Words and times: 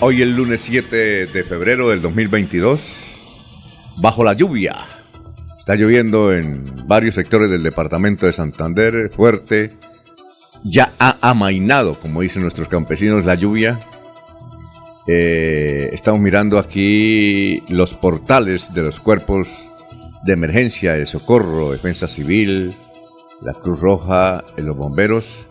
Hoy 0.00 0.22
el 0.22 0.36
lunes 0.36 0.60
7 0.60 1.26
de 1.26 1.42
febrero 1.42 1.88
del 1.88 2.00
2022, 2.00 3.96
bajo 3.96 4.22
la 4.22 4.32
lluvia. 4.32 4.76
Está 5.58 5.74
lloviendo 5.74 6.32
en 6.32 6.64
varios 6.86 7.16
sectores 7.16 7.50
del 7.50 7.64
departamento 7.64 8.24
de 8.26 8.32
Santander, 8.32 9.10
fuerte. 9.10 9.72
Ya 10.62 10.92
ha 11.00 11.16
amainado, 11.20 11.98
como 11.98 12.20
dicen 12.20 12.42
nuestros 12.42 12.68
campesinos, 12.68 13.24
la 13.24 13.34
lluvia. 13.34 13.80
Eh, 15.08 15.90
estamos 15.92 16.20
mirando 16.20 16.60
aquí 16.60 17.64
los 17.68 17.94
portales 17.94 18.72
de 18.74 18.82
los 18.82 19.00
cuerpos 19.00 19.48
de 20.22 20.32
emergencia, 20.32 20.92
de 20.92 21.06
socorro, 21.06 21.72
defensa 21.72 22.06
civil, 22.06 22.72
la 23.42 23.52
Cruz 23.54 23.80
Roja, 23.80 24.44
los 24.58 24.76
bomberos 24.76 25.48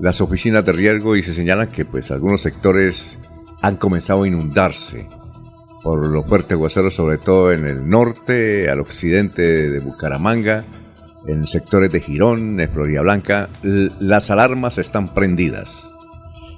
las 0.00 0.20
oficinas 0.20 0.64
de 0.64 0.72
riesgo 0.72 1.14
y 1.14 1.22
se 1.22 1.34
señala 1.34 1.68
que 1.68 1.84
pues 1.84 2.10
algunos 2.10 2.40
sectores 2.40 3.18
han 3.62 3.76
comenzado 3.76 4.22
a 4.22 4.28
inundarse 4.28 5.08
por 5.82 6.06
los 6.06 6.26
fuertes 6.26 6.52
aguaceros, 6.52 6.94
sobre 6.94 7.18
todo 7.18 7.52
en 7.52 7.66
el 7.66 7.88
norte, 7.88 8.68
al 8.68 8.80
occidente 8.80 9.70
de 9.70 9.78
Bucaramanga, 9.80 10.64
en 11.26 11.46
sectores 11.46 11.90
de 11.92 12.00
Girón, 12.00 12.56
de 12.56 12.68
Florida 12.68 13.02
Blanca. 13.02 13.48
Las 13.62 14.30
alarmas 14.30 14.78
están 14.78 15.08
prendidas 15.08 15.88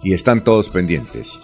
y 0.02 0.14
están 0.14 0.42
todos 0.42 0.70
pendientes. 0.70 1.38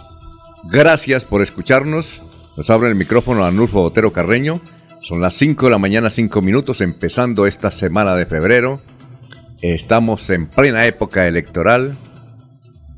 Gracias 0.70 1.24
por 1.24 1.42
escucharnos. 1.42 2.22
Nos 2.56 2.70
abre 2.70 2.88
el 2.88 2.96
micrófono 2.96 3.44
Anulfo 3.44 3.82
Botero 3.82 4.12
Carreño. 4.12 4.60
Son 5.00 5.20
las 5.20 5.34
5 5.34 5.66
de 5.66 5.70
la 5.70 5.78
mañana, 5.78 6.10
5 6.10 6.42
minutos, 6.42 6.80
empezando 6.80 7.46
esta 7.46 7.70
semana 7.70 8.16
de 8.16 8.26
febrero. 8.26 8.80
Estamos 9.62 10.28
en 10.30 10.46
plena 10.46 10.86
época 10.86 11.26
electoral. 11.26 11.96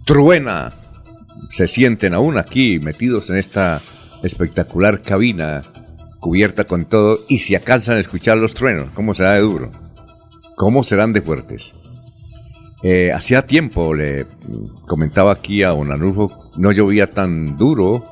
Truena. 0.06 0.72
Se 1.50 1.68
sienten 1.68 2.14
aún 2.14 2.38
aquí 2.38 2.78
metidos 2.78 3.28
en 3.28 3.36
esta 3.36 3.82
espectacular 4.22 5.02
cabina 5.02 5.62
cubierta 6.20 6.64
con 6.64 6.84
todo 6.84 7.20
y 7.28 7.38
si 7.38 7.54
alcanzan 7.54 7.96
a 7.96 8.00
escuchar 8.00 8.38
los 8.38 8.54
truenos, 8.54 8.90
¿cómo 8.94 9.14
será 9.14 9.34
de 9.34 9.40
duro? 9.40 9.70
¿Cómo 10.56 10.84
serán 10.84 11.12
de 11.12 11.22
fuertes? 11.22 11.74
Eh, 12.82 13.12
hacía 13.12 13.46
tiempo, 13.46 13.94
le 13.94 14.26
comentaba 14.86 15.32
aquí 15.32 15.62
a 15.62 15.70
Don 15.70 15.88
no 16.56 16.72
llovía 16.72 17.10
tan 17.10 17.56
duro 17.56 18.04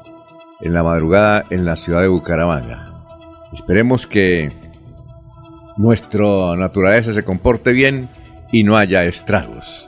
en 0.61 0.75
la 0.75 0.83
madrugada 0.83 1.45
en 1.51 1.65
la 1.65 1.77
ciudad 1.77 2.03
de 2.03 2.09
Bucaramanga. 2.09 2.85
Esperemos 3.53 4.07
que 4.07 4.51
nuestra 5.77 6.57
naturaleza 6.57 7.15
se 7.15 7.25
comporte 7.25 7.73
bien 7.73 8.09
y 8.53 8.65
no 8.65 8.77
haya 8.77 9.05
estragos. 9.05 9.88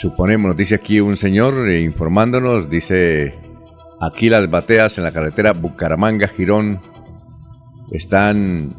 Suponemos, 0.00 0.56
dice 0.56 0.76
aquí 0.76 0.98
un 0.98 1.18
señor 1.18 1.68
eh, 1.68 1.82
informándonos, 1.82 2.70
dice, 2.70 3.34
aquí 4.00 4.30
las 4.30 4.50
bateas 4.50 4.96
en 4.96 5.04
la 5.04 5.12
carretera 5.12 5.52
Bucaramanga-Girón 5.52 6.80
están 7.90 8.74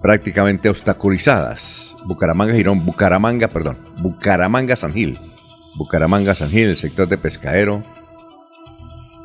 prácticamente 0.00 0.68
obstaculizadas. 0.68 1.96
Bucaramanga-Girón, 2.04 2.86
Bucaramanga, 2.86 3.48
perdón, 3.48 3.76
Bucaramanga-San 3.98 4.92
Gil. 4.92 5.18
Bucaramanga-San 5.78 6.50
Gil, 6.50 6.68
el 6.68 6.76
sector 6.76 7.08
de 7.08 7.18
Pescadero 7.18 7.82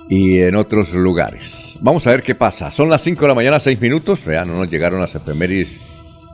y 0.09 0.39
en 0.39 0.55
otros 0.55 0.91
lugares. 0.95 1.77
Vamos 1.81 2.07
a 2.07 2.09
ver 2.09 2.23
qué 2.23 2.33
pasa. 2.33 2.71
Son 2.71 2.89
las 2.89 3.03
5 3.03 3.21
de 3.21 3.27
la 3.27 3.35
mañana, 3.35 3.59
6 3.59 3.79
minutos. 3.79 4.25
Vean, 4.25 4.47
no 4.47 4.55
nos 4.55 4.71
llegaron 4.71 4.99
las 4.99 5.13
efemérides 5.13 5.79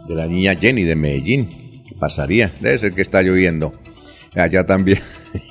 de 0.08 0.16
la 0.16 0.28
niña 0.28 0.56
Jenny 0.56 0.84
de 0.84 0.96
Medellín 0.96 1.50
pasaría. 2.00 2.52
Debe 2.62 2.78
ser 2.78 2.94
que 2.94 3.02
está 3.02 3.22
lloviendo. 3.22 3.74
Allá 4.36 4.66
también. 4.66 5.02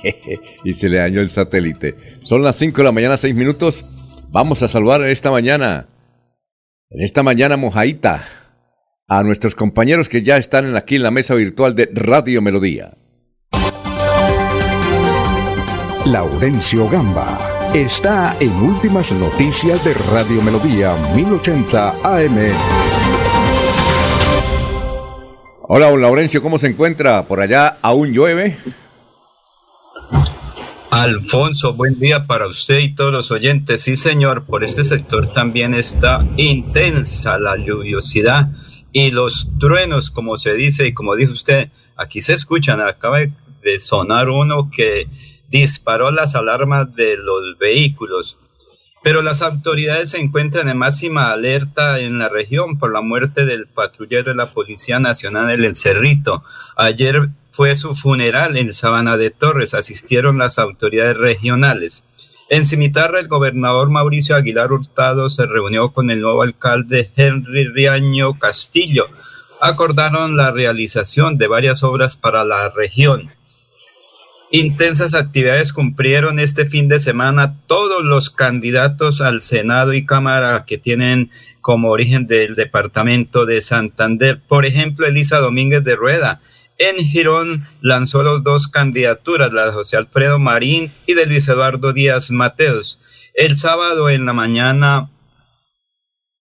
y 0.63 0.73
se 0.73 0.89
le 0.89 0.97
dañó 0.97 1.21
el 1.21 1.29
satélite. 1.29 1.95
Son 2.21 2.43
las 2.43 2.55
5 2.57 2.77
de 2.77 2.83
la 2.83 2.91
mañana, 2.91 3.17
6 3.17 3.35
minutos. 3.35 3.85
Vamos 4.29 4.61
a 4.61 4.67
saludar 4.67 5.01
en 5.01 5.09
esta 5.09 5.31
mañana, 5.31 5.87
en 6.89 7.01
esta 7.01 7.23
mañana 7.23 7.55
mojaita, 7.55 8.25
a 9.07 9.23
nuestros 9.23 9.55
compañeros 9.55 10.09
que 10.09 10.21
ya 10.21 10.37
están 10.37 10.75
aquí 10.75 10.97
en 10.97 11.03
la 11.03 11.11
mesa 11.11 11.33
virtual 11.33 11.75
de 11.75 11.89
Radio 11.93 12.41
Melodía. 12.41 12.93
Laurencio 16.05 16.89
Gamba 16.89 17.37
está 17.73 18.35
en 18.39 18.51
Últimas 18.53 19.11
Noticias 19.11 19.83
de 19.83 19.93
Radio 19.93 20.41
Melodía 20.41 20.95
1080 21.15 21.89
AM. 22.03 22.96
Hola, 25.69 25.89
don 25.89 25.99
Laurencio, 25.99 26.41
¿cómo 26.41 26.57
se 26.59 26.67
encuentra? 26.67 27.23
¿Por 27.23 27.41
allá 27.41 27.77
aún 27.81 28.13
llueve? 28.13 28.57
Alfonso, 30.89 31.73
buen 31.73 31.99
día 31.99 32.23
para 32.23 32.47
usted 32.47 32.79
y 32.79 32.95
todos 32.95 33.11
los 33.11 33.31
oyentes. 33.31 33.81
Sí, 33.81 33.97
señor, 33.97 34.45
por 34.45 34.63
este 34.63 34.85
sector 34.85 35.33
también 35.33 35.73
está 35.73 36.25
intensa 36.37 37.37
la 37.37 37.57
lluviosidad 37.57 38.47
y 38.93 39.11
los 39.11 39.49
truenos, 39.59 40.09
como 40.09 40.37
se 40.37 40.53
dice 40.53 40.87
y 40.87 40.93
como 40.93 41.17
dijo 41.17 41.33
usted, 41.33 41.69
aquí 41.97 42.21
se 42.21 42.31
escuchan, 42.31 42.79
acaba 42.79 43.19
de 43.19 43.79
sonar 43.81 44.29
uno 44.29 44.69
que 44.71 45.09
disparó 45.49 46.11
las 46.11 46.35
alarmas 46.35 46.95
de 46.95 47.17
los 47.17 47.57
vehículos. 47.57 48.37
Pero 49.03 49.21
las 49.21 49.41
autoridades 49.41 50.09
se 50.09 50.19
encuentran 50.19 50.67
en 50.69 50.77
máxima 50.77 51.31
alerta 51.31 51.99
en 51.99 52.17
la 52.17 52.29
región 52.29 52.77
por 52.77 52.91
la 52.91 53.01
muerte 53.01 53.45
del 53.45 53.67
patrullero 53.67 54.31
de 54.31 54.35
la 54.35 54.51
Policía 54.51 54.99
Nacional 54.99 55.51
en 55.51 55.63
El 55.63 55.75
Cerrito. 55.75 56.43
Ayer 56.75 57.29
fue 57.51 57.75
su 57.75 57.93
funeral 57.93 58.57
en 58.57 58.73
Sabana 58.73 59.17
de 59.17 59.29
Torres. 59.29 59.73
Asistieron 59.73 60.37
las 60.37 60.59
autoridades 60.59 61.17
regionales. 61.17 62.03
En 62.49 62.65
Cimitarra, 62.65 63.19
el 63.19 63.27
gobernador 63.27 63.89
Mauricio 63.89 64.35
Aguilar 64.35 64.71
Hurtado 64.71 65.29
se 65.29 65.45
reunió 65.45 65.91
con 65.91 66.09
el 66.09 66.21
nuevo 66.21 66.43
alcalde 66.43 67.11
Henry 67.15 67.67
Riaño 67.67 68.39
Castillo. 68.39 69.07
Acordaron 69.59 70.37
la 70.37 70.51
realización 70.51 71.37
de 71.37 71.47
varias 71.47 71.83
obras 71.83 72.15
para 72.15 72.45
la 72.45 72.69
región. 72.69 73.31
Intensas 74.49 75.13
actividades 75.13 75.73
cumplieron 75.73 76.39
este 76.39 76.65
fin 76.65 76.87
de 76.87 77.01
semana 77.01 77.55
todos 77.67 78.05
los 78.05 78.29
candidatos 78.29 79.19
al 79.19 79.41
Senado 79.41 79.93
y 79.93 80.05
Cámara 80.05 80.63
que 80.65 80.77
tienen 80.77 81.31
como 81.59 81.89
origen 81.89 82.27
del 82.27 82.55
departamento 82.55 83.45
de 83.45 83.61
Santander. 83.61 84.39
Por 84.47 84.65
ejemplo, 84.65 85.05
Elisa 85.05 85.39
Domínguez 85.39 85.83
de 85.83 85.97
Rueda. 85.97 86.39
En 86.77 86.95
Girón 86.95 87.67
lanzó 87.81 88.23
las 88.23 88.41
dos 88.41 88.69
candidaturas, 88.69 89.51
la 89.51 89.65
de 89.65 89.71
José 89.73 89.97
Alfredo 89.97 90.39
Marín 90.39 90.93
y 91.05 91.13
de 91.15 91.25
Luis 91.25 91.49
Eduardo 91.49 91.91
Díaz 91.91 92.31
Mateos. 92.31 93.01
El 93.33 93.57
sábado 93.57 94.09
en 94.09 94.25
la 94.25 94.31
mañana 94.31 95.09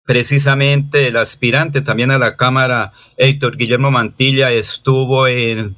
Precisamente 0.06 1.06
el 1.06 1.16
aspirante 1.16 1.80
también 1.80 2.10
a 2.10 2.18
la 2.18 2.36
Cámara, 2.36 2.92
Héctor 3.16 3.56
Guillermo 3.56 3.90
Mantilla, 3.90 4.52
estuvo 4.52 5.26
en, 5.26 5.74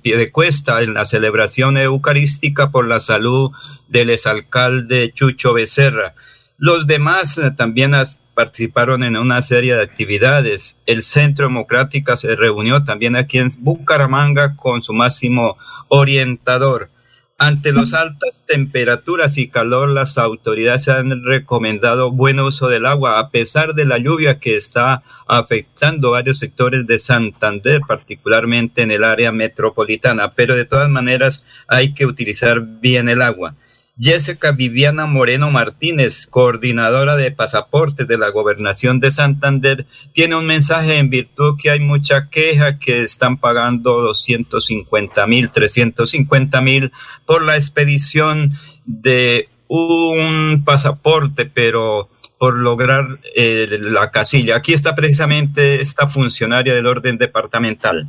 pie 0.00 0.16
de 0.16 0.32
cuesta 0.32 0.82
en 0.82 0.94
la 0.94 1.04
celebración 1.04 1.76
eucarística 1.76 2.70
por 2.70 2.88
la 2.88 2.98
salud 2.98 3.50
del 3.86 4.08
exalcalde 4.08 5.12
Chucho 5.12 5.52
Becerra. 5.52 6.14
Los 6.56 6.86
demás 6.86 7.36
eh, 7.36 7.50
también 7.50 7.92
participaron 8.32 9.04
en 9.04 9.18
una 9.18 9.42
serie 9.42 9.76
de 9.76 9.82
actividades. 9.82 10.78
El 10.86 11.02
Centro 11.02 11.48
Democrática 11.48 12.16
se 12.16 12.36
reunió 12.36 12.84
también 12.84 13.16
aquí 13.16 13.36
en 13.36 13.50
Bucaramanga 13.58 14.56
con 14.56 14.82
su 14.82 14.94
máximo 14.94 15.58
orientador. 15.88 16.90
Ante 17.40 17.72
las 17.72 17.94
altas 17.94 18.44
temperaturas 18.48 19.38
y 19.38 19.46
calor, 19.46 19.90
las 19.90 20.18
autoridades 20.18 20.88
han 20.88 21.22
recomendado 21.22 22.10
buen 22.10 22.40
uso 22.40 22.66
del 22.66 22.84
agua, 22.84 23.20
a 23.20 23.30
pesar 23.30 23.74
de 23.74 23.84
la 23.84 23.98
lluvia 23.98 24.40
que 24.40 24.56
está 24.56 25.04
afectando 25.28 26.10
varios 26.10 26.40
sectores 26.40 26.84
de 26.88 26.98
Santander, 26.98 27.80
particularmente 27.86 28.82
en 28.82 28.90
el 28.90 29.04
área 29.04 29.30
metropolitana. 29.30 30.32
Pero 30.32 30.56
de 30.56 30.64
todas 30.64 30.90
maneras 30.90 31.44
hay 31.68 31.94
que 31.94 32.06
utilizar 32.06 32.60
bien 32.60 33.08
el 33.08 33.22
agua. 33.22 33.54
Jessica 34.00 34.52
Viviana 34.52 35.06
Moreno 35.06 35.50
Martínez, 35.50 36.26
coordinadora 36.26 37.16
de 37.16 37.32
pasaportes 37.32 38.06
de 38.06 38.16
la 38.16 38.30
gobernación 38.30 39.00
de 39.00 39.10
Santander, 39.10 39.86
tiene 40.12 40.36
un 40.36 40.46
mensaje 40.46 40.98
en 40.98 41.10
virtud 41.10 41.56
que 41.60 41.70
hay 41.70 41.80
mucha 41.80 42.28
queja 42.28 42.78
que 42.78 43.02
están 43.02 43.38
pagando 43.38 44.00
250 44.00 45.26
mil, 45.26 45.50
350 45.50 46.60
mil 46.60 46.92
por 47.26 47.42
la 47.42 47.56
expedición 47.56 48.52
de 48.86 49.48
un 49.66 50.62
pasaporte, 50.64 51.46
pero 51.46 52.08
por 52.38 52.56
lograr 52.56 53.18
eh, 53.34 53.78
la 53.80 54.12
casilla. 54.12 54.56
Aquí 54.56 54.72
está 54.72 54.94
precisamente 54.94 55.82
esta 55.82 56.06
funcionaria 56.06 56.72
del 56.72 56.86
orden 56.86 57.18
departamental. 57.18 58.08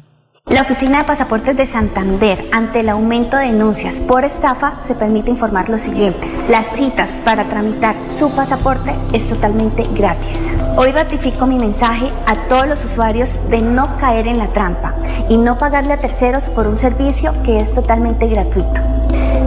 La 0.49 0.61
Oficina 0.61 0.97
de 0.97 1.03
Pasaportes 1.03 1.55
de 1.55 1.65
Santander, 1.67 2.43
ante 2.51 2.79
el 2.79 2.89
aumento 2.89 3.37
de 3.37 3.45
denuncias 3.45 4.01
por 4.01 4.25
estafa, 4.25 4.79
se 4.81 4.95
permite 4.95 5.29
informar 5.29 5.69
lo 5.69 5.77
siguiente. 5.77 6.27
Las 6.49 6.65
citas 6.65 7.19
para 7.23 7.43
tramitar 7.43 7.95
su 8.07 8.31
pasaporte 8.31 8.95
es 9.13 9.29
totalmente 9.29 9.87
gratis. 9.95 10.55
Hoy 10.75 10.91
ratifico 10.91 11.45
mi 11.45 11.59
mensaje 11.59 12.11
a 12.25 12.35
todos 12.47 12.67
los 12.67 12.83
usuarios 12.83 13.39
de 13.49 13.61
no 13.61 13.95
caer 13.97 14.27
en 14.27 14.39
la 14.39 14.47
trampa 14.47 14.95
y 15.29 15.37
no 15.37 15.59
pagarle 15.59 15.93
a 15.93 15.99
terceros 15.99 16.49
por 16.49 16.65
un 16.65 16.77
servicio 16.77 17.31
que 17.43 17.59
es 17.59 17.75
totalmente 17.75 18.27
gratuito. 18.27 18.81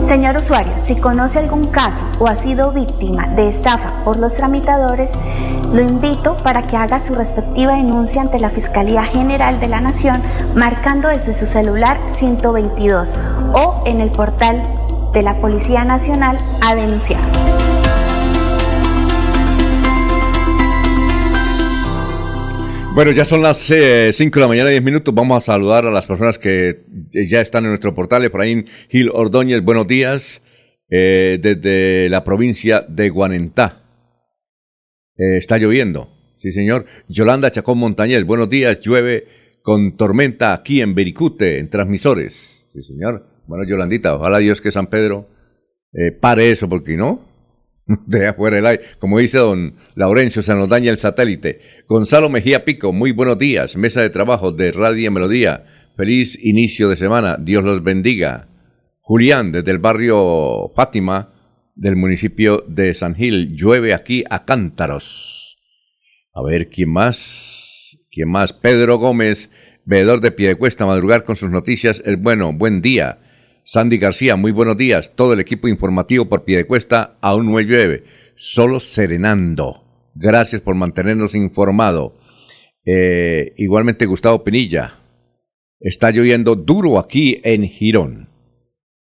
Señor 0.07 0.35
usuario, 0.35 0.73
si 0.75 0.97
conoce 0.97 1.39
algún 1.39 1.67
caso 1.67 2.05
o 2.19 2.27
ha 2.27 2.35
sido 2.35 2.71
víctima 2.71 3.27
de 3.27 3.47
estafa 3.47 4.03
por 4.03 4.17
los 4.17 4.35
tramitadores, 4.35 5.13
lo 5.71 5.81
invito 5.81 6.35
para 6.37 6.67
que 6.67 6.75
haga 6.75 6.99
su 6.99 7.15
respectiva 7.15 7.75
denuncia 7.75 8.21
ante 8.21 8.39
la 8.39 8.49
Fiscalía 8.49 9.03
General 9.03 9.59
de 9.59 9.69
la 9.69 9.79
Nación 9.81 10.21
marcando 10.55 11.07
desde 11.07 11.33
su 11.33 11.45
celular 11.45 11.97
122 12.07 13.17
o 13.53 13.81
en 13.85 14.01
el 14.01 14.11
portal 14.11 14.61
de 15.13 15.23
la 15.23 15.35
Policía 15.35 15.85
Nacional 15.85 16.37
a 16.61 16.75
denunciar. 16.75 17.21
Bueno, 22.95 23.09
ya 23.09 23.25
son 23.25 23.41
las 23.41 23.57
5 23.57 23.73
eh, 23.73 24.13
de 24.15 24.39
la 24.39 24.47
mañana, 24.47 24.69
10 24.69 24.83
minutos. 24.83 25.15
Vamos 25.15 25.37
a 25.37 25.41
saludar 25.53 25.87
a 25.87 25.91
las 25.91 26.05
personas 26.05 26.37
que 26.37 26.85
ya 27.09 27.41
están 27.41 27.63
en 27.63 27.71
nuestro 27.71 27.95
portal. 27.95 28.23
Efraín 28.23 28.67
Gil 28.87 29.09
Ordóñez, 29.11 29.63
buenos 29.63 29.87
días. 29.87 30.43
Eh, 30.91 31.39
desde 31.41 32.07
la 32.09 32.23
provincia 32.23 32.85
de 32.87 33.09
Guanentá. 33.09 33.81
Eh, 35.17 35.37
está 35.37 35.57
lloviendo. 35.57 36.09
Sí, 36.37 36.51
señor. 36.51 36.85
Yolanda 37.07 37.49
Chacón 37.49 37.79
Montañez, 37.79 38.25
buenos 38.25 38.47
días. 38.47 38.79
Llueve 38.79 39.25
con 39.63 39.97
tormenta 39.97 40.53
aquí 40.53 40.79
en 40.79 40.93
Bericute, 40.93 41.57
en 41.57 41.71
transmisores. 41.71 42.67
Sí, 42.71 42.83
señor. 42.83 43.25
Bueno, 43.47 43.67
Yolandita, 43.67 44.15
ojalá 44.15 44.37
Dios 44.37 44.61
que 44.61 44.69
San 44.69 44.85
Pedro 44.85 45.27
pare 46.21 46.51
eso, 46.51 46.69
porque 46.69 46.95
no, 46.95 47.32
de 48.07 48.27
afuera 48.27 48.57
el 48.57 48.65
aire. 48.65 48.83
Como 48.99 49.19
dice 49.19 49.37
don 49.37 49.75
Laurencio, 49.95 50.41
se 50.41 50.53
nos 50.53 50.69
daña 50.69 50.91
el 50.91 50.97
satélite. 50.97 51.59
Gonzalo 51.87 52.29
Mejía 52.29 52.65
Pico, 52.65 52.93
muy 52.93 53.11
buenos 53.11 53.37
días. 53.37 53.75
Mesa 53.75 54.01
de 54.01 54.09
trabajo 54.09 54.51
de 54.51 54.71
Radio 54.71 55.11
Melodía. 55.11 55.65
Feliz 55.95 56.37
inicio 56.43 56.89
de 56.89 56.95
semana. 56.95 57.37
Dios 57.39 57.63
los 57.63 57.83
bendiga. 57.83 58.49
Julián, 58.99 59.51
desde 59.51 59.71
el 59.71 59.79
barrio 59.79 60.71
Fátima 60.75 61.33
del 61.75 61.95
municipio 61.95 62.63
de 62.67 62.93
San 62.93 63.15
Gil. 63.15 63.55
Llueve 63.55 63.93
aquí 63.93 64.23
a 64.29 64.45
cántaros. 64.45 65.57
A 66.33 66.41
ver, 66.41 66.69
¿quién 66.69 66.91
más? 66.91 67.97
¿Quién 68.09 68.29
más? 68.29 68.53
Pedro 68.53 68.97
Gómez, 68.97 69.49
veedor 69.85 70.21
de 70.21 70.31
Piedecuesta, 70.31 70.85
madrugar 70.85 71.25
con 71.25 71.35
sus 71.35 71.49
noticias. 71.49 72.01
El 72.05 72.17
bueno, 72.17 72.53
buen 72.53 72.81
día. 72.81 73.19
Sandy 73.65 73.97
García, 73.97 74.35
muy 74.35 74.51
buenos 74.51 74.75
días. 74.75 75.13
Todo 75.15 75.31
el 75.31 75.39
equipo 75.39 75.69
informativo 75.69 76.27
por 76.27 76.43
pie 76.43 76.57
de 76.57 76.67
cuesta 76.67 77.17
aún 77.21 77.49
no 77.49 77.59
llueve, 77.61 78.03
solo 78.35 78.81
serenando. 78.81 79.85
Gracias 80.15 80.61
por 80.61 80.75
mantenernos 80.75 81.33
informados. 81.33 82.11
Eh, 82.85 83.53
igualmente 83.57 84.05
Gustavo 84.05 84.43
Pinilla. 84.43 84.99
Está 85.79 86.11
lloviendo 86.11 86.55
duro 86.55 86.99
aquí 86.99 87.39
en 87.45 87.63
Girón. 87.63 88.29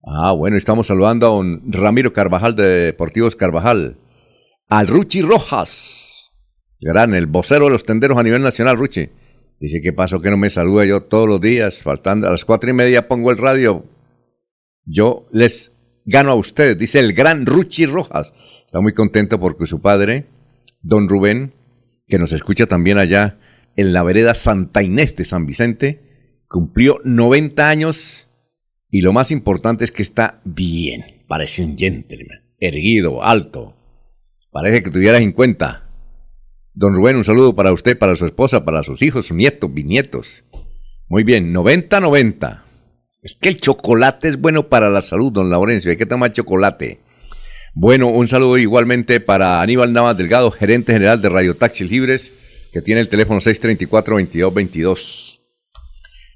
Ah, 0.05 0.33
bueno, 0.33 0.57
estamos 0.57 0.87
saludando 0.87 1.27
a 1.27 1.31
don 1.31 1.63
Ramiro 1.67 2.13
Carvajal 2.13 2.55
de 2.55 2.63
Deportivos 2.63 3.35
Carvajal. 3.35 3.99
Al 4.69 4.87
Ruchi 4.87 5.21
Rojas. 5.21 6.31
Gran, 6.81 7.15
el 7.15 7.27
vocero 7.27 7.65
de 7.65 7.73
los 7.73 7.83
tenderos 7.83 8.19
a 8.19 8.23
nivel 8.23 8.43
nacional, 8.43 8.77
Ruchi. 8.77 9.09
Dice, 9.59 9.81
¿qué 9.83 9.93
pasó 9.93 10.21
que 10.21 10.31
no 10.31 10.37
me 10.37 10.51
saluda 10.51 10.85
yo 10.85 11.03
todos 11.03 11.29
los 11.29 11.41
días? 11.41 11.83
Faltando 11.83 12.29
a 12.29 12.31
las 12.31 12.45
cuatro 12.45 12.71
y 12.71 12.73
media 12.73 13.09
pongo 13.09 13.31
el 13.31 13.39
radio 13.39 13.85
yo 14.85 15.27
les 15.33 15.73
gano 16.05 16.31
a 16.31 16.35
ustedes, 16.35 16.77
dice 16.79 17.01
el 17.01 17.13
gran 17.13 17.47
Ruchi 17.47 17.87
Rojas. 17.87 18.33
Está 18.67 18.81
muy 18.81 18.93
contento 18.93 19.41
porque 19.41 19.67
su 19.67 19.81
padre, 19.81 20.27
don 20.83 21.09
Rubén, 21.09 21.55
que 22.07 22.19
nos 22.19 22.33
escucha 22.33 22.67
también 22.67 22.99
allá 22.99 23.39
en 23.77 23.93
la 23.93 24.03
vereda 24.03 24.35
Santa 24.35 24.83
Inés 24.83 25.17
de 25.17 25.25
San 25.25 25.47
Vicente, 25.47 26.43
cumplió 26.49 27.01
90 27.05 27.69
años 27.69 28.29
y 28.91 29.01
lo 29.01 29.13
más 29.13 29.31
importante 29.31 29.85
es 29.85 29.93
que 29.93 30.03
está 30.03 30.41
bien, 30.45 31.25
parece 31.27 31.65
un 31.65 31.77
gentleman, 31.77 32.45
erguido, 32.61 33.25
alto, 33.25 33.77
parece 34.53 34.83
que 34.83 34.91
tuviera 34.91 35.19
50. 35.19 35.81
Don 36.75 36.95
Rubén, 36.95 37.17
un 37.17 37.25
saludo 37.25 37.55
para 37.55 37.73
usted, 37.73 37.97
para 37.97 38.17
su 38.17 38.25
esposa, 38.25 38.65
para 38.65 38.83
sus 38.83 39.03
hijos, 39.03 39.27
sus 39.27 39.37
nietos, 39.37 39.73
bisnietos. 39.73 40.45
Muy 41.09 41.23
bien, 41.23 41.55
90-90. 41.55 42.64
Es 43.25 43.35
que 43.35 43.49
el 43.49 43.57
chocolate 43.57 44.29
es 44.29 44.39
bueno 44.39 44.69
para 44.69 44.91
la 44.91 45.01
salud, 45.01 45.33
don 45.33 45.49
Laurencio. 45.49 45.91
Hay 45.91 45.97
que 45.97 46.05
tomar 46.05 46.31
chocolate. 46.31 47.01
Bueno, 47.73 48.09
un 48.09 48.29
saludo 48.29 48.59
igualmente 48.59 49.19
para 49.19 49.63
Aníbal 49.63 49.95
Navas 49.95 50.19
Delgado, 50.19 50.51
gerente 50.51 50.93
general 50.93 51.23
de 51.23 51.31
Radio 51.31 51.57
Taxis 51.57 51.91
Libres, 51.91 52.69
que 52.71 52.83
tiene 52.83 53.01
el 53.01 53.09
teléfono 53.09 53.41
634-2222. 53.41 55.41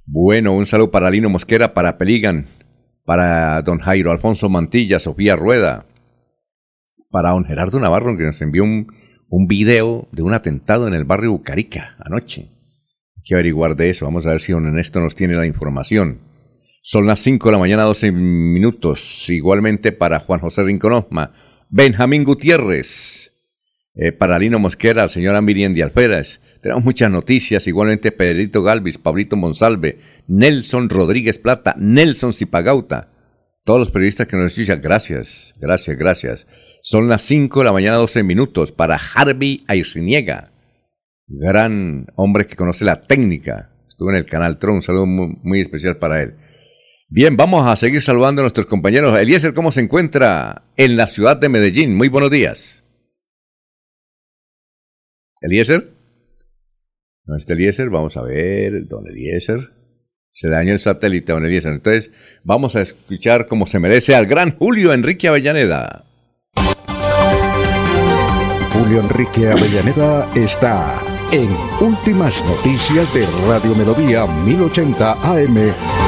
Bueno, 0.07 0.55
un 0.55 0.65
saludo 0.65 0.91
para 0.91 1.11
Lino 1.11 1.29
Mosquera, 1.29 1.75
para 1.75 1.99
Peligan, 1.99 2.47
para 3.05 3.61
don 3.61 3.81
Jairo 3.81 4.11
Alfonso 4.11 4.49
Mantilla, 4.49 4.99
Sofía 4.99 5.37
Rueda, 5.37 5.85
para 7.11 7.33
don 7.33 7.45
Gerardo 7.45 7.79
Navarro, 7.81 8.17
que 8.17 8.25
nos 8.25 8.41
envió 8.41 8.65
un, 8.65 8.87
un 9.29 9.47
video 9.47 10.09
de 10.11 10.23
un 10.23 10.33
atentado 10.33 10.89
en 10.89 10.95
el 10.95 11.05
barrio 11.05 11.33
Bucarica 11.33 11.97
anoche. 12.01 12.49
Hay 13.15 13.25
que 13.25 13.35
averiguar 13.35 13.77
de 13.77 13.91
eso. 13.91 14.07
Vamos 14.07 14.27
a 14.27 14.31
ver 14.31 14.41
si 14.41 14.53
don 14.53 14.65
Ernesto 14.65 15.01
nos 15.01 15.15
tiene 15.15 15.35
la 15.35 15.45
información. 15.45 16.28
Son 16.81 17.07
las 17.07 17.21
5 17.21 17.49
de 17.49 17.53
la 17.53 17.59
mañana, 17.59 17.83
12 17.83 18.13
minutos. 18.13 19.29
Igualmente 19.29 19.93
para 19.93 20.21
Juan 20.21 20.41
José 20.41 20.63
Rinconosma, 20.63 21.33
Benjamín 21.69 22.25
Gutiérrez, 22.25 23.33
eh, 23.95 24.13
para 24.13 24.39
Lino 24.39 24.59
Mosquera, 24.59 25.09
señora 25.09 25.43
Miriam 25.43 25.75
de 25.75 25.83
Alferas. 25.83 26.41
Tenemos 26.63 26.85
muchas 26.85 27.11
noticias. 27.11 27.67
Igualmente 27.67 28.13
Pedrito 28.13 28.63
Galvis, 28.63 28.97
Pablito 28.97 29.37
Monsalve, 29.37 29.99
Nelson 30.29 30.89
Rodríguez 30.89 31.39
Plata, 31.39 31.75
Nelson 31.79 32.33
Zipagauta. 32.33 33.11
Todos 33.65 33.81
los 33.81 33.91
periodistas 33.91 34.27
que 34.27 34.37
nos 34.37 34.53
escuchan, 34.53 34.81
gracias, 34.81 35.53
gracias, 35.61 35.99
gracias. 35.99 36.47
Son 36.83 37.09
las 37.09 37.23
5 37.23 37.59
de 37.59 37.65
la 37.67 37.73
mañana, 37.73 37.97
12 37.97 38.23
minutos 38.23 38.73
para 38.73 38.99
Harvey 39.15 39.63
Airciniega, 39.69 40.53
gran 41.27 42.07
hombre 42.17 42.47
que 42.47 42.57
conoce 42.57 42.87
la 42.87 43.03
técnica. 43.03 43.71
Estuvo 43.87 44.09
en 44.11 44.17
el 44.17 44.27
canal 44.27 44.59
Tron, 44.59 44.77
un 44.77 44.83
saludo 44.83 45.07
muy 45.07 45.61
especial 45.61 45.99
para 45.99 46.23
él. 46.23 46.37
Bien, 47.11 47.39
vamos 47.39 47.67
a 47.67 47.75
seguir 47.75 48.03
saludando 48.03 48.43
a 48.43 48.45
nuestros 48.45 48.67
compañeros. 48.67 49.19
Eliezer, 49.19 49.55
¿cómo 49.55 49.73
se 49.73 49.81
encuentra 49.81 50.65
en 50.77 50.99
la 50.99 51.07
ciudad 51.07 51.39
de 51.39 51.49
Medellín? 51.49 51.97
Muy 51.97 52.09
buenos 52.09 52.31
días. 52.31 52.85
Eliezer. 55.41 55.91
¿No 57.25 57.37
está 57.37 57.55
Eliezer? 57.55 57.89
Vamos 57.89 58.19
a 58.19 58.23
ver, 58.23 58.87
don 58.87 59.09
Eliezer. 59.09 59.73
Se 60.33 60.49
dañó 60.49 60.75
el 60.75 60.81
satélite, 60.81 61.33
don 61.33 61.47
Eliezer. 61.47 61.73
Entonces, 61.73 62.11
vamos 62.45 62.77
a 62.77 62.83
escuchar 62.83 63.47
como 63.47 63.67
se 63.67 63.79
merece 63.79 64.15
al 64.15 64.27
gran 64.27 64.55
Julio 64.59 64.93
Enrique 64.93 65.29
Avellaneda. 65.29 66.05
Julio 68.75 69.01
Enrique 69.01 69.49
Avellaneda 69.49 70.31
está 70.35 71.01
en 71.33 71.49
Últimas 71.81 72.45
Noticias 72.45 73.13
de 73.15 73.27
Radio 73.49 73.75
Melodía 73.75 74.27
1080 74.27 75.13
AM. 75.23 76.08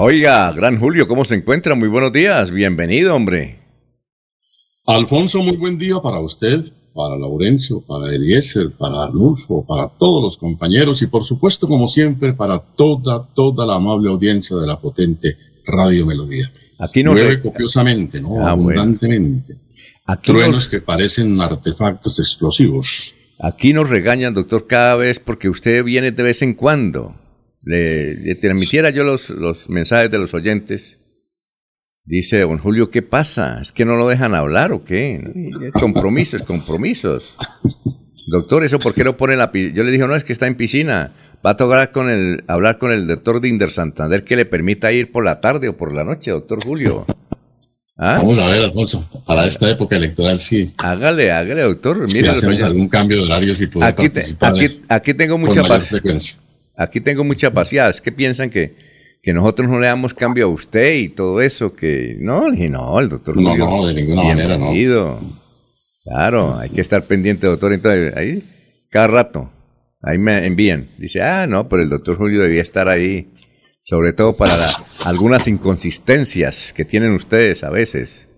Oiga, 0.00 0.52
gran 0.52 0.78
Julio, 0.78 1.08
¿cómo 1.08 1.24
se 1.24 1.34
encuentra? 1.34 1.74
Muy 1.74 1.88
buenos 1.88 2.12
días, 2.12 2.52
bienvenido, 2.52 3.16
hombre. 3.16 3.58
Alfonso, 4.86 5.42
muy 5.42 5.56
buen 5.56 5.76
día 5.76 5.96
para 6.00 6.20
usted, 6.20 6.64
para 6.94 7.16
Laurencio, 7.16 7.80
para 7.80 8.14
Eliezer, 8.14 8.70
para 8.78 9.02
Arnulfo, 9.02 9.66
para 9.66 9.88
todos 9.88 10.22
los 10.22 10.38
compañeros 10.38 11.02
y 11.02 11.08
por 11.08 11.24
supuesto, 11.24 11.66
como 11.66 11.88
siempre, 11.88 12.32
para 12.32 12.60
toda, 12.60 13.26
toda 13.34 13.66
la 13.66 13.74
amable 13.74 14.08
audiencia 14.08 14.56
de 14.56 14.68
la 14.68 14.78
potente 14.78 15.36
Radio 15.66 16.06
Melodía. 16.06 16.48
Aquí 16.78 17.02
no 17.02 17.14
Llueve 17.14 17.40
copiosamente, 17.40 18.20
¿no? 18.20 18.34
Ah, 18.40 18.54
bueno. 18.54 18.80
Abundantemente. 18.80 19.56
Aquí 20.06 20.30
Truenos 20.30 20.54
nos, 20.54 20.68
que 20.68 20.80
parecen 20.80 21.40
artefactos 21.40 22.20
explosivos. 22.20 23.16
aquí 23.40 23.72
nos 23.72 23.90
regañan, 23.90 24.32
doctor, 24.32 24.68
cada 24.68 24.94
vez 24.94 25.18
porque 25.18 25.48
usted 25.48 25.82
viene 25.82 26.12
de 26.12 26.22
vez 26.22 26.40
en 26.42 26.54
cuando. 26.54 27.16
Le, 27.68 28.14
le 28.14 28.34
transmitiera 28.36 28.88
yo 28.88 29.04
los, 29.04 29.28
los 29.28 29.68
mensajes 29.68 30.10
de 30.10 30.18
los 30.18 30.32
oyentes. 30.32 30.98
Dice 32.04 32.40
don 32.40 32.56
Julio, 32.56 32.90
¿qué 32.90 33.02
pasa? 33.02 33.58
¿Es 33.60 33.72
que 33.72 33.84
no 33.84 33.96
lo 33.96 34.08
dejan 34.08 34.34
hablar 34.34 34.72
o 34.72 34.84
qué? 34.84 35.20
Compromisos, 35.74 36.40
compromisos. 36.42 37.36
Doctor, 38.28 38.64
¿eso 38.64 38.78
por 38.78 38.94
qué 38.94 39.04
lo 39.04 39.18
pone 39.18 39.36
la 39.36 39.52
piscina? 39.52 39.74
Yo 39.76 39.84
le 39.84 39.90
dije, 39.90 40.06
no, 40.06 40.16
es 40.16 40.24
que 40.24 40.32
está 40.32 40.46
en 40.46 40.54
piscina. 40.54 41.12
Va 41.44 41.50
a 41.50 41.56
tocar 41.58 41.92
con 41.92 42.08
el, 42.08 42.42
hablar 42.46 42.78
con 42.78 42.90
el 42.90 43.06
doctor 43.06 43.42
Dinder 43.42 43.70
Santander 43.70 44.24
que 44.24 44.36
le 44.36 44.46
permita 44.46 44.90
ir 44.90 45.12
por 45.12 45.22
la 45.22 45.40
tarde 45.42 45.68
o 45.68 45.76
por 45.76 45.92
la 45.92 46.04
noche, 46.04 46.30
doctor 46.30 46.64
Julio. 46.64 47.04
¿Ah? 47.98 48.16
Vamos 48.16 48.38
a 48.38 48.48
ver, 48.48 48.62
Alfonso, 48.62 49.06
para 49.26 49.44
esta 49.46 49.68
época 49.68 49.96
electoral 49.96 50.38
sí. 50.40 50.72
Hágale, 50.82 51.30
hágale, 51.30 51.62
doctor. 51.62 52.08
Si 52.08 52.16
Mire, 52.16 52.30
hacemos 52.30 52.62
algún 52.62 52.88
cambio 52.88 53.18
de 53.18 53.24
horario, 53.24 53.54
si 53.54 53.66
podemos 53.66 53.92
aquí, 53.92 54.08
te- 54.08 54.24
aquí, 54.40 54.80
aquí 54.88 55.12
tengo 55.14 55.36
mucha 55.36 55.62
frecuencia. 55.80 56.38
Aquí 56.78 57.00
tengo 57.00 57.24
mucha 57.24 57.50
paciencia. 57.52 57.90
Es 57.90 58.00
que 58.00 58.12
piensan 58.12 58.48
que, 58.50 58.74
que 59.22 59.32
nosotros 59.32 59.68
no 59.68 59.78
le 59.80 59.88
damos 59.88 60.14
cambio 60.14 60.44
a 60.46 60.48
usted 60.48 60.94
y 60.94 61.08
todo 61.08 61.40
eso. 61.42 61.74
Que 61.74 62.16
no, 62.20 62.48
le 62.48 62.52
dije, 62.56 62.70
no, 62.70 62.98
el 63.00 63.08
doctor 63.08 63.36
No, 63.36 63.50
Julio. 63.50 63.66
no, 63.66 63.86
de 63.86 63.94
ninguna 63.94 64.22
manera, 64.22 64.56
no. 64.56 64.72
Claro, 66.04 66.56
hay 66.58 66.70
que 66.70 66.80
estar 66.80 67.02
pendiente, 67.02 67.46
doctor. 67.46 67.72
Entonces, 67.72 68.16
ahí, 68.16 68.42
cada 68.90 69.08
rato, 69.08 69.52
ahí 70.02 70.16
me 70.18 70.46
envían. 70.46 70.88
Dice, 70.98 71.20
ah, 71.20 71.46
no, 71.46 71.68
pero 71.68 71.82
el 71.82 71.88
doctor 71.90 72.16
Julio 72.16 72.40
debía 72.42 72.62
estar 72.62 72.88
ahí. 72.88 73.28
Sobre 73.82 74.12
todo 74.12 74.36
para 74.36 74.56
la- 74.56 74.70
algunas 75.06 75.48
inconsistencias 75.48 76.72
que 76.74 76.84
tienen 76.84 77.12
ustedes 77.12 77.64
a 77.64 77.70
veces. 77.70 78.28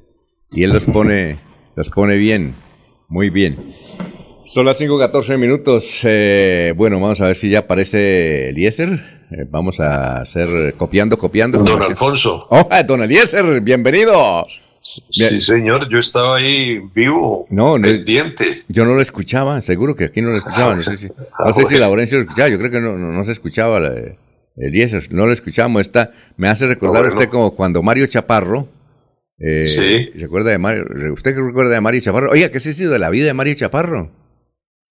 Y 0.52 0.62
él 0.62 0.70
los 0.73 0.85
pone, 0.85 1.38
los 1.76 1.90
pone 1.90 2.16
bien, 2.16 2.54
muy 3.09 3.30
bien. 3.30 3.56
Son 4.52 4.66
las 4.66 4.80
5.14 4.80 5.38
minutos. 5.38 6.00
eh, 6.02 6.73
bueno, 6.76 6.99
vamos 7.00 7.21
a 7.21 7.26
ver 7.26 7.37
si 7.37 7.50
ya 7.50 7.61
aparece 7.61 8.49
Eliezer. 8.49 8.88
Eh, 9.30 9.47
vamos 9.49 9.78
a 9.78 10.21
hacer 10.23 10.75
copiando, 10.76 11.16
copiando. 11.16 11.59
Don 11.61 11.80
Alfonso. 11.83 12.49
Oh, 12.50 12.69
don 12.85 13.00
Eliezer, 13.02 13.61
bienvenido. 13.61 14.45
Bien. 15.16 15.30
Sí, 15.30 15.40
señor, 15.40 15.88
yo 15.88 15.99
estaba 15.99 16.37
ahí 16.38 16.80
vivo, 16.95 17.47
No, 17.50 17.78
no- 17.78 17.87
pendiente. 17.87 18.62
Yo 18.69 18.85
no 18.85 18.95
lo 18.95 19.02
escuchaba, 19.02 19.61
seguro 19.61 19.95
que 19.95 20.04
aquí 20.07 20.21
no 20.21 20.30
lo 20.30 20.38
escuchaba. 20.38 20.75
No 20.75 20.83
sé 20.83 20.97
si, 20.97 21.07
no 21.09 21.52
sé 21.52 21.66
si 21.66 21.76
Laurencio 21.76 22.16
lo 22.19 22.23
escuchaba. 22.25 22.49
Yo 22.49 22.59
creo 22.59 22.71
que 22.73 22.80
no, 22.80 22.97
no, 22.99 23.12
no 23.12 23.23
se 23.25 23.33
escuchaba 23.33 23.78
la- 23.78 23.95
Eliezer. 24.57 25.12
No 25.12 25.26
lo 25.26 25.33
escuchamos. 25.33 25.83
Está, 25.83 26.11
me 26.37 26.49
hace 26.49 26.66
recordar 26.66 27.02
Bueno. 27.04 27.16
usted 27.16 27.28
como 27.30 27.54
cuando 27.54 27.83
Mario 27.85 28.07
Chaparro. 28.09 28.66
eh, 29.38 29.62
Sí. 29.62 30.07
¿Recuerda 30.19 30.50
de 30.50 30.59
Mario? 30.59 30.85
¿Usted 31.14 31.35
qué 31.35 31.40
recuerda 31.40 31.73
de 31.75 31.80
Mario 31.80 32.00
Chaparro? 32.00 32.30
Oiga, 32.33 32.49
¿qué 32.50 32.59
se 32.59 32.71
ha 32.71 32.75
sido 32.75 32.92
de 32.92 32.99
la 32.99 33.11
vida 33.11 33.26
de 33.26 33.35
Mario 33.35 33.54
Chaparro? 33.54 34.11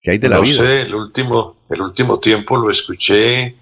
¿Qué 0.02 0.12
hay 0.12 0.18
de 0.18 0.30
la 0.30 0.38
no 0.38 0.44
vida? 0.44 0.54
sé, 0.54 0.82
el 0.82 0.96
último, 0.96 1.58
el 1.70 1.82
último 1.82 2.20
tiempo 2.20 2.58
lo 2.58 2.72
escuché 2.72 3.56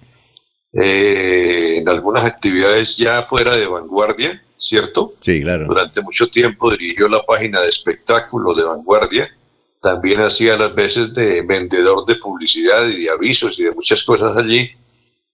eh, 0.72 1.76
en 1.78 1.88
algunas 1.88 2.24
actividades 2.24 2.96
ya 2.96 3.22
fuera 3.22 3.56
de 3.56 3.66
vanguardia, 3.66 4.42
¿cierto? 4.56 5.14
Sí, 5.20 5.40
claro. 5.42 5.66
Durante 5.66 6.02
mucho 6.02 6.28
tiempo 6.28 6.70
dirigió 6.70 7.08
la 7.08 7.24
página 7.24 7.60
de 7.60 7.68
espectáculos 7.68 8.56
de 8.56 8.64
vanguardia. 8.64 9.28
También 9.80 10.20
hacía 10.20 10.56
las 10.56 10.74
veces 10.74 11.14
de 11.14 11.42
vendedor 11.42 12.04
de 12.04 12.16
publicidad 12.16 12.86
y 12.88 13.04
de 13.04 13.10
avisos 13.10 13.58
y 13.58 13.64
de 13.64 13.70
muchas 13.72 14.02
cosas 14.02 14.36
allí, 14.36 14.70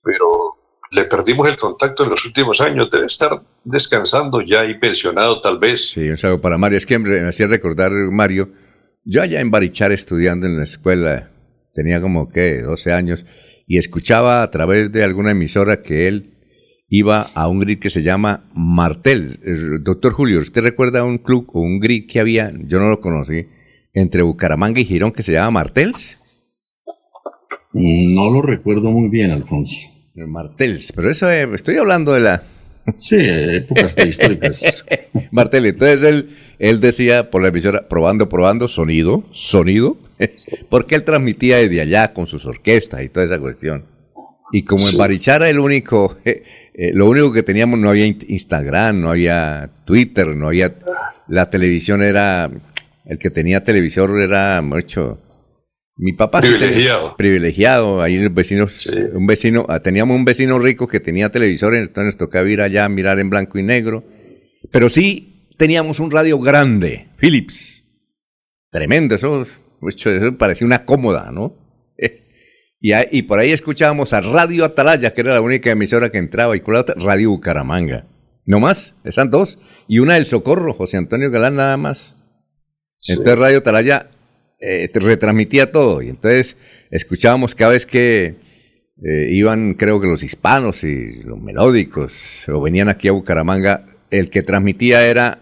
pero 0.02 0.56
le 0.90 1.04
perdimos 1.06 1.48
el 1.48 1.56
contacto 1.56 2.04
en 2.04 2.10
los 2.10 2.24
últimos 2.24 2.60
años. 2.60 2.90
Debe 2.90 3.06
estar 3.06 3.42
descansando 3.64 4.40
ya 4.42 4.64
y 4.66 4.78
pensionado 4.78 5.40
tal 5.40 5.58
vez. 5.58 5.90
Sí, 5.90 6.08
un 6.08 6.18
saludo 6.18 6.40
para 6.40 6.58
Mario. 6.58 6.78
Es 6.78 6.86
que 6.86 6.98
me 6.98 7.26
hacía 7.28 7.46
recordar, 7.46 7.90
Mario, 7.92 8.50
yo 9.04 9.22
allá 9.22 9.40
en 9.40 9.50
Barichar 9.50 9.92
estudiando 9.92 10.46
en 10.46 10.56
la 10.56 10.64
escuela, 10.64 11.30
tenía 11.74 12.00
como 12.00 12.28
que 12.28 12.62
12 12.62 12.92
años, 12.92 13.26
y 13.66 13.78
escuchaba 13.78 14.42
a 14.42 14.50
través 14.50 14.92
de 14.92 15.04
alguna 15.04 15.32
emisora 15.32 15.82
que 15.82 16.08
él 16.08 16.34
iba 16.88 17.22
a 17.22 17.48
un 17.48 17.60
grid 17.60 17.78
que 17.78 17.90
se 17.90 18.02
llama 18.02 18.50
Martel. 18.54 19.40
Doctor 19.82 20.12
Julio, 20.12 20.40
¿usted 20.40 20.62
recuerda 20.62 21.04
un 21.04 21.18
club 21.18 21.48
o 21.52 21.60
un 21.60 21.80
grid 21.80 22.06
que 22.08 22.20
había, 22.20 22.52
yo 22.66 22.78
no 22.78 22.88
lo 22.88 23.00
conocí, 23.00 23.46
entre 23.92 24.22
Bucaramanga 24.22 24.80
y 24.80 24.84
Girón 24.84 25.12
que 25.12 25.22
se 25.22 25.32
llama 25.32 25.50
Martels? 25.50 26.20
No 27.72 28.30
lo 28.30 28.42
recuerdo 28.42 28.90
muy 28.90 29.08
bien, 29.08 29.30
Alfonso. 29.30 29.76
Martels, 30.14 30.92
pero 30.94 31.10
eso, 31.10 31.28
eh, 31.30 31.48
estoy 31.54 31.76
hablando 31.76 32.12
de 32.12 32.20
la... 32.20 32.42
Sí, 32.96 33.16
épocas 33.18 33.94
prehistóricas. 33.94 34.84
Martel, 35.30 35.66
entonces 35.66 36.02
él, 36.02 36.28
él 36.58 36.80
decía 36.80 37.30
por 37.30 37.42
la 37.42 37.48
emisora, 37.48 37.88
probando, 37.88 38.28
probando, 38.28 38.68
sonido, 38.68 39.24
sonido, 39.32 39.96
porque 40.68 40.94
él 40.94 41.04
transmitía 41.04 41.56
desde 41.58 41.80
allá 41.80 42.12
con 42.12 42.26
sus 42.26 42.44
orquestas 42.46 43.02
y 43.02 43.08
toda 43.08 43.26
esa 43.26 43.38
cuestión. 43.38 43.84
Y 44.52 44.62
como 44.62 44.88
en 44.88 44.96
Barichara 44.96 45.48
el 45.48 45.58
único, 45.58 46.16
eh, 46.24 46.42
eh, 46.74 46.92
lo 46.94 47.08
único 47.08 47.32
que 47.32 47.42
teníamos, 47.42 47.78
no 47.78 47.88
había 47.88 48.06
in- 48.06 48.18
Instagram, 48.28 49.00
no 49.00 49.10
había 49.10 49.70
Twitter, 49.84 50.36
no 50.36 50.48
había, 50.48 50.74
la 51.26 51.48
televisión 51.50 52.02
era, 52.02 52.50
el 53.06 53.18
que 53.18 53.30
tenía 53.30 53.64
televisor 53.64 54.20
era 54.20 54.60
mucho, 54.62 55.18
mi 55.96 56.12
papá 56.12 56.42
sí 56.42 56.48
Privilegiado. 56.48 57.16
privilegiado, 57.16 58.02
ahí 58.02 58.16
los 58.16 58.34
vecinos, 58.34 58.72
Sí. 58.82 58.90
un 59.12 59.26
vecino, 59.26 59.64
ah, 59.68 59.80
teníamos 59.80 60.16
un 60.16 60.24
vecino 60.24 60.58
rico 60.58 60.88
que 60.88 61.00
tenía 61.00 61.30
televisor, 61.30 61.74
entonces 61.74 62.04
nos 62.04 62.16
tocaba 62.16 62.48
ir 62.48 62.60
allá 62.60 62.84
a 62.84 62.88
mirar 62.88 63.18
en 63.20 63.30
blanco 63.30 63.58
y 63.58 63.62
negro. 63.62 64.04
Pero 64.72 64.88
sí 64.88 65.50
teníamos 65.56 66.00
un 66.00 66.10
radio 66.10 66.38
grande, 66.38 67.08
Philips. 67.18 67.84
Tremendo, 68.70 69.14
eso, 69.14 69.42
eso, 69.42 70.10
eso 70.10 70.36
parecía 70.36 70.66
una 70.66 70.84
cómoda, 70.84 71.30
¿no? 71.32 71.56
Y, 72.80 72.92
ahí- 72.92 73.08
y 73.12 73.22
por 73.22 73.38
ahí 73.38 73.50
escuchábamos 73.52 74.12
a 74.12 74.20
Radio 74.20 74.64
Atalaya, 74.64 75.14
que 75.14 75.20
era 75.22 75.32
la 75.32 75.40
única 75.40 75.70
emisora 75.70 76.10
que 76.10 76.18
entraba, 76.18 76.54
y 76.56 76.60
con 76.60 76.74
la 76.74 76.80
otra, 76.80 76.94
Radio 76.98 77.30
Bucaramanga. 77.30 78.06
No 78.46 78.60
más, 78.60 78.94
esas 79.04 79.30
dos. 79.30 79.58
Y 79.88 80.00
una 80.00 80.14
del 80.14 80.26
Socorro, 80.26 80.74
José 80.74 80.98
Antonio 80.98 81.30
Galán, 81.30 81.56
nada 81.56 81.78
más. 81.78 82.16
Sí. 82.98 83.12
Entonces 83.12 83.38
Radio 83.38 83.58
Atalaya 83.58 84.10
eh, 84.60 84.90
retransmitía 84.92 85.72
todo. 85.72 86.02
Y 86.02 86.08
entonces 86.08 86.56
escuchábamos 86.90 87.54
cada 87.54 87.72
vez 87.72 87.86
que 87.86 88.36
eh, 89.02 89.28
iban, 89.30 89.74
creo 89.74 90.00
que 90.00 90.06
los 90.06 90.22
hispanos 90.22 90.84
y 90.84 91.22
los 91.22 91.40
melódicos, 91.40 92.48
o 92.48 92.60
venían 92.60 92.88
aquí 92.88 93.08
a 93.08 93.12
Bucaramanga, 93.12 93.86
el 94.10 94.30
que 94.30 94.42
transmitía 94.42 95.06
era 95.06 95.40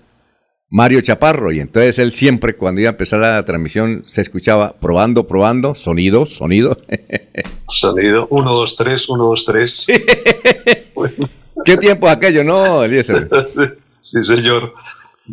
Mario 0.70 1.00
Chaparro. 1.00 1.52
Y 1.52 1.60
entonces 1.60 1.98
él 1.98 2.12
siempre, 2.12 2.56
cuando 2.56 2.80
iba 2.80 2.90
a 2.90 2.92
empezar 2.92 3.20
la 3.20 3.44
transmisión, 3.44 4.02
se 4.06 4.22
escuchaba 4.22 4.80
probando, 4.80 5.26
probando, 5.26 5.74
sonido, 5.74 6.26
sonido. 6.26 6.78
Sonido 7.68 8.26
1, 8.28 8.50
2, 8.52 8.76
3, 8.76 9.08
1, 9.08 9.24
2, 9.24 9.44
3. 9.46 9.86
¿Qué 11.64 11.76
tiempo 11.78 12.06
es 12.06 12.12
aquello, 12.12 12.44
no, 12.44 12.84
Eliezer? 12.84 13.28
Sí, 14.02 14.20
señor. 14.24 14.74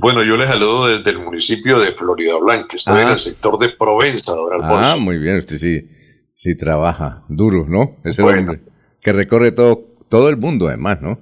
Bueno, 0.01 0.23
yo 0.23 0.37
les 0.37 0.47
saludo 0.47 0.87
desde 0.87 1.11
el 1.11 1.19
municipio 1.19 1.77
de 1.79 1.91
Florida 1.91 2.37
Blanca. 2.37 2.75
Estoy 2.75 2.99
Ah. 2.99 3.03
en 3.03 3.09
el 3.09 3.19
sector 3.19 3.57
de 3.59 3.69
Provenza, 3.69 4.31
don 4.33 4.53
Alfonso. 4.53 4.91
Ah, 4.93 4.95
muy 4.97 5.17
bien, 5.17 5.37
usted 5.37 5.57
sí, 5.57 5.89
sí 6.35 6.55
trabaja 6.55 7.23
duro, 7.27 7.65
¿no? 7.67 7.97
Ese 8.05 8.21
Bueno. 8.21 8.39
hombre 8.39 8.61
que 9.01 9.11
recorre 9.11 9.51
todo, 9.51 9.83
todo 10.07 10.29
el 10.29 10.37
mundo, 10.37 10.67
además, 10.69 11.01
¿no? 11.01 11.19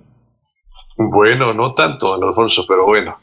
Bueno, 0.96 1.53
no 1.55 1.74
tanto, 1.74 2.10
don 2.17 2.24
Alfonso, 2.27 2.65
pero 2.67 2.86
bueno. 2.86 3.17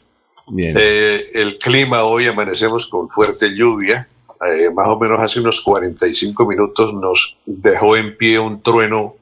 Bien. 0.47 0.75
Eh, 0.77 1.23
el 1.33 1.57
clima 1.57 2.03
hoy 2.03 2.27
amanecemos 2.27 2.87
con 2.87 3.09
fuerte 3.09 3.55
lluvia. 3.55 4.07
Eh, 4.45 4.69
más 4.73 4.87
o 4.89 4.99
menos 4.99 5.19
hace 5.21 5.39
unos 5.39 5.61
45 5.61 6.45
minutos 6.45 6.93
nos 6.93 7.37
dejó 7.45 7.95
en 7.95 8.15
pie 8.17 8.39
un 8.39 8.61
trueno 8.61 9.15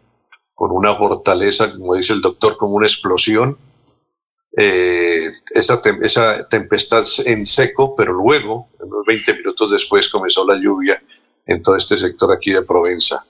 con 0.56 0.72
una 0.72 0.96
fortaleza, 0.96 1.72
como 1.72 1.96
dice 1.96 2.14
el 2.14 2.22
doctor, 2.22 2.58
como 2.58 2.74
una 2.74 2.88
explosión. 2.88 3.56
Eh, 4.56 5.32
esa, 5.56 5.82
esa 6.02 6.48
tempestad 6.48 7.04
en 7.26 7.46
seco, 7.46 7.96
pero 7.96 8.14
luego, 8.14 8.70
unos 8.80 9.06
20 9.06 9.34
minutos 9.36 9.72
después, 9.72 10.10
comenzó 10.10 10.46
la 10.46 10.56
lluvia 10.56 11.02
en 11.46 11.62
todo 11.62 11.76
este 11.76 11.98
sector 11.98 12.32
aquí 12.32 12.52
de 12.52 12.62
Provenza. 12.62 13.26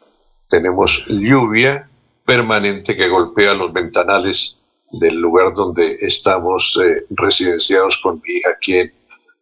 Tenemos 0.49 1.05
lluvia 1.07 1.89
permanente 2.25 2.95
que 2.95 3.07
golpea 3.07 3.53
los 3.53 3.71
ventanales 3.71 4.59
del 4.91 5.15
lugar 5.15 5.53
donde 5.53 5.97
estamos 6.01 6.79
eh, 6.83 7.05
residenciados 7.09 7.97
con 7.97 8.21
mi 8.23 8.33
hija 8.33 8.49
aquí 8.55 8.77
en, 8.77 8.93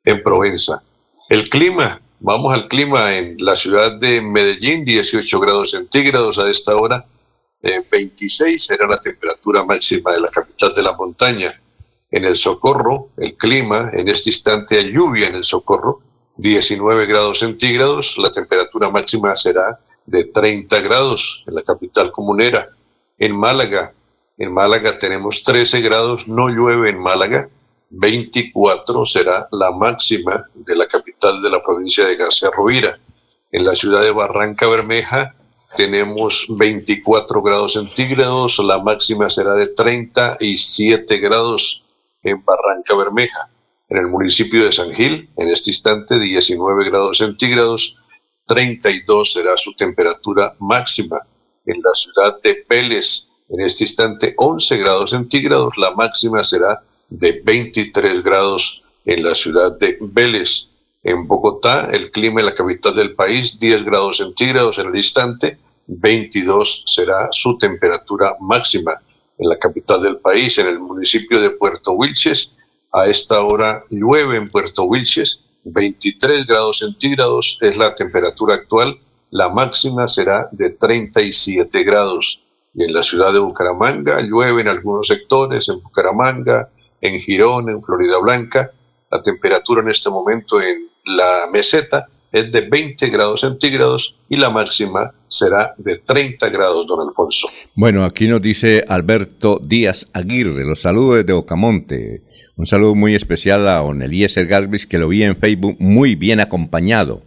en 0.05 0.23
Provenza. 0.23 0.81
El 1.29 1.49
clima, 1.49 2.01
vamos 2.19 2.53
al 2.53 2.67
clima 2.67 3.17
en 3.17 3.37
la 3.39 3.55
ciudad 3.55 3.97
de 3.99 4.21
Medellín, 4.21 4.85
18 4.85 5.39
grados 5.39 5.71
centígrados 5.71 6.37
a 6.37 6.49
esta 6.49 6.75
hora, 6.75 7.05
eh, 7.63 7.83
26 7.89 8.71
era 8.71 8.87
la 8.87 8.99
temperatura 8.99 9.63
máxima 9.63 10.11
de 10.13 10.21
la 10.21 10.29
capital 10.29 10.73
de 10.73 10.81
la 10.81 10.93
montaña. 10.93 11.60
En 12.11 12.25
el 12.25 12.35
Socorro, 12.35 13.09
el 13.17 13.37
clima, 13.37 13.89
en 13.93 14.09
este 14.09 14.29
instante 14.29 14.77
hay 14.77 14.91
lluvia 14.91 15.27
en 15.27 15.35
el 15.35 15.45
Socorro, 15.45 16.01
19 16.35 17.05
grados 17.05 17.39
centígrados, 17.39 18.17
la 18.17 18.31
temperatura 18.31 18.89
máxima 18.89 19.35
será 19.35 19.79
de 20.05 20.25
30 20.25 20.79
grados 20.81 21.43
en 21.47 21.55
la 21.55 21.61
capital 21.61 22.11
comunera. 22.11 22.69
En 23.17 23.35
Málaga, 23.35 23.93
En 24.37 24.51
Málaga 24.51 24.97
tenemos 24.97 25.43
13 25.43 25.81
grados, 25.81 26.27
no 26.27 26.49
llueve 26.49 26.89
en 26.89 26.97
Málaga. 26.97 27.47
24 27.91 29.05
será 29.05 29.47
la 29.51 29.71
máxima 29.71 30.45
de 30.55 30.75
la 30.75 30.87
capital 30.87 31.41
de 31.43 31.49
la 31.51 31.61
provincia 31.61 32.07
de 32.07 32.15
García 32.15 32.49
Rovira. 32.51 32.97
En 33.51 33.65
la 33.65 33.75
ciudad 33.75 34.01
de 34.01 34.11
Barranca 34.11 34.67
Bermeja 34.67 35.35
tenemos 35.77 36.47
24 36.49 37.41
grados 37.43 37.73
centígrados, 37.73 38.57
la 38.59 38.79
máxima 38.79 39.29
será 39.29 39.53
de 39.53 39.67
37 39.67 41.17
grados 41.17 41.83
en 42.23 42.43
Barranca 42.43 42.95
Bermeja. 42.95 43.49
En 43.89 43.97
el 43.97 44.07
municipio 44.07 44.63
de 44.63 44.71
San 44.71 44.91
Gil, 44.93 45.29
en 45.35 45.49
este 45.49 45.71
instante 45.71 46.19
19 46.19 46.85
grados 46.85 47.17
centígrados, 47.17 47.97
32 48.47 49.33
será 49.33 49.57
su 49.57 49.73
temperatura 49.73 50.55
máxima. 50.59 51.19
En 51.65 51.81
la 51.83 51.91
ciudad 51.93 52.41
de 52.41 52.65
Vélez, 52.69 53.27
en 53.49 53.61
este 53.61 53.83
instante 53.83 54.33
11 54.37 54.77
grados 54.77 55.11
centígrados, 55.11 55.73
la 55.77 55.91
máxima 55.91 56.43
será 56.43 56.81
de 57.09 57.41
23 57.43 58.23
grados 58.23 58.83
en 59.05 59.23
la 59.23 59.35
ciudad 59.35 59.77
de 59.77 59.97
Vélez. 59.99 60.69
En 61.03 61.27
Bogotá, 61.27 61.89
el 61.91 62.11
clima 62.11 62.39
en 62.39 62.45
la 62.45 62.55
capital 62.55 62.95
del 62.95 63.15
país, 63.15 63.57
10 63.59 63.83
grados 63.83 64.17
centígrados 64.17 64.77
en 64.79 64.87
el 64.87 64.95
instante, 64.95 65.57
22 65.87 66.83
será 66.87 67.27
su 67.31 67.57
temperatura 67.57 68.37
máxima. 68.39 68.93
En 69.41 69.49
la 69.49 69.57
capital 69.57 70.03
del 70.03 70.19
país, 70.19 70.59
en 70.59 70.67
el 70.67 70.79
municipio 70.79 71.41
de 71.41 71.49
Puerto 71.49 71.93
Wilches, 71.93 72.53
a 72.93 73.07
esta 73.07 73.41
hora 73.41 73.83
llueve 73.89 74.37
en 74.37 74.51
Puerto 74.51 74.83
Wilches, 74.83 75.43
23 75.63 76.45
grados 76.45 76.77
centígrados 76.77 77.57
es 77.59 77.75
la 77.75 77.95
temperatura 77.95 78.53
actual, 78.53 78.99
la 79.31 79.49
máxima 79.49 80.07
será 80.07 80.47
de 80.51 80.69
37 80.69 81.83
grados. 81.83 82.43
Y 82.75 82.83
en 82.83 82.93
la 82.93 83.01
ciudad 83.01 83.33
de 83.33 83.39
Bucaramanga 83.39 84.21
llueve 84.21 84.61
en 84.61 84.67
algunos 84.67 85.07
sectores, 85.07 85.67
en 85.69 85.81
Bucaramanga, 85.81 86.69
en 87.01 87.19
Girón, 87.19 87.67
en 87.71 87.81
Florida 87.81 88.19
Blanca. 88.19 88.71
La 89.09 89.23
temperatura 89.23 89.81
en 89.81 89.89
este 89.89 90.11
momento 90.11 90.61
en 90.61 90.87
la 91.03 91.49
meseta 91.51 92.07
es 92.31 92.51
de 92.51 92.61
20 92.61 93.09
grados 93.09 93.41
centígrados 93.41 94.17
y 94.29 94.37
la 94.37 94.49
máxima 94.49 95.13
será 95.27 95.73
de 95.77 95.97
30 95.97 96.49
grados, 96.49 96.87
don 96.87 97.07
Alfonso. 97.07 97.47
Bueno, 97.75 98.05
aquí 98.05 98.27
nos 98.27 98.41
dice 98.41 98.85
Alberto 98.87 99.59
Díaz 99.61 100.07
Aguirre, 100.13 100.65
los 100.65 100.81
saludos 100.81 101.17
desde 101.17 101.33
Ocamonte. 101.33 102.23
Un 102.55 102.65
saludo 102.65 102.95
muy 102.95 103.15
especial 103.15 103.67
a 103.67 103.77
don 103.77 104.01
Eliezer 104.01 104.47
Galvis, 104.47 104.85
que 104.85 104.97
lo 104.97 105.07
vi 105.07 105.23
en 105.23 105.37
Facebook 105.37 105.75
muy 105.79 106.15
bien 106.15 106.39
acompañado. 106.39 107.21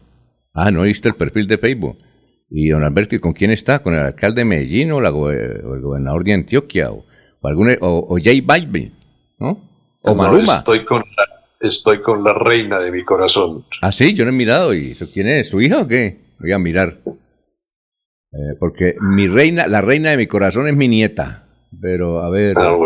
Ah, 0.52 0.70
¿no 0.70 0.82
viste 0.82 1.08
el 1.08 1.16
perfil 1.16 1.46
de 1.48 1.58
Facebook? 1.58 1.98
Y 2.50 2.68
don 2.68 2.84
Alberto, 2.84 3.16
¿y 3.16 3.18
con 3.18 3.32
quién 3.32 3.50
está? 3.50 3.82
¿Con 3.82 3.94
el 3.94 4.00
alcalde 4.00 4.42
de 4.42 4.44
Medellín 4.44 4.92
o, 4.92 5.00
el 5.00 5.80
gobernador 5.80 6.24
de 6.24 6.34
Antioquia? 6.34 6.92
¿O, 6.92 7.04
o, 7.40 8.06
o 8.08 8.18
Jay 8.22 8.40
Balvin? 8.40 8.94
¿No? 9.38 9.74
¿O 10.02 10.14
Maluma? 10.14 10.58
estoy 10.58 10.84
con 10.84 11.02
la 11.16 11.33
estoy 11.68 12.00
con 12.00 12.24
la 12.24 12.34
reina 12.34 12.78
de 12.80 12.90
mi 12.90 13.04
corazón. 13.04 13.64
Ah, 13.80 13.92
sí, 13.92 14.14
yo 14.14 14.24
no 14.24 14.30
he 14.30 14.34
mirado. 14.34 14.74
¿Y 14.74 14.92
eso 14.92 15.06
quién 15.12 15.28
es? 15.28 15.48
¿Su 15.48 15.60
hija 15.60 15.80
o 15.80 15.88
qué? 15.88 16.20
Voy 16.38 16.52
a 16.52 16.58
mirar. 16.58 17.00
Eh, 17.06 18.56
porque 18.58 18.96
mi 19.00 19.28
reina, 19.28 19.66
la 19.66 19.80
reina 19.80 20.10
de 20.10 20.16
mi 20.16 20.26
corazón 20.26 20.68
es 20.68 20.76
mi 20.76 20.88
nieta. 20.88 21.46
Pero 21.80 22.22
a 22.22 22.30
ver. 22.30 22.56
Ah, 22.58 22.76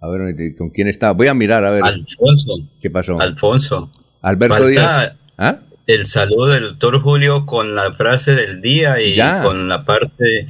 a 0.00 0.08
ver, 0.08 0.34
¿con 0.56 0.70
quién 0.70 0.88
está? 0.88 1.12
Voy 1.12 1.28
a 1.28 1.34
mirar, 1.34 1.64
a 1.64 1.70
ver. 1.70 1.84
Alfonso. 1.84 2.54
¿Qué 2.80 2.90
pasó? 2.90 3.20
Alfonso. 3.20 3.90
Alberto 4.20 4.66
Díaz. 4.66 5.14
¿Ah? 5.38 5.60
El 5.86 6.06
saludo 6.06 6.46
del 6.46 6.62
doctor 6.64 7.00
Julio 7.00 7.44
con 7.44 7.74
la 7.74 7.92
frase 7.92 8.34
del 8.34 8.60
día 8.60 9.00
y 9.00 9.18
con 9.42 9.68
la 9.68 9.84
parte. 9.84 10.48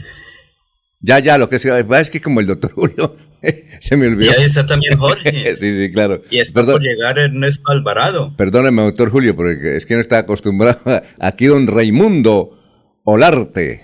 Ya, 1.05 1.19
ya, 1.19 1.37
lo 1.37 1.51
que 1.51 1.59
se 1.59 1.69
es 2.01 2.11
que 2.11 2.23
como 2.23 2.41
el 2.41 2.47
doctor 2.47 2.73
Julio 2.75 3.15
se 3.79 3.97
me 3.99 4.07
olvidó. 4.07 4.33
Y 4.33 4.35
ahí 4.35 4.45
está 4.45 4.65
también 4.65 4.97
Jorge. 4.97 5.55
sí, 5.57 5.77
sí, 5.77 5.93
claro. 5.93 6.23
Y 6.31 6.39
está 6.39 6.65
por 6.65 6.81
llegar 6.81 7.19
Ernesto 7.19 7.71
Alvarado. 7.71 8.35
Perdóneme, 8.37 8.83
doctor 8.83 9.11
Julio, 9.11 9.37
porque 9.37 9.77
es 9.77 9.85
que 9.85 9.95
no 9.97 10.01
está 10.01 10.19
acostumbrado. 10.19 10.81
Aquí 11.21 11.47
don 11.47 11.67
Raimundo 11.67 12.59
Olarte. 13.05 13.83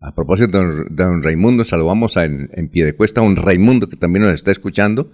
A 0.00 0.14
propósito 0.14 0.62
de 0.62 0.84
don 0.90 1.24
Raimundo, 1.24 1.64
saludamos 1.64 2.16
en, 2.16 2.48
en 2.54 2.68
pie 2.68 2.84
de 2.84 2.94
cuesta 2.94 3.20
a 3.20 3.24
un 3.24 3.34
Raimundo 3.34 3.88
que 3.88 3.96
también 3.96 4.24
nos 4.24 4.34
está 4.34 4.52
escuchando. 4.52 5.10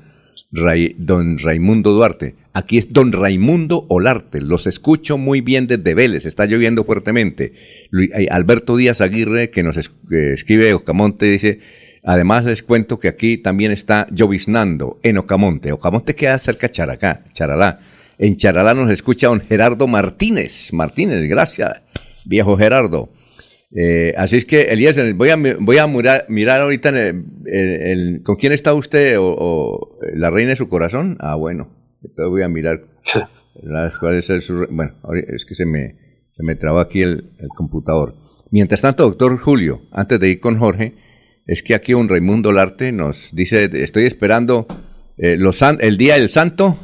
don 0.98 1.38
Raimundo 1.38 1.92
Duarte. 1.92 2.36
Aquí 2.56 2.78
es 2.78 2.88
don 2.88 3.12
Raimundo 3.12 3.84
Olarte. 3.90 4.40
Los 4.40 4.66
escucho 4.66 5.18
muy 5.18 5.42
bien 5.42 5.66
desde 5.66 5.92
Vélez. 5.92 6.24
Está 6.24 6.46
lloviendo 6.46 6.84
fuertemente. 6.84 7.52
Eh, 7.92 8.28
Alberto 8.30 8.78
Díaz 8.78 9.02
Aguirre, 9.02 9.50
que 9.50 9.62
nos 9.62 9.76
escribe 9.76 10.72
Ocamonte, 10.72 11.26
dice 11.26 11.58
Además 12.02 12.46
les 12.46 12.62
cuento 12.62 12.98
que 12.98 13.08
aquí 13.08 13.36
también 13.36 13.72
está 13.72 14.06
lloviznando 14.10 14.98
en 15.02 15.18
Ocamonte. 15.18 15.70
Ocamonte 15.70 16.14
queda 16.14 16.38
cerca 16.38 16.68
de 16.68 16.72
Characá, 16.72 17.24
Charalá. 17.32 17.78
En 18.16 18.36
Charalá 18.36 18.72
nos 18.72 18.90
escucha 18.90 19.26
don 19.26 19.42
Gerardo 19.42 19.86
Martínez. 19.86 20.72
Martínez, 20.72 21.28
gracias, 21.28 21.82
viejo 22.24 22.56
Gerardo. 22.56 23.10
Eh, 23.74 24.14
así 24.16 24.38
es 24.38 24.46
que, 24.46 24.62
Elías, 24.62 24.96
voy 25.14 25.28
a, 25.28 25.36
voy 25.36 25.76
a 25.76 25.86
mirar, 25.86 26.60
ahorita 26.62 26.88
el, 26.88 28.22
con 28.24 28.36
quién 28.36 28.52
está 28.52 28.72
usted 28.72 29.16
o, 29.18 29.98
la 30.14 30.30
reina 30.30 30.50
de 30.50 30.56
su 30.56 30.68
corazón. 30.70 31.18
Ah, 31.20 31.34
bueno, 31.34 31.75
entonces 32.08 32.30
voy 32.30 32.42
a 32.42 32.48
mirar 32.48 32.80
cuál 34.00 34.16
es 34.16 34.26
su... 34.44 34.66
Bueno, 34.70 34.94
es 35.28 35.44
que 35.44 35.54
se 35.54 35.66
me, 35.66 35.96
se 36.32 36.42
me 36.42 36.56
trabó 36.56 36.78
aquí 36.78 37.02
el, 37.02 37.32
el 37.38 37.48
computador. 37.56 38.16
Mientras 38.50 38.80
tanto, 38.80 39.04
doctor 39.04 39.38
Julio, 39.38 39.82
antes 39.90 40.20
de 40.20 40.28
ir 40.28 40.40
con 40.40 40.58
Jorge, 40.58 40.94
es 41.46 41.62
que 41.62 41.74
aquí 41.74 41.94
un 41.94 42.08
Raimundo 42.08 42.52
Larte 42.52 42.92
nos 42.92 43.34
dice, 43.34 43.70
estoy 43.72 44.04
esperando 44.04 44.66
eh, 45.16 45.36
los 45.36 45.62
el 45.62 45.96
Día 45.96 46.14
del 46.14 46.28
Santo 46.28 46.76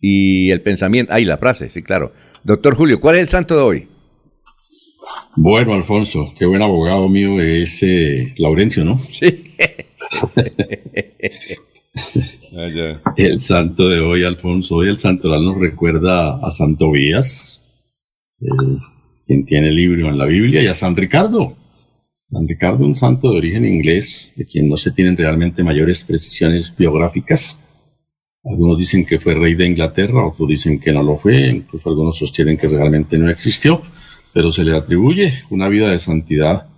y 0.00 0.50
el 0.50 0.62
pensamiento. 0.62 1.12
Ahí 1.12 1.24
la 1.24 1.38
frase, 1.38 1.70
sí, 1.70 1.82
claro. 1.82 2.12
Doctor 2.44 2.74
Julio, 2.74 3.00
¿cuál 3.00 3.16
es 3.16 3.22
el 3.22 3.28
santo 3.28 3.56
de 3.56 3.62
hoy? 3.62 3.88
Bueno, 5.36 5.74
Alfonso, 5.74 6.32
qué 6.38 6.46
buen 6.46 6.62
abogado 6.62 7.08
mío 7.08 7.40
es 7.40 7.82
eh, 7.82 8.32
Laurencio, 8.38 8.84
¿no? 8.84 8.98
Sí. 8.98 9.44
Ah, 12.56 12.68
el 13.16 13.40
santo 13.40 13.88
de 13.88 13.98
hoy, 13.98 14.22
Alfonso, 14.22 14.76
hoy 14.76 14.88
el 14.88 14.96
santoral 14.96 15.44
nos 15.44 15.58
recuerda 15.58 16.36
a 16.36 16.50
Santo 16.52 16.92
Vías, 16.92 17.60
eh, 18.40 18.46
quien 19.26 19.44
tiene 19.44 19.72
libro 19.72 20.08
en 20.08 20.18
la 20.18 20.26
Biblia, 20.26 20.62
y 20.62 20.68
a 20.68 20.74
San 20.74 20.94
Ricardo, 20.94 21.56
San 22.28 22.46
Ricardo, 22.46 22.86
un 22.86 22.94
santo 22.94 23.30
de 23.30 23.38
origen 23.38 23.64
inglés, 23.64 24.34
de 24.36 24.46
quien 24.46 24.68
no 24.68 24.76
se 24.76 24.92
tienen 24.92 25.16
realmente 25.16 25.64
mayores 25.64 26.04
precisiones 26.04 26.72
biográficas. 26.76 27.58
Algunos 28.44 28.78
dicen 28.78 29.04
que 29.04 29.18
fue 29.18 29.34
rey 29.34 29.54
de 29.54 29.66
Inglaterra, 29.66 30.24
otros 30.24 30.48
dicen 30.48 30.78
que 30.78 30.92
no 30.92 31.02
lo 31.02 31.16
fue, 31.16 31.48
incluso 31.48 31.88
algunos 31.88 32.18
sostienen 32.18 32.56
que 32.56 32.68
realmente 32.68 33.18
no 33.18 33.30
existió, 33.30 33.82
pero 34.32 34.52
se 34.52 34.62
le 34.62 34.76
atribuye 34.76 35.32
una 35.50 35.68
vida 35.68 35.90
de 35.90 35.98
santidad 35.98 36.68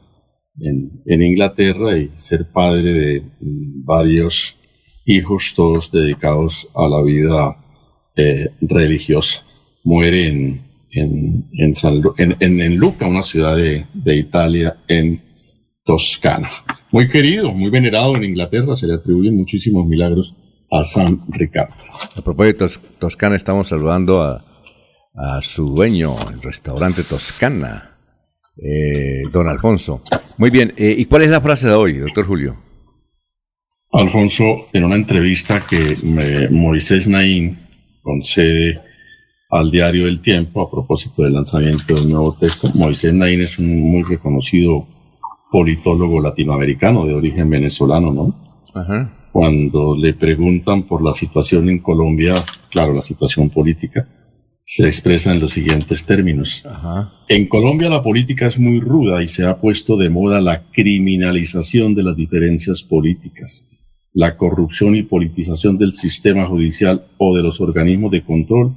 en, 0.59 1.23
Inglaterra 1.23 1.99
y 1.99 2.11
ser 2.15 2.47
padre 2.51 2.93
de 2.95 3.23
varios 3.41 4.56
hijos, 5.07 5.55
todos 5.57 5.91
dedicados 5.91 6.69
a 6.75 6.89
la 6.89 7.03
vida 7.03 7.57
eh, 8.17 8.51
religiosa. 8.61 9.43
Muere 9.85 10.29
en, 10.29 10.63
en, 10.91 11.47
en, 12.41 12.77
Luca, 12.77 13.07
una 13.07 13.23
ciudad 13.23 13.57
de, 13.57 13.87
de 13.95 14.17
Italia, 14.17 14.77
en 14.89 15.23
Toscana. 15.85 16.51
Muy 16.91 17.09
querido, 17.09 17.53
muy 17.53 17.71
venerado 17.71 18.17
en 18.17 18.25
Inglaterra, 18.25 18.77
se 18.77 18.89
le 18.89 18.95
atribuyen 18.95 19.37
muchísimos 19.37 19.87
milagros 19.87 20.35
a 20.71 20.83
San 20.83 21.19
Ricardo. 21.29 21.75
A 22.19 22.23
propósito 22.23 22.67
de 22.67 22.75
Toscana, 22.99 23.37
estamos 23.37 23.69
saludando 23.69 24.23
a, 24.23 24.43
su 25.41 25.75
dueño, 25.75 26.15
el 26.31 26.43
restaurante 26.43 27.03
Toscana, 27.03 27.91
eh, 28.63 29.23
don 29.33 29.49
Alfonso. 29.49 30.03
Muy 30.37 30.51
bien, 30.51 30.75
eh, 30.77 30.95
¿y 30.99 31.07
cuál 31.07 31.23
es 31.23 31.31
la 31.31 31.41
frase 31.41 31.69
de 31.69 31.73
hoy, 31.73 31.95
doctor 31.95 32.27
Julio? 32.27 32.66
Alfonso, 33.97 34.67
en 34.73 34.85
una 34.85 34.97
entrevista 34.97 35.61
que 35.61 35.97
Moisés 36.51 37.09
Naín 37.09 37.59
concede 38.03 38.79
al 39.51 39.71
diario 39.71 40.07
El 40.07 40.21
Tiempo 40.21 40.61
a 40.61 40.71
propósito 40.71 41.23
del 41.23 41.33
lanzamiento 41.35 41.95
del 41.95 42.09
nuevo 42.09 42.37
texto, 42.39 42.71
Moisés 42.75 43.15
Naín 43.15 43.41
es 43.41 43.59
un 43.59 43.81
muy 43.81 44.03
reconocido 44.03 44.87
politólogo 45.51 46.21
latinoamericano 46.21 47.07
de 47.07 47.15
origen 47.15 47.49
venezolano, 47.49 48.13
¿no? 48.13 48.35
Cuando 49.33 49.97
le 49.97 50.15
preguntan 50.15 50.83
por 50.83 51.03
la 51.03 51.13
situación 51.13 51.69
en 51.71 51.79
Colombia, 51.79 52.35
claro, 52.71 52.93
la 52.93 53.03
situación 53.03 53.51
política, 53.51 54.09
se 54.63 54.87
expresa 54.87 55.33
en 55.33 55.41
los 55.41 55.53
siguientes 55.53 56.05
términos. 56.05 56.65
En 57.29 57.47
Colombia 57.47 57.89
la 57.89 58.03
política 58.03 58.47
es 58.47 58.59
muy 58.59 58.81
ruda 58.81 59.23
y 59.23 59.29
se 59.29 59.47
ha 59.47 59.59
puesto 59.59 59.97
de 59.97 60.11
moda 60.11 60.41
la 60.41 60.65
criminalización 60.73 61.95
de 61.95 62.03
las 62.03 62.17
diferencias 62.17 62.83
políticas, 62.83 63.69
la 64.17 64.35
corrupción 64.39 64.97
y 64.97 65.03
politización 65.03 65.77
del 65.77 65.93
sistema 65.93 66.47
judicial 66.47 67.05
o 67.19 67.37
de 67.37 67.43
los 67.43 67.61
organismos 67.61 68.11
de 68.11 68.25
control 68.25 68.75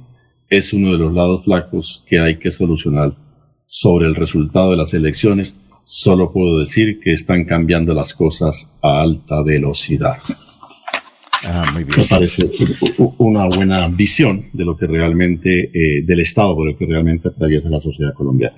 es 0.50 0.74
uno 0.74 0.92
de 0.92 0.98
los 0.98 1.14
lados 1.14 1.44
flacos 1.44 2.04
que 2.06 2.18
hay 2.18 2.36
que 2.36 2.50
solucionar 2.50 3.14
sobre 3.64 4.06
el 4.06 4.14
resultado 4.14 4.72
de 4.72 4.76
las 4.76 4.92
elecciones 4.92 5.56
solo 5.82 6.30
puedo 6.30 6.58
decir 6.58 7.00
que 7.00 7.14
están 7.14 7.46
cambiando 7.46 7.94
las 7.94 8.12
cosas 8.12 8.70
a 8.82 9.00
alta 9.00 9.42
velocidad. 9.42 10.18
Ah, 11.46 11.70
muy 11.72 11.84
bien. 11.84 12.00
Me 12.00 12.04
parece 12.04 12.50
una 13.16 13.46
buena 13.46 13.88
visión 13.88 14.44
de 14.52 14.66
lo 14.66 14.76
que 14.76 14.86
realmente, 14.86 15.70
eh, 15.72 16.04
del 16.04 16.20
estado 16.20 16.54
por 16.54 16.68
el 16.68 16.76
que 16.76 16.84
realmente 16.84 17.28
atraviesa 17.28 17.70
la 17.70 17.80
sociedad 17.80 18.12
colombiana. 18.12 18.56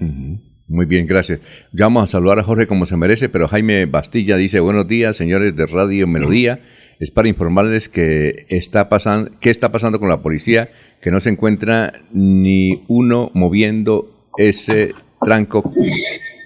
Muy 0.73 0.87
bien, 0.87 1.07
gracias. 1.07 1.41
Ya 1.73 1.85
vamos 1.85 2.05
a 2.05 2.07
saludar 2.07 2.39
a 2.39 2.45
Jorge 2.45 2.67
como 2.67 2.87
se 2.87 2.97
merece, 2.97 3.29
pero 3.29 3.47
Jaime 3.47 3.85
Bastilla 3.85 4.39
dice, 4.39 4.59
buenos 4.59 4.89
días, 4.89 5.15
señores 5.15 5.55
de 5.55 5.67
Radio 5.67 6.07
Melodía. 6.07 6.61
Es 6.99 7.11
para 7.11 7.29
informarles 7.29 7.91
que 7.91 8.47
está 8.49 8.89
pasando, 8.89 9.31
qué 9.39 9.51
está 9.51 9.71
pasando 9.71 10.01
con 10.01 10.09
la 10.09 10.23
policía, 10.23 10.71
que 11.03 11.11
no 11.11 11.21
se 11.21 11.29
encuentra 11.29 12.01
ni 12.15 12.85
uno 12.89 13.31
moviendo 13.35 14.31
ese 14.39 14.95
tranco, 15.21 15.75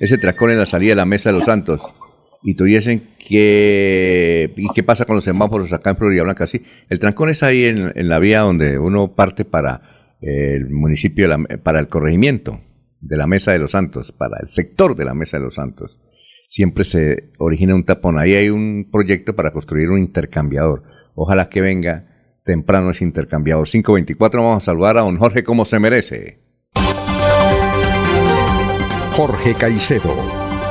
ese 0.00 0.18
tracón 0.18 0.50
en 0.50 0.58
la 0.58 0.66
salida 0.66 0.90
de 0.90 0.96
la 0.96 1.04
Mesa 1.04 1.30
de 1.30 1.36
los 1.38 1.44
Santos 1.44 1.82
y 2.42 2.54
tuviesen 2.54 3.04
que... 3.28 4.52
¿Y 4.56 4.66
qué 4.74 4.82
pasa 4.82 5.04
con 5.04 5.14
los 5.14 5.24
semáforos 5.24 5.72
acá 5.72 5.90
en 5.90 5.98
Florida 5.98 6.24
Blanca? 6.24 6.48
Sí, 6.48 6.62
el 6.88 6.98
trancón 6.98 7.28
es 7.28 7.44
ahí 7.44 7.62
en, 7.62 8.08
la 8.08 8.18
vía 8.18 8.40
donde 8.40 8.80
uno 8.80 9.14
parte 9.14 9.44
para 9.44 9.82
el 10.20 10.68
municipio, 10.70 11.28
para 11.62 11.78
el 11.78 11.86
corregimiento 11.86 12.60
de 13.06 13.16
la 13.16 13.26
Mesa 13.26 13.52
de 13.52 13.58
los 13.58 13.72
Santos, 13.72 14.12
para 14.12 14.38
el 14.40 14.48
sector 14.48 14.94
de 14.94 15.04
la 15.04 15.14
Mesa 15.14 15.38
de 15.38 15.44
los 15.44 15.54
Santos. 15.54 16.00
Siempre 16.48 16.84
se 16.84 17.30
origina 17.38 17.74
un 17.74 17.84
tapón. 17.84 18.18
Ahí 18.18 18.34
hay 18.34 18.50
un 18.50 18.88
proyecto 18.90 19.34
para 19.34 19.52
construir 19.52 19.90
un 19.90 19.98
intercambiador. 19.98 20.84
Ojalá 21.14 21.48
que 21.48 21.60
venga 21.60 22.06
temprano 22.44 22.90
ese 22.90 23.04
intercambiador. 23.04 23.66
524, 23.66 24.42
vamos 24.42 24.62
a 24.62 24.66
saludar 24.66 24.96
a 24.98 25.02
don 25.02 25.16
Jorge 25.16 25.42
como 25.44 25.64
se 25.64 25.78
merece. 25.78 26.40
Jorge 29.12 29.54
Caicedo 29.54 30.14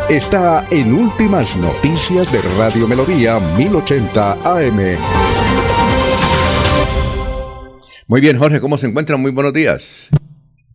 está 0.09 0.67
en 0.69 0.93
Últimas 0.93 1.57
Noticias 1.57 2.31
de 2.31 2.41
Radio 2.57 2.87
Melodía 2.87 3.39
1080 3.57 4.33
AM. 4.43 4.97
Muy 8.07 8.21
bien, 8.21 8.37
Jorge, 8.37 8.59
¿cómo 8.59 8.77
se 8.77 8.85
encuentra? 8.87 9.17
Muy 9.17 9.31
buenos 9.31 9.51
días. 9.51 10.11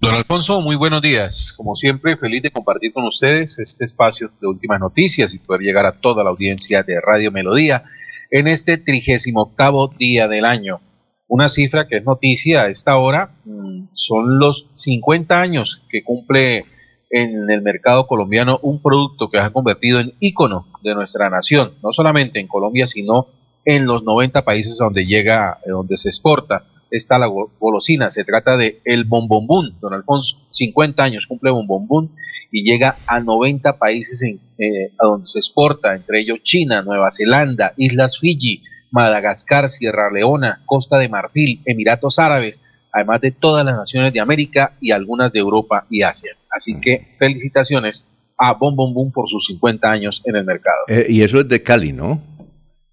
Don 0.00 0.14
Alfonso, 0.14 0.62
muy 0.62 0.76
buenos 0.76 1.02
días. 1.02 1.52
Como 1.54 1.76
siempre, 1.76 2.16
feliz 2.16 2.42
de 2.42 2.50
compartir 2.50 2.90
con 2.90 3.04
ustedes 3.04 3.58
este 3.58 3.84
espacio 3.84 4.30
de 4.40 4.46
últimas 4.46 4.80
noticias 4.80 5.34
y 5.34 5.38
poder 5.38 5.60
llegar 5.60 5.84
a 5.84 6.00
toda 6.00 6.24
la 6.24 6.30
audiencia 6.30 6.82
de 6.82 6.98
Radio 7.02 7.30
Melodía 7.30 7.84
en 8.30 8.48
este 8.48 8.78
trigésimo 8.78 9.42
octavo 9.42 9.88
día 9.88 10.26
del 10.26 10.46
año. 10.46 10.80
Una 11.28 11.50
cifra 11.50 11.86
que 11.86 11.98
es 11.98 12.04
noticia 12.06 12.62
a 12.62 12.68
esta 12.68 12.96
hora 12.96 13.32
mm, 13.44 13.88
son 13.92 14.38
los 14.38 14.70
50 14.72 15.38
años 15.38 15.82
que 15.90 16.02
cumple 16.02 16.64
en 17.10 17.50
el 17.50 17.60
mercado 17.60 18.06
colombiano 18.06 18.58
un 18.62 18.80
producto 18.80 19.28
que 19.28 19.36
se 19.36 19.44
ha 19.44 19.52
convertido 19.52 20.00
en 20.00 20.14
ícono 20.18 20.66
de 20.82 20.94
nuestra 20.94 21.28
nación, 21.28 21.74
no 21.82 21.92
solamente 21.92 22.40
en 22.40 22.48
Colombia, 22.48 22.86
sino 22.86 23.26
en 23.66 23.84
los 23.84 24.02
90 24.02 24.46
países 24.46 24.78
donde 24.78 25.04
llega, 25.04 25.58
eh, 25.62 25.68
donde 25.72 25.98
se 25.98 26.08
exporta 26.08 26.64
esta 26.90 27.18
la 27.18 27.26
golosina. 27.26 28.10
Se 28.10 28.24
trata 28.24 28.56
de 28.56 28.80
el 28.84 29.04
bombombún. 29.04 29.78
Don 29.80 29.94
Alfonso, 29.94 30.38
50 30.50 31.02
años 31.02 31.26
cumple 31.26 31.50
bombombún 31.50 32.14
y 32.50 32.64
llega 32.64 32.96
a 33.06 33.20
90 33.20 33.78
países 33.78 34.22
en, 34.22 34.40
eh, 34.58 34.92
a 34.98 35.06
donde 35.06 35.26
se 35.26 35.38
exporta, 35.38 35.94
entre 35.94 36.20
ellos 36.20 36.40
China, 36.42 36.82
Nueva 36.82 37.10
Zelanda, 37.10 37.72
Islas 37.76 38.18
Fiji, 38.18 38.62
Madagascar, 38.90 39.68
Sierra 39.68 40.10
Leona, 40.10 40.62
Costa 40.66 40.98
de 40.98 41.08
Marfil, 41.08 41.62
Emiratos 41.64 42.18
Árabes, 42.18 42.62
además 42.92 43.20
de 43.20 43.30
todas 43.30 43.64
las 43.64 43.76
naciones 43.76 44.12
de 44.12 44.20
América 44.20 44.76
y 44.80 44.90
algunas 44.90 45.32
de 45.32 45.38
Europa 45.38 45.86
y 45.88 46.02
Asia. 46.02 46.36
Así 46.50 46.80
que 46.80 47.14
felicitaciones 47.18 48.08
a 48.36 48.54
Bom 48.54 48.74
Bom 48.74 49.12
por 49.12 49.28
sus 49.28 49.46
50 49.46 49.88
años 49.88 50.22
en 50.24 50.36
el 50.36 50.44
mercado. 50.44 50.78
Eh, 50.88 51.06
y 51.08 51.22
eso 51.22 51.40
es 51.40 51.48
de 51.48 51.62
Cali, 51.62 51.92
¿no? 51.92 52.22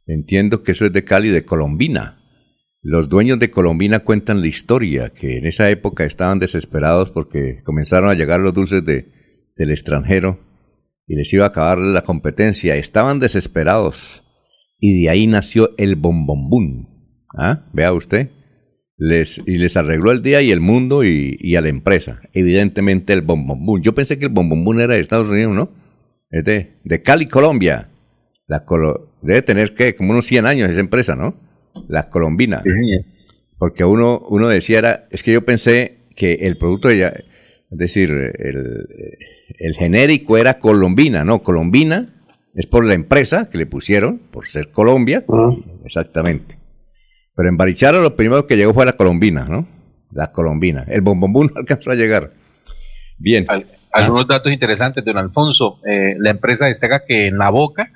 Entiendo 0.06 0.62
que 0.62 0.74
eso 0.74 0.86
es 0.86 0.94
de 0.94 1.04
Cali, 1.04 1.30
de 1.30 1.44
Colombina. 1.44 2.17
Los 2.90 3.10
dueños 3.10 3.38
de 3.38 3.52
Colombina 3.52 4.00
cuentan 4.00 4.40
la 4.40 4.48
historia, 4.48 5.10
que 5.10 5.40
en 5.40 5.46
esa 5.46 5.70
época 5.70 6.06
estaban 6.06 6.40
desesperados 6.40 7.12
porque 7.12 7.58
comenzaron 7.66 8.10
a 8.10 8.14
llegar 8.14 8.40
los 8.40 8.54
dulces 8.54 8.86
de, 8.86 9.12
del 9.58 9.72
extranjero 9.72 10.40
y 11.06 11.18
les 11.18 11.34
iba 11.34 11.44
a 11.44 11.50
acabar 11.50 11.80
la 11.80 12.04
competencia. 12.04 12.78
Estaban 12.78 13.20
desesperados 13.20 14.24
y 14.80 15.02
de 15.02 15.10
ahí 15.10 15.28
nació 15.28 15.72
el 15.78 15.98
bombombún. 15.98 17.26
¿Ah? 17.38 17.66
Vea 17.74 17.92
usted 17.92 18.30
les, 18.96 19.38
y 19.46 19.58
les 19.58 19.76
arregló 19.76 20.12
el 20.12 20.22
día 20.22 20.42
y 20.42 20.52
el 20.52 20.62
mundo 20.62 21.04
y, 21.04 21.58
a 21.58 21.60
la 21.60 21.68
empresa. 21.68 22.22
Evidentemente 22.32 23.12
el 23.12 23.22
bombombún. 23.22 23.82
Yo 23.82 23.96
pensé 23.96 24.18
que 24.18 24.28
el 24.28 24.32
bombombún 24.32 24.80
era 24.80 24.94
de 24.94 25.02
Estados 25.02 25.28
Unidos, 25.28 25.54
¿no? 25.54 25.72
Es 26.30 26.46
de, 26.46 26.80
de 26.86 27.02
Cali, 27.02 27.26
Colombia. 27.26 27.90
La 28.48 28.64
debe 29.24 29.42
tener 29.42 29.74
que 29.74 29.94
como 29.94 30.12
unos 30.12 30.26
100 30.26 30.46
años 30.46 30.70
esa 30.70 30.80
empresa, 30.80 31.18
¿no? 31.18 31.47
La 31.88 32.10
colombina. 32.10 32.64
Porque 33.58 33.84
uno, 33.84 34.20
uno 34.30 34.48
decía, 34.48 34.80
era, 34.80 35.08
es 35.12 35.24
que 35.24 35.32
yo 35.32 35.44
pensé 35.44 36.00
que 36.16 36.34
el 36.42 36.58
producto, 36.58 36.90
de 36.90 37.06
es 37.70 37.78
decir, 37.78 38.12
el, 38.12 38.88
el 39.60 39.76
genérico 39.76 40.38
era 40.38 40.60
colombina, 40.60 41.26
¿no? 41.26 41.40
Colombina 41.40 42.08
es 42.58 42.66
por 42.66 42.84
la 42.84 42.96
empresa 42.96 43.50
que 43.50 43.60
le 43.60 43.68
pusieron, 43.68 44.18
por 44.32 44.48
ser 44.48 44.72
Colombia. 44.72 45.24
Exactamente. 45.86 46.58
Pero 47.36 47.50
en 47.50 47.56
Barichara 47.56 48.00
lo 48.02 48.16
primero 48.16 48.48
que 48.48 48.58
llegó 48.58 48.74
fue 48.74 48.84
la 48.84 48.94
colombina, 48.94 49.46
¿no? 49.48 49.68
La 50.12 50.32
colombina. 50.32 50.84
El 50.88 51.02
bombombún 51.02 51.52
no 51.54 51.60
alcanzó 51.60 51.92
a 51.92 51.96
llegar. 51.96 52.32
Bien. 53.20 53.46
algunos 53.92 54.24
ah. 54.24 54.34
datos 54.34 54.52
interesantes, 54.52 55.06
don 55.06 55.20
Alfonso. 55.20 55.80
Eh, 55.88 56.16
la 56.18 56.32
empresa 56.32 56.66
destaca 56.66 57.06
que 57.06 57.28
en 57.28 57.38
la 57.38 57.52
boca, 57.52 57.92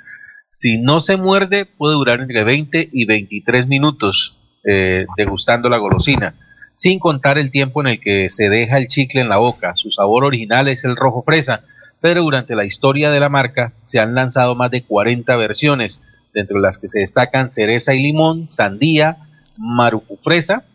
si 0.52 0.78
no 0.78 1.00
se 1.00 1.16
muerde, 1.16 1.66
puede 1.66 1.96
durar 1.96 2.20
entre 2.20 2.44
20 2.44 2.90
y 2.92 3.06
23 3.06 3.68
minutos 3.68 4.38
eh, 4.66 5.06
degustando 5.16 5.70
la 5.70 5.78
golosina, 5.78 6.36
sin 6.74 7.00
contar 7.00 7.38
el 7.38 7.52
tiempo 7.52 7.80
en 7.82 7.88
el 7.88 8.02
que 8.02 8.30
se 8.30 8.50
deja 8.50 8.78
el 8.78 8.88
chicle 8.88 9.22
en 9.22 9.30
la 9.30 9.38
boca. 9.38 9.72
Su 9.76 9.92
sabor 9.92 10.26
original 10.26 10.68
es 10.68 10.84
el 10.84 10.98
rojo 10.98 11.24
fresa, 11.24 11.64
pero 12.02 12.22
durante 12.22 12.56
la 12.56 12.66
historia 12.66 13.10
de 13.12 13.22
la 13.22 13.30
marca 13.30 13.74
se 13.82 14.02
han 14.02 14.14
lanzado 14.14 14.54
más 14.56 14.70
de 14.70 14.84
40 14.84 15.34
versiones, 15.38 16.04
dentro 16.34 16.58
de 16.58 16.64
las 16.64 16.78
que 16.78 16.90
se 16.90 17.00
destacan 17.00 17.50
cereza 17.50 17.96
y 17.96 18.04
limón, 18.04 18.50
sandía, 18.50 19.18
marucu 19.58 20.18
fresa, 20.22 20.66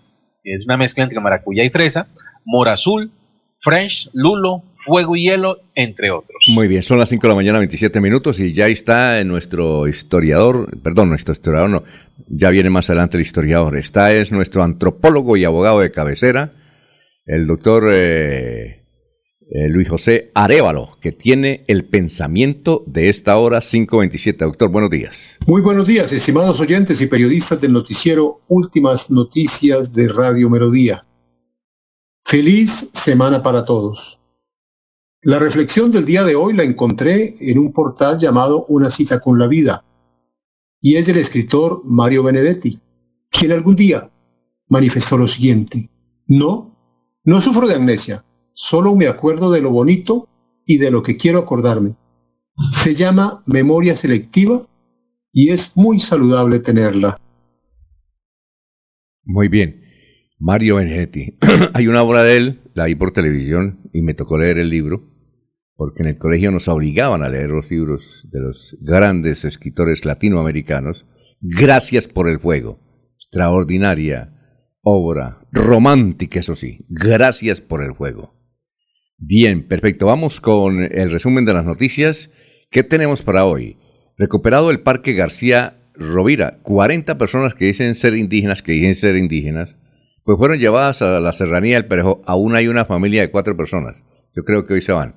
que 0.42 0.54
es 0.54 0.64
una 0.64 0.78
mezcla 0.78 1.04
entre 1.04 1.20
maracuyá 1.20 1.64
y 1.64 1.70
fresa, 1.70 2.08
mora 2.46 2.72
azul, 2.72 3.12
French, 3.60 4.08
lulo, 4.14 4.62
fuego 4.87 5.16
y 5.16 5.25
hielo, 5.25 5.59
entre 5.75 6.11
otros. 6.11 6.44
Muy 6.49 6.68
bien, 6.68 6.83
son 6.83 6.99
las 6.99 7.09
5 7.09 7.22
de 7.22 7.29
la 7.29 7.35
mañana, 7.35 7.59
27 7.59 8.01
minutos, 8.01 8.40
y 8.40 8.53
ya 8.53 8.68
está 8.68 9.22
nuestro 9.25 9.88
historiador, 9.88 10.81
perdón, 10.81 11.11
nuestro 11.11 11.33
historiador 11.33 11.68
no, 11.68 11.85
ya 12.29 12.51
viene 12.51 12.70
más 12.70 12.88
adelante 12.88 13.16
el 13.16 13.22
historiador, 13.22 13.77
está 13.77 14.12
es 14.12 14.33
nuestro 14.33 14.62
antropólogo 14.62 15.37
y 15.37 15.44
abogado 15.44 15.81
de 15.81 15.90
cabecera, 15.90 16.55
el 17.27 17.46
doctor 17.46 17.88
eh, 17.90 18.87
eh, 19.49 19.68
Luis 19.68 19.88
José 19.88 20.33
Arevalo, 20.35 20.99
que 21.01 21.12
tiene 21.12 21.64
el 21.68 21.85
pensamiento 21.85 22.83
de 22.87 23.09
esta 23.09 23.37
hora 23.37 23.61
527. 23.61 24.44
Doctor, 24.44 24.70
buenos 24.70 24.90
días. 24.90 25.38
Muy 25.46 25.62
buenos 25.62 25.87
días, 25.87 26.12
estimados 26.12 26.61
oyentes 26.61 27.01
y 27.01 27.07
periodistas 27.07 27.61
del 27.61 27.72
noticiero 27.72 28.42
Últimas 28.49 29.11
Noticias 29.11 29.92
de 29.92 30.09
Radio 30.09 30.51
Melodía. 30.51 31.07
Feliz 32.25 32.90
semana 32.92 33.40
para 33.40 33.64
todos. 33.64 34.20
La 35.26 35.40
reflexión 35.40 35.90
del 35.90 36.04
día 36.04 36.22
de 36.22 36.36
hoy 36.36 36.54
la 36.54 36.62
encontré 36.62 37.34
en 37.40 37.58
un 37.58 37.72
portal 37.72 38.16
llamado 38.16 38.64
Una 38.68 38.90
cita 38.90 39.18
con 39.18 39.40
la 39.40 39.48
vida, 39.48 39.84
y 40.80 40.94
es 40.94 41.04
del 41.04 41.16
escritor 41.16 41.82
Mario 41.84 42.22
Benedetti, 42.22 42.80
quien 43.28 43.50
algún 43.50 43.74
día 43.74 44.08
manifestó 44.68 45.18
lo 45.18 45.26
siguiente. 45.26 45.90
No, 46.28 47.18
no 47.24 47.40
sufro 47.40 47.66
de 47.66 47.74
amnesia 47.74 48.24
solo 48.54 48.94
me 48.94 49.08
acuerdo 49.08 49.50
de 49.50 49.62
lo 49.62 49.72
bonito 49.72 50.28
y 50.64 50.78
de 50.78 50.92
lo 50.92 51.02
que 51.02 51.16
quiero 51.16 51.40
acordarme. 51.40 51.96
Se 52.70 52.94
llama 52.94 53.42
memoria 53.46 53.96
selectiva 53.96 54.62
y 55.32 55.50
es 55.50 55.76
muy 55.76 55.98
saludable 55.98 56.60
tenerla. 56.60 57.20
Muy 59.24 59.48
bien. 59.48 59.82
Mario 60.38 60.76
Benedetti. 60.76 61.36
Hay 61.74 61.88
una 61.88 62.04
obra 62.04 62.22
de 62.22 62.36
él, 62.36 62.60
la 62.74 62.84
vi 62.84 62.94
por 62.94 63.10
televisión 63.10 63.90
y 63.92 64.02
me 64.02 64.14
tocó 64.14 64.38
leer 64.38 64.58
el 64.58 64.70
libro, 64.70 65.15
porque 65.76 66.02
en 66.02 66.08
el 66.08 66.18
colegio 66.18 66.50
nos 66.50 66.68
obligaban 66.68 67.22
a 67.22 67.28
leer 67.28 67.50
los 67.50 67.70
libros 67.70 68.26
de 68.30 68.40
los 68.40 68.76
grandes 68.80 69.44
escritores 69.44 70.04
latinoamericanos. 70.04 71.06
Gracias 71.40 72.08
por 72.08 72.28
el 72.28 72.40
fuego. 72.40 72.80
Extraordinaria 73.16 74.32
obra, 74.88 75.40
romántica, 75.50 76.38
eso 76.38 76.54
sí. 76.54 76.86
Gracias 76.88 77.60
por 77.60 77.82
el 77.82 77.94
fuego. 77.94 78.34
Bien, 79.18 79.66
perfecto. 79.66 80.06
Vamos 80.06 80.40
con 80.40 80.80
el 80.82 81.10
resumen 81.10 81.44
de 81.44 81.54
las 81.54 81.64
noticias. 81.64 82.30
¿Qué 82.70 82.84
tenemos 82.84 83.22
para 83.22 83.46
hoy? 83.46 83.78
Recuperado 84.16 84.70
el 84.70 84.80
Parque 84.80 85.14
García 85.14 85.76
Rovira. 85.94 86.60
40 86.62 87.18
personas 87.18 87.54
que 87.54 87.64
dicen 87.64 87.96
ser 87.96 88.14
indígenas, 88.14 88.62
que 88.62 88.72
dicen 88.72 88.94
ser 88.94 89.16
indígenas, 89.16 89.76
pues 90.22 90.38
fueron 90.38 90.58
llevadas 90.58 91.02
a 91.02 91.18
la 91.18 91.32
serranía 91.32 91.74
del 91.76 91.86
Perejo. 91.86 92.22
Aún 92.24 92.54
hay 92.54 92.68
una 92.68 92.84
familia 92.84 93.22
de 93.22 93.30
cuatro 93.30 93.56
personas. 93.56 94.04
Yo 94.36 94.44
creo 94.44 94.66
que 94.66 94.74
hoy 94.74 94.82
se 94.82 94.92
van. 94.92 95.16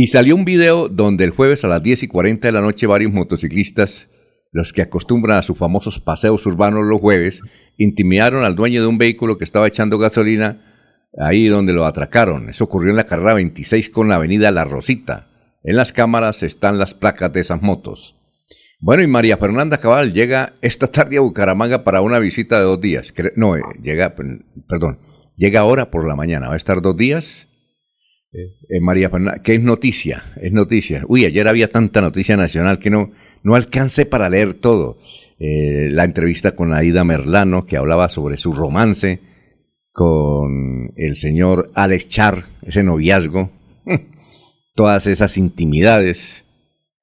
Y 0.00 0.06
salió 0.06 0.36
un 0.36 0.44
video 0.44 0.88
donde 0.88 1.24
el 1.24 1.32
jueves 1.32 1.64
a 1.64 1.66
las 1.66 1.82
10 1.82 2.04
y 2.04 2.06
40 2.06 2.46
de 2.46 2.52
la 2.52 2.60
noche 2.60 2.86
varios 2.86 3.12
motociclistas, 3.12 4.08
los 4.52 4.72
que 4.72 4.82
acostumbran 4.82 5.38
a 5.38 5.42
sus 5.42 5.58
famosos 5.58 5.98
paseos 5.98 6.46
urbanos 6.46 6.86
los 6.86 7.00
jueves, 7.00 7.42
intimidaron 7.78 8.44
al 8.44 8.54
dueño 8.54 8.80
de 8.80 8.86
un 8.86 8.96
vehículo 8.96 9.38
que 9.38 9.44
estaba 9.44 9.66
echando 9.66 9.98
gasolina 9.98 10.62
ahí 11.18 11.48
donde 11.48 11.72
lo 11.72 11.84
atracaron. 11.84 12.48
Eso 12.48 12.62
ocurrió 12.62 12.90
en 12.90 12.96
la 12.96 13.06
carrera 13.06 13.34
26 13.34 13.90
con 13.90 14.08
la 14.08 14.14
avenida 14.14 14.52
La 14.52 14.64
Rosita. 14.64 15.30
En 15.64 15.74
las 15.74 15.92
cámaras 15.92 16.44
están 16.44 16.78
las 16.78 16.94
placas 16.94 17.32
de 17.32 17.40
esas 17.40 17.60
motos. 17.60 18.14
Bueno, 18.78 19.02
y 19.02 19.08
María 19.08 19.36
Fernanda 19.36 19.78
Cabal 19.78 20.12
llega 20.12 20.52
esta 20.62 20.86
tarde 20.86 21.16
a 21.16 21.22
Bucaramanga 21.22 21.82
para 21.82 22.02
una 22.02 22.20
visita 22.20 22.60
de 22.60 22.66
dos 22.66 22.80
días. 22.80 23.12
No, 23.34 23.56
eh, 23.56 23.62
llega, 23.82 24.14
perdón, 24.14 25.00
llega 25.36 25.58
ahora 25.58 25.90
por 25.90 26.06
la 26.06 26.14
mañana. 26.14 26.46
Va 26.46 26.54
a 26.54 26.56
estar 26.56 26.82
dos 26.82 26.96
días. 26.96 27.48
Eh, 28.30 28.56
eh, 28.68 28.80
María 28.80 29.08
Fernanda, 29.08 29.42
¿qué 29.42 29.54
es 29.54 29.62
noticia? 29.62 30.22
Es 30.40 30.52
noticia. 30.52 31.02
Uy, 31.08 31.24
ayer 31.24 31.48
había 31.48 31.70
tanta 31.70 32.00
noticia 32.00 32.36
nacional 32.36 32.78
que 32.78 32.90
no, 32.90 33.10
no 33.42 33.54
alcancé 33.54 34.06
para 34.06 34.28
leer 34.28 34.54
todo. 34.54 34.98
la 35.40 36.04
entrevista 36.04 36.56
con 36.56 36.74
Aida 36.74 37.04
Merlano, 37.04 37.64
que 37.64 37.76
hablaba 37.76 38.08
sobre 38.08 38.36
su 38.36 38.52
romance 38.52 39.20
con 39.92 40.92
el 40.96 41.14
señor 41.16 41.70
Alex 41.74 42.08
Char, 42.08 42.44
ese 42.62 42.82
noviazgo, 42.82 43.50
todas 44.74 45.06
esas 45.06 45.38
intimidades. 45.38 46.44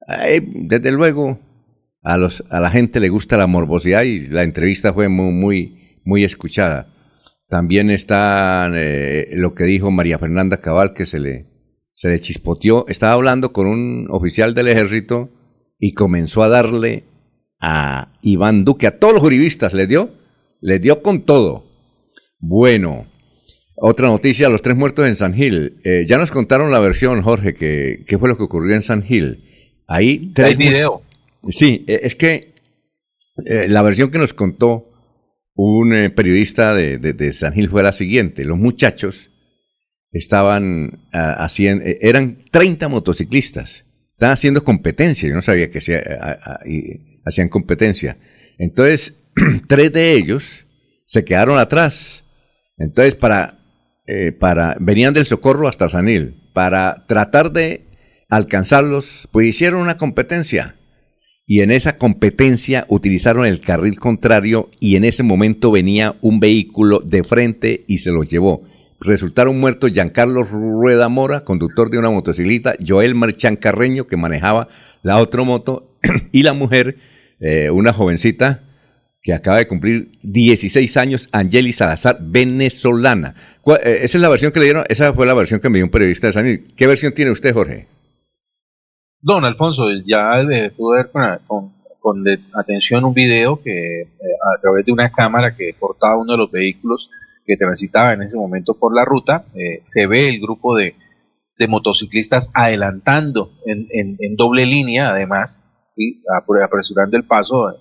desde 0.06 0.92
luego, 0.92 1.38
a, 2.02 2.16
los, 2.18 2.44
a 2.50 2.60
la 2.60 2.70
gente 2.70 3.00
le 3.00 3.08
gusta 3.08 3.36
la 3.36 3.46
morbosidad 3.46 4.02
y 4.02 4.28
la 4.28 4.44
entrevista 4.44 4.92
fue 4.92 5.08
muy, 5.08 5.32
muy, 5.32 5.98
muy 6.04 6.24
escuchada. 6.24 6.88
También 7.48 7.90
está 7.90 8.70
eh, 8.74 9.28
lo 9.32 9.54
que 9.54 9.64
dijo 9.64 9.90
María 9.90 10.18
Fernanda 10.18 10.60
Cabal, 10.60 10.94
que 10.94 11.06
se 11.06 11.20
le, 11.20 11.46
se 11.92 12.08
le 12.08 12.20
chispoteó. 12.20 12.86
Estaba 12.88 13.12
hablando 13.12 13.52
con 13.52 13.66
un 13.66 14.08
oficial 14.10 14.54
del 14.54 14.68
ejército 14.68 15.30
y 15.78 15.92
comenzó 15.92 16.42
a 16.42 16.48
darle 16.48 17.04
a 17.60 18.12
Iván 18.22 18.64
Duque, 18.64 18.86
a 18.86 18.98
todos 18.98 19.14
los 19.14 19.22
juristas, 19.22 19.74
le 19.74 19.86
dio, 19.86 20.10
le 20.60 20.78
dio 20.78 21.02
con 21.02 21.22
todo. 21.22 21.66
Bueno, 22.38 23.06
otra 23.76 24.08
noticia, 24.08 24.48
los 24.48 24.62
tres 24.62 24.76
muertos 24.76 25.06
en 25.06 25.16
San 25.16 25.34
Gil. 25.34 25.80
Eh, 25.84 26.04
ya 26.06 26.18
nos 26.18 26.30
contaron 26.30 26.72
la 26.72 26.80
versión, 26.80 27.22
Jorge, 27.22 27.54
que 27.54 28.04
qué 28.06 28.18
fue 28.18 28.28
lo 28.28 28.36
que 28.36 28.44
ocurrió 28.44 28.74
en 28.74 28.82
San 28.82 29.02
Gil. 29.02 29.44
Ahí 29.86 30.32
tres... 30.34 30.48
Hay 30.48 30.56
video. 30.56 31.02
Sí, 31.48 31.84
e, 31.86 32.00
es 32.02 32.16
que 32.16 32.54
eh, 33.46 33.68
la 33.68 33.82
versión 33.82 34.10
que 34.10 34.18
nos 34.18 34.34
contó 34.34 34.90
un 35.56 35.94
eh, 35.94 36.10
periodista 36.10 36.74
de, 36.74 37.32
San 37.32 37.54
Gil 37.54 37.68
fue 37.68 37.82
la 37.82 37.92
siguiente. 37.92 38.44
Los 38.44 38.58
muchachos 38.58 39.30
estaban 40.12 41.08
haciendo, 41.12 41.84
e, 41.84 41.98
eran 42.02 42.44
30 42.50 42.88
motociclistas, 42.88 43.84
estaban 44.12 44.34
haciendo 44.34 44.62
competencia, 44.62 45.28
yo 45.28 45.34
no 45.34 45.42
sabía 45.42 45.70
que 45.70 45.78
hacían 47.24 47.48
competencia. 47.48 48.18
Entonces, 48.58 49.14
tres 49.68 49.92
de 49.92 50.12
ellos 50.12 50.66
se 51.06 51.24
quedaron 51.24 51.58
atrás. 51.58 52.24
Entonces, 52.76 53.14
para, 53.14 53.58
eh, 54.06 54.32
para, 54.32 54.76
venían 54.80 55.14
del 55.14 55.26
socorro 55.26 55.68
hasta 55.68 55.88
San 55.88 56.06
Gil, 56.06 56.50
para 56.52 57.06
tratar 57.06 57.52
de 57.52 57.86
alcanzarlos, 58.28 59.28
pues 59.32 59.46
hicieron 59.46 59.80
una 59.80 59.96
competencia 59.96 60.75
y 61.46 61.60
en 61.60 61.70
esa 61.70 61.96
competencia 61.96 62.84
utilizaron 62.88 63.46
el 63.46 63.60
carril 63.60 63.98
contrario 63.98 64.68
y 64.80 64.96
en 64.96 65.04
ese 65.04 65.22
momento 65.22 65.70
venía 65.70 66.16
un 66.20 66.40
vehículo 66.40 66.98
de 66.98 67.22
frente 67.22 67.84
y 67.86 67.98
se 67.98 68.10
los 68.10 68.28
llevó. 68.28 68.64
Resultaron 69.00 69.58
muertos 69.60 69.92
Giancarlo 69.92 70.42
Rueda 70.42 71.08
Mora, 71.08 71.44
conductor 71.44 71.90
de 71.90 71.98
una 71.98 72.10
motocicleta, 72.10 72.74
Joel 72.84 73.14
Marchán 73.14 73.56
Carreño, 73.56 74.06
que 74.06 74.16
manejaba 74.16 74.68
la 75.02 75.18
otra 75.18 75.44
moto, 75.44 75.92
y 76.32 76.42
la 76.42 76.52
mujer, 76.52 76.96
eh, 77.38 77.70
una 77.70 77.92
jovencita 77.92 78.64
que 79.22 79.34
acaba 79.34 79.58
de 79.58 79.66
cumplir 79.66 80.12
16 80.22 80.96
años, 80.96 81.28
Angeli 81.32 81.72
Salazar, 81.72 82.18
venezolana. 82.20 83.34
Eh, 83.84 84.00
esa 84.02 84.18
es 84.18 84.22
la 84.22 84.28
versión 84.28 84.50
que 84.50 84.60
le 84.60 84.66
dieron, 84.66 84.84
esa 84.88 85.12
fue 85.12 85.26
la 85.26 85.34
versión 85.34 85.60
que 85.60 85.68
me 85.68 85.78
dio 85.78 85.84
un 85.84 85.90
periodista 85.90 86.28
de 86.28 86.32
San 86.32 86.64
¿Qué 86.74 86.86
versión 86.86 87.12
tiene 87.12 87.30
usted, 87.30 87.52
Jorge? 87.52 87.86
Don 89.26 89.44
Alfonso, 89.44 89.88
ya 90.06 90.34
pude 90.76 90.98
ver 90.98 91.10
con, 91.48 91.72
con, 91.98 92.24
atención 92.54 93.04
un 93.04 93.12
video 93.12 93.60
que 93.60 94.02
eh, 94.02 94.08
a 94.56 94.60
través 94.60 94.86
de 94.86 94.92
una 94.92 95.10
cámara 95.10 95.56
que 95.56 95.74
portaba 95.76 96.16
uno 96.16 96.34
de 96.34 96.38
los 96.38 96.50
vehículos 96.52 97.10
que 97.44 97.56
transitaba 97.56 98.12
en 98.12 98.22
ese 98.22 98.36
momento 98.36 98.74
por 98.74 98.94
la 98.94 99.04
ruta, 99.04 99.46
eh, 99.54 99.80
se 99.82 100.06
ve 100.06 100.28
el 100.28 100.40
grupo 100.40 100.76
de, 100.76 100.94
motociclistas 101.68 102.52
adelantando 102.54 103.50
en, 103.64 104.36
doble 104.36 104.64
línea, 104.64 105.10
además, 105.10 105.64
y 105.96 106.22
apresurando 106.64 107.16
el 107.16 107.24
paso 107.24 107.72
eh, 107.72 107.74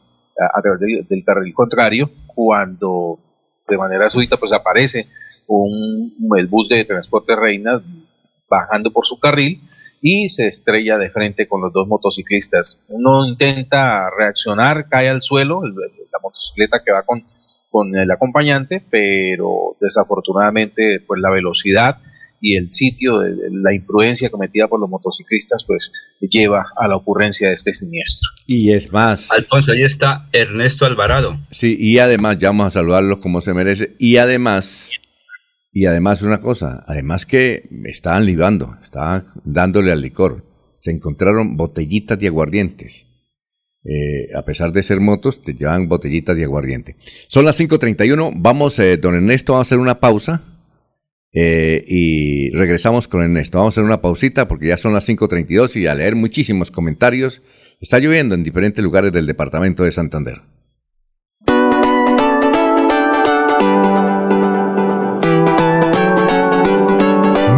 a, 0.51 0.59
través 0.63 0.79
del, 1.07 1.23
carril 1.23 1.53
contrario, 1.53 2.09
cuando 2.25 3.19
de 3.67 3.77
manera 3.77 4.09
súbita 4.09 4.37
pues 4.37 4.51
aparece 4.51 5.09
un, 5.45 6.11
el 6.35 6.47
bus 6.47 6.69
de 6.69 6.85
transporte 6.85 7.35
Reina 7.35 7.83
bajando 8.49 8.91
por 8.91 9.05
su 9.05 9.19
carril 9.19 9.61
y 10.07 10.29
se 10.29 10.45
estrella 10.45 10.99
de 10.99 11.09
frente 11.09 11.47
con 11.47 11.61
los 11.61 11.73
dos 11.73 11.87
motociclistas. 11.87 12.79
Uno 12.89 13.25
intenta 13.25 14.07
reaccionar, 14.15 14.87
cae 14.87 15.09
al 15.09 15.23
suelo, 15.23 15.63
la 15.65 16.19
motocicleta 16.21 16.83
que 16.85 16.91
va 16.91 17.01
con, 17.01 17.25
con 17.71 17.97
el 17.97 18.11
acompañante, 18.11 18.83
pero 18.87 19.75
desafortunadamente 19.81 20.99
pues 20.99 21.19
la 21.19 21.31
velocidad 21.31 21.97
y 22.39 22.55
el 22.55 22.69
sitio 22.69 23.17
de, 23.17 23.35
la 23.49 23.73
imprudencia 23.73 24.29
cometida 24.29 24.67
por 24.67 24.79
los 24.79 24.91
motociclistas 24.91 25.63
pues 25.65 25.91
lleva 26.19 26.67
a 26.75 26.87
la 26.87 26.97
ocurrencia 26.97 27.47
de 27.47 27.55
este 27.55 27.73
siniestro. 27.73 28.29
Y 28.45 28.73
es 28.73 28.91
más. 28.91 29.31
Alfonso, 29.31 29.71
ahí 29.71 29.81
está 29.81 30.29
Ernesto 30.33 30.85
Alvarado. 30.85 31.39
Sí, 31.49 31.77
y 31.79 31.97
además, 31.97 32.37
ya 32.37 32.49
vamos 32.49 32.67
a 32.67 32.71
saludarlos 32.71 33.17
como 33.17 33.41
se 33.41 33.55
merece, 33.55 33.95
y 33.97 34.17
además 34.17 34.91
y 35.75 35.87
además 35.87 36.21
una 36.21 36.39
cosa, 36.39 36.79
además 36.87 37.25
que 37.25 37.67
estaban 37.83 38.25
libando, 38.25 38.77
estaban 38.81 39.25
dándole 39.43 39.91
al 39.91 39.99
licor. 39.99 40.45
Se 40.79 40.89
encontraron 40.89 41.57
botellitas 41.57 42.17
de 42.17 42.27
aguardientes. 42.27 43.07
Eh, 43.83 44.29
a 44.33 44.45
pesar 44.45 44.71
de 44.71 44.83
ser 44.83 45.01
motos, 45.01 45.41
te 45.41 45.53
llevan 45.53 45.89
botellitas 45.89 46.37
de 46.37 46.45
aguardiente. 46.45 46.95
Son 47.27 47.43
las 47.43 47.59
5.31, 47.59 48.31
vamos, 48.37 48.79
eh, 48.79 48.95
don 48.95 49.15
Ernesto, 49.15 49.51
vamos 49.51 49.67
a 49.67 49.67
hacer 49.67 49.79
una 49.79 49.99
pausa 49.99 50.43
eh, 51.33 51.83
y 51.85 52.51
regresamos 52.51 53.09
con 53.09 53.21
Ernesto. 53.21 53.57
Vamos 53.57 53.73
a 53.73 53.75
hacer 53.75 53.83
una 53.83 54.01
pausita 54.01 54.47
porque 54.47 54.67
ya 54.67 54.77
son 54.77 54.93
las 54.93 55.09
5.32 55.09 55.75
y 55.75 55.87
a 55.87 55.95
leer 55.95 56.15
muchísimos 56.15 56.71
comentarios. 56.71 57.41
Está 57.81 57.99
lloviendo 57.99 58.33
en 58.33 58.45
diferentes 58.45 58.81
lugares 58.81 59.11
del 59.11 59.25
departamento 59.25 59.83
de 59.83 59.91
Santander. 59.91 60.41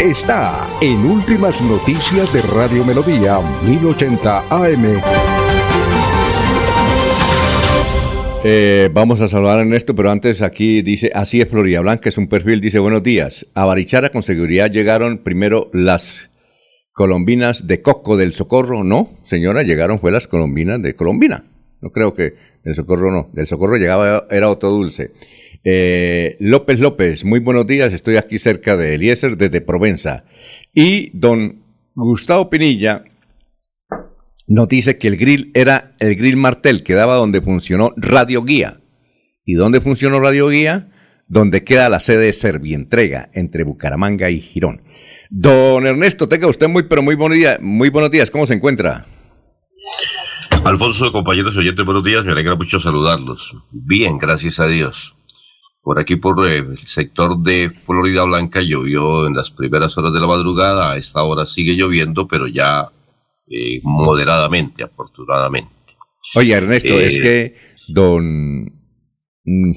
está 0.00 0.68
en 0.80 1.04
Últimas 1.04 1.60
Noticias 1.60 2.32
de 2.32 2.40
Radio 2.42 2.84
Melodía 2.84 3.40
1080 3.64 4.44
AM. 4.48 5.02
Eh, 8.44 8.88
vamos 8.92 9.20
a 9.20 9.26
saludar 9.26 9.58
a 9.58 9.62
Ernesto, 9.62 9.96
pero 9.96 10.12
antes 10.12 10.40
aquí 10.42 10.82
dice, 10.82 11.10
así 11.14 11.40
es 11.40 11.48
Florida 11.48 11.80
Blanca, 11.80 12.08
es 12.08 12.16
un 12.16 12.28
perfil, 12.28 12.60
dice, 12.60 12.78
buenos 12.78 13.02
días. 13.02 13.46
A 13.54 13.64
Barichara 13.64 14.10
con 14.10 14.22
seguridad 14.22 14.70
llegaron 14.70 15.18
primero 15.18 15.68
las 15.72 16.30
colombinas 16.92 17.66
de 17.66 17.82
Coco 17.82 18.16
del 18.16 18.34
Socorro, 18.34 18.84
no, 18.84 19.10
señora, 19.24 19.64
llegaron 19.64 19.98
fue 19.98 20.12
las 20.12 20.28
colombinas 20.28 20.80
de 20.80 20.94
Colombina. 20.94 21.44
No 21.80 21.90
creo 21.90 22.14
que 22.14 22.34
del 22.64 22.74
Socorro 22.74 23.10
no, 23.10 23.30
del 23.32 23.46
Socorro 23.46 23.76
llegaba, 23.76 24.26
era 24.30 24.50
otro 24.50 24.70
dulce. 24.70 25.12
Eh, 25.70 26.38
López 26.40 26.80
López, 26.80 27.26
muy 27.26 27.40
buenos 27.40 27.66
días, 27.66 27.92
estoy 27.92 28.16
aquí 28.16 28.38
cerca 28.38 28.78
de 28.78 28.94
Eliezer 28.94 29.36
desde 29.36 29.60
Provenza. 29.60 30.24
Y 30.72 31.10
don 31.12 31.62
Gustavo 31.94 32.48
Pinilla 32.48 33.04
nos 34.46 34.66
dice 34.68 34.96
que 34.96 35.08
el 35.08 35.18
grill 35.18 35.50
era 35.52 35.92
el 35.98 36.16
grill 36.16 36.38
Martel, 36.38 36.82
que 36.82 36.94
daba 36.94 37.16
donde 37.16 37.42
funcionó 37.42 37.92
Radio 37.98 38.44
Guía. 38.44 38.80
¿Y 39.44 39.54
dónde 39.56 39.82
funcionó 39.82 40.20
Radio 40.20 40.48
Guía? 40.48 40.88
Donde 41.26 41.64
queda 41.64 41.90
la 41.90 42.00
sede 42.00 42.24
de 42.24 42.32
Servientrega, 42.32 43.28
entre 43.34 43.64
Bucaramanga 43.64 44.30
y 44.30 44.40
Girón. 44.40 44.80
Don 45.28 45.86
Ernesto, 45.86 46.30
tenga 46.30 46.46
usted 46.46 46.68
muy, 46.68 46.84
pero 46.84 47.02
muy 47.02 47.14
buenos 47.14 47.36
días, 47.36 47.58
muy 47.60 47.90
buenos 47.90 48.10
días, 48.10 48.30
¿cómo 48.30 48.46
se 48.46 48.54
encuentra? 48.54 49.04
Alfonso, 50.64 51.12
compañeros 51.12 51.58
oyentes, 51.58 51.84
buenos 51.84 52.04
días, 52.04 52.24
me 52.24 52.32
alegra 52.32 52.56
mucho 52.56 52.80
saludarlos. 52.80 53.54
Bien, 53.70 54.16
gracias 54.16 54.60
a 54.60 54.66
Dios. 54.66 55.17
Por 55.88 55.98
aquí, 55.98 56.16
por 56.16 56.46
eh, 56.46 56.58
el 56.58 56.86
sector 56.86 57.42
de 57.42 57.70
Florida 57.86 58.22
Blanca, 58.24 58.60
llovió 58.60 59.26
en 59.26 59.32
las 59.32 59.50
primeras 59.50 59.96
horas 59.96 60.12
de 60.12 60.20
la 60.20 60.26
madrugada. 60.26 60.92
A 60.92 60.98
esta 60.98 61.22
hora 61.22 61.46
sigue 61.46 61.76
lloviendo, 61.76 62.28
pero 62.28 62.46
ya 62.46 62.90
eh, 63.46 63.80
moderadamente, 63.84 64.84
afortunadamente. 64.84 65.72
Oye, 66.34 66.52
Ernesto, 66.52 66.92
es 66.92 67.16
Eh, 67.16 67.20
que 67.22 67.54
don 67.88 68.70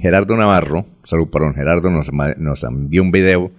Gerardo 0.01 0.35
Navarro, 0.35 0.85
salud 1.01 1.29
para 1.29 1.45
don 1.45 1.55
Gerardo, 1.55 1.89
nos, 1.89 2.11
nos 2.11 2.63
envió 2.65 3.03
un 3.03 3.11
video 3.11 3.53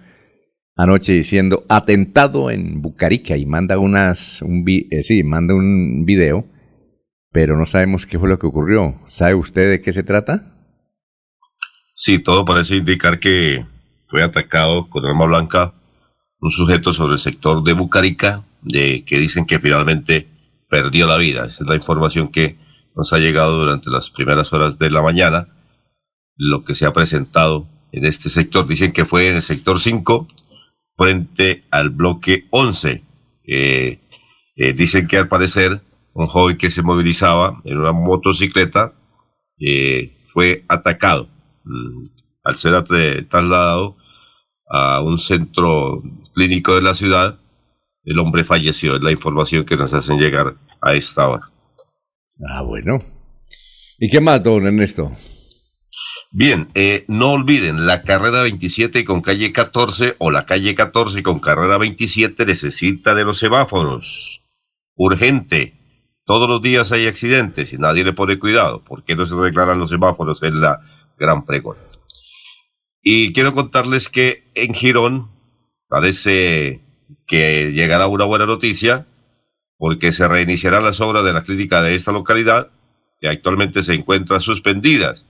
anoche 0.75 1.11
diciendo 1.11 1.63
atentado 1.69 2.51
en 2.51 2.83
Bucarica 2.83 3.35
y 3.35 3.47
manda 3.47 3.79
unas, 3.79 4.43
un 4.43 4.63
eh, 4.67 5.01
sí, 5.01 5.23
manda 5.23 5.55
un 5.55 6.05
video, 6.05 6.45
pero 7.31 7.57
no 7.57 7.65
sabemos 7.65 8.05
qué 8.05 8.19
fue 8.19 8.29
lo 8.29 8.37
que 8.37 8.45
ocurrió. 8.45 8.93
¿Sabe 9.07 9.33
usted 9.33 9.71
de 9.71 9.81
qué 9.81 9.91
se 9.91 10.03
trata? 10.03 10.52
Sí, 11.95 12.19
todo 12.19 12.45
parece 12.45 12.75
indicar 12.75 13.19
que 13.19 13.65
fue 14.07 14.23
atacado 14.23 14.89
con 14.89 15.05
arma 15.05 15.25
blanca 15.25 15.73
un 16.39 16.51
sujeto 16.51 16.93
sobre 16.93 17.13
el 17.13 17.19
sector 17.19 17.63
de 17.63 17.71
Bucarica, 17.71 18.43
de, 18.61 19.05
que 19.05 19.17
dicen 19.17 19.45
que 19.45 19.59
finalmente 19.59 20.27
perdió 20.69 21.07
la 21.07 21.17
vida. 21.17 21.45
Esa 21.45 21.63
es 21.63 21.69
la 21.69 21.75
información 21.75 22.29
que 22.29 22.57
nos 22.95 23.13
ha 23.13 23.19
llegado 23.19 23.57
durante 23.59 23.89
las 23.89 24.09
primeras 24.09 24.51
horas 24.51 24.77
de 24.77 24.91
la 24.91 25.01
mañana. 25.01 25.47
Lo 26.35 26.65
que 26.65 26.75
se 26.75 26.85
ha 26.85 26.91
presentado 26.91 27.67
en 27.93 28.05
este 28.05 28.29
sector, 28.29 28.67
dicen 28.67 28.91
que 28.91 29.05
fue 29.05 29.29
en 29.29 29.35
el 29.35 29.41
sector 29.41 29.79
5, 29.79 30.27
frente 30.97 31.63
al 31.71 31.91
bloque 31.91 32.47
11. 32.49 33.03
Eh, 33.45 33.99
eh, 34.57 34.73
dicen 34.73 35.07
que 35.07 35.17
al 35.17 35.29
parecer 35.29 35.81
un 36.13 36.27
joven 36.27 36.57
que 36.57 36.71
se 36.71 36.81
movilizaba 36.81 37.61
en 37.63 37.77
una 37.77 37.93
motocicleta 37.93 38.93
eh, 39.59 40.25
fue 40.33 40.65
atacado. 40.67 41.29
Mm, 41.63 42.03
Al 42.43 42.55
ser 42.57 42.83
trasladado 43.29 43.95
a 44.69 45.01
un 45.01 45.17
centro 45.17 46.01
clínico 46.33 46.75
de 46.75 46.81
la 46.81 46.93
ciudad, 46.93 47.39
el 48.03 48.19
hombre 48.19 48.43
falleció. 48.43 48.95
Es 48.95 49.01
la 49.01 49.11
información 49.11 49.65
que 49.65 49.77
nos 49.77 49.93
hacen 49.93 50.19
llegar 50.19 50.55
a 50.81 50.93
esta 50.93 51.29
hora. 51.29 51.49
Ah, 52.49 52.63
bueno. 52.63 52.99
¿Y 53.99 54.09
qué 54.09 54.19
más, 54.19 54.43
don 54.43 54.65
Ernesto? 54.65 55.11
Bien, 56.31 56.67
eh, 56.73 57.05
no 57.07 57.33
olviden, 57.33 57.85
la 57.85 58.01
carrera 58.01 58.41
27 58.41 59.05
con 59.05 59.21
calle 59.21 59.53
14 59.53 60.15
o 60.17 60.31
la 60.31 60.45
calle 60.45 60.73
14 60.73 61.21
con 61.21 61.39
carrera 61.39 61.77
27 61.77 62.45
necesita 62.45 63.13
de 63.13 63.23
los 63.23 63.37
semáforos. 63.37 64.41
Urgente. 64.95 65.79
Todos 66.25 66.49
los 66.49 66.61
días 66.61 66.91
hay 66.91 67.05
accidentes 67.05 67.71
y 67.73 67.77
nadie 67.77 68.03
le 68.03 68.13
pone 68.13 68.39
cuidado. 68.39 68.83
¿Por 68.83 69.03
qué 69.03 69.15
no 69.15 69.27
se 69.27 69.35
declaran 69.35 69.77
los 69.79 69.91
semáforos? 69.91 70.41
Es 70.41 70.53
la 70.53 70.79
gran 71.17 71.45
pregunta. 71.45 71.81
Y 73.01 73.33
quiero 73.33 73.53
contarles 73.53 74.07
que 74.07 74.43
en 74.55 74.73
Girón 74.73 75.29
parece 75.87 76.81
que 77.27 77.71
llegará 77.73 78.07
una 78.07 78.25
buena 78.25 78.45
noticia 78.45 79.05
porque 79.77 80.11
se 80.11 80.27
reiniciarán 80.27 80.83
las 80.83 81.01
obras 81.01 81.25
de 81.25 81.33
la 81.33 81.43
clínica 81.43 81.81
de 81.81 81.95
esta 81.95 82.11
localidad 82.11 82.71
que 83.19 83.27
actualmente 83.27 83.83
se 83.83 83.93
encuentran 83.93 84.41
suspendidas. 84.41 85.25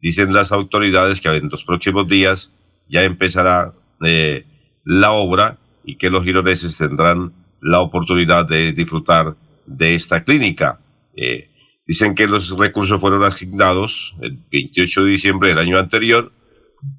Dicen 0.00 0.32
las 0.32 0.52
autoridades 0.52 1.20
que 1.20 1.28
en 1.28 1.48
los 1.48 1.64
próximos 1.64 2.06
días 2.06 2.52
ya 2.88 3.04
empezará 3.04 3.72
eh, 4.04 4.44
la 4.84 5.12
obra 5.12 5.58
y 5.84 5.96
que 5.96 6.10
los 6.10 6.24
gironeses 6.24 6.76
tendrán 6.76 7.32
la 7.60 7.80
oportunidad 7.80 8.46
de 8.46 8.72
disfrutar 8.72 9.36
de 9.66 9.94
esta 9.94 10.22
clínica. 10.22 10.80
Eh, 11.16 11.50
dicen 11.88 12.14
que 12.14 12.26
los 12.26 12.56
recursos 12.56 13.00
fueron 13.00 13.24
asignados 13.24 14.14
el 14.20 14.38
28 14.52 15.04
de 15.04 15.10
diciembre 15.10 15.48
del 15.48 15.58
año 15.58 15.78
anterior 15.78 16.30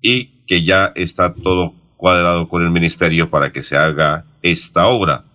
y 0.01 0.45
que 0.47 0.63
ya 0.63 0.91
está 0.95 1.35
todo 1.35 1.75
cuadrado 1.95 2.49
con 2.49 2.63
el 2.63 2.71
ministerio 2.71 3.29
para 3.29 3.51
que 3.51 3.61
se 3.61 3.77
haga 3.77 4.25
esta 4.41 4.87
obra. 4.87 5.25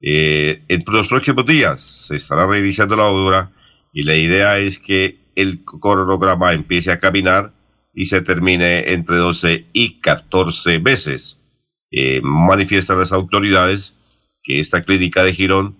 Eh, 0.00 0.62
en 0.68 0.84
los 0.86 1.08
próximos 1.08 1.44
días 1.44 1.80
se 1.82 2.16
estará 2.16 2.46
reiniciando 2.46 2.96
la 2.96 3.04
obra 3.04 3.52
y 3.92 4.04
la 4.04 4.16
idea 4.16 4.58
es 4.58 4.78
que 4.78 5.18
el 5.36 5.64
cronograma 5.64 6.54
empiece 6.54 6.90
a 6.90 6.98
caminar 6.98 7.52
y 7.92 8.06
se 8.06 8.22
termine 8.22 8.92
entre 8.94 9.18
12 9.18 9.66
y 9.74 10.00
14 10.00 10.80
meses. 10.80 11.38
Eh, 11.90 12.20
manifiestan 12.22 12.98
las 12.98 13.12
autoridades 13.12 13.94
que 14.42 14.60
esta 14.60 14.82
clínica 14.82 15.22
de 15.22 15.34
Girón 15.34 15.76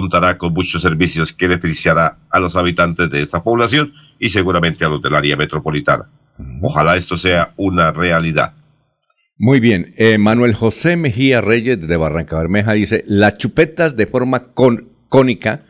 contará 0.00 0.36
con 0.38 0.52
muchos 0.52 0.82
servicios 0.82 1.32
que 1.32 1.46
beneficiará 1.46 2.16
a 2.28 2.40
los 2.40 2.56
habitantes 2.56 3.08
de 3.10 3.22
esta 3.22 3.44
población 3.44 3.92
y 4.18 4.30
seguramente 4.30 4.84
a 4.84 4.88
los 4.88 5.00
del 5.00 5.14
área 5.14 5.36
metropolitana. 5.36 6.10
Ojalá 6.62 6.96
esto 6.96 7.16
sea 7.16 7.52
una 7.56 7.92
realidad. 7.92 8.54
Muy 9.38 9.60
bien, 9.60 9.92
eh, 9.96 10.18
Manuel 10.18 10.54
José 10.54 10.96
Mejía 10.96 11.40
Reyes 11.40 11.86
de 11.86 11.96
Barranca 11.96 12.36
Bermeja 12.38 12.72
dice, 12.72 13.04
las 13.06 13.36
chupetas 13.38 13.96
de 13.96 14.06
forma 14.06 14.52
con- 14.52 14.88
cónica 15.08 15.64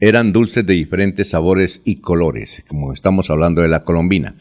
eran 0.00 0.32
dulces 0.32 0.66
de 0.66 0.74
diferentes 0.74 1.30
sabores 1.30 1.80
y 1.84 2.00
colores, 2.00 2.64
como 2.68 2.92
estamos 2.92 3.30
hablando 3.30 3.62
de 3.62 3.68
la 3.68 3.84
colombina. 3.84 4.34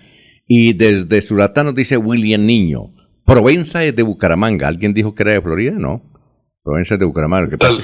Y 0.47 0.73
desde 0.73 1.21
Suratá 1.21 1.63
nos 1.63 1.76
dice 1.76 1.97
William 1.97 2.43
Niño, 2.43 2.91
Provenza 3.23 3.84
es 3.84 3.95
de 3.95 4.02
Bucaramanga. 4.02 4.67
¿Alguien 4.67 4.93
dijo 4.95 5.13
que 5.13 5.21
era 5.23 5.34
de 5.34 5.41
Florida? 5.41 5.73
No. 5.78 6.02
Provenza 6.63 6.95
es 6.95 7.00
de 7.00 7.06
Bucaramanga. 7.06 7.50
Que 7.50 7.58
pasa 7.58 7.84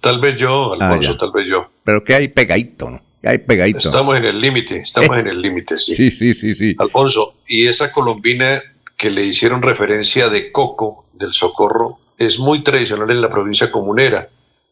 Tal, 0.00 0.18
vez 0.20 0.36
yo, 0.36 0.72
Ah, 0.80 0.88
Alfonso, 0.88 1.16
tal 1.16 1.30
vez 1.32 1.46
yo. 1.46 1.70
pero 1.84 2.02
que 2.04 2.14
hay 2.14 2.28
pegadito, 2.28 2.90
¿no? 2.90 3.02
Que 3.20 3.28
hay 3.28 3.38
pegadito. 3.38 3.78
Estamos 3.78 4.16
en 4.16 4.24
el 4.24 4.40
límite, 4.40 4.78
estamos 4.78 5.16
en 5.18 5.26
el 5.28 5.40
límite, 5.40 5.78
sí. 5.78 5.92
Sí, 5.92 6.10
sí, 6.10 6.34
sí, 6.34 6.54
sí. 6.54 6.74
Alfonso, 6.78 7.36
y 7.46 7.66
esa 7.66 7.92
colombina 7.92 8.62
que 8.96 9.10
le 9.10 9.24
hicieron 9.24 9.62
referencia 9.62 10.28
de 10.28 10.50
Coco, 10.52 11.06
del 11.12 11.32
Socorro, 11.32 11.98
es 12.18 12.38
muy 12.38 12.60
tradicional 12.62 13.10
en 13.10 13.20
la 13.20 13.28
provincia 13.28 13.70
comunera. 13.70 14.30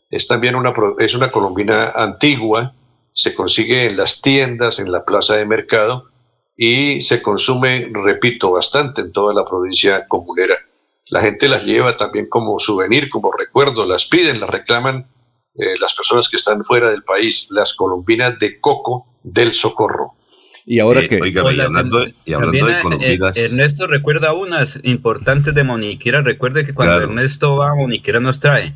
Es 0.08 0.26
también 0.26 0.54
una, 0.56 0.72
es 0.98 1.14
una 1.14 1.30
colombina 1.30 1.90
antigua, 1.90 2.74
se 3.12 3.34
consigue 3.34 3.84
en 3.86 3.96
las 3.96 4.22
tiendas, 4.22 4.78
en 4.78 4.90
la 4.90 5.04
plaza 5.04 5.36
de 5.36 5.46
mercado, 5.46 6.08
y 6.56 7.02
se 7.02 7.22
consume, 7.22 7.90
repito, 7.92 8.50
bastante 8.52 9.00
en 9.02 9.12
toda 9.12 9.32
la 9.34 9.44
provincia 9.44 10.06
comunera. 10.08 10.56
La 11.10 11.20
gente 11.20 11.48
las 11.48 11.64
lleva 11.64 11.96
también 11.96 12.28
como 12.28 12.58
souvenir, 12.58 13.08
como 13.08 13.32
recuerdo, 13.32 13.86
las 13.86 14.06
piden, 14.06 14.40
las 14.40 14.48
reclaman 14.50 15.06
eh, 15.56 15.74
las 15.80 15.94
personas 15.94 16.28
que 16.28 16.36
están 16.36 16.62
fuera 16.64 16.90
del 16.90 17.02
país, 17.02 17.48
las 17.50 17.74
colombinas 17.74 18.38
de 18.38 18.60
coco 18.60 19.06
del 19.22 19.52
socorro. 19.52 20.14
Y 20.64 20.78
ahora 20.78 21.00
Eh, 21.00 21.08
que... 21.08 21.20
oígame, 21.20 21.54
y 21.54 21.60
hablando, 21.60 21.98
de- 22.04 22.14
y 22.24 22.32
hablando 22.32 22.58
También, 22.58 22.66
de 22.66 22.72
eh, 22.72 22.82
colombinas, 22.82 23.36
Ernesto 23.36 23.86
recuerda 23.88 24.32
unas 24.32 24.78
importantes 24.84 25.52
de 25.54 25.64
Moniquera. 25.64 26.22
Recuerde 26.22 26.64
que 26.64 26.72
cuando 26.74 26.94
Claro. 26.98 27.10
Ernesto 27.10 27.56
va, 27.56 27.74
Moniquera 27.74 28.20
nos 28.20 28.38
trae. 28.38 28.74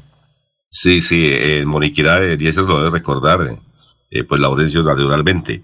Sí, 0.71 1.01
sí, 1.03 1.31
en 1.33 1.69
Moniquirá, 1.69 2.35
y 2.35 2.49
eso 2.49 2.63
lo 2.63 2.83
debe 2.83 2.99
recordar, 2.99 3.57
eh, 4.11 4.25
pues 4.25 4.41
Laurencio 4.41 4.83
naturalmente. 4.83 5.63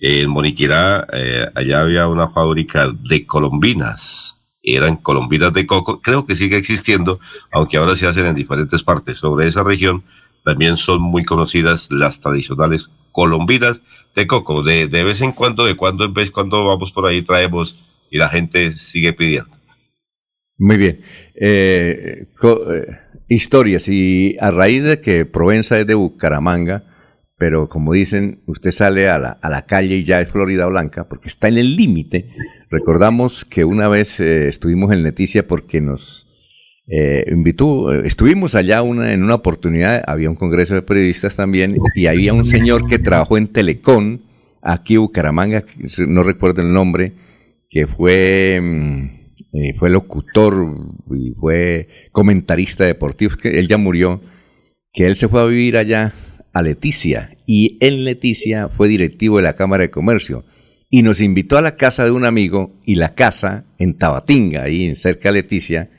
En 0.00 0.28
Moniquirá, 0.30 1.06
eh, 1.12 1.46
allá 1.54 1.82
había 1.82 2.08
una 2.08 2.28
fábrica 2.30 2.88
de 3.08 3.24
colombinas, 3.24 4.36
eran 4.62 4.96
colombinas 4.96 5.52
de 5.52 5.66
coco, 5.66 6.00
creo 6.00 6.24
que 6.24 6.36
sigue 6.36 6.56
existiendo, 6.56 7.18
aunque 7.50 7.76
ahora 7.76 7.96
se 7.96 8.06
hacen 8.06 8.26
en 8.26 8.34
diferentes 8.34 8.82
partes. 8.82 9.18
Sobre 9.18 9.48
esa 9.48 9.62
región 9.62 10.04
también 10.44 10.76
son 10.76 11.02
muy 11.02 11.24
conocidas 11.24 11.88
las 11.90 12.20
tradicionales 12.20 12.90
colombinas 13.10 13.80
de 14.14 14.26
coco. 14.26 14.62
De, 14.62 14.86
de 14.86 15.04
vez 15.04 15.20
en 15.20 15.32
cuando, 15.32 15.64
de 15.64 15.76
cuando 15.76 16.04
en 16.04 16.14
vez, 16.14 16.30
cuando 16.30 16.64
vamos 16.64 16.92
por 16.92 17.06
ahí 17.06 17.22
traemos 17.22 17.76
y 18.10 18.18
la 18.18 18.28
gente 18.28 18.72
sigue 18.78 19.12
pidiendo. 19.12 19.50
Muy 20.58 20.76
bien. 20.76 21.00
Eh, 21.34 22.26
eh, 22.42 22.86
historias. 23.28 23.88
Y 23.88 24.36
a 24.40 24.50
raíz 24.50 24.84
de 24.84 25.00
que 25.00 25.24
Provenza 25.24 25.78
es 25.80 25.86
de 25.86 25.94
Bucaramanga, 25.94 26.84
pero 27.42 27.66
como 27.66 27.92
dicen, 27.92 28.38
usted 28.46 28.70
sale 28.70 29.08
a 29.08 29.18
la, 29.18 29.30
a 29.30 29.50
la 29.50 29.66
calle 29.66 29.96
y 29.96 30.04
ya 30.04 30.20
es 30.20 30.30
Florida 30.30 30.64
Blanca, 30.66 31.08
porque 31.08 31.26
está 31.26 31.48
en 31.48 31.58
el 31.58 31.74
límite. 31.74 32.26
Recordamos 32.70 33.44
que 33.44 33.64
una 33.64 33.88
vez 33.88 34.20
eh, 34.20 34.46
estuvimos 34.46 34.92
en 34.92 35.02
Leticia 35.02 35.44
porque 35.44 35.80
nos 35.80 36.28
invitó, 36.86 37.92
estuvimos 37.92 38.54
allá 38.54 38.82
una, 38.82 39.12
en 39.12 39.24
una 39.24 39.34
oportunidad, 39.34 40.04
había 40.06 40.30
un 40.30 40.36
congreso 40.36 40.76
de 40.76 40.82
periodistas 40.82 41.34
también, 41.34 41.78
y 41.96 42.06
había 42.06 42.32
un 42.32 42.44
señor 42.44 42.86
que 42.86 43.00
trabajó 43.00 43.36
en 43.36 43.48
Telecom, 43.48 44.20
aquí 44.62 44.96
Bucaramanga, 44.96 45.64
no 46.06 46.22
recuerdo 46.22 46.62
el 46.62 46.72
nombre, 46.72 47.12
que 47.68 47.88
fue... 47.88 48.60
Mm, 48.62 49.22
eh, 49.52 49.74
fue 49.76 49.90
locutor 49.90 50.76
y 51.10 51.32
fue 51.32 51.88
comentarista 52.12 52.84
deportivo, 52.84 53.34
que 53.36 53.58
él 53.58 53.66
ya 53.66 53.78
murió, 53.78 54.20
que 54.92 55.06
él 55.06 55.16
se 55.16 55.26
fue 55.26 55.40
a 55.40 55.46
vivir 55.46 55.76
allá 55.76 56.12
a 56.52 56.62
Leticia 56.62 57.36
y 57.46 57.78
en 57.80 58.04
Leticia 58.04 58.68
fue 58.68 58.88
directivo 58.88 59.38
de 59.38 59.42
la 59.42 59.54
Cámara 59.54 59.82
de 59.82 59.90
Comercio 59.90 60.44
y 60.90 61.02
nos 61.02 61.20
invitó 61.20 61.56
a 61.56 61.62
la 61.62 61.76
casa 61.76 62.04
de 62.04 62.10
un 62.10 62.24
amigo 62.24 62.78
y 62.84 62.96
la 62.96 63.14
casa 63.14 63.64
en 63.78 63.96
Tabatinga, 63.96 64.64
ahí 64.64 64.94
cerca 64.94 65.30
de 65.30 65.34
Leticia, 65.34 65.90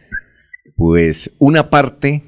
pues 0.76 1.36
una 1.40 1.70
parte, 1.70 2.22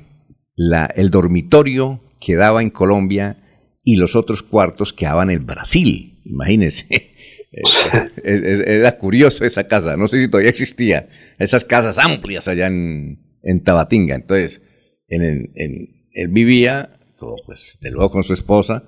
la, 0.55 0.85
el 0.85 1.11
dormitorio 1.11 2.01
quedaba 2.19 2.61
en 2.61 2.71
Colombia 2.71 3.37
y 3.83 3.97
los 3.97 4.15
otros 4.15 4.41
cuartos 4.41 4.93
quedaban 4.93 5.29
en 5.29 5.45
Brasil, 5.45 6.19
imagínense. 6.25 7.13
Era 8.23 8.97
curioso 8.97 9.45
esa 9.45 9.65
casa, 9.67 9.95
no 9.95 10.07
sé 10.07 10.19
si 10.19 10.27
todavía 10.27 10.49
existía, 10.49 11.07
esas 11.37 11.63
casas 11.63 11.99
amplias 11.99 12.47
allá 12.47 12.67
en, 12.67 13.39
en 13.43 13.63
Tabatinga. 13.63 14.15
Entonces, 14.15 14.61
en, 15.07 15.51
él 15.53 16.27
vivía, 16.29 16.97
pues, 17.45 17.77
de 17.81 17.91
luego 17.91 18.11
con 18.11 18.23
su 18.23 18.33
esposa, 18.33 18.83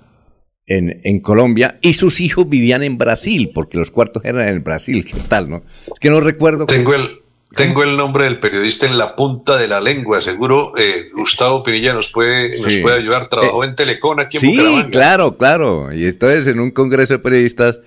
en, 0.66 1.00
en, 1.04 1.20
Colombia 1.20 1.78
y 1.80 1.94
sus 1.94 2.20
hijos 2.20 2.48
vivían 2.48 2.82
en 2.82 2.98
Brasil, 2.98 3.50
porque 3.54 3.78
los 3.78 3.90
cuartos 3.90 4.24
eran 4.24 4.48
en 4.48 4.62
Brasil, 4.62 5.04
¿qué 5.04 5.18
tal, 5.28 5.48
no? 5.48 5.62
Es 5.92 5.98
que 5.98 6.10
no 6.10 6.20
recuerdo. 6.20 6.66
Tengo 6.66 6.94
el, 6.94 7.22
tengo 7.56 7.82
el 7.82 7.96
nombre 7.96 8.24
del 8.24 8.38
periodista 8.38 8.86
en 8.86 8.98
la 8.98 9.16
punta 9.16 9.56
de 9.56 9.68
la 9.68 9.80
lengua, 9.80 10.20
seguro 10.20 10.76
eh, 10.76 11.08
Gustavo 11.14 11.62
Pirilla 11.62 11.94
nos 11.94 12.10
puede, 12.12 12.60
nos 12.60 12.74
puede 12.76 12.98
ayudar, 12.98 13.26
trabajó 13.26 13.64
eh, 13.64 13.68
en 13.68 13.74
Telecom 13.74 14.20
aquí 14.20 14.36
en 14.36 14.40
Sí, 14.42 14.84
claro, 14.90 15.34
claro, 15.34 15.92
y 15.92 16.04
entonces 16.04 16.46
en 16.48 16.60
un 16.60 16.70
congreso 16.70 17.14
de 17.14 17.20
periodistas 17.20 17.80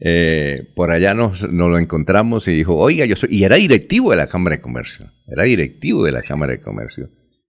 eh, 0.00 0.72
por 0.74 0.90
allá 0.90 1.14
nos, 1.14 1.42
lo 1.42 1.78
encontramos 1.78 2.48
y 2.48 2.52
dijo, 2.52 2.76
oiga, 2.76 3.06
yo 3.06 3.14
soy, 3.14 3.28
y 3.32 3.44
era 3.44 3.56
directivo 3.56 4.10
de 4.10 4.16
la 4.16 4.26
Cámara 4.26 4.56
de 4.56 4.62
Comercio, 4.62 5.12
era 5.28 5.44
directivo 5.44 6.04
de 6.04 6.12
la 6.12 6.22
Cámara 6.22 6.52
de 6.52 6.60
Comercio. 6.60 7.08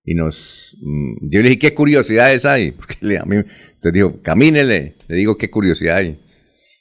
Y 0.10 0.16
nos, 0.16 0.78
mm, 0.80 1.28
yo 1.30 1.41
le 1.41 1.49
dije, 1.49 1.60
¿qué 1.60 1.74
curiosidades 1.74 2.45
hay? 2.45 2.72
Porque 2.78 2.95
le, 3.01 3.18
a 3.18 3.26
mí, 3.26 3.36
entonces 3.36 3.93
dijo, 3.93 4.22
camínele, 4.22 4.95
le 5.05 5.16
digo, 5.18 5.38
¿qué 5.38 5.49
curiosidad 5.49 5.97
hay? 5.97 6.18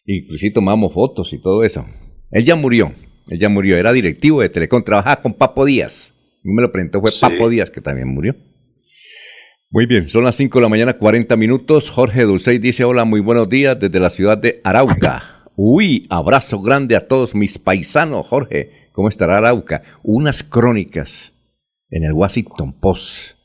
Inclusive 0.06 0.54
tomamos 0.54 0.94
fotos 0.94 1.32
y 1.32 1.38
todo 1.38 1.64
eso. 1.64 1.84
Él 2.30 2.44
ya 2.44 2.54
murió, 2.54 2.92
él 3.28 3.40
ya 3.40 3.48
murió, 3.48 3.76
era 3.76 3.92
directivo 3.92 4.42
de 4.42 4.48
Telecom, 4.48 4.84
trabajaba 4.84 5.22
con 5.22 5.34
Papo 5.34 5.64
Díaz. 5.64 6.14
Y 6.44 6.52
me 6.52 6.62
lo 6.62 6.70
presentó, 6.70 7.00
fue 7.00 7.10
Papo 7.20 7.48
Díaz, 7.48 7.68
que 7.68 7.80
también 7.80 8.06
murió. 8.06 8.36
Muy 9.70 9.86
bien, 9.86 10.08
son 10.08 10.22
las 10.22 10.36
5 10.36 10.60
de 10.60 10.62
la 10.62 10.68
mañana, 10.68 10.96
40 10.96 11.36
minutos. 11.36 11.90
Jorge 11.90 12.22
Dulcey 12.22 12.58
dice, 12.58 12.84
hola, 12.84 13.04
muy 13.04 13.18
buenos 13.18 13.48
días 13.48 13.76
desde 13.76 13.98
la 13.98 14.10
ciudad 14.10 14.38
de 14.38 14.60
Arauca. 14.62 15.42
Uy, 15.56 16.06
abrazo 16.10 16.60
grande 16.60 16.94
a 16.94 17.08
todos 17.08 17.34
mis 17.34 17.58
paisanos, 17.58 18.24
Jorge. 18.28 18.70
¿Cómo 18.92 19.08
estará 19.08 19.38
Arauca? 19.38 19.82
Unas 20.04 20.44
crónicas 20.44 21.32
en 21.88 22.04
el 22.04 22.12
Washington 22.12 22.78
Post 22.78 23.38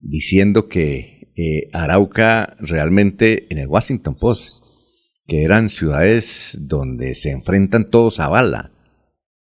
diciendo 0.00 0.68
que 0.68 1.32
eh, 1.36 1.68
Arauca 1.72 2.56
realmente 2.60 3.46
en 3.50 3.58
el 3.58 3.68
Washington 3.68 4.16
Post, 4.18 4.64
que 5.26 5.42
eran 5.42 5.68
ciudades 5.68 6.58
donde 6.62 7.14
se 7.14 7.30
enfrentan 7.30 7.90
todos 7.90 8.20
a 8.20 8.28
bala. 8.28 8.72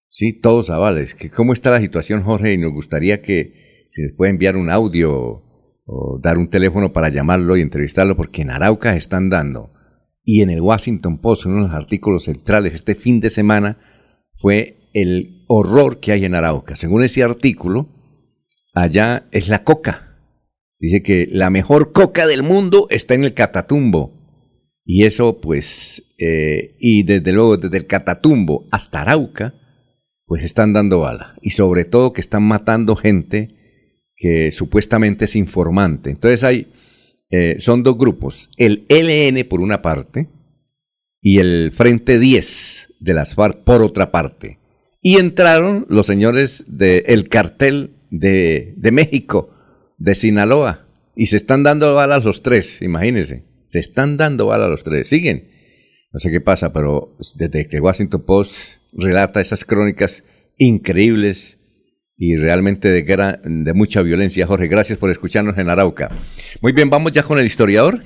Sí, 0.10 0.34
todos 0.34 0.70
a 0.70 0.78
bala. 0.78 1.06
que 1.20 1.30
¿Cómo 1.30 1.54
está 1.54 1.72
la 1.72 1.82
situación, 1.82 2.24
Jorge? 2.24 2.54
Y 2.54 2.58
nos 2.58 2.72
gustaría 2.72 3.22
que 3.22 3.88
si 3.90 4.02
les 4.02 4.14
puede 4.14 4.32
enviar 4.32 4.56
un 4.58 4.70
audio 4.70 5.44
o 5.86 6.20
dar 6.22 6.38
un 6.38 6.50
teléfono 6.50 6.94
para 6.94 7.10
llamarlo 7.10 7.58
y 7.58 7.62
entrevistarlo, 7.62 8.16
porque 8.16 8.42
en 8.42 8.50
Arauca 8.50 8.96
están 8.96 9.30
dando 9.30 9.76
y 10.26 10.42
en 10.42 10.50
el 10.50 10.60
Washington 10.60 11.20
Post, 11.20 11.46
uno 11.46 11.58
de 11.58 11.62
los 11.68 11.74
artículos 11.74 12.24
centrales 12.24 12.74
este 12.74 12.96
fin 12.96 13.22
de 13.22 13.30
semana, 13.30 13.78
fue 14.34 14.90
el 14.94 15.46
horror 15.48 16.00
que 16.00 16.12
hay 16.12 16.26
en 16.26 16.34
Arauca. 16.34 16.76
Según 16.76 17.04
ese 17.04 17.22
artículo, 17.22 17.95
allá 18.76 19.28
es 19.32 19.48
la 19.48 19.64
coca. 19.64 20.20
Dice 20.80 21.02
que 21.02 21.28
la 21.32 21.50
mejor 21.50 21.92
coca 21.92 22.28
del 22.28 22.44
mundo 22.44 22.88
está 22.90 23.16
en 23.16 23.24
el 23.24 23.34
Catatumbo. 23.34 24.14
Y 24.86 25.06
eso, 25.06 25.42
pues, 25.42 26.04
eh, 26.20 26.76
y 26.80 27.04
desde 27.04 27.32
luego, 27.32 27.58
desde 27.58 27.78
el 27.78 27.88
Catatumbo 27.88 28.68
hasta 28.72 29.02
Arauca, 29.02 29.56
pues 30.28 30.44
están 30.44 30.74
dando 30.74 31.00
bala. 31.00 31.36
Y 31.42 31.52
sobre 31.52 31.86
todo 31.86 32.14
que 32.14 32.22
están 32.22 32.44
matando 32.44 32.96
gente 32.96 33.50
que 34.16 34.52
supuestamente 34.52 35.26
es 35.26 35.36
informante. 35.36 36.12
Entonces 36.12 36.44
hay 36.44 36.68
eh, 37.32 37.58
son 37.60 37.84
dos 37.84 37.98
grupos, 37.98 38.50
el 38.56 38.86
LN 38.88 39.44
por 39.46 39.62
una 39.62 39.82
parte 39.82 40.30
y 41.22 41.40
el 41.40 41.72
Frente 41.74 42.20
10 42.20 42.94
de 43.00 43.14
las 43.14 43.34
FARC 43.34 43.64
por 43.64 43.82
otra 43.82 44.12
parte. 44.12 44.60
Y 45.02 45.18
entraron 45.18 45.86
los 45.90 46.06
señores 46.06 46.64
del 46.68 47.28
cartel 47.28 47.96
de, 48.20 48.74
de 48.78 48.92
México, 48.92 49.50
de 49.98 50.16
Sinaloa, 50.16 50.88
y 51.16 51.28
se 51.28 51.38
están 51.38 51.64
dando 51.64 51.94
balas 51.94 52.24
los 52.24 52.42
tres, 52.42 52.82
imagínense, 52.82 53.44
se 53.68 53.80
están 53.80 54.18
dando 54.18 54.48
balas 54.48 54.70
los 54.70 54.84
tres, 54.84 55.08
siguen. 55.08 55.50
No 56.12 56.20
sé 56.20 56.32
qué 56.32 56.40
pasa, 56.40 56.72
pero 56.72 57.18
desde 57.38 57.68
que 57.68 57.82
Washington 57.82 58.24
Post 58.26 58.78
relata 58.94 59.42
esas 59.42 59.66
crónicas 59.66 60.24
increíbles 60.58 61.60
y 62.18 62.38
realmente 62.38 62.90
de, 62.90 63.04
de 63.44 63.74
mucha 63.74 64.02
violencia. 64.02 64.48
Jorge, 64.48 64.68
gracias 64.68 64.98
por 64.98 65.12
escucharnos 65.12 65.58
en 65.58 65.70
Arauca. 65.70 66.10
Muy 66.62 66.72
bien, 66.72 66.90
vamos 66.90 67.12
ya 67.12 67.24
con 67.24 67.38
el 67.38 67.46
historiador. 67.46 68.02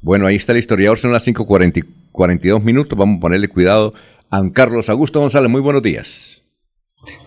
Bueno, 0.00 0.26
ahí 0.26 0.34
está 0.34 0.50
el 0.50 0.58
historiador, 0.58 0.98
son 0.98 1.12
las 1.12 1.26
5.42 1.28 2.62
minutos, 2.62 2.98
vamos 2.98 3.18
a 3.18 3.20
ponerle 3.20 3.46
cuidado 3.46 3.94
a 4.30 4.42
Carlos 4.52 4.88
Augusto 4.88 5.20
González. 5.20 5.48
Muy 5.48 5.60
buenos 5.60 5.84
días. 5.84 6.41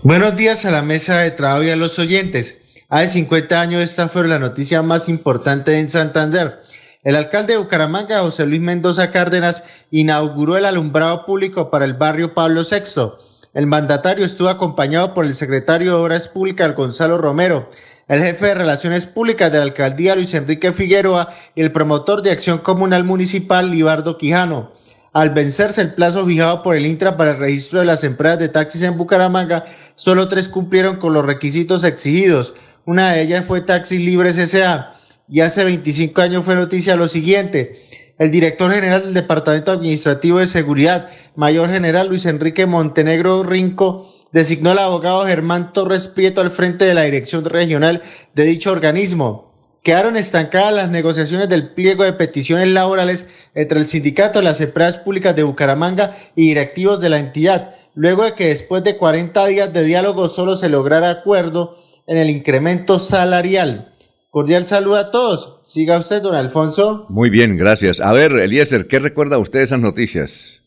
Buenos 0.04 0.36
días 0.36 0.66
a 0.66 0.72
la 0.72 0.82
mesa 0.82 1.20
de 1.20 1.32
trabajo 1.32 1.64
y 1.64 1.70
a 1.70 1.76
los 1.76 2.00
oyentes. 2.00 2.84
Hace 2.90 3.10
50 3.10 3.60
años 3.60 3.84
esta 3.84 4.08
fue 4.08 4.28
la 4.28 4.40
noticia 4.40 4.82
más 4.82 5.10
importante 5.10 5.80
en 5.80 5.90
Santander. 5.90 6.60
El 7.04 7.16
alcalde 7.16 7.54
de 7.54 7.60
Bucaramanga, 7.60 8.22
José 8.22 8.46
Luis 8.46 8.62
Mendoza 8.62 9.12
Cárdenas, 9.12 9.64
inauguró 9.92 10.58
el 10.58 10.66
alumbrado 10.66 11.26
público 11.26 11.70
para 11.70 11.86
el 11.86 11.94
barrio 11.94 12.34
Pablo 12.34 12.62
VI 12.64 13.12
el 13.56 13.68
mandatario 13.68 14.26
estuvo 14.26 14.50
acompañado 14.50 15.14
por 15.14 15.24
el 15.24 15.34
secretario 15.34 15.92
de 15.92 15.98
Obras 15.98 16.28
Públicas, 16.28 16.76
Gonzalo 16.76 17.18
Romero, 17.18 17.72
el 18.10 18.22
jefe 18.22 18.48
de 18.48 18.54
Relaciones 18.54 19.06
Públicas 19.06 19.50
de 19.50 19.60
la 19.60 19.64
alcaldía, 19.64 20.14
Luis 20.14 20.34
Enrique 20.34 20.74
Figueroa, 20.74 21.34
y 21.56 21.62
el 21.62 21.72
promotor 21.72 22.22
de 22.22 22.32
Acción 22.32 22.58
Comunal 22.58 23.06
Municipal, 23.06 23.72
Libardo 23.72 24.18
Quijano. 24.18 24.74
Al 25.16 25.30
vencerse 25.30 25.80
el 25.80 25.94
plazo 25.94 26.26
fijado 26.26 26.62
por 26.62 26.76
el 26.76 26.86
Intra 26.86 27.16
para 27.16 27.32
el 27.32 27.38
registro 27.38 27.80
de 27.80 27.86
las 27.86 28.04
empresas 28.04 28.38
de 28.38 28.50
taxis 28.50 28.84
en 28.84 28.98
Bucaramanga, 28.98 29.64
solo 29.96 30.28
tres 30.28 30.50
cumplieron 30.50 30.98
con 30.98 31.14
los 31.14 31.26
requisitos 31.26 31.86
exigidos. 31.86 32.54
Una 32.84 33.14
de 33.14 33.22
ellas 33.22 33.46
fue 33.46 33.62
Taxis 33.62 34.04
Libres 34.04 34.38
S.A. 34.38 34.94
Y 35.30 35.40
hace 35.40 35.64
25 35.64 36.22
años 36.22 36.44
fue 36.44 36.56
noticia 36.56 36.98
lo 36.98 37.08
siguiente. 37.08 37.80
El 38.20 38.30
director 38.30 38.70
general 38.74 39.04
del 39.04 39.14
Departamento 39.14 39.72
Administrativo 39.72 40.40
de 40.40 40.48
Seguridad, 40.48 41.08
Mayor 41.38 41.70
General 41.70 42.10
Luis 42.10 42.26
Enrique 42.26 42.66
Montenegro 42.66 43.44
Rinco, 43.44 44.14
designó 44.34 44.72
al 44.72 44.80
abogado 44.80 45.26
Germán 45.26 45.72
Torres 45.72 46.08
Prieto 46.08 46.42
al 46.42 46.52
frente 46.52 46.84
de 46.84 46.94
la 46.94 47.04
dirección 47.04 47.46
regional 47.46 48.02
de 48.34 48.44
dicho 48.44 48.70
organismo. 48.70 49.55
Quedaron 49.86 50.18
estancadas 50.18 50.74
las 50.74 50.90
negociaciones 50.90 51.48
del 51.48 51.70
pliego 51.70 52.04
de 52.06 52.14
peticiones 52.14 52.70
laborales 52.70 53.30
entre 53.54 53.78
el 53.78 53.86
sindicato 53.86 54.40
de 54.40 54.46
las 54.46 54.60
empresas 54.60 54.98
públicas 54.98 55.36
de 55.36 55.44
Bucaramanga 55.44 56.18
y 56.36 56.48
directivos 56.48 57.00
de 57.02 57.10
la 57.10 57.20
entidad, 57.20 57.76
luego 57.94 58.24
de 58.24 58.34
que 58.34 58.48
después 58.48 58.84
de 58.84 58.98
40 58.98 59.46
días 59.46 59.72
de 59.72 59.84
diálogo 59.84 60.28
solo 60.28 60.56
se 60.56 60.70
lograra 60.70 61.12
acuerdo 61.12 61.78
en 62.08 62.18
el 62.18 62.32
incremento 62.32 62.98
salarial. 62.98 63.94
Cordial 64.32 64.66
saludo 64.66 64.96
a 64.96 65.12
todos. 65.12 65.60
Siga 65.62 66.00
usted, 66.00 66.24
don 66.24 66.34
Alfonso. 66.34 67.06
Muy 67.10 67.30
bien, 67.30 67.56
gracias. 67.56 68.00
A 68.00 68.12
ver, 68.12 68.32
Eliezer, 68.32 68.88
¿qué 68.88 68.98
recuerda 68.98 69.38
usted 69.38 69.60
de 69.60 69.66
esas 69.66 69.80
noticias? 69.80 70.64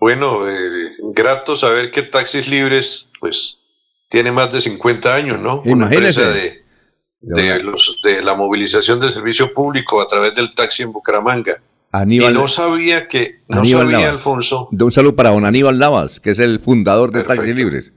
Bueno, 0.00 0.48
eh, 0.48 0.56
grato 1.12 1.58
saber 1.58 1.90
que 1.90 2.00
Taxis 2.00 2.48
Libres, 2.48 3.06
pues, 3.20 3.58
tiene 4.08 4.32
más 4.32 4.50
de 4.50 4.62
50 4.62 5.14
años, 5.14 5.40
¿no? 5.40 5.60
Una 5.66 5.92
empresa 5.92 6.30
de, 6.30 6.63
de, 7.26 7.62
los, 7.62 8.00
de 8.02 8.22
la 8.22 8.34
movilización 8.34 9.00
del 9.00 9.12
servicio 9.12 9.52
público 9.52 10.00
a 10.00 10.06
través 10.06 10.34
del 10.34 10.54
taxi 10.54 10.82
en 10.82 10.92
Bucaramanga. 10.92 11.60
Aníbal, 11.90 12.32
y 12.32 12.34
no 12.34 12.48
sabía 12.48 13.06
que, 13.06 13.42
no 13.48 13.64
sabía, 13.64 14.10
Alfonso. 14.10 14.68
un 14.72 14.92
saludo 14.92 15.14
para 15.14 15.30
don 15.30 15.44
Aníbal 15.44 15.78
Navas, 15.78 16.18
que 16.18 16.30
es 16.30 16.40
el 16.40 16.58
fundador 16.58 17.12
de 17.12 17.22
Taxis 17.22 17.54
Libres. 17.54 17.92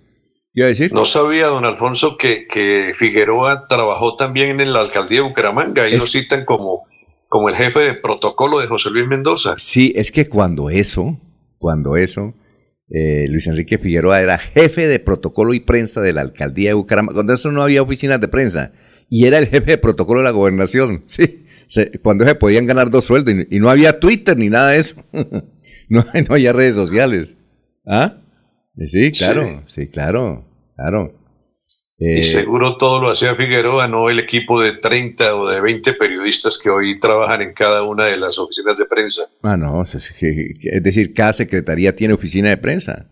decir? 0.53 0.93
No 0.93 1.03
sabía, 1.03 1.47
don 1.47 1.65
Alfonso, 1.65 2.15
que, 2.15 2.47
que 2.47 2.93
Figueroa 2.95 3.65
trabajó 3.67 4.15
también 4.15 4.59
en 4.59 4.71
la 4.71 4.81
alcaldía 4.81 5.21
de 5.21 5.27
Bucaramanga. 5.27 5.89
y 5.89 5.97
lo 5.97 6.05
citan 6.05 6.45
como, 6.45 6.83
como 7.27 7.49
el 7.49 7.55
jefe 7.55 7.79
de 7.79 7.93
protocolo 7.95 8.59
de 8.59 8.67
José 8.67 8.91
Luis 8.91 9.07
Mendoza. 9.07 9.55
Sí, 9.57 9.93
es 9.95 10.11
que 10.11 10.29
cuando 10.29 10.69
eso, 10.69 11.19
cuando 11.57 11.97
eso, 11.97 12.35
eh, 12.89 13.25
Luis 13.29 13.47
Enrique 13.47 13.79
Figueroa 13.79 14.21
era 14.21 14.37
jefe 14.37 14.87
de 14.87 14.99
protocolo 14.99 15.55
y 15.55 15.59
prensa 15.59 16.01
de 16.01 16.13
la 16.13 16.21
alcaldía 16.21 16.69
de 16.69 16.75
Bucaramanga. 16.75 17.15
Cuando 17.15 17.33
eso 17.33 17.51
no 17.51 17.63
había 17.63 17.81
oficinas 17.81 18.21
de 18.21 18.27
prensa. 18.27 18.71
Y 19.09 19.25
era 19.25 19.37
el 19.37 19.47
jefe 19.47 19.71
de 19.71 19.77
protocolo 19.77 20.19
de 20.19 20.25
la 20.25 20.31
gobernación. 20.31 21.03
Sí. 21.69 21.83
cuando 22.01 22.25
se 22.25 22.33
podían 22.33 22.65
ganar 22.65 22.89
dos 22.89 23.03
sueldos. 23.03 23.33
Y, 23.49 23.59
no 23.59 23.69
había 23.69 23.99
Twitter 23.99 24.37
ni 24.37 24.49
nada 24.49 24.69
de 24.69 24.79
eso. 24.79 24.95
no, 25.11 26.05
no 26.05 26.33
había 26.33 26.53
redes 26.53 26.75
sociales. 26.75 27.35
¿Ah? 27.85 28.15
Sí, 28.85 29.11
claro. 29.11 29.63
Sí, 29.67 29.89
claro. 29.89 30.45
Claro. 30.77 31.13
y 31.97 32.19
eh, 32.19 32.23
seguro 32.23 32.77
todo 32.77 33.01
lo 33.01 33.09
hacía 33.09 33.35
Figueroa, 33.35 33.87
no 33.87 34.09
el 34.09 34.19
equipo 34.19 34.61
de 34.61 34.77
30 34.77 35.35
o 35.35 35.49
de 35.49 35.59
20 35.59 35.93
periodistas 35.93 36.57
que 36.57 36.69
hoy 36.69 36.99
trabajan 36.99 37.41
en 37.41 37.53
cada 37.53 37.83
una 37.83 38.05
de 38.05 38.15
las 38.15 38.37
oficinas 38.37 38.77
de 38.77 38.85
prensa. 38.85 39.23
Ah, 39.41 39.57
no, 39.57 39.81
es 39.81 39.93
decir, 40.83 41.13
cada 41.13 41.33
secretaría 41.33 41.95
tiene 41.95 42.13
oficina 42.13 42.49
de 42.49 42.57
prensa. 42.57 43.09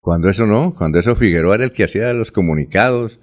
Cuando 0.00 0.28
eso 0.28 0.46
no, 0.46 0.74
cuando 0.74 0.98
eso 0.98 1.14
Figueroa 1.14 1.54
era 1.54 1.64
el 1.64 1.72
que 1.72 1.84
hacía 1.84 2.12
los 2.12 2.32
comunicados, 2.32 3.20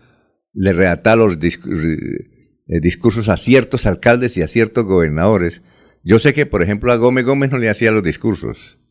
le 0.54 0.74
redactaba 0.74 1.28
los 1.28 1.38
eh, 1.42 2.80
discursos 2.82 3.30
a 3.30 3.38
ciertos 3.38 3.86
alcaldes 3.86 4.38
y 4.38 4.42
a 4.42 4.48
ciertos 4.48 4.86
gobernadores. 4.86 5.62
Yo 6.04 6.20
sé 6.20 6.34
que, 6.34 6.46
por 6.46 6.64
ejemplo, 6.64 6.92
a 6.92 6.98
Gómez 6.98 7.26
Gómez 7.26 7.52
no 7.52 7.58
le 7.58 7.70
hacía 7.70 7.92
los 7.92 8.04
discursos 8.04 8.82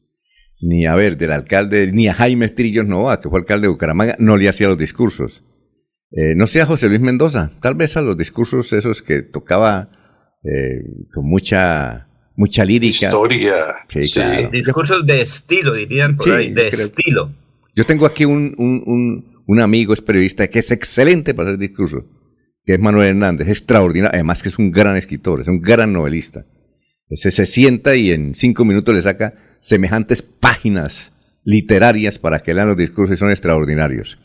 ni 0.61 0.87
a 0.87 0.95
ver, 0.95 1.17
del 1.17 1.33
alcalde, 1.33 1.91
ni 1.93 2.09
a 2.09 2.15
Jaime 2.15 2.47
Estrillos 2.47 2.87
Nova, 2.87 3.21
que 3.21 3.29
fue 3.29 3.41
alcalde 3.41 3.67
de 3.67 3.73
Bucaramanga, 3.73 4.17
no 4.19 4.37
le 4.37 4.49
hacía 4.49 4.69
los 4.69 4.79
discursos. 4.79 5.45
Eh, 6.13 6.35
no 6.35 6.47
sé 6.47 6.61
a 6.61 6.67
José 6.67 6.89
Luis 6.89 7.01
Mendoza, 7.01 7.51
tal 7.63 7.75
vez 7.75 7.97
a 7.97 8.03
los 8.03 8.17
discursos 8.17 8.73
esos 8.73 9.01
que 9.01 9.23
tocaba 9.23 9.91
eh, 10.45 10.83
con 11.13 11.27
mucha 11.27 12.09
mucha 12.37 12.65
lírica. 12.65 13.07
Historia. 13.07 13.55
Sí, 13.89 14.23
Discursos 14.53 15.07
de 15.07 15.23
estilo, 15.23 15.75
dirían 15.75 16.17
por 16.17 16.33
ahí, 16.33 16.53
de 16.53 16.69
estilo. 16.69 17.33
Yo 17.75 17.87
tengo 17.87 18.07
aquí 18.07 18.25
un, 18.25 18.55
un, 18.59 18.83
un, 18.87 19.30
amigo, 19.59 19.93
es 19.93 20.01
periodista, 20.01 20.47
que 20.49 20.61
es 20.61 20.71
excelente 20.71 21.35
para 21.35 21.49
hacer 21.49 21.59
discursos, 21.59 22.05
que 22.63 22.75
es 22.75 22.79
Manuel 22.79 23.09
Hernández, 23.09 23.49
extraordinario, 23.49 24.15
además 24.15 24.43
que 24.43 24.51
es 24.51 24.59
un 24.59 24.71
gran 24.71 24.97
escritor, 24.97 25.41
es 25.41 25.49
un 25.49 25.61
gran 25.61 25.93
novelista. 25.93 26.45
Ese 27.09 27.33
se 27.33 27.47
sienta 27.47 27.97
y 27.97 28.13
en 28.13 28.35
cinco 28.35 28.65
minutos 28.65 28.95
le 28.95 29.03
saca 29.03 29.35
semejantes 29.61 30.23
páginas 30.23 31.13
literarias 31.45 32.19
para 32.19 32.39
que 32.41 32.55
lean 32.55 32.69
los 32.69 32.77
discursos 32.77 33.17
y 33.17 33.19
son 33.19 33.31
extraordinarios. 33.31 34.19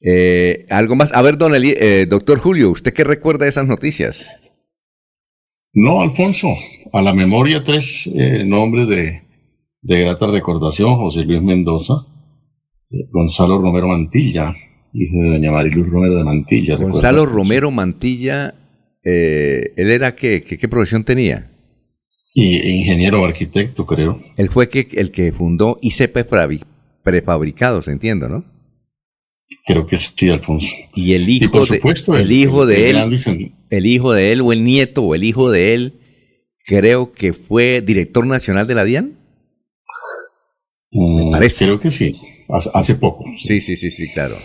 Eh, 0.00 0.66
¿Algo 0.70 0.96
más? 0.96 1.12
A 1.14 1.22
ver, 1.22 1.38
don 1.38 1.52
eh, 1.54 2.06
doctor 2.08 2.38
Julio, 2.38 2.70
¿usted 2.70 2.92
qué 2.92 3.04
recuerda 3.04 3.44
de 3.44 3.50
esas 3.50 3.66
noticias? 3.66 4.28
No, 5.72 6.00
Alfonso, 6.00 6.48
a 6.92 7.02
la 7.02 7.14
memoria 7.14 7.62
tres 7.62 8.08
eh, 8.12 8.42
nombres 8.44 8.88
de, 8.88 9.22
de 9.82 10.00
grata 10.00 10.26
recordación, 10.26 10.96
José 10.96 11.24
Luis 11.24 11.42
Mendoza, 11.42 12.06
Gonzalo 12.90 13.58
Romero 13.58 13.88
Mantilla, 13.88 14.54
hijo 14.92 15.16
de 15.22 15.30
doña 15.30 15.52
Mariluz 15.52 15.88
Romero 15.88 16.16
de 16.16 16.24
Mantilla. 16.24 16.76
Gonzalo 16.76 17.26
Romero 17.26 17.70
Mantilla, 17.70 18.54
¿él 19.02 19.90
era 19.90 20.14
qué, 20.14 20.42
qué 20.42 20.68
profesión 20.68 21.04
tenía? 21.04 21.50
Y 22.34 22.56
ingeniero 22.68 23.22
o 23.22 23.24
arquitecto, 23.24 23.84
creo. 23.84 24.20
Él 24.36 24.48
fue 24.48 24.68
que, 24.68 24.86
el 24.92 25.10
que 25.10 25.32
fundó 25.32 25.78
ICP 25.82 26.18
Prefabricados, 27.02 27.88
entiendo, 27.88 28.28
¿no? 28.28 28.44
Creo 29.66 29.86
que 29.86 29.96
sí, 29.96 30.30
Alfonso. 30.30 30.74
Y 30.94 31.14
el 31.14 31.28
hijo, 31.28 31.64
de, 31.64 31.80
el, 32.20 32.32
hijo 32.32 32.66
de 32.66 32.90
él, 32.90 33.52
el 33.70 33.86
hijo 33.86 34.12
de 34.12 34.32
él 34.32 34.40
o 34.42 34.52
el 34.52 34.64
nieto 34.64 35.02
o 35.02 35.14
el 35.14 35.24
hijo 35.24 35.50
de 35.50 35.74
él, 35.74 36.00
creo 36.64 37.12
que 37.12 37.32
fue 37.32 37.80
director 37.80 38.26
nacional 38.26 38.66
de 38.66 38.74
la 38.74 38.84
DIAN. 38.84 39.18
Me 40.92 41.24
mm, 41.24 41.30
parece. 41.30 41.64
Creo 41.64 41.80
que 41.80 41.90
sí, 41.90 42.14
hace 42.48 42.94
poco. 42.94 43.24
Sí, 43.36 43.60
sí, 43.60 43.76
sí, 43.76 43.90
sí, 43.90 44.10
claro. 44.12 44.38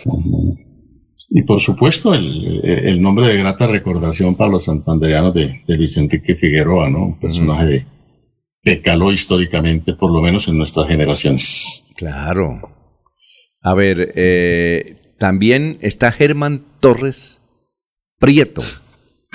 Y 1.30 1.42
por 1.42 1.60
supuesto 1.60 2.14
el, 2.14 3.00
nombre 3.00 3.28
de 3.28 3.38
grata 3.38 3.66
recordación 3.66 4.36
para 4.36 4.50
los 4.50 4.66
santandereanos 4.66 5.34
de, 5.34 5.62
de 5.66 5.76
Luis 5.76 5.96
Enrique 5.96 6.34
Figueroa, 6.34 6.88
¿no? 6.90 7.06
Un 7.06 7.18
personaje 7.18 7.64
de, 7.64 7.86
que 8.62 8.80
caló 8.80 9.12
históricamente, 9.12 9.94
por 9.94 10.12
lo 10.12 10.20
menos 10.20 10.48
en 10.48 10.58
nuestras 10.58 10.88
generaciones. 10.88 11.84
Claro. 11.96 12.70
A 13.60 13.74
ver, 13.74 14.12
eh, 14.14 15.14
también 15.18 15.78
está 15.80 16.12
Germán 16.12 16.62
Torres 16.80 17.40
Prieto, 18.18 18.62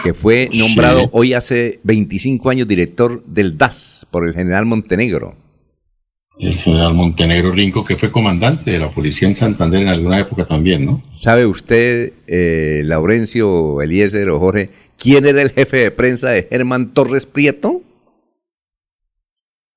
que 0.04 0.14
fue 0.14 0.50
nombrado 0.54 1.10
hoy 1.12 1.34
hace 1.34 1.80
25 1.84 2.50
años 2.50 2.68
director 2.68 3.24
del 3.26 3.58
DAS 3.58 4.08
por 4.10 4.28
el 4.28 4.34
general 4.34 4.66
Montenegro 4.66 5.36
el 6.40 6.56
general 6.56 6.94
Montenegro 6.94 7.52
Rinco, 7.52 7.84
que 7.84 7.98
fue 7.98 8.12
comandante 8.12 8.72
de 8.72 8.80
la 8.80 8.90
policía 8.90 9.28
en 9.28 9.36
Santander 9.36 9.82
en 9.82 9.90
alguna 9.90 10.20
época 10.20 10.46
también, 10.46 10.86
¿no? 10.86 11.04
¿Sabe 11.12 11.46
usted, 11.46 12.14
eh, 12.28 12.82
Laurencio, 12.86 13.82
Eliezer 13.82 14.30
o 14.30 14.40
Jorge, 14.40 14.70
quién 14.98 15.26
era 15.26 15.42
el 15.42 15.50
jefe 15.52 15.78
de 15.78 15.92
prensa 15.92 16.30
de 16.30 16.44
Germán 16.44 16.94
Torres 16.94 17.26
Prieto? 17.26 17.82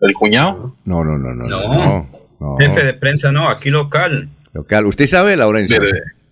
¿El 0.01 0.15
cuñado? 0.15 0.77
No, 0.85 1.05
no, 1.05 1.19
no, 1.19 1.35
no. 1.35 1.49
No, 1.49 2.09
no, 2.41 2.57
jefe 2.59 2.85
de 2.85 2.95
prensa 2.95 3.33
no, 3.33 3.49
aquí 3.49 3.71
local. 3.71 4.29
Local. 4.53 4.87
¿Usted 4.87 5.07
sabe, 5.07 5.37
Laurencio? 5.37 5.81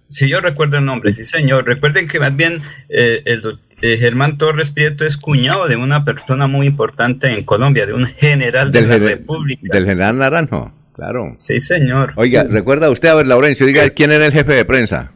sí, 0.09 0.29
yo 0.29 0.41
recuerdo 0.41 0.79
el 0.79 0.85
nombre, 0.85 1.13
sí, 1.13 1.25
señor. 1.25 1.67
Recuerden 1.67 2.07
que 2.07 2.21
más 2.21 2.37
bien 2.37 2.63
eh, 2.89 3.23
el 3.25 3.59
eh, 3.83 3.97
Germán 3.99 4.39
Torres 4.39 4.71
Prieto 4.71 5.05
es 5.05 5.17
cuñado 5.17 5.69
de 5.69 5.77
una 5.77 6.05
persona 6.05 6.47
muy 6.47 6.67
importante 6.67 7.29
en 7.33 7.45
Colombia, 7.45 7.87
de 7.87 7.95
un 7.95 8.07
general 8.07 8.73
de 8.73 8.83
la 8.83 8.99
República. 8.99 9.63
Del 9.63 9.85
general 9.85 10.19
Naranjo, 10.19 10.73
claro. 10.93 11.35
Sí, 11.39 11.61
señor. 11.61 12.13
Oiga, 12.17 12.45
¿recuerda 12.45 12.91
usted, 12.91 13.09
a 13.09 13.15
ver, 13.15 13.27
Laurencio, 13.27 13.67
diga 13.67 13.89
quién 13.91 14.13
era 14.13 14.27
el 14.27 14.33
jefe 14.33 14.55
de 14.55 14.65
prensa? 14.65 15.13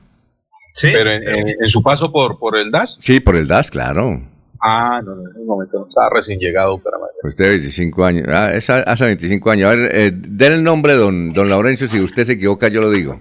Sí. 0.72 0.88
Pero 0.92 1.10
en, 1.10 1.68
su 1.68 1.82
paso 1.82 2.10
por, 2.10 2.38
por 2.38 2.56
el 2.56 2.70
DAS. 2.70 2.98
Sí, 3.00 3.20
por 3.20 3.36
el 3.36 3.46
DAS, 3.46 3.70
claro. 3.70 4.20
Ah, 4.60 5.00
no, 5.04 5.12
en 5.12 5.30
ese 5.30 5.40
momento 5.44 5.78
no 5.78 5.86
estaba 5.86 6.08
recién 6.10 6.38
llegado 6.38 6.78
para 6.78 6.96
Usted 7.22 7.48
25 7.48 8.04
años, 8.04 8.26
ah, 8.28 8.52
hace 8.86 9.04
25 9.04 9.50
años. 9.50 9.66
A 9.70 9.74
ver, 9.74 9.94
eh, 9.94 10.12
den 10.14 10.52
el 10.52 10.62
nombre, 10.62 10.92
don, 10.92 11.32
don 11.32 11.48
Laurencio, 11.48 11.88
si 11.88 12.00
usted 12.00 12.24
se 12.24 12.32
equivoca, 12.32 12.68
yo 12.68 12.82
lo 12.82 12.90
digo. 12.90 13.18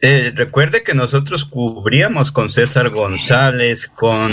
Eh, 0.00 0.32
recuerde 0.34 0.84
que 0.84 0.94
nosotros 0.94 1.44
cubríamos 1.44 2.30
con 2.30 2.50
César 2.50 2.90
González, 2.90 3.88
con 3.88 4.32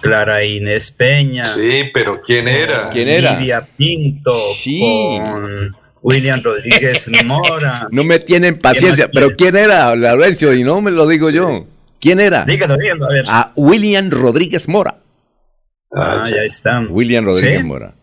Clara 0.00 0.44
Inés 0.44 0.90
Peña. 0.90 1.44
Sí, 1.44 1.84
pero 1.94 2.20
¿quién 2.20 2.48
era? 2.48 2.90
¿Quién 2.90 3.08
era? 3.08 3.38
Lidia 3.38 3.64
Pinto, 3.76 4.32
con 4.80 5.76
William 6.02 6.42
Rodríguez 6.42 7.08
Mora. 7.24 7.86
No 7.92 8.02
me 8.02 8.18
tienen 8.18 8.58
paciencia, 8.58 9.08
pero 9.12 9.30
¿quién 9.36 9.56
era, 9.56 9.94
Laurencio? 9.94 10.52
Y 10.54 10.64
no 10.64 10.80
me 10.80 10.90
lo 10.90 11.06
digo 11.06 11.30
yo. 11.30 11.66
¿Quién 12.00 12.18
era? 12.18 12.44
Dígalo, 12.44 12.76
dígalo, 12.76 13.06
a 13.06 13.08
ver. 13.08 13.24
A 13.28 13.52
William 13.54 14.10
Rodríguez 14.10 14.68
Mora. 14.68 14.96
Ah, 15.94 16.28
ya 16.28 16.42
está. 16.42 16.80
William 16.80 17.24
Rodríguez 17.24 17.64
Mora. 17.64 17.94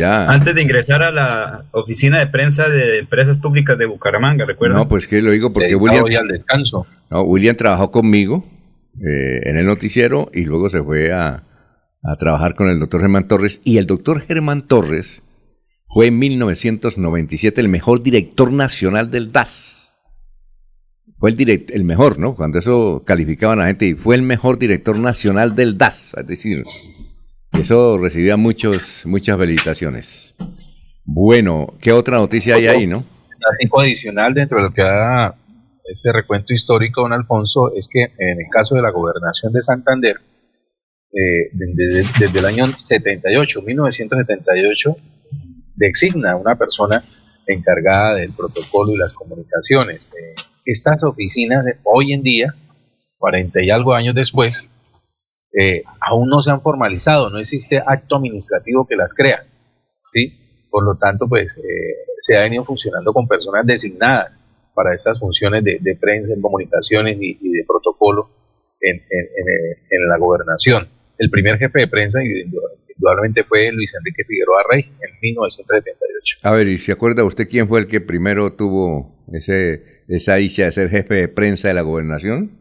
Antes 0.00 0.54
de 0.54 0.62
ingresar 0.62 1.02
a 1.02 1.10
la 1.10 1.64
oficina 1.72 2.18
de 2.18 2.26
prensa 2.26 2.68
de 2.68 2.98
empresas 2.98 3.38
públicas 3.38 3.76
de 3.78 3.86
Bucaramanga, 3.86 4.44
¿recuerda? 4.44 4.76
No, 4.76 4.88
pues 4.88 5.06
que 5.06 5.20
lo 5.20 5.30
digo 5.30 5.52
porque 5.52 5.74
William. 5.74 6.04
al 6.04 6.28
descanso. 6.28 6.86
No, 7.10 7.22
William 7.22 7.56
trabajó 7.56 7.90
conmigo 7.90 8.44
eh, 9.00 9.40
en 9.44 9.56
el 9.56 9.66
noticiero 9.66 10.30
y 10.32 10.44
luego 10.44 10.70
se 10.70 10.82
fue 10.82 11.12
a, 11.12 11.44
trabajar 12.18 12.54
con 12.54 12.68
el 12.68 12.78
doctor 12.80 13.00
Germán 13.00 13.28
Torres. 13.28 13.60
Y 13.64 13.78
el 13.78 13.86
doctor 13.86 14.20
Germán 14.20 14.62
Torres 14.62 15.22
fue 15.88 16.06
en 16.06 16.18
1997 16.18 17.60
el 17.60 17.68
mejor 17.68 18.02
director 18.02 18.52
nacional 18.52 19.10
del 19.10 19.30
DAS. 19.30 19.94
Fue 21.18 21.30
el, 21.30 21.66
el 21.68 21.84
mejor, 21.84 22.18
¿no? 22.18 22.34
Cuando 22.34 22.58
eso 22.58 23.04
calificaban 23.06 23.60
a 23.60 23.62
la 23.62 23.68
gente, 23.68 23.86
y 23.86 23.94
fue 23.94 24.16
el 24.16 24.22
mejor 24.22 24.58
director 24.58 24.96
nacional 24.96 25.54
del 25.54 25.78
DAS. 25.78 26.14
Es 26.18 26.26
decir, 26.26 26.64
eso 27.60 27.98
recibía 27.98 28.36
muchos, 28.36 29.04
muchas 29.06 29.38
felicitaciones. 29.38 30.34
Bueno, 31.04 31.74
¿qué 31.80 31.92
otra 31.92 32.18
noticia 32.18 32.56
hay 32.56 32.66
ahí, 32.66 32.86
no? 32.86 33.04
Algo 33.60 33.80
adicional 33.80 34.34
dentro 34.34 34.58
de 34.58 34.64
lo 34.64 34.72
que 34.72 34.82
da 34.82 35.34
este 35.84 36.12
recuento 36.12 36.54
histórico, 36.54 37.02
don 37.02 37.12
Alfonso, 37.12 37.72
es 37.74 37.88
que 37.88 38.02
en 38.02 38.40
el 38.40 38.46
caso 38.50 38.76
de 38.76 38.82
la 38.82 38.90
gobernación 38.90 39.52
de 39.52 39.62
Santander, 39.62 40.16
eh, 41.12 41.50
desde, 41.52 42.38
el 42.38 42.44
año 42.46 42.66
78, 42.66 43.62
1978, 43.62 44.96
designa 45.74 46.36
una 46.36 46.54
persona 46.56 47.04
encargada 47.46 48.14
del 48.14 48.32
protocolo 48.32 48.92
y 48.92 48.98
las 48.98 49.12
comunicaciones. 49.12 50.08
Eh, 50.18 50.34
estas 50.64 51.02
oficinas 51.02 51.66
hoy 51.82 52.12
en 52.12 52.22
día, 52.22 52.54
40 53.18 53.62
y 53.62 53.70
algo 53.70 53.94
años 53.94 54.14
después, 54.14 54.70
eh, 55.52 55.82
aún 56.00 56.28
no 56.28 56.42
se 56.42 56.50
han 56.50 56.62
formalizado, 56.62 57.30
no 57.30 57.38
existe 57.38 57.82
acto 57.84 58.16
administrativo 58.16 58.86
que 58.86 58.96
las 58.96 59.14
crea. 59.14 59.44
¿sí? 60.12 60.66
Por 60.70 60.84
lo 60.84 60.96
tanto, 60.96 61.28
pues 61.28 61.60
se 62.16 62.36
ha 62.36 62.42
venido 62.42 62.64
funcionando 62.64 63.12
con 63.12 63.28
personas 63.28 63.66
designadas 63.66 64.42
para 64.74 64.94
estas 64.94 65.18
funciones 65.18 65.62
de, 65.64 65.98
prensa, 66.00 66.32
en 66.32 66.40
comunicaciones 66.40 67.18
y, 67.20 67.34
de 67.34 67.64
protocolo 67.66 68.30
en, 68.80 68.96
en, 68.96 70.08
la 70.08 70.16
gobernación. 70.18 70.88
El 71.18 71.30
primer 71.30 71.58
jefe 71.58 71.80
de 71.80 71.88
prensa 71.88 72.20
indudablemente 72.22 73.44
fue 73.44 73.70
Luis 73.72 73.94
Enrique 73.94 74.24
Figueroa 74.24 74.62
Rey 74.70 74.82
en 74.82 75.20
1978. 75.20 76.38
A 76.42 76.52
ver, 76.52 76.68
¿y 76.68 76.78
se 76.78 76.92
acuerda 76.92 77.24
usted 77.24 77.46
quién 77.48 77.68
fue 77.68 77.80
el 77.80 77.86
que 77.86 78.00
primero 78.00 78.54
tuvo 78.54 79.24
ese, 79.32 80.04
esa 80.08 80.36
dicha 80.36 80.64
de 80.64 80.72
ser 80.72 80.88
jefe 80.88 81.14
de 81.14 81.28
prensa 81.28 81.68
de 81.68 81.74
la 81.74 81.82
gobernación? 81.82 82.58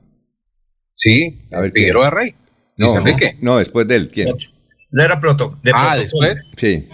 Sí, 0.92 1.48
a 1.52 1.62
ver, 1.62 1.72
Figueroa 1.72 2.10
Rey. 2.10 2.36
Luis 2.82 2.96
Enrique. 2.96 3.38
No, 3.42 3.58
después 3.58 3.88
de 3.88 3.96
él, 3.96 4.12
¿quién? 4.12 4.36
Era 4.92 5.20
proto 5.20 5.58
de 5.64 5.72
ah, 5.74 5.96
después. 5.98 6.42
Sí. 6.58 6.88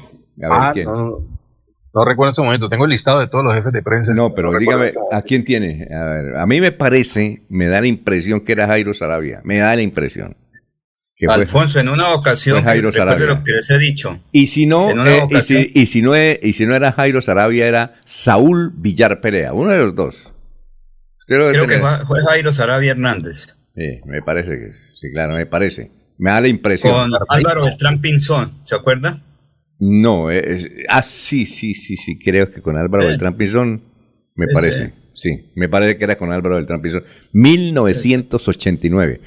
A 0.43 0.49
ver, 0.49 0.57
ah, 0.59 0.71
¿quién? 0.73 0.88
No 1.97 2.05
recuerdo 2.05 2.31
ese 2.31 2.43
momento, 2.43 2.69
tengo 2.69 2.85
el 2.85 2.91
listado 2.91 3.19
de 3.19 3.27
todos 3.27 3.43
los 3.43 3.55
jefes 3.55 3.73
de 3.73 3.81
prensa. 3.81 4.13
No, 4.13 4.35
pero 4.35 4.55
dígame, 4.59 4.89
¿a 5.11 5.21
quién 5.23 5.43
tiene? 5.43 5.88
A, 5.91 6.03
ver, 6.03 6.38
a 6.38 6.45
mí 6.45 6.61
me 6.61 6.71
parece, 6.71 7.41
me 7.49 7.67
da 7.67 7.81
la 7.81 7.88
impresión 7.88 8.41
que 8.41 8.51
era 8.51 8.67
Jairo 8.67 8.93
Sarabia, 8.93 9.41
me 9.43 9.57
da 9.57 9.75
la 9.75 9.81
impresión. 9.81 10.38
Que 11.15 11.25
Alfonso, 11.25 11.79
en 11.79 11.89
una 11.89 12.13
ocasión, 12.13 12.63
Jairo 12.63 12.91
Sarabia. 12.91 13.25
lo 13.25 13.43
que 13.43 13.53
les 13.53 13.67
he 13.71 13.79
dicho. 13.79 14.19
Y 14.31 14.45
si 14.45 14.67
no, 14.67 14.91
eh, 15.07 15.23
y, 15.27 15.41
si, 15.41 15.71
y, 15.73 15.88
si 15.88 16.03
no 16.03 16.11
y 16.15 16.53
si 16.53 16.67
no 16.67 16.75
era 16.75 16.91
Jairo 16.91 17.19
Sarabia, 17.21 17.65
era 17.65 17.93
Saúl 18.05 18.71
Villar 18.75 19.19
Perea, 19.19 19.53
uno 19.53 19.71
de 19.71 19.79
los 19.79 19.95
dos. 19.95 20.35
Creo 21.25 21.65
que 21.65 21.81
fue 22.05 22.21
Jairo 22.29 22.53
Sarabia 22.53 22.91
Hernández. 22.91 23.57
Sí, 23.75 24.01
me 24.05 24.21
parece 24.21 24.49
que, 24.49 24.71
sí, 24.99 25.11
claro, 25.11 25.35
me 25.35 25.45
parece. 25.45 25.91
Me 26.17 26.31
da 26.31 26.41
la 26.41 26.47
impresión. 26.47 27.11
Con 27.11 27.21
Álvaro 27.29 27.65
Beltrán 27.65 28.01
Pinzón, 28.01 28.51
¿se 28.65 28.75
acuerda? 28.75 29.21
No, 29.79 30.31
es, 30.31 30.67
ah, 30.89 31.03
sí, 31.03 31.45
sí, 31.45 31.75
sí, 31.75 31.95
sí, 31.97 32.17
creo 32.17 32.49
que 32.49 32.61
con 32.61 32.77
Álvaro 32.77 33.07
del 33.07 33.17
Trampizón, 33.19 33.83
me 34.35 34.47
parece. 34.47 34.93
Sí, 35.13 35.51
me 35.55 35.69
parece 35.69 35.97
que 35.97 36.03
era 36.03 36.17
con 36.17 36.31
Álvaro 36.31 36.55
del 36.55 36.65
Trampizón. 36.65 37.03
1989. 37.33 39.21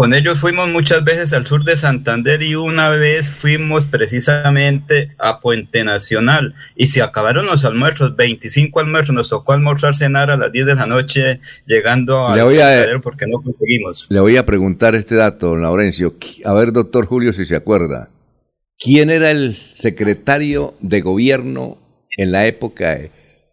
Con 0.00 0.14
ellos 0.14 0.38
fuimos 0.38 0.66
muchas 0.66 1.04
veces 1.04 1.34
al 1.34 1.44
sur 1.44 1.62
de 1.62 1.76
Santander 1.76 2.42
y 2.42 2.54
una 2.54 2.88
vez 2.88 3.30
fuimos 3.30 3.84
precisamente 3.84 5.10
a 5.18 5.40
Puente 5.40 5.84
Nacional 5.84 6.54
y 6.74 6.86
se 6.86 7.02
acabaron 7.02 7.44
los 7.44 7.66
almuerzos, 7.66 8.16
25 8.16 8.80
almuerzos, 8.80 9.14
nos 9.14 9.28
tocó 9.28 9.52
almorzar, 9.52 9.94
cenar 9.94 10.30
a 10.30 10.38
las 10.38 10.52
10 10.52 10.68
de 10.68 10.74
la 10.74 10.86
noche 10.86 11.40
llegando 11.66 12.26
a 12.26 12.34
Santander 12.34 13.02
porque 13.02 13.26
no 13.26 13.42
conseguimos. 13.42 14.06
Le 14.08 14.20
voy 14.20 14.38
a 14.38 14.46
preguntar 14.46 14.94
este 14.94 15.16
dato, 15.16 15.54
Laurencio. 15.54 16.14
A 16.46 16.54
ver, 16.54 16.72
doctor 16.72 17.04
Julio, 17.04 17.34
si 17.34 17.44
se 17.44 17.56
acuerda. 17.56 18.08
¿Quién 18.78 19.10
era 19.10 19.30
el 19.30 19.54
secretario 19.74 20.72
de 20.80 21.02
gobierno 21.02 21.76
en 22.16 22.32
la 22.32 22.46
época 22.46 22.94
de 22.94 23.10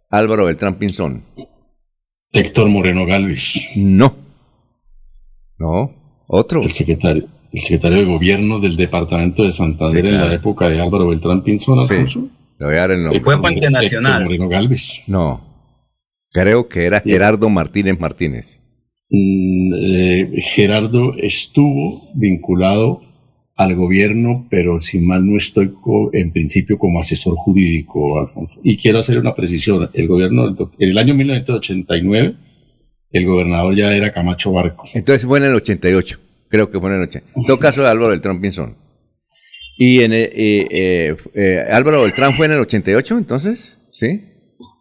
Álvaro 0.10 0.46
Beltrán 0.46 0.76
Pinzón? 0.76 1.24
Héctor 2.32 2.70
Moreno 2.70 3.06
Galvis. 3.06 3.72
No. 3.76 4.16
No, 5.58 6.07
otro. 6.28 6.62
El 6.62 6.72
secretario, 6.72 7.26
el 7.52 7.60
secretario 7.60 7.98
de 8.00 8.06
gobierno 8.06 8.60
del 8.60 8.76
departamento 8.76 9.44
de 9.44 9.52
Santander 9.52 10.06
en 10.06 10.18
la 10.18 10.34
época 10.34 10.70
de 10.70 10.80
Álvaro 10.80 11.08
Beltrán 11.08 11.42
Pinzón, 11.42 11.80
Alfonso. 11.80 12.28
Le 12.60 12.66
voy 12.66 12.76
a 12.76 12.80
dar 12.80 12.92
el 12.92 13.04
nombre. 13.04 13.20
Y 13.20 13.24
fue 13.24 13.40
Puente 13.40 13.70
Nacional. 13.70 14.24
Moreno 14.24 14.50
Galvis. 14.50 15.04
No. 15.08 15.42
Creo 16.32 16.68
que 16.68 16.86
era 16.86 17.02
Gerardo 17.02 17.50
Martínez 17.50 18.00
Martínez. 18.00 18.60
Mm, 19.10 19.74
eh, 19.74 20.32
Gerardo 20.42 21.14
estuvo 21.16 22.02
vinculado 22.16 23.02
al 23.56 23.76
gobierno, 23.76 24.46
pero 24.50 24.80
sin 24.82 25.08
más 25.08 25.22
no 25.22 25.36
estoy 25.36 25.74
en 26.14 26.32
principio 26.32 26.78
como 26.78 27.00
asesor 27.00 27.36
jurídico, 27.36 28.20
Alfonso. 28.20 28.60
Y 28.64 28.78
quiero 28.78 29.00
hacer 29.00 29.18
una 29.18 29.34
precisión. 29.34 29.90
El 29.94 30.08
gobierno, 30.08 30.48
en 30.48 30.90
el 30.90 30.98
año 30.98 31.16
1989, 31.16 32.36
el 33.12 33.26
gobernador 33.26 33.76
ya 33.76 33.96
era 33.96 34.12
Camacho 34.12 34.52
Barco. 34.52 34.88
Entonces 34.94 35.26
fue 35.26 35.40
en 35.40 35.46
el 35.46 35.56
88, 35.56 36.20
creo 36.50 36.70
que 36.70 36.80
fue 36.80 36.90
en 36.90 36.96
el 36.98 37.02
88. 37.04 37.40
En 37.40 37.46
todo 37.46 37.60
caso 37.60 37.82
de 37.82 37.88
Álvaro 37.88 38.10
Beltrán 38.10 38.42
Pinzón. 38.42 38.76
Y 39.78 40.02
en 40.02 40.14
eh, 40.14 40.30
eh, 40.34 41.16
eh, 41.36 41.66
Álvaro 41.70 42.02
Beltrán 42.02 42.34
fue 42.36 42.48
en 42.48 42.54
el 42.54 42.60
88, 42.60 43.18
entonces, 43.18 43.78
¿sí? 43.92 44.22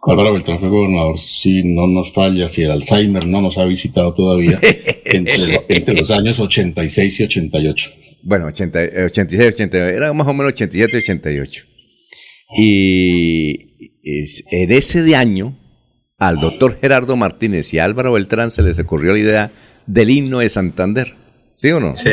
Álvaro 0.03 0.33
Beltrán 0.33 0.59
fue 0.59 0.71
gobernador, 0.71 1.19
si 1.19 1.63
no 1.63 1.87
nos 1.87 2.13
falla, 2.13 2.49
si 2.49 2.63
el 2.63 2.71
Alzheimer 2.71 3.27
no 3.27 3.43
nos 3.43 3.59
ha 3.59 3.65
visitado 3.67 4.15
todavía, 4.15 4.59
entre, 5.05 5.67
entre 5.69 5.95
los 5.95 6.11
años 6.11 6.41
86 6.41 7.21
y 7.21 7.23
88 7.25 7.91
bueno, 8.27 8.47
80, 8.47 8.79
86, 9.07 9.55
88, 9.55 9.97
era 9.97 10.13
más 10.13 10.27
o 10.27 10.35
menos 10.35 10.53
87, 10.53 10.97
88. 10.97 11.65
Y 12.59 13.95
en 14.03 14.73
ese 14.73 15.03
de 15.05 15.15
año, 15.15 15.57
al 16.19 16.41
doctor 16.41 16.79
Gerardo 16.81 17.17
Martínez 17.17 17.73
y 17.75 17.79
a 17.79 17.85
Álvaro 17.85 18.13
Beltrán 18.13 18.51
se 18.51 18.63
les 18.63 18.79
ocurrió 18.79 19.13
la 19.13 19.19
idea 19.19 19.51
del 19.87 20.11
himno 20.11 20.39
de 20.39 20.49
Santander. 20.49 21.15
¿Sí 21.57 21.71
o 21.71 21.81
no? 21.81 21.97
Sí. 21.97 22.11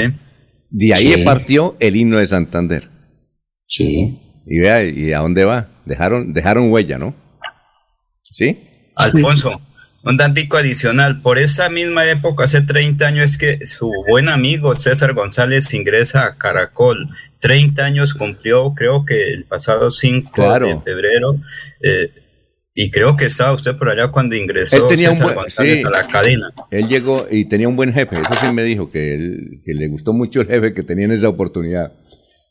De 0.69 0.93
ahí 0.93 1.23
partió 1.23 1.75
el 1.79 1.95
himno 1.95 2.17
de 2.17 2.27
Santander. 2.27 2.89
Sí. 3.67 4.19
Y 4.45 4.59
vea, 4.59 4.83
¿y 4.83 5.13
a 5.13 5.19
dónde 5.19 5.45
va? 5.45 5.69
Dejaron, 5.85 6.33
dejaron 6.33 6.71
huella, 6.71 6.97
¿no? 6.97 7.15
¿Sí? 8.23 8.57
Alfonso, 8.95 9.61
un 10.03 10.17
tantico 10.17 10.57
adicional. 10.57 11.21
Por 11.21 11.39
esa 11.39 11.69
misma 11.69 12.09
época, 12.09 12.43
hace 12.43 12.61
30 12.61 13.05
años, 13.05 13.31
es 13.31 13.37
que 13.37 13.65
su 13.65 13.91
buen 14.07 14.27
amigo 14.27 14.73
César 14.73 15.13
González 15.13 15.73
ingresa 15.73 16.25
a 16.25 16.37
Caracol. 16.37 17.09
30 17.39 17.83
años 17.83 18.13
cumplió, 18.13 18.73
creo 18.73 19.05
que 19.05 19.31
el 19.31 19.45
pasado 19.45 19.91
5 19.91 20.59
de 20.59 20.79
febrero. 20.81 21.39
Eh, 21.81 22.22
y 22.75 22.89
creo 22.89 23.15
que 23.15 23.25
estaba 23.25 23.51
usted 23.53 23.77
por 23.77 23.89
allá 23.89 24.09
cuando 24.09 24.35
ingresó 24.35 24.89
César 24.89 25.35
González 25.35 25.85
a 25.85 25.89
la 25.89 26.07
cadena. 26.07 26.51
Él 26.71 26.87
llegó 26.87 27.27
y 27.29 27.45
tenía 27.45 27.67
un 27.67 27.75
buen 27.75 27.93
jefe. 27.93 28.15
Eso 28.15 28.33
sí 28.41 28.51
me 28.51 28.63
dijo, 28.63 28.89
que, 28.89 29.13
él, 29.13 29.61
que 29.63 29.73
le 29.73 29.87
gustó 29.89 30.13
mucho 30.13 30.41
el 30.41 30.47
jefe 30.47 30.73
que 30.73 30.83
tenía 30.83 31.05
en 31.05 31.11
esa 31.11 31.29
oportunidad. 31.29 31.93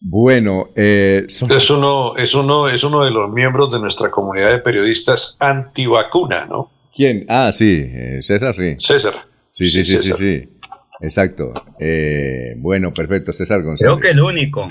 Bueno, 0.01 0.71
eh, 0.77 1.25
es, 1.27 1.43
uno, 1.71 2.17
es, 2.17 2.35
uno, 2.35 2.69
es 2.69 2.85
uno 2.85 3.05
de 3.05 3.11
los 3.11 3.33
miembros 3.33 3.73
de 3.73 3.81
nuestra 3.81 4.11
comunidad 4.11 4.51
de 4.51 4.59
periodistas 4.59 5.37
antivacuna, 5.41 6.47
¿no? 6.47 6.73
¿Quién? 6.95 7.25
Ah, 7.29 7.51
sí, 7.53 7.85
eh, 7.85 8.19
César, 8.23 8.55
sí. 8.55 8.77
César. 8.79 9.15
Sí, 9.51 9.69
sí, 9.71 9.85
sí, 9.85 10.03
sí, 10.03 10.13
sí, 10.17 10.49
Exacto. 11.01 11.53
Eh, 11.79 12.55
bueno, 12.59 12.93
perfecto, 12.93 13.33
César 13.33 13.63
González. 13.63 13.81
Creo 13.81 13.99
que 14.01 14.11
el 14.11 14.21
único. 14.21 14.71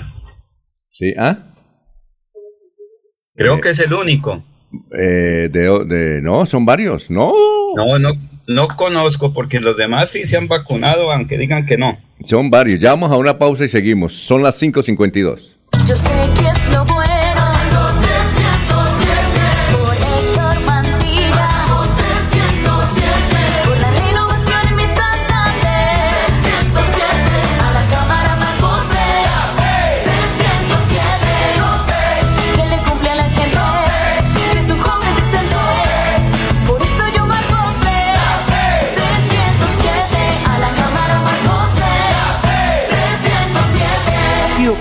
Sí, 0.90 1.14
¿ah? 1.18 1.54
Creo 3.34 3.60
que 3.60 3.70
es 3.70 3.78
el 3.80 3.92
único. 3.92 4.42
Eh, 4.98 5.48
de, 5.50 5.84
de, 5.86 6.22
no, 6.22 6.46
son 6.46 6.64
varios, 6.64 7.10
no. 7.10 7.32
No, 7.76 7.98
no, 7.98 8.12
no 8.46 8.68
conozco 8.68 9.32
porque 9.32 9.60
los 9.60 9.76
demás 9.76 10.10
sí 10.10 10.24
se 10.24 10.36
han 10.36 10.48
vacunado, 10.48 11.12
aunque 11.12 11.38
digan 11.38 11.66
que 11.66 11.76
no. 11.76 11.96
Son 12.22 12.50
varios. 12.50 12.80
Ya 12.80 12.90
vamos 12.90 13.10
a 13.12 13.16
una 13.16 13.38
pausa 13.38 13.64
y 13.64 13.68
seguimos. 13.68 14.14
Son 14.14 14.42
las 14.42 14.60
5.52. 14.60 15.56
Yo 15.86 15.96
sé 15.96 16.10
que 16.38 16.48
es 16.48 16.68
lo 16.70 16.84
bueno. 16.84 17.11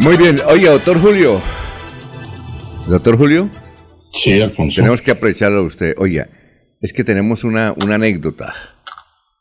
Muy 0.00 0.16
bien. 0.16 0.36
Oye, 0.48 0.66
doctor 0.68 0.98
Julio. 1.00 1.40
Doctor 2.88 3.16
Julio. 3.18 3.48
Sí, 4.12 4.40
Alfonso. 4.40 4.76
Tenemos 4.80 5.00
que 5.02 5.10
apreciarlo 5.10 5.58
a 5.58 5.62
usted. 5.62 5.94
Oiga, 5.98 6.28
es 6.80 6.92
que 6.92 7.04
tenemos 7.04 7.44
una, 7.44 7.74
una 7.82 7.94
anécdota. 7.96 8.52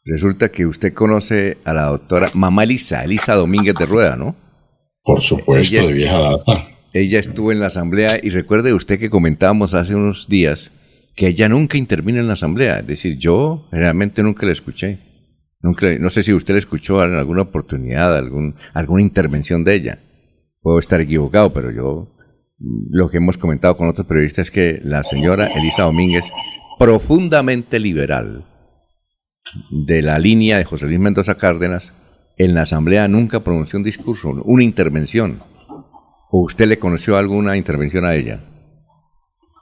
Resulta 0.05 0.49
que 0.49 0.65
usted 0.65 0.93
conoce 0.93 1.57
a 1.65 1.73
la 1.73 1.83
doctora 1.83 2.27
Mamá 2.33 2.63
Elisa, 2.63 3.03
Elisa 3.03 3.35
Domínguez 3.35 3.75
de 3.75 3.85
Rueda, 3.85 4.15
¿no? 4.15 4.35
Por 5.03 5.21
supuesto, 5.21 5.77
Ella- 5.77 5.87
de 5.87 5.93
vieja 5.93 6.19
data. 6.19 6.67
Ella 6.91 7.19
estuvo 7.19 7.51
en 7.51 7.59
la 7.59 7.67
asamblea 7.67 8.19
y 8.21 8.29
recuerde 8.29 8.73
usted 8.73 8.99
que 8.99 9.11
comentábamos 9.11 9.75
hace 9.75 9.93
unos 9.93 10.27
días 10.27 10.71
que 11.15 11.27
ella 11.27 11.47
nunca 11.47 11.77
intervino 11.77 12.19
en 12.19 12.27
la 12.27 12.33
asamblea. 12.33 12.79
Es 12.79 12.87
decir, 12.87 13.17
yo 13.17 13.67
realmente 13.71 14.23
nunca 14.23 14.45
la 14.45 14.51
escuché. 14.53 14.97
Nunca, 15.61 15.87
no 15.99 16.09
sé 16.09 16.23
si 16.23 16.33
usted 16.33 16.53
la 16.55 16.59
escuchó 16.59 17.03
en 17.03 17.13
alguna 17.13 17.43
oportunidad, 17.43 18.17
algún, 18.17 18.55
alguna 18.73 19.01
intervención 19.03 19.63
de 19.63 19.75
ella. 19.75 19.99
Puedo 20.61 20.79
estar 20.79 20.99
equivocado, 21.01 21.53
pero 21.53 21.71
yo 21.71 22.15
mm, 22.59 22.87
lo 22.91 23.09
que 23.09 23.17
hemos 23.17 23.37
comentado 23.37 23.77
con 23.77 23.87
otros 23.87 24.07
periodistas 24.07 24.47
es 24.47 24.51
que 24.51 24.81
la 24.83 25.03
señora 25.03 25.47
Elisa 25.47 25.83
Domínguez, 25.83 26.25
profundamente 26.77 27.79
liberal 27.79 28.45
de 29.71 30.01
la 30.01 30.19
línea 30.19 30.57
de 30.57 30.65
José 30.65 30.85
Luis 30.85 30.99
Mendoza 30.99 31.35
Cárdenas, 31.35 31.93
en 32.37 32.53
la 32.53 32.61
asamblea 32.61 33.07
nunca 33.07 33.43
pronunció 33.43 33.77
un 33.77 33.83
discurso, 33.83 34.29
una 34.45 34.63
intervención. 34.63 35.39
¿O 36.31 36.41
usted 36.41 36.67
le 36.67 36.77
conoció 36.77 37.17
alguna 37.17 37.57
intervención 37.57 38.05
a 38.05 38.15
ella? 38.15 38.39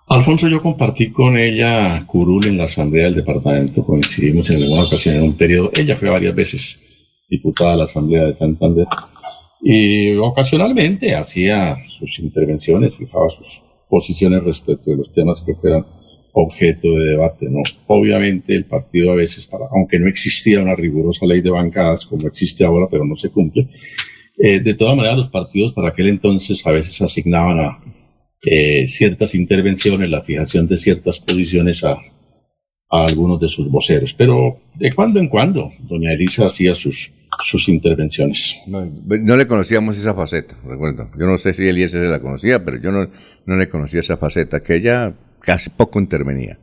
Alfonso, 0.09 0.47
yo 0.47 0.61
compartí 0.61 1.11
con 1.11 1.37
ella 1.37 2.05
curul 2.05 2.45
en 2.45 2.57
la 2.57 2.63
asamblea 2.65 3.05
del 3.05 3.15
departamento, 3.15 3.85
coincidimos 3.85 4.49
en 4.49 4.63
alguna 4.63 4.83
ocasión 4.83 5.15
en 5.15 5.23
un 5.23 5.35
periodo, 5.35 5.69
ella 5.73 5.97
fue 5.97 6.09
varias 6.09 6.33
veces 6.33 6.79
diputada 7.29 7.71
de 7.71 7.77
la 7.77 7.83
asamblea 7.83 8.25
de 8.25 8.33
Santander 8.33 8.87
y 9.61 10.15
ocasionalmente 10.15 11.15
hacía 11.15 11.77
sus 11.87 12.19
intervenciones, 12.19 12.95
fijaba 12.95 13.29
sus 13.29 13.61
posiciones 13.89 14.43
respecto 14.43 14.91
de 14.91 14.97
los 14.97 15.11
temas 15.11 15.43
que 15.43 15.55
fueran 15.55 15.85
objeto 16.33 16.91
de 16.99 17.11
debate, 17.11 17.47
¿no? 17.49 17.61
Obviamente 17.87 18.53
el 18.53 18.65
partido 18.65 19.11
a 19.11 19.15
veces, 19.15 19.47
para, 19.47 19.65
aunque 19.71 19.99
no 19.99 20.07
existía 20.07 20.61
una 20.61 20.75
rigurosa 20.75 21.25
ley 21.25 21.41
de 21.41 21.49
bancadas 21.49 22.05
como 22.05 22.27
existe 22.27 22.63
ahora, 22.63 22.87
pero 22.89 23.05
no 23.05 23.15
se 23.15 23.29
cumple, 23.29 23.67
eh, 24.37 24.59
de 24.59 24.73
todas 24.75 24.95
maneras 24.95 25.17
los 25.17 25.29
partidos 25.29 25.73
para 25.73 25.89
aquel 25.89 26.07
entonces 26.09 26.65
a 26.67 26.71
veces 26.71 27.01
asignaban 27.01 27.59
a 27.59 27.79
eh, 28.45 28.85
ciertas 28.85 29.33
intervenciones, 29.33 30.09
la 30.09 30.21
fijación 30.21 30.67
de 30.67 30.77
ciertas 30.77 31.19
posiciones 31.19 31.83
a, 31.83 31.99
a 32.89 33.05
algunos 33.05 33.39
de 33.39 33.47
sus 33.47 33.69
voceros, 33.71 34.13
pero 34.13 34.59
de 34.75 34.91
cuando 34.93 35.19
en 35.19 35.27
cuando 35.27 35.71
doña 35.79 36.13
Elisa 36.13 36.45
hacía 36.45 36.75
sus, 36.75 37.13
sus 37.39 37.69
intervenciones. 37.69 38.57
No, 38.67 38.85
no 38.85 39.37
le 39.37 39.47
conocíamos 39.47 39.97
esa 39.97 40.13
faceta, 40.13 40.55
recuerdo. 40.65 41.09
Yo 41.17 41.25
no 41.25 41.37
sé 41.37 41.53
si 41.53 41.67
Eliezer 41.67 42.01
se 42.01 42.07
la 42.07 42.19
conocía, 42.19 42.63
pero 42.63 42.77
yo 42.77 42.91
no, 42.91 43.09
no 43.45 43.55
le 43.55 43.69
conocía 43.69 43.99
esa 43.99 44.17
faceta, 44.17 44.61
que 44.61 44.75
ella 44.75 45.13
casi 45.41 45.69
poco 45.69 45.99
intervenía. 45.99 46.59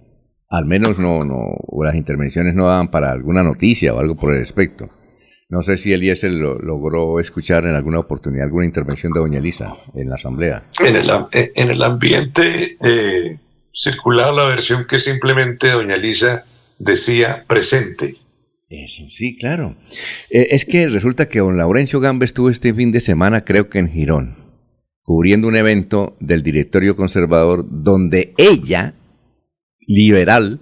Al 0.50 0.66
menos 0.66 0.98
no, 0.98 1.24
no, 1.24 1.36
o 1.36 1.84
las 1.84 1.94
intervenciones 1.94 2.54
no 2.54 2.66
daban 2.66 2.90
para 2.90 3.10
alguna 3.10 3.42
noticia 3.42 3.94
o 3.94 3.98
algo 3.98 4.14
por 4.16 4.32
el 4.32 4.38
respecto. 4.38 4.88
No 5.48 5.62
sé 5.62 5.76
si 5.76 5.92
Eliezer 5.92 6.30
lo, 6.30 6.58
logró 6.58 7.20
escuchar 7.20 7.66
en 7.66 7.74
alguna 7.74 8.00
oportunidad 8.00 8.44
alguna 8.44 8.66
intervención 8.66 9.12
de 9.12 9.20
doña 9.20 9.38
Elisa 9.38 9.76
en 9.94 10.08
la 10.08 10.16
asamblea. 10.16 10.64
En 10.80 10.96
el, 10.96 11.10
eh, 11.32 11.52
en 11.54 11.70
el 11.70 11.82
ambiente 11.82 12.76
eh, 12.80 13.38
circulaba 13.72 14.32
la 14.32 14.48
versión 14.48 14.86
que 14.86 14.98
simplemente 14.98 15.70
doña 15.70 15.96
Lisa 15.96 16.44
decía 16.78 17.44
presente. 17.46 18.14
Eso, 18.82 19.04
sí, 19.08 19.36
claro. 19.36 19.76
Eh, 20.30 20.48
es 20.50 20.64
que 20.64 20.88
resulta 20.88 21.28
que 21.28 21.38
don 21.40 21.56
Laurencio 21.56 22.00
Gamba 22.00 22.24
estuvo 22.24 22.50
este 22.50 22.72
fin 22.74 22.90
de 22.92 23.00
semana, 23.00 23.44
creo 23.44 23.68
que 23.68 23.78
en 23.78 23.88
Girón, 23.88 24.36
cubriendo 25.02 25.46
un 25.48 25.56
evento 25.56 26.16
del 26.18 26.42
directorio 26.42 26.96
conservador 26.96 27.66
donde 27.70 28.34
ella, 28.38 28.94
liberal, 29.86 30.60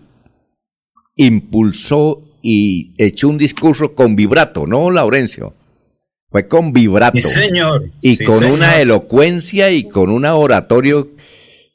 impulsó 1.16 2.22
y 2.42 2.92
echó 2.98 3.28
un 3.28 3.38
discurso 3.38 3.94
con 3.94 4.16
vibrato, 4.16 4.66
no 4.66 4.90
Laurencio. 4.90 5.54
Fue 6.30 6.48
con 6.48 6.72
vibrato. 6.72 7.20
Sí, 7.20 7.28
señor. 7.28 7.90
Y 8.00 8.16
Sí, 8.16 8.24
con 8.24 8.38
señor. 8.38 8.54
una 8.54 8.80
elocuencia 8.80 9.70
y 9.70 9.84
con 9.88 10.08
un 10.10 10.24
oratorio 10.24 11.10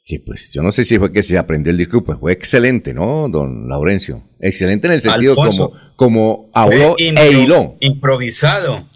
que 0.08 0.20
pues 0.20 0.50
yo 0.54 0.62
no 0.62 0.72
sé 0.72 0.86
si 0.86 0.98
fue 0.98 1.12
que 1.12 1.22
se 1.22 1.36
aprendió 1.36 1.70
el 1.70 1.76
discurso, 1.76 2.06
pues 2.06 2.18
fue 2.18 2.32
excelente, 2.32 2.94
¿no, 2.94 3.28
don 3.28 3.68
Laurencio? 3.68 4.26
Excelente 4.40 4.86
en 4.86 4.94
el 4.94 5.02
sentido 5.02 5.32
Alfonso, 5.32 5.70
como, 5.96 6.48
como 6.48 6.50
habló 6.54 6.96
e 6.98 7.30
hiló. 7.30 7.76
Improvisado. 7.80 8.88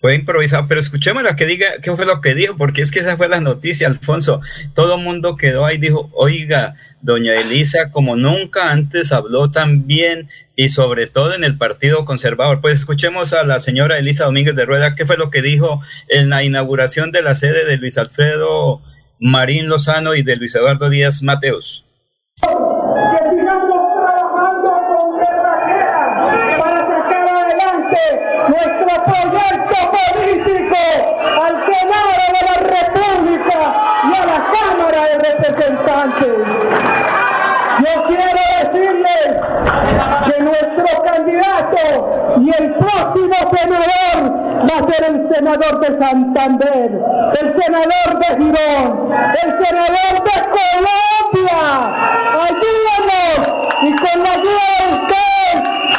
Fue 0.00 0.16
improvisado, 0.16 0.66
pero 0.66 0.80
escuchemos 0.80 1.22
lo 1.22 1.36
que 1.36 1.46
diga, 1.46 1.66
qué 1.80 1.94
fue 1.94 2.06
lo 2.06 2.20
que 2.20 2.34
dijo, 2.34 2.56
porque 2.56 2.82
es 2.82 2.90
que 2.90 2.98
esa 2.98 3.16
fue 3.16 3.28
la 3.28 3.40
noticia, 3.40 3.86
Alfonso. 3.86 4.40
Todo 4.74 4.96
el 4.96 5.04
mundo 5.04 5.36
quedó 5.36 5.64
ahí 5.64 5.76
y 5.76 5.78
dijo, 5.78 6.10
oiga, 6.12 6.74
doña 7.00 7.36
Elisa, 7.36 7.92
como 7.92 8.16
nunca 8.16 8.72
antes 8.72 9.12
habló 9.12 9.52
tan 9.52 9.86
bien 9.86 10.28
y 10.56 10.70
sobre 10.70 11.06
todo 11.06 11.34
en 11.34 11.44
el 11.44 11.56
Partido 11.56 12.04
Conservador. 12.04 12.60
Pues 12.60 12.80
escuchemos 12.80 13.32
a 13.32 13.44
la 13.44 13.60
señora 13.60 13.96
Elisa 13.96 14.24
Domínguez 14.24 14.56
de 14.56 14.64
Rueda, 14.64 14.96
qué 14.96 15.06
fue 15.06 15.16
lo 15.16 15.30
que 15.30 15.40
dijo 15.40 15.80
en 16.08 16.30
la 16.30 16.42
inauguración 16.42 17.12
de 17.12 17.22
la 17.22 17.36
sede 17.36 17.64
de 17.64 17.76
Luis 17.78 17.96
Alfredo 17.96 18.82
Marín 19.18 19.68
Lozano 19.68 20.14
y 20.14 20.22
de 20.22 20.36
Luis 20.36 20.54
Eduardo 20.54 20.90
Díaz 20.90 21.22
Mateos. 21.22 21.84
que 22.42 23.30
sigamos 23.30 23.80
trabajando 23.94 24.70
con 24.88 25.18
guerrajera 25.18 26.56
para 26.58 26.86
sacar 26.86 27.28
adelante 27.28 28.02
nuestro 28.48 28.92
proyecto 29.04 29.78
político 29.96 30.80
al 31.42 31.54
Senado 31.64 32.12
de 32.34 32.40
la 32.46 32.56
República 32.76 33.58
y 34.04 34.14
a 34.14 34.26
la 34.26 34.38
Cámara 34.52 35.02
de 35.08 35.14
Representantes. 35.18 36.34
Yo 37.78 38.04
quiero 38.06 38.45
decirles 38.62 39.28
que 40.26 40.42
nuestro 40.42 41.02
candidato 41.02 42.36
y 42.40 42.50
el 42.62 42.74
próximo 42.74 43.34
senador 43.52 44.66
va 44.68 44.78
a 44.78 44.92
ser 44.92 45.14
el 45.14 45.28
senador 45.34 45.80
de 45.80 45.98
Santander, 45.98 47.00
el 47.40 47.52
senador 47.52 48.18
de 48.18 48.26
Girón, 48.26 49.12
el 49.12 49.64
senador 49.64 50.24
de 50.24 50.36
Colombia. 50.56 51.60
Ayúdanos 52.48 53.66
y 53.82 53.96
con 53.96 54.22
la 54.22 54.30
ayuda 54.30 54.66
de 54.78 54.94
ustedes 54.94 55.36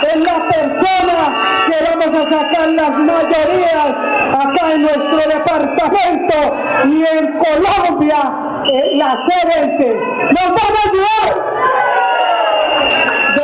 es 0.03 0.15
la 0.17 0.49
persona 0.49 1.65
que 1.67 1.75
vamos 1.83 2.11
a 2.15 2.29
sacar 2.29 2.67
las 2.69 2.91
mayorías 2.99 3.89
acá 4.33 4.73
en 4.73 4.81
nuestro 4.83 5.17
departamento 5.17 6.35
y 6.85 7.17
en 7.17 7.39
Colombia 7.39 8.47
eh, 8.65 8.89
la 8.93 9.17
C20. 9.17 9.95
¡Nos 10.31 10.47
van 10.47 10.73
a 10.73 10.89
ayudar! 10.89 11.57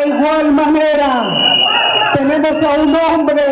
De 0.04 0.10
igual 0.10 0.52
manera, 0.52 1.34
tenemos 2.14 2.52
a 2.52 2.82
un 2.82 2.94
hombre 2.94 3.44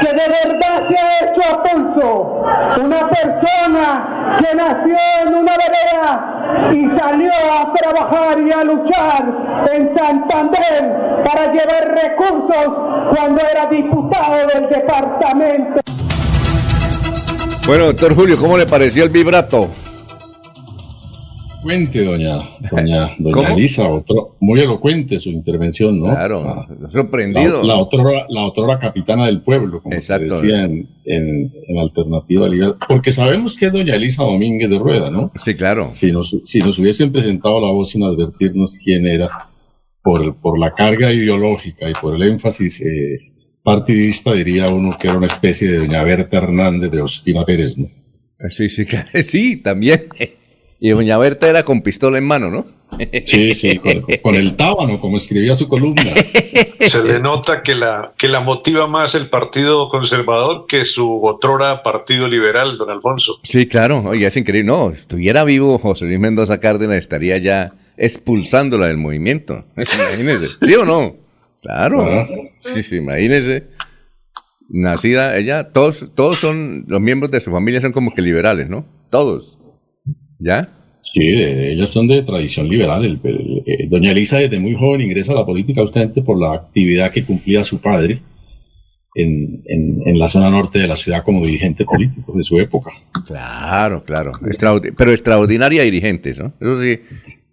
que 0.00 0.08
de 0.08 0.28
verdad 0.28 0.88
se 0.88 0.96
ha 0.96 1.28
hecho 1.28 1.40
a 1.52 1.62
pulso, 1.62 2.42
una 2.82 3.10
persona 3.10 4.38
que 4.38 4.56
nació 4.56 4.96
en 5.22 5.34
una 5.34 5.52
vereda 5.52 6.72
y 6.72 6.88
salió 6.88 7.30
a 7.30 7.74
trabajar 7.74 8.40
y 8.40 8.52
a 8.52 8.64
luchar 8.64 9.24
en 9.70 9.94
Santander 9.94 11.22
para 11.24 11.52
llevar 11.52 11.94
recursos 11.94 13.14
cuando 13.14 13.42
era 13.42 13.66
diputado 13.66 14.46
del 14.46 14.68
departamento. 14.70 15.82
Bueno, 17.66 17.86
doctor 17.86 18.14
Julio, 18.14 18.38
¿cómo 18.38 18.56
le 18.56 18.64
pareció 18.64 19.04
el 19.04 19.10
vibrato? 19.10 19.68
Cuente, 21.66 22.04
doña, 22.04 22.38
doña, 22.70 23.10
doña. 23.18 23.52
Elisa, 23.52 23.88
otro, 23.88 24.36
muy 24.40 24.60
elocuente 24.60 25.18
su 25.18 25.30
intervención, 25.30 25.98
¿no? 25.98 26.06
Claro, 26.06 26.48
Ah, 26.48 26.68
sorprendido. 26.90 27.62
La, 27.62 27.74
la 27.74 27.76
otrora, 27.80 28.26
la 28.28 28.44
otrora 28.44 28.78
capitana 28.78 29.26
del 29.26 29.42
pueblo, 29.42 29.82
como 29.82 29.94
Exacto. 29.96 30.36
se 30.36 30.46
decía 30.46 30.64
en, 30.64 30.88
en, 31.04 31.52
en 31.66 31.78
Alternativa 31.78 32.48
Liberal. 32.48 32.76
Porque 32.88 33.10
sabemos 33.12 33.56
que 33.56 33.66
es 33.66 33.72
doña 33.72 33.96
Elisa 33.96 34.22
Domínguez 34.22 34.70
de 34.70 34.78
Rueda, 34.78 35.10
¿no? 35.10 35.32
Sí, 35.34 35.54
claro. 35.54 35.88
Si 35.92 36.12
nos, 36.12 36.36
si 36.44 36.60
nos 36.60 36.78
hubiesen 36.78 37.10
presentado 37.10 37.60
la 37.60 37.72
voz 37.72 37.90
sin 37.90 38.04
advertirnos 38.04 38.78
quién 38.82 39.06
era, 39.06 39.28
por, 40.02 40.36
por 40.36 40.58
la 40.58 40.72
carga 40.72 41.12
ideológica 41.12 41.90
y 41.90 41.92
por 41.94 42.14
el 42.14 42.22
énfasis 42.22 42.80
eh, 42.82 43.18
partidista, 43.64 44.32
diría 44.34 44.68
uno 44.68 44.90
que 44.96 45.08
era 45.08 45.16
una 45.16 45.26
especie 45.26 45.68
de 45.68 45.78
doña 45.78 46.04
Berta 46.04 46.36
Hernández 46.36 46.92
de 46.92 47.02
Ospina 47.02 47.44
Pérez, 47.44 47.76
¿no? 47.76 47.88
Sí, 48.50 48.68
sí, 48.68 48.84
claro. 48.84 49.08
sí, 49.22 49.56
también. 49.56 50.02
Y 50.78 50.90
doña 50.90 51.16
Berta 51.18 51.48
era 51.48 51.62
con 51.62 51.82
pistola 51.82 52.18
en 52.18 52.26
mano, 52.26 52.50
¿no? 52.50 52.66
Sí, 53.24 53.54
sí, 53.54 53.78
con, 53.78 54.04
con 54.22 54.34
el 54.36 54.54
tábano, 54.56 55.00
como 55.00 55.16
escribía 55.16 55.54
su 55.54 55.68
columna. 55.68 56.14
Se 56.80 57.02
le 57.02 57.18
nota 57.18 57.62
que 57.62 57.74
la, 57.74 58.12
que 58.16 58.28
la 58.28 58.40
motiva 58.40 58.86
más 58.86 59.14
el 59.14 59.28
Partido 59.28 59.88
Conservador 59.88 60.66
que 60.66 60.84
su 60.84 61.24
otrora 61.24 61.82
Partido 61.82 62.28
Liberal, 62.28 62.78
don 62.78 62.90
Alfonso. 62.90 63.40
Sí, 63.42 63.66
claro. 63.66 64.02
Oiga, 64.06 64.28
es 64.28 64.36
increíble. 64.36 64.70
No, 64.70 64.90
estuviera 64.90 65.44
vivo 65.44 65.78
José 65.78 66.04
Luis 66.04 66.20
Mendoza 66.20 66.60
Cárdenas, 66.60 66.98
estaría 66.98 67.38
ya 67.38 67.72
expulsándola 67.96 68.86
del 68.86 68.98
movimiento. 68.98 69.64
Imagínese. 69.76 70.48
¿Sí 70.64 70.74
o 70.74 70.84
no? 70.84 71.16
Claro. 71.62 72.06
Ah. 72.08 72.28
Sí, 72.60 72.82
sí, 72.82 72.96
imagínese. 72.96 73.64
nacida, 74.68 75.36
ella, 75.36 75.72
todos, 75.72 76.12
todos 76.14 76.38
son, 76.38 76.84
los 76.86 77.00
miembros 77.00 77.30
de 77.30 77.40
su 77.40 77.50
familia 77.50 77.80
son 77.80 77.92
como 77.92 78.14
que 78.14 78.22
liberales, 78.22 78.68
¿no? 78.68 78.86
Todos. 79.10 79.58
¿Ya? 80.38 80.68
Sí, 81.02 81.22
ellos 81.22 81.90
son 81.90 82.08
de 82.08 82.22
tradición 82.22 82.68
liberal. 82.68 83.20
Eh, 83.24 83.86
doña 83.88 84.10
Elisa 84.10 84.38
desde 84.38 84.58
muy 84.58 84.74
joven 84.74 85.02
ingresa 85.02 85.32
a 85.32 85.36
la 85.36 85.46
política 85.46 85.82
justamente 85.82 86.20
por 86.20 86.38
la 86.38 86.54
actividad 86.54 87.12
que 87.12 87.24
cumplía 87.24 87.62
su 87.62 87.80
padre 87.80 88.20
en, 89.14 89.62
en, 89.66 90.18
la 90.18 90.28
zona 90.28 90.50
norte 90.50 90.78
de 90.78 90.88
la 90.88 90.96
ciudad 90.96 91.22
como 91.22 91.44
dirigente 91.44 91.84
político 91.84 92.32
de 92.36 92.42
su 92.42 92.58
época. 92.58 92.90
Claro, 93.26 94.04
claro. 94.04 94.32
pero 94.96 95.10
extraordinaria 95.10 95.82
dirigente, 95.84 96.34
¿no? 96.34 96.52
Eso 96.60 96.82
sí, 96.82 96.98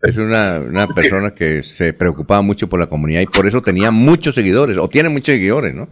es 0.02 0.18
una, 0.18 0.60
una, 0.60 0.88
persona 0.88 1.34
que 1.34 1.64
se 1.64 1.94
preocupaba 1.94 2.42
mucho 2.42 2.68
por 2.68 2.80
la 2.80 2.88
comunidad 2.88 3.22
y 3.22 3.28
por 3.28 3.48
eso 3.48 3.62
tenía 3.62 3.92
muchos 3.92 4.36
seguidores, 4.36 4.78
o 4.78 4.90
tiene 4.90 5.10
muchos 5.10 5.36
seguidores, 5.36 5.74
¿no? 5.74 5.88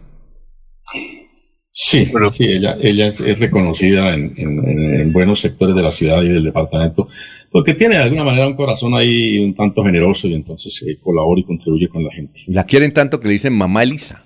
Sí, 1.74 2.10
pero 2.12 2.28
sí, 2.28 2.44
ella, 2.44 2.76
ella 2.80 3.06
es, 3.06 3.38
reconocida 3.38 4.12
en, 4.12 4.34
en, 4.36 5.10
buenos 5.10 5.40
sectores 5.40 5.74
de 5.74 5.80
la 5.80 5.90
ciudad 5.90 6.22
y 6.22 6.28
del 6.28 6.44
departamento, 6.44 7.08
porque 7.50 7.72
tiene 7.72 7.96
de 7.96 8.02
alguna 8.02 8.24
manera 8.24 8.46
un 8.46 8.56
corazón 8.56 8.94
ahí 8.94 9.38
un 9.38 9.54
tanto 9.54 9.82
generoso 9.82 10.28
y 10.28 10.34
entonces 10.34 10.84
eh, 10.86 10.98
colabora 11.00 11.40
y 11.40 11.44
contribuye 11.44 11.88
con 11.88 12.04
la 12.04 12.12
gente. 12.12 12.42
La 12.48 12.64
quieren 12.64 12.92
tanto 12.92 13.20
que 13.20 13.28
le 13.28 13.32
dicen 13.32 13.54
mamá 13.54 13.84
Elisa. 13.84 14.22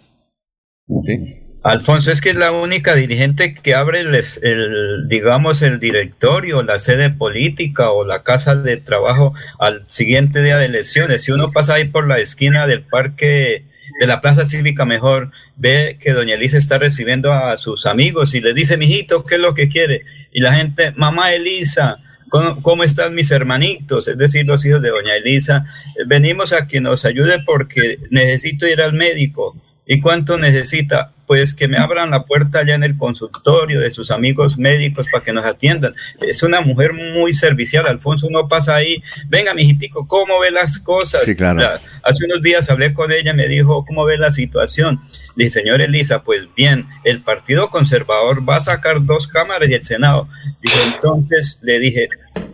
Alfonso, 1.62 2.10
es 2.10 2.20
que 2.20 2.30
es 2.30 2.36
la 2.36 2.52
única 2.52 2.94
dirigente 2.94 3.54
que 3.54 3.74
abre 3.74 4.00
el, 4.00 5.08
digamos, 5.08 5.62
el 5.62 5.80
directorio, 5.80 6.62
la 6.62 6.78
sede 6.78 7.10
política 7.10 7.90
o 7.90 8.04
la 8.04 8.22
casa 8.22 8.56
de 8.56 8.76
trabajo 8.76 9.34
al 9.58 9.84
siguiente 9.88 10.42
día 10.42 10.58
de 10.58 10.66
elecciones. 10.66 11.22
Si 11.22 11.32
uno 11.32 11.52
pasa 11.52 11.74
ahí 11.74 11.84
por 11.86 12.06
la 12.08 12.18
esquina 12.18 12.66
del 12.68 12.82
parque, 12.82 13.65
de 13.98 14.06
la 14.06 14.20
plaza 14.20 14.44
cívica 14.44 14.84
mejor, 14.84 15.30
ve 15.56 15.98
que 16.00 16.12
doña 16.12 16.34
Elisa 16.34 16.58
está 16.58 16.78
recibiendo 16.78 17.32
a 17.32 17.56
sus 17.56 17.86
amigos 17.86 18.34
y 18.34 18.40
les 18.40 18.54
dice, 18.54 18.76
mijito, 18.76 19.24
¿qué 19.24 19.36
es 19.36 19.40
lo 19.40 19.54
que 19.54 19.68
quiere? 19.68 20.02
Y 20.32 20.40
la 20.40 20.54
gente, 20.54 20.92
mamá 20.96 21.32
Elisa, 21.32 21.98
¿Cómo, 22.28 22.60
¿Cómo, 22.60 22.82
están 22.82 23.14
mis 23.14 23.30
hermanitos? 23.30 24.08
Es 24.08 24.18
decir, 24.18 24.46
los 24.46 24.64
hijos 24.66 24.82
de 24.82 24.90
doña 24.90 25.14
Elisa. 25.14 25.64
Venimos 26.08 26.52
a 26.52 26.66
que 26.66 26.80
nos 26.80 27.04
ayude 27.04 27.40
porque 27.46 28.00
necesito 28.10 28.66
ir 28.66 28.82
al 28.82 28.94
médico. 28.94 29.56
¿Y 29.86 30.00
cuánto 30.00 30.36
necesita? 30.36 31.12
Pues 31.26 31.54
que 31.54 31.68
me 31.68 31.76
abran 31.76 32.10
la 32.10 32.24
puerta 32.24 32.60
allá 32.60 32.74
en 32.74 32.84
el 32.84 32.96
consultorio 32.96 33.80
de 33.80 33.90
sus 33.90 34.10
amigos 34.10 34.58
médicos 34.58 35.06
para 35.10 35.24
que 35.24 35.32
nos 35.32 35.44
atiendan. 35.44 35.94
Es 36.20 36.42
una 36.42 36.60
mujer 36.60 36.92
muy 36.92 37.32
servicial, 37.32 37.86
Alfonso. 37.86 38.26
Uno 38.28 38.48
pasa 38.48 38.76
ahí, 38.76 39.02
venga, 39.28 39.54
mijitico, 39.54 40.06
¿cómo 40.06 40.38
ve 40.40 40.50
las 40.50 40.78
cosas? 40.78 41.24
Sí, 41.24 41.34
claro. 41.34 41.60
Hace 42.02 42.24
unos 42.24 42.42
días 42.42 42.70
hablé 42.70 42.94
con 42.94 43.10
ella, 43.10 43.32
me 43.32 43.48
dijo, 43.48 43.84
¿cómo 43.84 44.04
ve 44.04 44.18
la 44.18 44.30
situación? 44.30 45.00
Le 45.34 45.44
dije, 45.44 45.60
señor 45.60 45.80
Elisa, 45.80 46.22
pues 46.22 46.46
bien, 46.54 46.86
el 47.04 47.20
Partido 47.22 47.70
Conservador 47.70 48.48
va 48.48 48.56
a 48.56 48.60
sacar 48.60 49.04
dos 49.04 49.26
cámaras 49.26 49.68
y 49.68 49.74
el 49.74 49.84
Senado. 49.84 50.28
Dijo, 50.60 50.76
entonces 50.94 51.58
le 51.62 51.78
dije, 51.78 52.08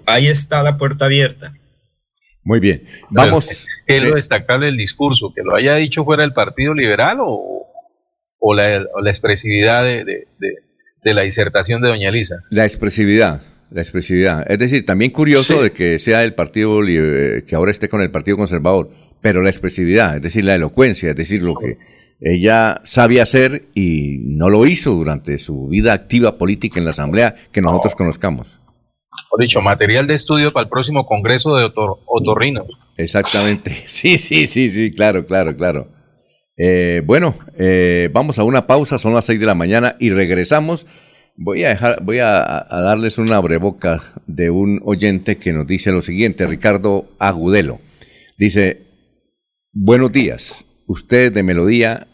ahí 0.06 0.28
está 0.28 0.62
la 0.62 0.76
puerta 0.76 1.04
abierta. 1.04 1.52
Muy 2.44 2.60
bien. 2.60 2.88
Vamos. 3.10 3.66
¿Qué 3.86 3.96
es 3.98 4.02
lo 4.02 4.14
destacable 4.14 4.66
del 4.66 4.76
discurso? 4.76 5.32
¿Que 5.34 5.42
lo 5.42 5.54
haya 5.54 5.76
dicho 5.76 6.04
fuera 6.04 6.22
del 6.22 6.32
Partido 6.32 6.74
Liberal 6.74 7.18
o, 7.20 7.66
o, 8.42 8.54
la, 8.54 8.84
expresividad 9.06 9.84
de, 9.84 10.26
la 11.04 11.22
disertación 11.22 11.80
de 11.80 11.88
Doña 11.88 12.08
Elisa? 12.08 12.36
La 12.50 12.64
expresividad. 12.64 13.40
La 13.70 13.80
expresividad. 13.80 14.44
Es 14.50 14.58
decir, 14.58 14.84
también 14.84 15.12
curioso 15.12 15.62
de 15.62 15.72
que 15.72 15.98
sea 15.98 16.24
el 16.24 16.34
Partido 16.34 16.80
que 16.82 17.54
ahora 17.54 17.70
esté 17.70 17.88
con 17.88 18.02
el 18.02 18.10
Partido 18.10 18.36
Conservador, 18.36 18.90
pero 19.20 19.40
la 19.40 19.48
expresividad, 19.48 20.16
es 20.16 20.22
decir, 20.22 20.44
la 20.44 20.56
elocuencia, 20.56 21.10
es 21.10 21.16
decir, 21.16 21.42
lo 21.42 21.54
que 21.54 21.78
ella 22.20 22.80
sabía 22.82 23.22
hacer 23.22 23.66
y 23.74 24.18
no 24.22 24.50
lo 24.50 24.66
hizo 24.66 24.90
durante 24.90 25.38
su 25.38 25.68
vida 25.68 25.92
activa 25.92 26.36
política 26.36 26.78
en 26.78 26.84
la 26.84 26.90
Asamblea 26.90 27.36
que 27.52 27.62
nosotros 27.62 27.94
conozcamos. 27.94 28.60
Por 29.30 29.40
dicho, 29.40 29.60
material 29.60 30.06
de 30.06 30.14
estudio 30.14 30.52
para 30.52 30.64
el 30.64 30.70
próximo 30.70 31.06
Congreso 31.06 31.56
de 31.56 31.72
Otorrino. 32.06 32.64
Exactamente. 32.96 33.72
Sí, 33.86 34.18
sí, 34.18 34.46
sí, 34.46 34.68
sí, 34.70 34.92
claro, 34.92 35.26
claro, 35.26 35.56
claro. 35.56 36.01
Eh, 36.56 37.02
bueno, 37.04 37.34
eh, 37.58 38.10
vamos 38.12 38.38
a 38.38 38.44
una 38.44 38.66
pausa, 38.66 38.98
son 38.98 39.14
las 39.14 39.24
seis 39.24 39.40
de 39.40 39.46
la 39.46 39.54
mañana 39.54 39.96
y 39.98 40.10
regresamos. 40.10 40.86
Voy 41.36 41.64
a 41.64 41.70
dejar, 41.70 42.02
voy 42.02 42.18
a, 42.18 42.66
darles 42.70 43.18
una 43.18 43.36
abreboca 43.36 44.02
de 44.26 44.50
un 44.50 44.80
oyente 44.84 45.38
que 45.38 45.52
nos 45.52 45.66
dice 45.66 45.90
lo 45.90 46.02
siguiente, 46.02 46.46
Ricardo 46.46 47.10
Agudelo. 47.18 47.80
Dice, 48.36 48.82
buenos 49.72 50.12
días, 50.12 50.66
ustedes 50.86 51.32
de 51.32 51.42
Melodía, 51.42 52.08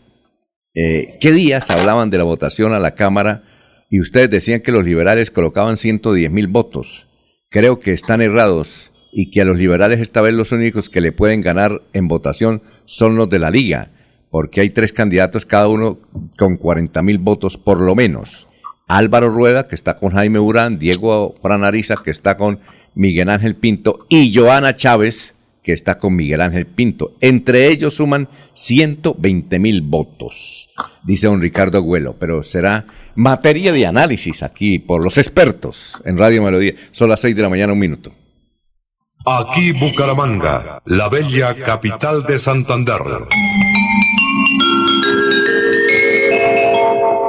eh, 0.74 1.18
¿qué 1.20 1.32
días 1.32 1.70
hablaban 1.70 2.10
de 2.10 2.18
la 2.18 2.24
votación 2.24 2.72
a 2.72 2.78
la 2.78 2.94
Cámara 2.94 3.42
y 3.90 4.00
ustedes 4.00 4.30
decían 4.30 4.60
que 4.60 4.72
los 4.72 4.84
liberales 4.84 5.30
colocaban 5.30 5.76
110 5.76 6.30
mil 6.30 6.46
votos. 6.46 7.08
Creo 7.50 7.80
que 7.80 7.92
están 7.92 8.20
errados 8.20 8.92
y 9.12 9.30
que 9.30 9.40
a 9.40 9.44
los 9.44 9.58
liberales 9.58 10.00
esta 10.00 10.20
vez 10.20 10.34
los 10.34 10.52
únicos 10.52 10.90
que 10.90 11.00
le 11.00 11.12
pueden 11.12 11.40
ganar 11.40 11.82
en 11.94 12.08
votación 12.08 12.62
son 12.84 13.16
los 13.16 13.30
de 13.30 13.38
la 13.38 13.50
liga, 13.50 13.90
porque 14.30 14.60
hay 14.60 14.70
tres 14.70 14.92
candidatos, 14.92 15.46
cada 15.46 15.68
uno 15.68 15.98
con 16.36 16.56
40 16.56 17.02
mil 17.02 17.18
votos 17.18 17.56
por 17.56 17.80
lo 17.80 17.94
menos. 17.94 18.46
Álvaro 18.86 19.28
Rueda, 19.30 19.68
que 19.68 19.74
está 19.74 19.96
con 19.96 20.12
Jaime 20.12 20.38
Urán, 20.38 20.78
Diego 20.78 21.34
Franariza, 21.42 21.96
que 22.02 22.10
está 22.10 22.36
con 22.36 22.58
Miguel 22.94 23.28
Ángel 23.28 23.54
Pinto, 23.54 24.06
y 24.08 24.34
Joana 24.34 24.74
Chávez, 24.76 25.34
que 25.62 25.74
está 25.74 25.98
con 25.98 26.16
Miguel 26.16 26.40
Ángel 26.40 26.66
Pinto. 26.66 27.12
Entre 27.20 27.68
ellos 27.68 27.94
suman 27.96 28.28
120 28.54 29.58
mil 29.58 29.82
votos, 29.82 30.70
dice 31.04 31.26
don 31.26 31.42
Ricardo 31.42 31.76
Agüelo, 31.76 32.16
pero 32.18 32.42
será 32.42 32.86
materia 33.14 33.72
de 33.72 33.86
análisis 33.86 34.42
aquí 34.42 34.78
por 34.78 35.04
los 35.04 35.18
expertos 35.18 36.00
en 36.06 36.16
Radio 36.16 36.42
Melodía. 36.42 36.74
Son 36.90 37.10
las 37.10 37.20
6 37.20 37.36
de 37.36 37.42
la 37.42 37.50
mañana, 37.50 37.74
un 37.74 37.78
minuto. 37.78 38.12
Aquí 39.26 39.72
Bucaramanga, 39.72 40.80
la 40.86 41.10
bella 41.10 41.54
capital 41.62 42.24
de 42.24 42.38
Santander. 42.38 43.02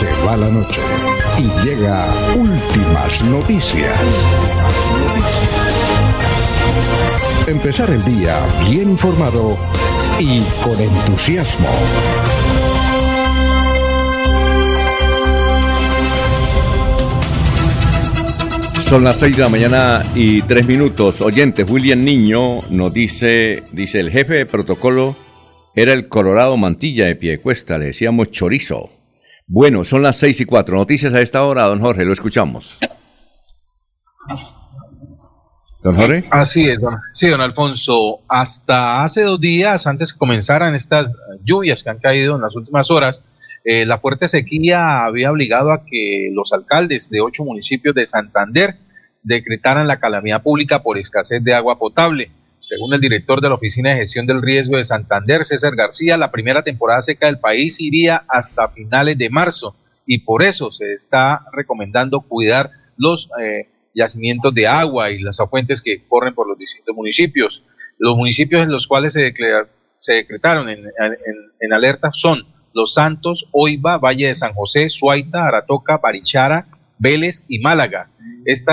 Se 0.00 0.06
va 0.26 0.34
la 0.34 0.48
noche 0.48 0.80
y 1.36 1.42
llega 1.62 2.06
últimas 2.34 3.22
noticias. 3.24 3.92
Empezar 7.46 7.90
el 7.90 8.02
día 8.06 8.38
bien 8.70 8.88
informado 8.88 9.58
y 10.18 10.40
con 10.64 10.80
entusiasmo. 10.80 11.68
Son 18.78 19.04
las 19.04 19.18
6 19.18 19.36
de 19.36 19.42
la 19.42 19.50
mañana 19.50 20.02
y 20.14 20.40
3 20.40 20.66
minutos. 20.66 21.20
Oyente, 21.20 21.64
William 21.64 22.02
Niño 22.02 22.62
nos 22.70 22.94
dice, 22.94 23.64
dice, 23.72 24.00
el 24.00 24.10
jefe 24.10 24.32
de 24.32 24.46
protocolo 24.46 25.14
era 25.74 25.92
el 25.92 26.08
Colorado 26.08 26.56
Mantilla 26.56 27.04
de 27.04 27.16
Piecuesta, 27.16 27.76
le 27.76 27.84
decíamos 27.84 28.30
chorizo. 28.30 28.99
Bueno, 29.52 29.82
son 29.82 30.02
las 30.02 30.14
6 30.18 30.42
y 30.42 30.44
4. 30.44 30.76
Noticias 30.76 31.12
a 31.12 31.20
esta 31.20 31.44
hora, 31.44 31.64
don 31.64 31.80
Jorge, 31.80 32.04
lo 32.04 32.12
escuchamos. 32.12 32.78
Don 35.82 35.96
Jorge. 35.96 36.22
Así 36.30 36.68
es, 36.68 36.78
don, 36.78 36.96
sí, 37.12 37.26
don 37.26 37.40
Alfonso. 37.40 38.20
Hasta 38.28 39.02
hace 39.02 39.22
dos 39.22 39.40
días, 39.40 39.88
antes 39.88 40.12
que 40.12 40.20
comenzaran 40.20 40.76
estas 40.76 41.12
lluvias 41.42 41.82
que 41.82 41.90
han 41.90 41.98
caído 41.98 42.36
en 42.36 42.42
las 42.42 42.54
últimas 42.54 42.92
horas, 42.92 43.24
eh, 43.64 43.84
la 43.84 43.98
fuerte 43.98 44.28
sequía 44.28 45.04
había 45.04 45.32
obligado 45.32 45.72
a 45.72 45.84
que 45.84 46.30
los 46.32 46.52
alcaldes 46.52 47.10
de 47.10 47.20
ocho 47.20 47.42
municipios 47.42 47.96
de 47.96 48.06
Santander 48.06 48.76
decretaran 49.24 49.88
la 49.88 49.98
calamidad 49.98 50.44
pública 50.44 50.80
por 50.84 50.96
escasez 50.96 51.42
de 51.42 51.54
agua 51.54 51.76
potable. 51.76 52.30
Según 52.70 52.94
el 52.94 53.00
director 53.00 53.40
de 53.40 53.48
la 53.48 53.56
Oficina 53.56 53.90
de 53.90 53.96
Gestión 53.96 54.26
del 54.26 54.42
Riesgo 54.42 54.76
de 54.76 54.84
Santander, 54.84 55.44
César 55.44 55.74
García, 55.74 56.16
la 56.16 56.30
primera 56.30 56.62
temporada 56.62 57.02
seca 57.02 57.26
del 57.26 57.40
país 57.40 57.80
iría 57.80 58.22
hasta 58.28 58.68
finales 58.68 59.18
de 59.18 59.28
marzo 59.28 59.74
y 60.06 60.20
por 60.20 60.44
eso 60.44 60.70
se 60.70 60.92
está 60.92 61.46
recomendando 61.52 62.20
cuidar 62.20 62.70
los 62.96 63.28
eh, 63.42 63.66
yacimientos 63.92 64.54
de 64.54 64.68
agua 64.68 65.10
y 65.10 65.18
las 65.18 65.38
fuentes 65.50 65.82
que 65.82 66.06
corren 66.06 66.32
por 66.32 66.46
los 66.46 66.56
distintos 66.56 66.94
municipios. 66.94 67.64
Los 67.98 68.16
municipios 68.16 68.62
en 68.62 68.70
los 68.70 68.86
cuales 68.86 69.14
se, 69.14 69.34
se 69.96 70.12
decretaron 70.12 70.68
en, 70.68 70.84
en, 71.58 71.72
alerta 71.72 72.10
son 72.12 72.46
Los 72.72 72.94
Santos, 72.94 73.48
Oiva, 73.50 73.98
Valle 73.98 74.28
de 74.28 74.34
San 74.36 74.52
José, 74.52 74.90
Suaita, 74.90 75.44
Aratoca, 75.44 75.96
Barichara, 75.96 76.68
Vélez 77.00 77.46
y 77.48 77.58
Málaga. 77.58 78.10
Este 78.44 78.70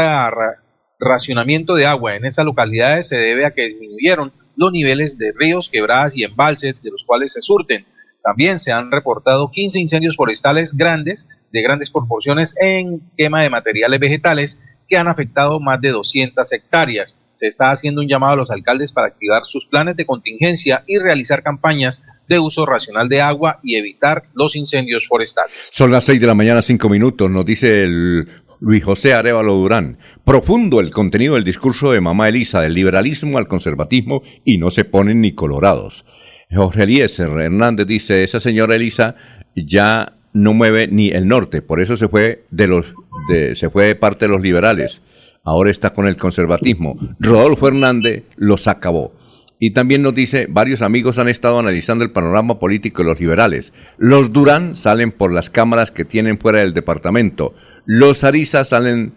racionamiento 0.99 1.75
de 1.75 1.85
agua 1.85 2.15
en 2.15 2.25
esas 2.25 2.45
localidades 2.45 3.07
se 3.07 3.17
debe 3.17 3.45
a 3.45 3.51
que 3.51 3.67
disminuyeron 3.67 4.31
los 4.55 4.71
niveles 4.71 5.17
de 5.17 5.33
ríos, 5.37 5.69
quebradas 5.69 6.17
y 6.17 6.23
embalses 6.23 6.81
de 6.81 6.91
los 6.91 7.03
cuales 7.03 7.33
se 7.33 7.41
surten. 7.41 7.85
También 8.23 8.59
se 8.59 8.71
han 8.71 8.91
reportado 8.91 9.51
15 9.51 9.79
incendios 9.79 10.15
forestales 10.15 10.75
grandes, 10.75 11.29
de 11.51 11.61
grandes 11.61 11.91
proporciones 11.91 12.55
en 12.59 13.01
quema 13.15 13.41
de 13.41 13.49
materiales 13.49 13.99
vegetales 13.99 14.59
que 14.87 14.97
han 14.97 15.07
afectado 15.07 15.59
más 15.59 15.79
de 15.79 15.91
200 15.91 16.51
hectáreas. 16.51 17.15
Se 17.35 17.45
está 17.45 17.69
haciendo 17.69 18.01
un 18.01 18.07
llamado 18.07 18.33
a 18.33 18.37
los 18.37 18.51
alcaldes 18.51 18.91
para 18.91 19.07
activar 19.07 19.45
sus 19.45 19.67
planes 19.67 19.95
de 19.95 20.05
contingencia 20.05 20.83
y 20.87 20.97
realizar 20.97 21.43
campañas 21.43 22.03
de 22.27 22.39
uso 22.39 22.65
racional 22.65 23.07
de 23.07 23.21
agua 23.21 23.59
y 23.63 23.75
evitar 23.75 24.23
los 24.33 24.55
incendios 24.55 25.07
forestales. 25.07 25.69
Son 25.71 25.91
las 25.91 26.03
6 26.05 26.19
de 26.19 26.27
la 26.27 26.33
mañana, 26.33 26.61
5 26.61 26.89
minutos, 26.89 27.29
nos 27.29 27.45
dice 27.45 27.83
el 27.83 28.27
Luis 28.59 28.83
José 28.83 29.13
Arevalo 29.13 29.55
Durán. 29.55 29.97
Profundo 30.23 30.79
el 30.79 30.91
contenido 30.91 31.35
del 31.35 31.43
discurso 31.43 31.91
de 31.91 32.01
mamá 32.01 32.29
Elisa, 32.29 32.61
del 32.61 32.73
liberalismo 32.73 33.37
al 33.37 33.47
conservatismo, 33.47 34.23
y 34.43 34.57
no 34.57 34.71
se 34.71 34.85
ponen 34.85 35.21
ni 35.21 35.33
colorados. 35.33 36.05
Jorge 36.51 36.83
Eliezer 36.83 37.29
Hernández 37.29 37.87
dice, 37.87 38.23
esa 38.23 38.39
señora 38.39 38.75
Elisa 38.75 39.15
ya 39.55 40.13
no 40.33 40.53
mueve 40.53 40.87
ni 40.87 41.09
el 41.09 41.27
norte, 41.27 41.61
por 41.61 41.81
eso 41.81 41.97
se 41.97 42.07
fue 42.07 42.45
de 42.51 42.67
los 42.67 42.93
de, 43.29 43.55
se 43.55 43.69
fue 43.69 43.85
de 43.85 43.95
parte 43.95 44.25
de 44.25 44.31
los 44.31 44.41
liberales. 44.41 45.01
Ahora 45.43 45.71
está 45.71 45.93
con 45.93 46.07
el 46.07 46.17
conservatismo. 46.17 46.97
Rodolfo 47.19 47.69
Hernández 47.69 48.23
los 48.35 48.67
acabó. 48.67 49.13
Y 49.59 49.71
también 49.71 50.03
nos 50.03 50.13
dice, 50.13 50.45
varios 50.49 50.81
amigos 50.81 51.17
han 51.17 51.29
estado 51.29 51.57
analizando 51.59 52.03
el 52.03 52.11
panorama 52.11 52.59
político 52.59 53.01
de 53.01 53.09
los 53.09 53.19
liberales. 53.19 53.73
Los 53.97 54.31
Durán 54.31 54.75
salen 54.75 55.11
por 55.11 55.31
las 55.31 55.49
cámaras 55.49 55.89
que 55.89 56.05
tienen 56.05 56.37
fuera 56.37 56.59
del 56.59 56.75
departamento. 56.75 57.55
Los 57.85 58.23
Ariza 58.23 58.63
salen 58.63 59.13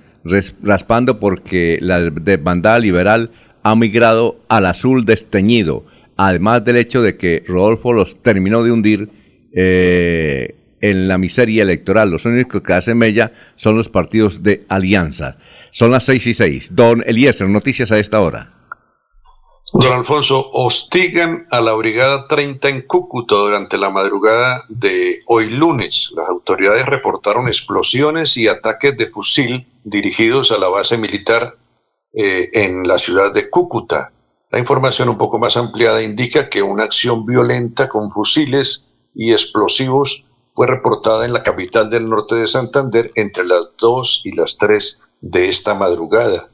raspando 0.63 1.21
porque 1.21 1.79
la 1.83 2.11
bandada 2.43 2.79
liberal 2.79 3.31
ha 3.63 3.77
migrado 3.77 4.41
al 4.49 4.67
azul 4.67 5.05
desteñido. 5.05 5.85
Además 6.17 6.65
del 6.65 6.77
hecho 6.77 7.03
de 7.03 7.17
que 7.17 7.45
Rodolfo 7.47 7.93
los 7.93 8.23
terminó 8.23 8.63
de 8.63 8.73
hundir 8.73 9.11
eh, 9.55 10.55
en 10.81 11.09
la 11.09 11.19
miseria 11.19 11.63
electoral. 11.63 12.11
Los 12.11 12.25
únicos 12.25 12.63
que 12.63 12.73
hacen 12.73 12.97
mella 12.97 13.33
son 13.57 13.77
los 13.77 13.91
partidos 13.91 14.43
de 14.43 14.65
alianza. 14.69 15.37
Son 15.71 15.91
las 15.91 16.05
seis 16.05 16.27
y 16.27 16.33
seis. 16.33 16.75
Don 16.75 17.03
Eliezer, 17.07 17.49
noticias 17.49 17.93
a 17.93 17.99
esta 17.99 18.21
hora. 18.21 18.60
Don 19.73 19.93
Alfonso, 19.93 20.51
hostigan 20.53 21.47
a 21.51 21.61
la 21.61 21.75
Brigada 21.75 22.27
30 22.27 22.69
en 22.69 22.83
Cúcuta 22.83 23.37
durante 23.37 23.79
la 23.79 23.91
madrugada 23.91 24.65
de 24.69 25.21
hoy 25.27 25.49
lunes. 25.49 26.13
Las 26.17 26.29
autoridades 26.29 26.87
reportaron 26.87 27.47
explosiones 27.47 28.37
y 28.37 28.49
ataques 28.49 28.97
de 28.97 29.07
fusil 29.07 29.69
dirigidos 29.85 30.51
a 30.51 30.59
la 30.59 30.69
base 30.69 30.99
militar 30.99 31.57
eh, 32.13 32.51
en 32.53 32.89
la 32.89 32.99
ciudad 32.99 33.33
de 33.33 33.49
Cúcuta. 33.49 34.13
La 34.51 34.59
información 34.59 35.09
un 35.09 35.17
poco 35.19 35.39
más 35.39 35.57
ampliada 35.57 36.03
indica 36.03 36.49
que 36.49 36.63
una 36.63 36.83
acción 36.83 37.25
violenta 37.25 37.89
con 37.89 38.11
fusiles 38.11 38.87
y 39.15 39.31
explosivos 39.31 40.25
fue 40.53 40.67
reportada 40.67 41.25
en 41.25 41.33
la 41.33 41.45
capital 41.45 41.89
del 41.91 42.09
norte 42.09 42.35
de 42.35 42.49
Santander 42.49 43.13
entre 43.15 43.45
las 43.45 43.67
2 43.79 44.23
y 44.25 44.33
las 44.33 44.59
3 44.59 45.01
de 45.21 45.49
esta 45.49 45.75
madrugada. 45.75 46.49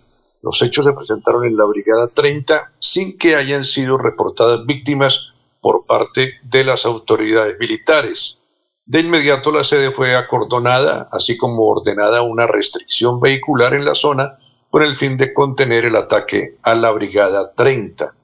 Los 0.46 0.62
hechos 0.62 0.84
se 0.84 0.92
presentaron 0.92 1.44
en 1.44 1.56
la 1.56 1.64
Brigada 1.64 2.06
30 2.06 2.74
sin 2.78 3.18
que 3.18 3.34
hayan 3.34 3.64
sido 3.64 3.98
reportadas 3.98 4.64
víctimas 4.64 5.34
por 5.60 5.86
parte 5.86 6.34
de 6.44 6.62
las 6.62 6.86
autoridades 6.86 7.58
militares. 7.58 8.38
De 8.84 9.00
inmediato 9.00 9.50
la 9.50 9.64
sede 9.64 9.90
fue 9.90 10.14
acordonada, 10.14 11.08
así 11.10 11.36
como 11.36 11.66
ordenada 11.66 12.22
una 12.22 12.46
restricción 12.46 13.18
vehicular 13.18 13.74
en 13.74 13.84
la 13.84 13.96
zona 13.96 14.34
con 14.70 14.84
el 14.84 14.94
fin 14.94 15.16
de 15.16 15.32
contener 15.32 15.84
el 15.84 15.96
ataque 15.96 16.56
a 16.62 16.76
la 16.76 16.92
Brigada 16.92 17.52
30. 17.52 18.14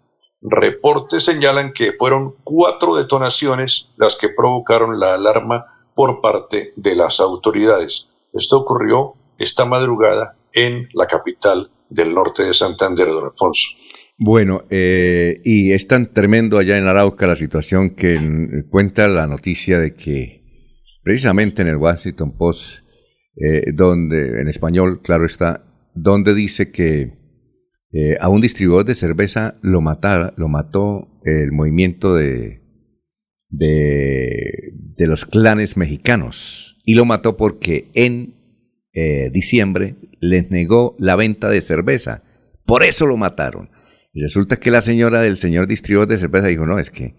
Reportes 0.42 1.24
señalan 1.24 1.72
que 1.72 1.92
fueron 1.92 2.36
cuatro 2.44 2.94
detonaciones 2.94 3.88
las 3.96 4.14
que 4.14 4.28
provocaron 4.28 5.00
la 5.00 5.14
alarma 5.14 5.66
por 5.96 6.20
parte 6.20 6.70
de 6.76 6.94
las 6.94 7.18
autoridades. 7.18 8.10
Esto 8.32 8.58
ocurrió 8.58 9.14
esta 9.38 9.64
madrugada 9.64 10.36
en 10.52 10.88
la 10.92 11.08
capital 11.08 11.68
del 11.93 12.14
norte 12.14 12.45
de 12.45 12.55
Santander, 12.55 13.09
don 13.09 13.24
Alfonso. 13.24 13.70
Bueno, 14.18 14.64
eh, 14.70 15.40
y 15.45 15.72
es 15.72 15.88
tan 15.88 16.12
tremendo 16.12 16.59
allá 16.59 16.76
en 16.78 16.86
Arauca 16.86 17.26
la 17.26 17.36
situación 17.36 17.90
que 17.90 18.64
cuenta 18.70 19.09
la 19.09 19.26
noticia 19.26 19.80
de 19.80 19.95
que 19.95 20.43
precisamente 21.03 21.62
en 21.62 21.68
el 21.68 21.76
Washington 21.76 22.36
Post, 22.36 22.84
eh, 23.36 23.72
donde 23.72 24.40
en 24.40 24.49
español, 24.49 25.01
claro 25.03 25.24
está, 25.24 25.64
donde 25.95 26.34
dice 26.34 26.70
que 26.70 27.14
eh, 27.93 28.16
a 28.20 28.28
un 28.28 28.40
distribuidor 28.40 28.84
de 28.84 28.95
cerveza 28.95 29.57
lo, 29.61 29.80
matara, 29.80 30.32
lo 30.36 30.49
mató 30.49 31.20
el 31.24 31.53
movimiento 31.53 32.14
de, 32.14 32.62
de, 33.53 35.07
los 35.07 35.26
clanes 35.26 35.76
mexicanos 35.76 36.78
y 36.84 36.95
lo 36.95 37.05
mató 37.05 37.36
porque 37.36 37.90
en 37.95 38.34
eh, 38.93 39.30
diciembre 39.32 39.97
les 40.20 40.51
negó 40.51 40.95
la 40.99 41.16
venta 41.16 41.49
de 41.49 41.61
cerveza. 41.61 42.22
Por 42.64 42.82
eso 42.82 43.07
lo 43.07 43.16
mataron. 43.16 43.70
Y 44.12 44.22
resulta 44.22 44.57
que 44.57 44.70
la 44.70 44.82
señora 44.82 45.22
del 45.22 45.36
señor 45.36 45.66
distribuidor 45.66 46.09
de 46.09 46.18
cerveza 46.18 46.47
dijo, 46.49 46.66
no, 46.66 46.78
es 46.78 46.90
que 46.90 47.14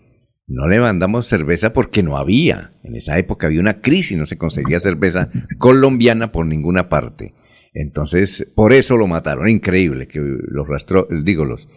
no 0.47 0.67
le 0.67 0.80
mandamos 0.80 1.26
cerveza 1.26 1.74
porque 1.74 2.03
no 2.03 2.17
había. 2.17 2.71
En 2.84 2.95
esa 2.95 3.17
época 3.17 3.47
había 3.47 3.61
una 3.61 3.82
crisis, 3.82 4.17
no 4.17 4.26
se 4.26 4.38
conseguía 4.38 4.80
cerveza 4.80 5.30
colombiana 5.57 6.32
por 6.32 6.45
ninguna 6.45 6.89
parte. 6.89 7.34
Entonces, 7.74 8.47
por 8.55 8.74
eso 8.74 8.97
lo 8.97 9.07
mataron. 9.07 9.49
Increíble 9.49 10.07
que 10.07 10.19
los 10.19 10.67
rastro, 10.67 11.07
digo, 11.24 11.45
los, 11.45 11.67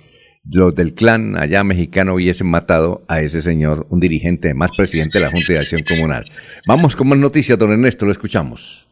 los 0.45 0.75
del 0.75 0.95
clan 0.95 1.37
allá 1.39 1.65
mexicano 1.65 2.15
hubiesen 2.15 2.49
matado 2.49 3.05
a 3.09 3.23
ese 3.23 3.41
señor, 3.41 3.87
un 3.89 4.01
dirigente, 4.01 4.53
más 4.53 4.71
presidente 4.77 5.19
de 5.19 5.25
la 5.25 5.31
Junta 5.31 5.55
de 5.55 5.59
Acción 5.61 5.83
Comunal. 5.89 6.25
Vamos 6.67 6.97
con 6.97 7.09
más 7.09 7.19
noticias, 7.19 7.59
don 7.59 7.73
Ernesto, 7.73 8.05
lo 8.05 8.13
escuchamos. 8.13 8.86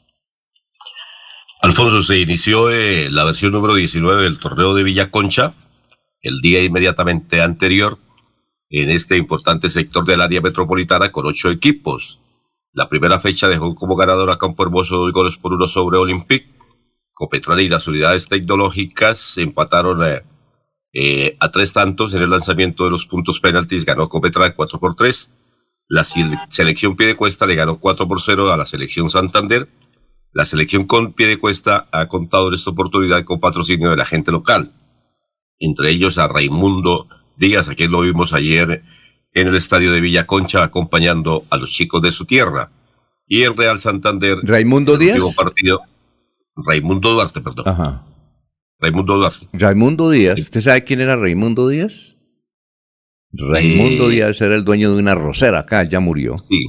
Alfonso, 1.75 2.05
se 2.05 2.21
inició 2.21 2.71
eh, 2.71 3.11
la 3.11 3.25
versión 3.25 3.51
número 3.51 3.75
19 3.75 4.23
del 4.23 4.39
torneo 4.39 4.75
de 4.75 4.85
Villa 4.85 5.11
Concha 5.11 5.55
el 6.23 6.41
día 6.41 6.63
inmediatamente 6.63 7.43
anterior. 7.43 7.99
en 8.71 8.91
este 8.91 9.17
importante 9.17 9.69
sector 9.69 10.05
del 10.05 10.21
área 10.21 10.41
metropolitana 10.41 11.11
con 11.11 11.27
ocho 11.27 11.51
equipos. 11.51 12.21
La 12.73 12.89
primera 12.89 13.19
fecha 13.19 13.49
dejó 13.49 13.75
como 13.75 13.97
ganador 13.97 14.31
a 14.31 14.39
Campo 14.39 14.63
Hermoso 14.63 14.99
dos 14.99 15.13
goles 15.13 15.37
por 15.37 15.53
uno 15.53 15.67
sobre 15.67 15.99
Olympique. 15.99 16.47
Copetrol 17.13 17.61
y 17.61 17.69
las 17.69 17.89
unidades 17.89 18.29
tecnológicas 18.29 19.37
empataron 19.39 20.05
eh, 20.05 20.23
eh, 20.93 21.37
a 21.41 21.51
tres 21.51 21.73
tantos 21.73 22.15
en 22.15 22.23
el 22.23 22.31
lanzamiento 22.31 22.85
de 22.85 22.91
los 22.91 23.05
puntos 23.05 23.41
penaltis. 23.41 23.85
Ganó 23.85 24.09
Copetrol 24.09 24.55
4 24.55 24.79
por 24.79 24.95
3. 24.95 25.29
La 25.89 26.05
selección 26.05 26.95
Piedecuesta 26.95 27.47
le 27.47 27.57
ganó 27.57 27.81
4 27.81 28.07
por 28.07 28.21
0 28.21 28.53
a 28.53 28.57
la 28.57 28.65
selección 28.65 29.11
Santander. 29.11 29.69
La 30.35 30.45
selección 30.45 30.85
con 30.85 31.13
Piedecuesta 31.13 31.87
ha 31.93 32.09
contado 32.09 32.49
en 32.49 32.55
esta 32.55 32.71
oportunidad 32.71 33.25
con 33.25 33.39
patrocinio 33.39 33.91
de 33.91 33.97
la 33.97 34.05
gente 34.05 34.33
local. 34.33 34.73
Entre 35.61 35.91
ellos 35.91 36.19
a 36.19 36.27
Raimundo 36.27 37.07
Díaz, 37.37 37.69
a 37.69 37.77
quien 37.77 37.93
lo 37.93 38.01
vimos 38.01 38.33
ayer 38.33 38.83
en 39.33 39.49
el 39.49 39.55
estadio 39.55 39.93
de 39.93 40.01
Villa 40.01 40.27
Concha 40.27 40.65
acompañando 40.65 41.45
a 41.51 41.57
los 41.57 41.71
chicos 41.71 42.03
de 42.03 42.11
su 42.11 42.25
tierra. 42.25 42.73
Y 43.29 43.45
el 43.45 43.57
Real 43.57 43.79
Santander. 43.79 44.39
Raimundo 44.43 44.99
Díaz. 44.99 45.23
partido. 45.37 45.81
Raimundo 46.57 47.13
Duarte, 47.13 47.41
perdón. 47.41 47.69
Ajá. 47.69 48.05
Raimundo 48.81 49.17
Duarte. 49.17 49.47
Raimundo 49.53 50.11
Díaz. 50.11 50.41
¿Usted 50.41 50.61
sabe 50.61 50.83
quién 50.83 51.01
era 51.01 51.17
Raimundo 51.17 51.69
Díaz? 51.69 52.17
Raimundo 53.33 54.09
Eh, 54.09 54.15
Díaz 54.15 54.41
era 54.41 54.57
el 54.57 54.65
dueño 54.65 54.93
de 54.93 55.01
una 55.01 55.15
rosera 55.15 55.61
acá, 55.61 55.85
ya 55.85 56.01
murió. 56.01 56.39
Sí. 56.39 56.67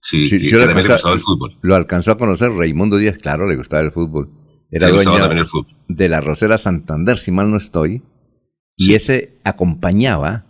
Sí, 0.00 0.26
Sí, 0.28 0.36
y 0.36 0.40
sí 0.40 0.50
que 0.50 0.56
lo, 0.56 0.66
también 0.66 0.86
le 0.86 0.92
alcanzó, 0.92 0.94
gustaba 0.94 1.14
el 1.14 1.20
fútbol. 1.20 1.58
lo 1.60 1.74
alcanzó 1.74 2.12
a 2.12 2.18
conocer 2.18 2.50
Raimundo 2.52 2.96
Díaz, 2.98 3.18
claro, 3.18 3.46
le 3.48 3.56
gustaba 3.56 3.82
el 3.82 3.92
fútbol. 3.92 4.30
Era 4.70 4.90
dueño 4.90 5.16
también 5.16 5.38
el 5.40 5.46
fútbol. 5.46 5.74
de 5.88 6.08
la 6.08 6.20
Rosera 6.20 6.58
Santander, 6.58 7.16
si 7.18 7.30
mal 7.30 7.50
no 7.50 7.56
estoy. 7.56 8.02
Y 8.76 8.94
ese 8.94 9.38
acompañaba 9.44 10.46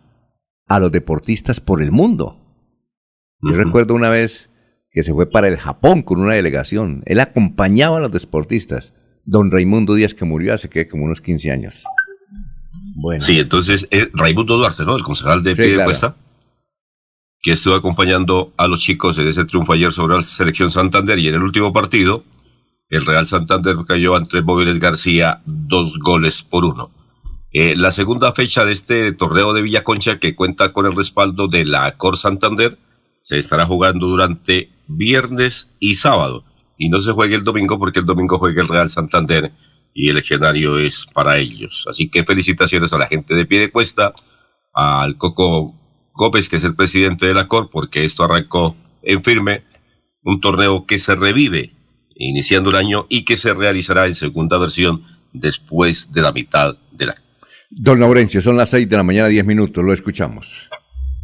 a 0.67 0.81
los 0.81 0.93
deportistas 0.93 1.61
por 1.61 1.81
el 1.83 1.93
mundo. 1.93 2.37
Yo 3.41 3.55
recuerdo 3.55 3.95
una 3.95 4.11
vez 4.11 4.51
que 4.91 5.03
se 5.03 5.15
fue 5.15 5.31
para 5.31 5.49
el 5.49 5.57
Japón 5.57 6.03
con 6.03 6.21
una 6.21 6.35
delegación. 6.35 7.03
Él 7.07 7.21
acompañaba 7.21 7.99
a 7.99 8.01
los 8.01 8.13
deportistas. 8.13 8.95
Don 9.25 9.51
Raimundo 9.51 9.95
Díaz, 9.95 10.13
que 10.15 10.25
murió 10.25 10.53
hace 10.55 10.69
que 10.69 10.89
como 10.89 11.05
unos 11.05 11.21
15 11.21 11.51
años. 11.53 11.85
Bueno. 12.97 13.23
Sí, 13.25 13.39
entonces 13.39 13.87
eh, 13.91 14.09
Raimundo 14.13 14.57
Duarte, 14.57 14.85
¿no? 14.85 14.97
El 14.97 15.03
concejal 15.05 15.43
de 15.43 15.55
Sí, 15.55 15.63
Piedecuesta, 15.63 16.17
que 17.43 17.53
estuvo 17.53 17.75
acompañando 17.75 18.53
a 18.57 18.67
los 18.67 18.81
chicos 18.81 19.19
en 19.19 19.29
ese 19.29 19.45
triunfo 19.45 19.73
ayer 19.73 19.93
sobre 19.93 20.17
la 20.17 20.23
selección 20.23 20.71
Santander 20.71 21.19
y 21.19 21.29
en 21.29 21.35
el 21.37 21.43
último 21.43 21.73
partido, 21.73 22.25
el 22.89 23.07
Real 23.07 23.27
Santander 23.27 23.77
cayó 23.87 24.17
ante 24.17 24.43
Móviles 24.43 24.81
García 24.81 25.43
dos 25.45 25.99
goles 25.99 26.43
por 26.43 26.65
uno. 26.65 26.91
Eh, 27.53 27.75
la 27.77 27.91
segunda 27.91 28.33
fecha 28.33 28.65
de 28.65 28.73
este 28.73 29.13
torneo 29.13 29.53
de 29.53 29.63
Villaconcha, 29.63 30.19
que 30.19 30.35
cuenta 30.35 30.73
con 30.73 30.87
el 30.87 30.97
respaldo 30.97 31.49
de 31.49 31.65
la 31.65 31.97
Cor 31.97 32.17
Santander, 32.17 32.79
se 33.23 33.39
estará 33.39 33.67
jugando 33.67 34.07
durante 34.07 34.71
viernes 34.87 35.71
y 35.79 35.95
sábado. 35.95 36.45
Y 36.77 36.89
no 36.89 37.01
se 37.01 37.13
juegue 37.13 37.35
el 37.35 37.45
domingo 37.45 37.79
porque 37.79 38.01
el 38.01 38.07
domingo 38.07 38.39
juega 38.39 38.63
el 38.63 38.69
Real 38.69 38.91
Santander 38.91 39.53
y 39.95 40.09
el 40.09 40.19
escenario 40.19 40.79
es 40.79 41.07
para 41.13 41.39
ellos. 41.39 41.87
Así 41.91 42.09
que 42.09 42.25
felicitaciones 42.25 42.93
a 42.93 42.99
la 42.99 43.07
gente 43.07 43.35
de 43.35 43.47
pie 43.47 43.61
de 43.61 43.71
cuesta, 43.71 44.15
al 44.73 45.17
Coco 45.17 45.75
Gómez, 46.19 46.49
que 46.49 46.57
es 46.57 46.65
el 46.65 46.75
presidente 46.75 47.27
de 47.27 47.33
la 47.33 47.47
COR, 47.47 47.71
porque 47.71 48.05
esto 48.05 48.25
arrancó 48.25 48.77
en 49.03 49.23
firme, 49.23 49.63
un 50.23 50.41
torneo 50.41 50.85
que 50.85 50.99
se 50.99 51.15
revive 51.15 51.71
iniciando 52.17 52.71
el 52.71 52.77
año 52.77 53.07
y 53.09 53.25
que 53.25 53.37
se 53.37 53.55
realizará 53.55 54.07
en 54.07 54.17
segunda 54.17 54.59
versión 54.59 55.05
después 55.33 56.13
de 56.13 56.21
la 56.21 56.33
mitad 56.33 56.75
del 56.91 57.11
año. 57.11 57.23
Don 57.71 58.01
Laurencio, 58.01 58.41
son 58.41 58.57
las 58.57 58.71
6 58.71 58.89
de 58.89 58.97
la 58.97 59.05
mañana, 59.05 59.29
10 59.29 59.47
minutos, 59.47 59.85
lo 59.85 59.93
escuchamos. 59.93 60.69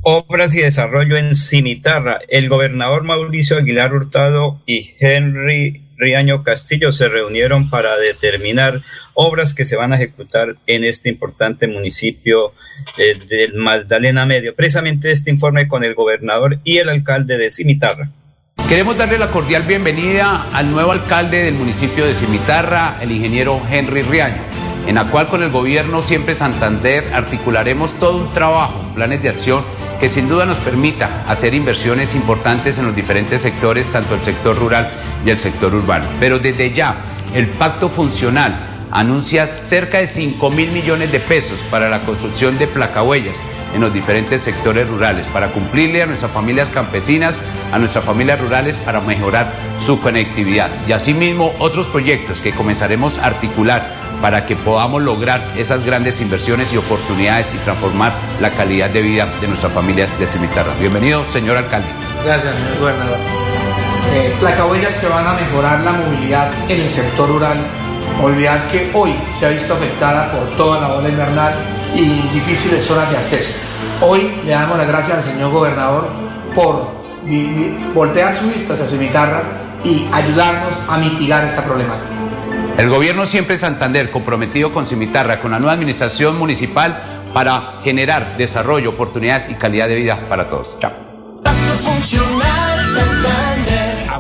Obras 0.03 0.55
y 0.55 0.61
desarrollo 0.61 1.17
en 1.17 1.35
Cimitarra. 1.35 2.21
El 2.29 2.49
gobernador 2.49 3.03
Mauricio 3.03 3.57
Aguilar 3.57 3.93
Hurtado 3.93 4.61
y 4.65 4.93
Henry 5.01 5.84
Riaño 5.97 6.43
Castillo 6.43 6.93
se 6.93 7.09
reunieron 7.09 7.71
para 7.71 7.97
determinar 7.97 8.81
obras 9.15 9.55
que 9.55 9.65
se 9.65 9.77
van 9.77 9.93
a 9.93 9.97
ejecutar 9.97 10.57
en 10.67 10.85
este 10.85 11.09
importante 11.09 11.67
municipio 11.67 12.53
eh, 12.99 13.19
del 13.29 13.55
Magdalena 13.55 14.27
Medio. 14.27 14.55
Precisamente 14.55 15.11
este 15.11 15.31
informe 15.31 15.69
con 15.69 15.85
el 15.85 15.95
gobernador 15.95 16.59
y 16.65 16.79
el 16.79 16.89
alcalde 16.89 17.39
de 17.39 17.51
Cimitarra. 17.51 18.11
Queremos 18.69 18.97
darle 18.97 19.19
la 19.19 19.31
cordial 19.31 19.63
bienvenida 19.65 20.49
al 20.53 20.71
nuevo 20.71 20.93
alcalde 20.93 21.43
del 21.45 21.55
municipio 21.55 22.07
de 22.07 22.15
Cimitarra, 22.15 22.97
el 23.03 23.13
ingeniero 23.13 23.61
Henry 23.71 24.03
Riaño, 24.03 24.43
en 24.87 24.97
la 24.97 25.11
cual 25.11 25.27
con 25.27 25.43
el 25.43 25.51
gobierno 25.51 26.03
Siempre 26.03 26.35
Santander 26.35 27.13
articularemos 27.15 27.93
todo 27.95 28.19
un 28.19 28.33
trabajo, 28.33 28.81
planes 28.95 29.23
de 29.23 29.31
acción 29.31 29.63
que 30.01 30.09
sin 30.09 30.29
duda 30.29 30.45
nos 30.45 30.59
permita 30.59 31.25
hacer 31.27 31.55
inversiones 31.55 32.15
importantes 32.15 32.79
en 32.79 32.87
los 32.87 32.97
diferentes 32.97 33.43
sectores, 33.43 33.91
tanto 33.91 34.15
el 34.15 34.23
sector 34.23 34.59
rural 34.59 34.91
y 35.25 35.31
el 35.31 35.39
sector 35.39 35.75
urbano. 35.75 36.05
Pero 36.21 36.39
desde 36.39 36.73
ya, 36.73 36.97
el 37.35 37.49
pacto 37.49 37.89
funcional 37.89 38.55
anuncia 38.91 39.47
cerca 39.47 39.99
de 39.99 40.07
5 40.07 40.51
mil 40.51 40.71
millones 40.73 41.11
de 41.11 41.21
pesos 41.21 41.59
para 41.71 41.89
la 41.89 42.01
construcción 42.01 42.59
de 42.59 42.67
placahuellas 42.67 43.37
en 43.75 43.81
los 43.81 43.93
diferentes 43.93 44.43
sectores 44.43 44.89
rurales, 44.89 45.27
para 45.33 45.51
cumplirle 45.51 46.03
a 46.03 46.07
nuestras 46.07 46.31
familias 46.31 46.71
campesinas, 46.71 47.37
a 47.73 47.79
nuestras 47.79 48.05
familias 48.05 48.41
rurales, 48.41 48.77
para 48.77 49.01
mejorar 49.01 49.53
su 49.85 50.01
conectividad. 50.01 50.71
Y 50.87 50.93
asimismo 50.93 51.53
otros 51.59 51.89
proyectos 51.89 52.39
que 52.41 52.53
comenzaremos 52.53 53.19
a 53.19 53.27
articular 53.27 54.04
para 54.25 54.47
que 54.47 54.57
podamos 54.57 55.03
lograr 55.03 55.51
esas 55.55 55.85
grandes 55.85 56.19
inversiones 56.19 56.73
y 56.73 56.79
oportunidades 56.79 57.47
y 57.55 57.59
transformar 57.59 58.15
la 58.41 58.49
calidad 58.53 58.89
de 58.89 59.03
vida 59.03 59.29
de 59.39 59.49
nuestras 59.49 59.71
familias 59.71 60.09
de 60.19 60.27
Cimitarra. 60.27 60.73
Bienvenido, 60.81 61.27
señor 61.27 61.59
alcalde. 61.59 61.89
Gracias, 62.25 62.55
señor 62.55 62.79
gobernador. 62.81 63.19
Eh, 64.15 64.35
placahuellas 64.41 64.97
que 64.97 65.09
van 65.09 65.27
a 65.27 65.35
mejorar 65.35 65.81
la 65.81 65.93
movilidad 65.93 66.51
en 66.71 66.81
el 66.81 66.89
sector 66.89 67.29
rural. 67.29 67.59
Olvidar 68.23 68.63
que 68.73 68.91
hoy 68.95 69.13
se 69.39 69.45
ha 69.45 69.51
visto 69.51 69.75
afectada 69.75 70.33
por 70.33 70.49
toda 70.57 70.81
la 70.81 70.95
ola 70.95 71.11
invernal 71.11 71.53
y 71.95 72.09
difíciles 72.33 72.83
zonas 72.83 73.11
de 73.11 73.19
acceso. 73.19 73.53
Hoy 74.01 74.41
le 74.43 74.53
damos 74.53 74.79
las 74.79 74.89
gracias 74.89 75.19
al 75.19 75.23
señor 75.23 75.51
gobernador 75.51 76.09
por 76.55 76.95
voltear 77.93 78.39
su 78.39 78.49
vista 78.49 78.73
hacia 78.73 78.87
Cimitarra 78.87 79.43
y 79.85 80.09
ayudarnos 80.11 80.73
a 80.89 80.97
mitigar 80.97 81.45
esta 81.45 81.63
problemática. 81.63 82.14
El 82.77 82.89
gobierno 82.89 83.25
siempre 83.25 83.57
Santander 83.57 84.11
comprometido 84.11 84.75
con 84.75 84.85
Cimitarra, 84.85 85.41
con 85.41 85.53
la 85.53 85.61
nueva 85.61 85.75
administración 85.75 86.37
municipal 86.37 87.31
para 87.33 87.81
generar 87.85 88.37
desarrollo, 88.37 88.91
oportunidades 88.91 89.49
y 89.49 89.55
calidad 89.55 89.89
de 89.89 89.95
vida 89.95 90.29
para 90.29 90.51
todos. 90.51 90.77
Chao. 90.81 90.93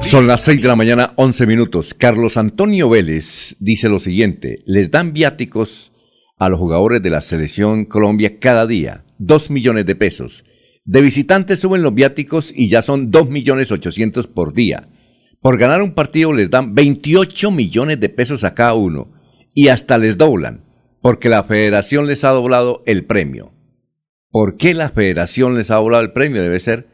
Son 0.00 0.28
las 0.28 0.42
6 0.42 0.62
de 0.62 0.68
la 0.68 0.76
mañana, 0.76 1.14
11 1.16 1.46
minutos. 1.46 1.94
Carlos 1.94 2.36
Antonio 2.36 2.88
Vélez 2.88 3.57
dice 3.59 3.88
lo 3.88 3.98
siguiente, 3.98 4.62
les 4.66 4.92
dan 4.92 5.12
viáticos 5.12 5.90
a 6.38 6.48
los 6.48 6.61
jugadores 6.61 7.03
de 7.03 7.11
la 7.11 7.22
selección 7.22 7.84
Colombia 7.84 8.38
cada 8.38 8.68
día, 8.68 9.04
2 9.18 9.50
millones 9.50 9.84
de 9.87 9.96
pesos. 9.96 10.45
De 10.84 11.00
visitantes 11.00 11.58
suben 11.58 11.83
los 11.83 11.95
viáticos 11.95 12.53
y 12.54 12.68
ya 12.68 12.83
son 12.83 13.11
2 13.11 13.30
millones 13.30 13.72
800 13.72 14.29
por 14.29 14.53
día. 14.53 14.88
Por 15.45 15.58
ganar 15.58 15.83
un 15.83 15.92
partido 15.92 16.33
les 16.33 16.49
dan 16.49 16.75
28 16.75 17.50
millones 17.50 18.00
de 18.00 18.08
pesos 18.08 18.45
a 18.45 18.54
cada 18.54 18.72
uno 18.72 19.12
y 19.53 19.68
hasta 19.68 19.99
les 19.99 20.16
doblan, 20.16 20.64
porque 21.03 21.29
la 21.29 21.45
federación 21.45 22.07
les 22.07 22.25
ha 22.25 22.30
doblado 22.30 22.83
el 22.87 23.04
premio. 23.04 23.53
¿Por 24.30 24.57
qué 24.57 24.72
la 24.72 24.88
federación 24.88 25.54
les 25.54 25.71
ha 25.71 25.75
doblado 25.75 26.03
el 26.03 26.12
premio? 26.12 26.41
Debe 26.41 26.61
ser, 26.61 26.87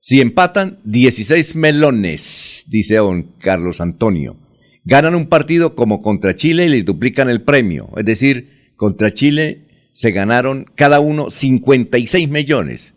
si 0.00 0.22
empatan, 0.22 0.78
16 0.84 1.54
melones, 1.54 2.64
dice 2.68 2.96
don 2.96 3.24
Carlos 3.40 3.82
Antonio. 3.82 4.38
Ganan 4.84 5.14
un 5.14 5.26
partido 5.26 5.74
como 5.74 6.00
contra 6.00 6.34
Chile 6.34 6.64
y 6.64 6.70
les 6.70 6.86
duplican 6.86 7.28
el 7.28 7.42
premio. 7.42 7.90
Es 7.98 8.06
decir, 8.06 8.72
contra 8.76 9.12
Chile 9.12 9.90
se 9.92 10.12
ganaron 10.12 10.64
cada 10.76 11.00
uno 11.00 11.28
56 11.28 12.26
millones. 12.30 12.94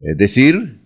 Es 0.00 0.16
decir, 0.16 0.81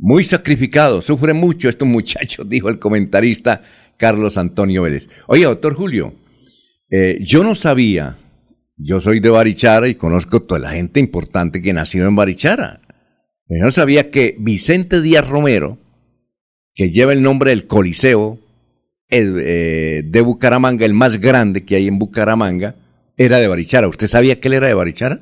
muy 0.00 0.24
sacrificados, 0.24 1.04
sufren 1.04 1.36
mucho 1.36 1.68
estos 1.68 1.86
muchachos, 1.86 2.46
dijo 2.48 2.68
el 2.68 2.78
comentarista 2.78 3.62
Carlos 3.96 4.38
Antonio 4.38 4.82
Vélez. 4.82 5.08
Oye, 5.26 5.44
doctor 5.44 5.74
Julio, 5.74 6.14
eh, 6.90 7.18
yo 7.20 7.44
no 7.44 7.54
sabía, 7.54 8.16
yo 8.76 9.00
soy 9.00 9.20
de 9.20 9.28
Barichara 9.28 9.88
y 9.88 9.94
conozco 9.94 10.40
toda 10.40 10.60
la 10.60 10.70
gente 10.70 11.00
importante 11.00 11.60
que 11.60 11.72
nació 11.72 12.08
en 12.08 12.16
Barichara. 12.16 12.80
Yo 13.48 13.64
no 13.64 13.70
sabía 13.70 14.10
que 14.10 14.36
Vicente 14.38 15.02
Díaz 15.02 15.28
Romero, 15.28 15.78
que 16.74 16.90
lleva 16.90 17.12
el 17.12 17.20
nombre 17.20 17.50
del 17.50 17.66
Coliseo 17.66 18.38
el, 19.08 19.36
eh, 19.40 20.02
de 20.04 20.20
Bucaramanga, 20.20 20.86
el 20.86 20.94
más 20.94 21.20
grande 21.20 21.64
que 21.64 21.76
hay 21.76 21.88
en 21.88 21.98
Bucaramanga, 21.98 22.76
era 23.16 23.38
de 23.38 23.48
Barichara. 23.48 23.88
¿Usted 23.88 24.06
sabía 24.06 24.40
que 24.40 24.48
él 24.48 24.54
era 24.54 24.68
de 24.68 24.74
Barichara? 24.74 25.20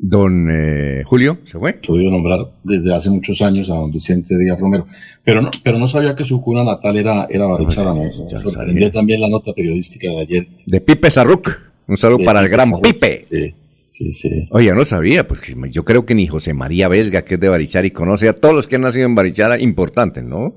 Don 0.00 0.48
eh, 0.48 1.02
Julio, 1.04 1.38
¿se 1.44 1.58
fue? 1.58 1.72
Podido 1.72 2.12
nombrar 2.12 2.38
desde 2.62 2.94
hace 2.94 3.10
muchos 3.10 3.42
años 3.42 3.68
a 3.68 3.74
don 3.74 3.90
Vicente 3.90 4.38
Díaz 4.38 4.58
Romero, 4.60 4.86
pero 5.24 5.42
no, 5.42 5.50
pero 5.64 5.76
no 5.80 5.88
sabía 5.88 6.14
que 6.14 6.22
su 6.22 6.40
cuna 6.40 6.62
natal 6.62 6.96
era, 6.96 7.26
era 7.28 7.46
Barichara. 7.46 7.92
Me 7.92 8.08
sorprendió 8.08 8.92
también 8.92 9.20
la 9.20 9.28
nota 9.28 9.52
periodística 9.52 10.08
de 10.08 10.20
ayer. 10.20 10.48
De 10.66 10.80
Pipe 10.80 11.10
Sarruc. 11.10 11.50
Un 11.88 11.96
saludo 11.96 12.18
De 12.18 12.24
para 12.24 12.38
el 12.38 12.46
Pipe 12.46 12.54
gran 12.54 12.70
Sarruc, 12.70 12.82
Pipe. 12.84 13.24
sí. 13.28 13.54
sí, 13.88 14.10
sí. 14.12 14.48
Oye, 14.52 14.72
no 14.72 14.84
sabía, 14.84 15.26
porque 15.26 15.56
yo 15.72 15.84
creo 15.84 16.06
que 16.06 16.14
ni 16.14 16.28
José 16.28 16.54
María 16.54 16.86
Vesga, 16.86 17.22
que 17.22 17.34
es 17.34 17.40
de 17.40 17.48
Barichara 17.48 17.86
y 17.86 17.90
conoce 17.90 18.28
a 18.28 18.34
todos 18.34 18.54
los 18.54 18.68
que 18.68 18.76
han 18.76 18.82
nacido 18.82 19.04
en 19.04 19.16
Barichara, 19.16 19.60
importantes, 19.60 20.22
¿no? 20.22 20.54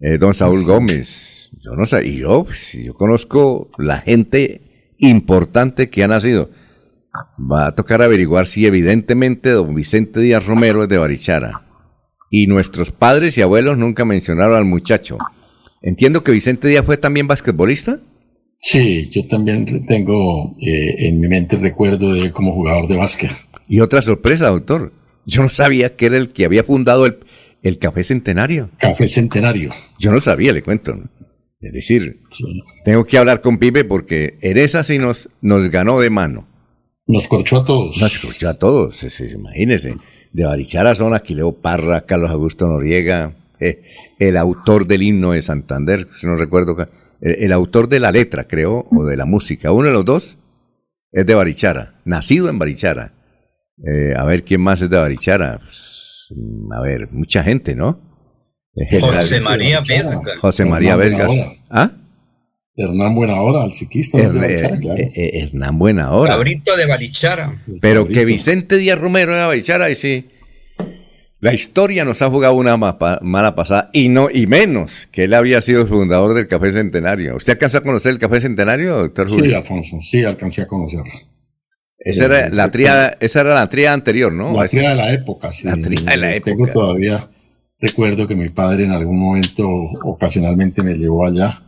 Eh, 0.00 0.18
don 0.18 0.34
Saúl 0.34 0.64
Gómez, 0.64 1.50
yo 1.60 1.76
no 1.76 1.86
sé, 1.86 2.04
y 2.04 2.18
yo, 2.18 2.42
pues, 2.42 2.72
yo 2.84 2.94
conozco 2.94 3.70
la 3.78 3.98
gente 3.98 4.60
importante 4.98 5.88
que 5.88 6.02
ha 6.02 6.08
nacido. 6.08 6.50
Va 7.38 7.66
a 7.66 7.74
tocar 7.74 8.02
averiguar 8.02 8.46
si 8.46 8.66
evidentemente 8.66 9.50
don 9.50 9.74
Vicente 9.74 10.20
Díaz 10.20 10.46
Romero 10.46 10.82
es 10.82 10.88
de 10.88 10.98
Barichara. 10.98 11.62
Y 12.30 12.46
nuestros 12.46 12.90
padres 12.90 13.38
y 13.38 13.42
abuelos 13.42 13.78
nunca 13.78 14.04
mencionaron 14.04 14.56
al 14.56 14.64
muchacho. 14.64 15.18
Entiendo 15.82 16.24
que 16.24 16.32
Vicente 16.32 16.68
Díaz 16.68 16.84
fue 16.84 16.96
también 16.96 17.28
basquetbolista. 17.28 18.00
Sí, 18.56 19.08
yo 19.10 19.26
también 19.26 19.86
tengo 19.86 20.56
eh, 20.60 21.08
en 21.08 21.20
mi 21.20 21.28
mente 21.28 21.56
el 21.56 21.62
recuerdo 21.62 22.12
de 22.12 22.20
él 22.22 22.32
como 22.32 22.52
jugador 22.52 22.88
de 22.88 22.96
básquet. 22.96 23.30
Y 23.68 23.80
otra 23.80 24.02
sorpresa, 24.02 24.48
doctor. 24.48 24.92
Yo 25.24 25.42
no 25.42 25.48
sabía 25.48 25.92
que 25.92 26.06
era 26.06 26.16
el 26.16 26.30
que 26.30 26.44
había 26.44 26.64
fundado 26.64 27.06
el, 27.06 27.18
el 27.62 27.78
Café 27.78 28.04
Centenario. 28.04 28.70
Café 28.78 29.08
Centenario. 29.08 29.72
Yo 29.98 30.12
no 30.12 30.20
sabía, 30.20 30.52
le 30.52 30.62
cuento. 30.62 30.98
Es 31.60 31.72
decir, 31.72 32.22
tengo 32.84 33.04
que 33.04 33.18
hablar 33.18 33.40
con 33.40 33.58
Pipe 33.58 33.84
porque 33.84 34.38
en 34.40 34.58
esa 34.58 34.84
sí 34.84 34.98
nos, 34.98 35.28
nos 35.40 35.68
ganó 35.70 36.00
de 36.00 36.10
mano. 36.10 36.46
Nos 37.06 37.28
corchó 37.28 37.58
a 37.58 37.64
todos. 37.64 37.98
Nos 37.98 38.18
corchó 38.18 38.48
a 38.48 38.54
todos, 38.54 39.20
imagínense. 39.20 39.96
De 40.32 40.44
Barichara 40.44 40.94
son 40.94 41.14
Aquileo 41.14 41.52
Parra, 41.52 42.02
Carlos 42.02 42.30
Augusto 42.30 42.66
Noriega, 42.66 43.34
eh, 43.60 43.82
el 44.18 44.36
autor 44.36 44.86
del 44.86 45.02
himno 45.02 45.32
de 45.32 45.42
Santander, 45.42 46.08
si 46.18 46.26
no 46.26 46.36
recuerdo, 46.36 46.76
el, 47.20 47.52
autor 47.52 47.88
de 47.88 48.00
la 48.00 48.12
letra, 48.12 48.46
creo, 48.46 48.86
o 48.90 49.04
de 49.04 49.16
la 49.16 49.24
música, 49.24 49.72
uno 49.72 49.86
de 49.86 49.94
los 49.94 50.04
dos 50.04 50.38
es 51.12 51.24
de 51.24 51.34
Barichara, 51.34 51.94
nacido 52.04 52.50
en 52.50 52.58
Barichara. 52.58 53.14
Eh, 53.86 54.14
a 54.16 54.24
ver, 54.24 54.44
¿quién 54.44 54.60
más 54.60 54.82
es 54.82 54.90
de 54.90 54.96
Barichara? 54.98 55.58
Pues, 55.58 56.34
a 56.72 56.80
ver, 56.82 57.10
mucha 57.12 57.42
gente, 57.42 57.74
¿no? 57.74 58.00
José 59.00 59.40
María 59.40 59.80
Vesga. 59.80 60.36
José 60.38 60.64
María 60.66 60.96
Vergas. 60.96 61.30
¿Ah? 61.70 61.92
Hernán 62.76 63.14
Buenahora, 63.14 63.64
el 63.64 63.72
ciclista 63.72 64.18
de 64.18 64.28
Barichara, 64.28 64.78
claro. 64.78 65.00
Eh, 65.00 65.12
eh, 65.14 65.30
Hernán 65.40 65.78
Buenahora. 65.78 66.34
Cabrito 66.34 66.76
de 66.76 66.86
Barichara. 66.86 67.62
Pero 67.80 68.06
que 68.06 68.24
Vicente 68.24 68.76
Díaz 68.76 68.98
Romero 68.98 69.34
de 69.34 69.46
Barichara, 69.46 69.90
y 69.90 69.94
sí. 69.94 70.28
La 71.40 71.54
historia 71.54 72.04
nos 72.04 72.22
ha 72.22 72.30
jugado 72.30 72.54
una 72.54 72.76
mala 72.76 73.54
pasada 73.54 73.90
y 73.92 74.08
no 74.08 74.28
y 74.32 74.46
menos 74.46 75.06
que 75.12 75.24
él 75.24 75.34
había 75.34 75.60
sido 75.60 75.82
el 75.82 75.88
fundador 75.88 76.34
del 76.34 76.48
Café 76.48 76.72
Centenario. 76.72 77.36
¿Usted 77.36 77.52
alcanzó 77.52 77.78
a 77.78 77.82
conocer 77.82 78.12
el 78.12 78.18
Café 78.18 78.40
Centenario, 78.40 78.96
doctor 78.96 79.28
Julio? 79.28 79.50
Sí, 79.50 79.54
Alfonso, 79.54 79.98
sí, 80.00 80.24
alcancé 80.24 80.62
a 80.62 80.66
conocerlo. 80.66 81.12
Esa 81.98 82.24
era 82.26 82.48
la 82.48 82.70
tría, 82.70 83.16
esa 83.20 83.40
era 83.40 83.54
la 83.54 83.68
tría 83.68 83.92
anterior, 83.92 84.32
¿no? 84.32 84.54
La 84.54 84.68
tría 84.68 84.90
de 84.90 84.96
la 84.96 85.12
época, 85.12 85.52
sí. 85.52 85.66
La 85.66 85.76
tría 85.76 86.10
de 86.10 86.16
la 86.16 86.34
época. 86.34 86.50
Tengo 86.52 86.66
todavía 86.68 87.30
recuerdo 87.78 88.26
que 88.26 88.34
mi 88.34 88.48
padre 88.48 88.84
en 88.84 88.92
algún 88.92 89.18
momento 89.18 89.68
ocasionalmente 90.04 90.82
me 90.82 90.94
llevó 90.94 91.26
allá. 91.26 91.62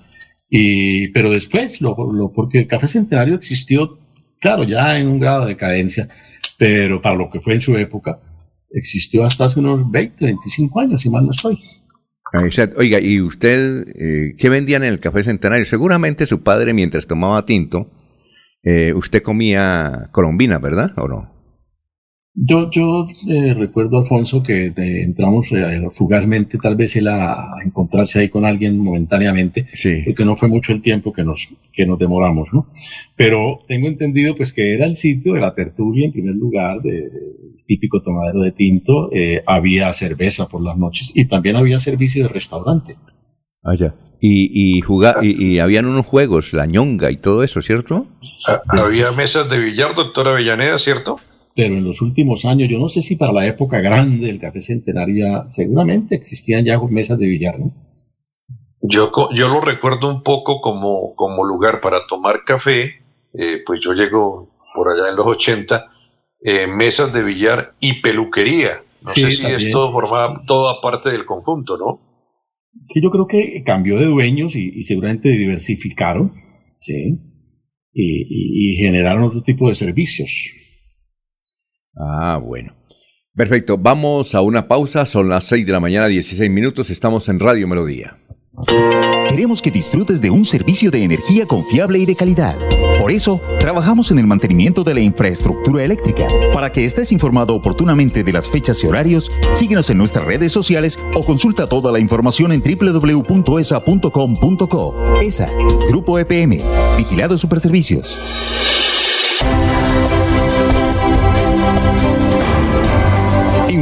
Y, 0.51 1.09
pero 1.09 1.31
después, 1.31 1.81
lo, 1.81 1.95
porque 2.35 2.61
el 2.61 2.67
Café 2.67 2.89
Centenario 2.89 3.35
existió, 3.35 3.99
claro, 4.41 4.65
ya 4.65 4.99
en 4.99 5.09
un 5.09 5.19
grado 5.19 5.45
de 5.45 5.53
decadencia, 5.53 6.09
pero 6.59 7.03
para 7.03 7.17
lo 7.17 7.31
que 7.31 7.41
fue 7.41 7.55
en 7.55 7.61
su 7.61 7.77
época, 7.77 8.21
existió 8.71 9.25
hasta 9.25 9.45
hace 9.45 9.61
unos 9.61 9.91
20, 9.91 10.25
25 10.25 10.81
años, 10.81 11.01
si 11.03 11.11
mal 11.11 11.25
no 11.25 11.31
estoy. 11.31 11.59
Oiga, 12.77 13.01
¿y 13.01 13.21
usted 13.21 13.87
eh, 13.95 14.35
qué 14.37 14.49
vendían 14.49 14.83
en 14.83 14.91
el 14.91 15.01
Café 15.01 15.25
Centenario? 15.25 15.65
Seguramente 15.65 16.27
su 16.27 16.43
padre, 16.43 16.75
mientras 16.75 17.07
tomaba 17.07 17.45
tinto, 17.45 17.91
eh, 18.63 18.93
usted 18.95 19.23
comía 19.23 20.09
colombina, 20.13 20.59
¿verdad? 20.59 20.93
¿O 20.97 21.09
no? 21.09 21.38
Yo, 22.35 22.71
yo 22.71 23.09
eh, 23.29 23.53
recuerdo, 23.55 23.99
Alfonso, 23.99 24.43
que 24.43 24.73
entramos 24.77 25.51
eh, 25.51 25.89
fugazmente, 25.91 26.59
tal 26.59 26.77
vez 26.77 26.95
él 26.95 27.09
a, 27.09 27.57
encontrarse 27.65 28.21
ahí 28.21 28.29
con 28.29 28.45
alguien 28.45 28.79
momentáneamente, 28.79 29.67
porque 30.05 30.25
no 30.25 30.37
fue 30.37 30.49
mucho 30.49 30.73
el 30.73 30.81
tiempo 30.81 31.13
que 31.13 31.25
nos, 31.25 31.49
que 31.73 31.85
nos 31.85 31.99
demoramos, 31.99 32.53
¿no? 32.53 32.69
Pero 33.17 33.59
tengo 33.67 33.89
entendido, 33.89 34.37
pues, 34.37 34.53
que 34.53 34.75
era 34.75 34.87
el 34.87 34.95
sitio 34.95 35.35
de 35.35 35.41
la 35.41 35.53
tertulia, 35.55 36.07
en 36.07 36.13
primer 36.13 36.37
lugar, 36.37 36.81
de, 36.81 37.11
típico 37.69 38.01
tomadero 38.01 38.41
de 38.41 38.51
tinto, 38.51 39.11
eh, 39.13 39.45
había 39.47 39.93
cerveza 39.93 40.49
por 40.49 40.63
las 40.63 40.77
noches 40.77 41.13
y 41.15 41.27
también 41.27 41.55
había 41.55 41.79
servicio 41.79 42.25
de 42.25 42.31
restaurante. 42.31 42.97
Ah, 43.63 43.75
ya. 43.77 43.95
Y, 44.21 44.79
y, 44.79 44.81
y, 44.81 45.45
y, 45.45 45.59
habían 45.61 45.87
unos 45.87 46.05
juegos, 46.05 46.53
la 46.53 46.67
ñonga 46.67 47.11
y 47.13 47.19
todo 47.19 47.45
eso, 47.45 47.63
¿cierto? 47.63 48.07
Ah, 48.49 48.85
había 48.85 49.13
mesas 49.13 49.49
de 49.49 49.59
billar, 49.59 49.95
doctora 49.95 50.33
Avellaneda, 50.33 50.77
¿cierto? 50.79 51.21
Pero 51.59 51.75
en 51.75 51.83
los 51.83 52.03
últimos 52.03 52.45
años, 52.45 52.69
yo 52.69 52.79
no 52.79 52.89
sé 52.89 53.03
si 53.03 53.17
para 53.17 53.33
la 53.33 53.45
época 53.45 53.81
grande 53.81 54.29
del 54.29 54.39
Café 54.39 54.61
Centenario, 54.61 55.45
seguramente 55.51 56.15
existían 56.15 56.65
ya 56.65 56.79
mesas 56.79 57.19
de 57.19 57.27
billar, 57.27 57.59
¿no? 57.59 57.75
Yo, 58.81 59.11
yo 59.35 59.49
lo 59.49 59.61
recuerdo 59.61 60.09
un 60.09 60.23
poco 60.23 60.61
como, 60.61 61.17
como 61.17 61.45
lugar 61.45 61.81
para 61.81 62.07
tomar 62.07 62.45
café, 62.47 63.03
eh, 63.35 63.61
pues 63.67 63.81
yo 63.83 63.93
llego 63.93 64.55
por 64.73 64.89
allá 64.89 65.11
en 65.11 65.17
los 65.17 65.27
80, 65.27 65.91
eh, 66.45 66.69
mesas 66.69 67.13
de 67.13 67.25
billar 67.25 67.75
y 67.81 68.03
peluquería. 68.03 68.75
No 69.03 69.11
sé 69.11 69.33
si 69.33 69.47
esto 69.47 69.91
formaba 69.91 70.35
toda 70.47 70.81
parte 70.81 71.11
del 71.11 71.25
conjunto, 71.25 71.77
¿no? 71.77 72.31
Sí, 72.87 73.01
yo 73.03 73.11
creo 73.11 73.27
que 73.27 73.65
cambió 73.67 73.99
de 73.99 74.05
dueños 74.05 74.55
y, 74.55 74.81
seguramente 74.85 75.29
diversificaron, 75.31 76.31
¿sí? 76.79 77.19
y 77.93 78.77
generaron 78.77 79.25
otro 79.25 79.43
tipo 79.43 79.69
de 79.69 79.75
servicios. 79.75 80.55
Ah, 81.99 82.41
bueno. 82.43 82.75
Perfecto, 83.35 83.77
vamos 83.79 84.35
a 84.35 84.41
una 84.41 84.67
pausa, 84.67 85.07
son 85.07 85.29
las 85.29 85.45
6 85.45 85.67
de 85.67 85.73
la 85.73 85.81
mañana, 85.81 86.09
16 86.09 86.51
minutos, 86.51 86.91
estamos 86.91 87.29
en 87.29 87.39
Radio 87.39 87.69
Melodía. 87.69 88.19
Queremos 89.29 89.63
que 89.63 89.71
disfrutes 89.71 90.21
de 90.21 90.31
un 90.31 90.45
servicio 90.45 90.91
de 90.91 91.05
energía 91.05 91.47
confiable 91.47 92.01
y 92.01 92.07
de 92.07 92.17
calidad. 92.17 92.57
Por 92.99 93.13
eso, 93.13 93.41
trabajamos 93.61 94.11
en 94.11 94.19
el 94.19 94.27
mantenimiento 94.27 94.83
de 94.83 94.95
la 94.95 95.01
infraestructura 95.01 95.85
eléctrica. 95.85 96.27
Para 96.53 96.73
que 96.73 96.85
estés 96.85 97.13
informado 97.13 97.55
oportunamente 97.55 98.25
de 98.25 98.33
las 98.33 98.49
fechas 98.49 98.83
y 98.83 98.89
horarios, 98.89 99.31
síguenos 99.53 99.89
en 99.91 99.99
nuestras 99.99 100.25
redes 100.25 100.51
sociales 100.51 100.99
o 101.15 101.25
consulta 101.25 101.69
toda 101.69 101.93
la 101.93 102.01
información 102.01 102.51
en 102.51 102.61
www.esa.com.co. 102.61 103.35
ESA, 105.23 105.51
Grupo 105.89 106.19
EPM, 106.19 106.59
Vigilado 106.97 107.39
Superservicios. 107.39 108.21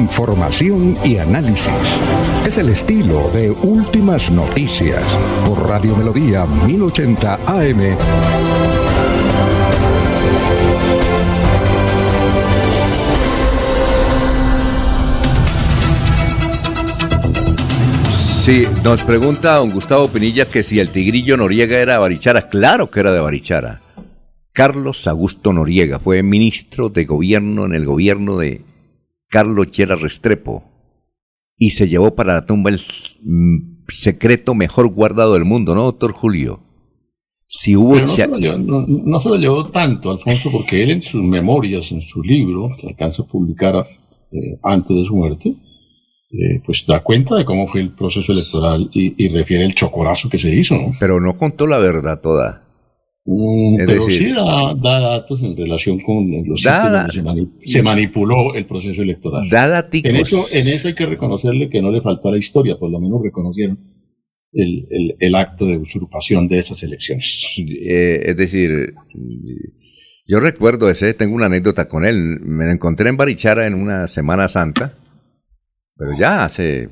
Información 0.07 0.97
y 1.05 1.17
análisis. 1.17 1.69
Es 2.47 2.59
el 2.59 2.69
estilo 2.69 3.29
de 3.35 3.51
Últimas 3.51 4.31
Noticias 4.31 5.03
por 5.45 5.69
Radio 5.69 5.97
Melodía 5.97 6.47
1080 6.47 7.35
AM. 7.45 7.81
Sí, 18.45 18.63
nos 18.85 19.03
pregunta 19.03 19.57
don 19.57 19.73
Gustavo 19.73 20.07
Pinilla 20.07 20.45
que 20.45 20.63
si 20.63 20.79
el 20.79 20.91
tigrillo 20.91 21.37
Noriega 21.37 21.79
era 21.79 21.95
de 21.95 21.99
Barichara. 21.99 22.43
Claro 22.43 22.93
que 22.93 23.01
era 23.01 23.13
de 23.13 23.19
Barichara. 23.19 23.81
Carlos 24.53 25.09
Augusto 25.09 25.53
Noriega 25.53 25.99
fue 25.99 26.23
ministro 26.23 26.89
de 26.91 27.05
gobierno 27.05 27.67
en 27.67 27.75
el 27.75 27.85
gobierno 27.85 28.39
de 28.39 28.63
Carlos 29.29 29.71
Llera 29.71 29.97
Restrepo 29.97 30.65
y 31.59 31.71
se 31.71 31.89
llevó 31.89 32.15
para 32.15 32.35
la 32.35 32.47
tumba 32.47 32.71
el 32.71 32.81
secreto 33.89 34.55
mejor 34.55 34.89
guardado 34.89 35.35
del 35.35 35.45
mundo, 35.45 35.75
¿no, 35.75 35.85
doctor 35.85 36.13
Julio? 36.13 36.61
Si 37.49 37.77
hubo 37.77 37.97
no, 37.97 38.07
se 39.21 39.29
lo 39.29 39.37
llevó, 39.37 39.69
tanto, 39.71 40.11
Alfonso, 40.11 40.51
porque 40.51 40.83
él 40.83 40.91
en 40.91 41.03
sus 41.03 41.23
memorias, 41.23 41.93
en 41.93 42.01
su 42.01 42.21
libro, 42.23 42.69
que 42.81 42.89
alcanza 42.89 43.23
a 43.23 43.27
publicar 43.27 43.87
eh, 44.33 44.59
antes 44.65 44.97
de 44.97 45.05
su 45.05 45.15
muerte, 45.15 45.55
eh, 46.31 46.61
pues 46.67 46.85
da 46.87 47.05
cuenta 47.05 47.37
de 47.37 47.45
cómo 47.45 47.69
fue 47.69 47.83
el 47.83 47.91
proceso 47.91 48.33
electoral 48.33 48.91
y, 48.93 49.25
y, 49.25 49.29
refiere 49.29 49.65
el 49.65 49.75
chocorazo 49.75 50.29
que 50.29 50.39
se 50.39 50.53
hizo, 50.55 50.77
¿no? 50.77 50.91
Pero 50.99 51.21
no 51.21 51.37
contó 51.37 51.69
la 51.69 51.79
verdad 51.79 52.21
toda. 52.21 52.66
Mm, 53.29 53.77
pero 53.85 54.03
sí 54.03 54.33
da, 54.33 54.73
datos 54.75 55.43
en 55.43 55.57
relación 55.57 55.99
con 55.99 56.31
los 56.47 56.63
da, 56.63 57.09
se, 57.61 57.83
manipuló 57.83 58.55
el 58.55 58.67
proceso 58.67 59.03
electoral. 59.03 59.45
en 59.93 60.17
eso, 60.17 60.45
en 60.53 60.69
eso 60.69 60.87
hay 60.87 60.95
que 60.95 61.07
reconocerle 61.07 61.69
que 61.69 61.83
no 61.83 61.91
le 61.91 62.01
faltó 62.01 62.29
a 62.29 62.33
la 62.33 62.39
historia, 62.39 62.79
por 62.79 62.89
lo 62.89 63.01
menos 63.01 63.21
reconocieron 63.21 63.81
el, 64.53 64.87
el, 64.91 65.17
el 65.19 65.35
acto 65.35 65.67
de 65.67 65.77
usurpación 65.77 66.47
de 66.47 66.61
esas 66.61 66.81
elecciones. 66.85 67.57
Eh, 67.59 68.23
es 68.27 68.37
decir, 68.37 68.95
yo 70.25 70.39
recuerdo 70.39 70.89
ese, 70.89 71.13
tengo 71.13 71.35
una 71.35 71.47
anécdota 71.47 71.89
con 71.89 72.05
él. 72.05 72.39
Me 72.41 72.65
lo 72.65 72.71
encontré 72.71 73.09
en 73.09 73.17
Barichara 73.17 73.67
en 73.67 73.75
una 73.75 74.07
Semana 74.07 74.47
Santa, 74.47 74.95
pero 75.97 76.17
ya 76.17 76.45
hace, 76.45 76.91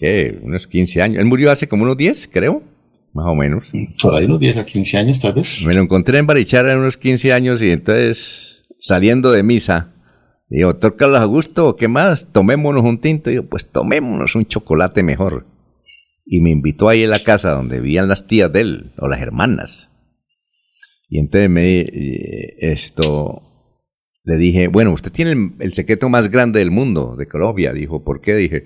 ¿qué? 0.00 0.36
Unos 0.42 0.66
15 0.66 1.02
años. 1.02 1.18
Él 1.20 1.26
murió 1.26 1.52
hace 1.52 1.68
como 1.68 1.84
unos 1.84 1.96
10, 1.96 2.28
creo 2.32 2.75
más 3.16 3.26
o 3.26 3.34
menos. 3.34 3.72
Por 4.00 4.14
ahí 4.14 4.26
unos 4.26 4.38
10 4.38 4.58
a 4.58 4.66
15 4.66 4.98
años, 4.98 5.18
tal 5.18 5.32
vez. 5.32 5.62
Me 5.64 5.74
lo 5.74 5.80
encontré 5.80 6.18
en 6.18 6.26
Barichara 6.26 6.72
en 6.72 6.80
unos 6.80 6.98
15 6.98 7.32
años 7.32 7.62
y 7.62 7.70
entonces 7.70 8.64
saliendo 8.78 9.32
de 9.32 9.42
misa, 9.42 9.94
dijo, 10.48 10.68
doctor 10.68 10.96
Carlos 10.96 11.20
Augusto, 11.20 11.76
¿qué 11.76 11.88
más? 11.88 12.30
Tomémonos 12.32 12.84
un 12.84 13.00
tinto. 13.00 13.30
Y 13.30 13.36
yo, 13.36 13.46
pues 13.46 13.72
tomémonos 13.72 14.34
un 14.34 14.46
chocolate 14.46 15.02
mejor. 15.02 15.46
Y 16.26 16.40
me 16.40 16.50
invitó 16.50 16.88
ahí 16.88 17.04
a 17.04 17.08
la 17.08 17.22
casa 17.22 17.52
donde 17.52 17.80
vivían 17.80 18.08
las 18.08 18.26
tías 18.26 18.52
de 18.52 18.60
él, 18.60 18.92
o 18.98 19.08
las 19.08 19.20
hermanas. 19.20 19.90
Y 21.08 21.18
entonces 21.20 21.48
me, 21.48 21.80
eh, 21.80 22.56
esto, 22.58 23.42
le 24.24 24.36
dije, 24.36 24.68
bueno, 24.68 24.90
usted 24.90 25.12
tiene 25.12 25.32
el, 25.32 25.52
el, 25.60 25.72
secreto 25.72 26.08
más 26.08 26.30
grande 26.30 26.58
del 26.58 26.72
mundo, 26.72 27.14
de 27.16 27.28
Colombia. 27.28 27.72
Dijo, 27.72 28.04
¿por 28.04 28.20
qué? 28.20 28.34
Dije, 28.34 28.64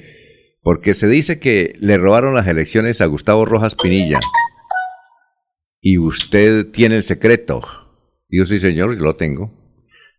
porque 0.62 0.95
se 0.95 1.07
dice 1.07 1.39
que 1.39 1.74
le 1.81 1.97
robaron 1.97 2.35
las 2.35 2.47
elecciones 2.47 3.01
a 3.01 3.07
Gustavo 3.07 3.45
Rojas 3.45 3.74
Pinilla. 3.74 4.20
Y 5.81 5.99
usted 5.99 6.70
tiene 6.70 6.97
el 6.97 7.05
secreto. 7.05 7.62
Dijo, 8.28 8.45
sí, 8.45 8.61
señor, 8.61 8.97
lo 8.97 9.16
tengo. 9.16 9.51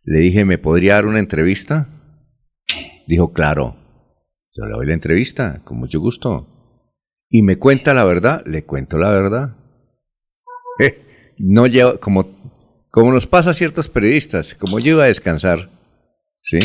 Le 0.03 0.19
dije, 0.19 0.45
¿me 0.45 0.57
podría 0.57 0.95
dar 0.95 1.05
una 1.05 1.19
entrevista? 1.19 1.87
Dijo, 3.07 3.31
claro. 3.33 3.75
Yo 4.53 4.65
le 4.65 4.73
doy 4.73 4.87
la 4.87 4.93
entrevista, 4.93 5.61
con 5.63 5.77
mucho 5.77 5.99
gusto. 5.99 6.47
Y 7.29 7.43
me 7.43 7.57
cuenta 7.57 7.93
la 7.93 8.03
verdad, 8.03 8.43
le 8.45 8.65
cuento 8.65 8.97
la 8.97 9.11
verdad. 9.11 9.55
Eh, 10.79 11.33
no 11.37 11.67
lleva, 11.67 11.97
como, 11.97 12.27
como 12.89 13.13
nos 13.13 13.27
pasa 13.27 13.51
a 13.51 13.53
ciertos 13.53 13.87
periodistas, 13.87 14.55
como 14.55 14.79
yo 14.79 14.93
iba 14.93 15.03
a 15.03 15.07
descansar, 15.07 15.69
¿sí? 16.43 16.59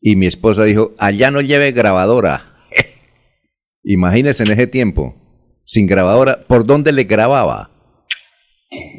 Y 0.00 0.16
mi 0.16 0.26
esposa 0.26 0.64
dijo, 0.64 0.94
allá 0.98 1.30
no 1.30 1.40
lleve 1.40 1.72
grabadora. 1.72 2.55
Imagínese 3.88 4.42
en 4.42 4.50
ese 4.50 4.66
tiempo, 4.66 5.14
sin 5.64 5.86
grabadora, 5.86 6.44
¿por 6.48 6.66
dónde 6.66 6.90
le 6.90 7.04
grababa? 7.04 7.70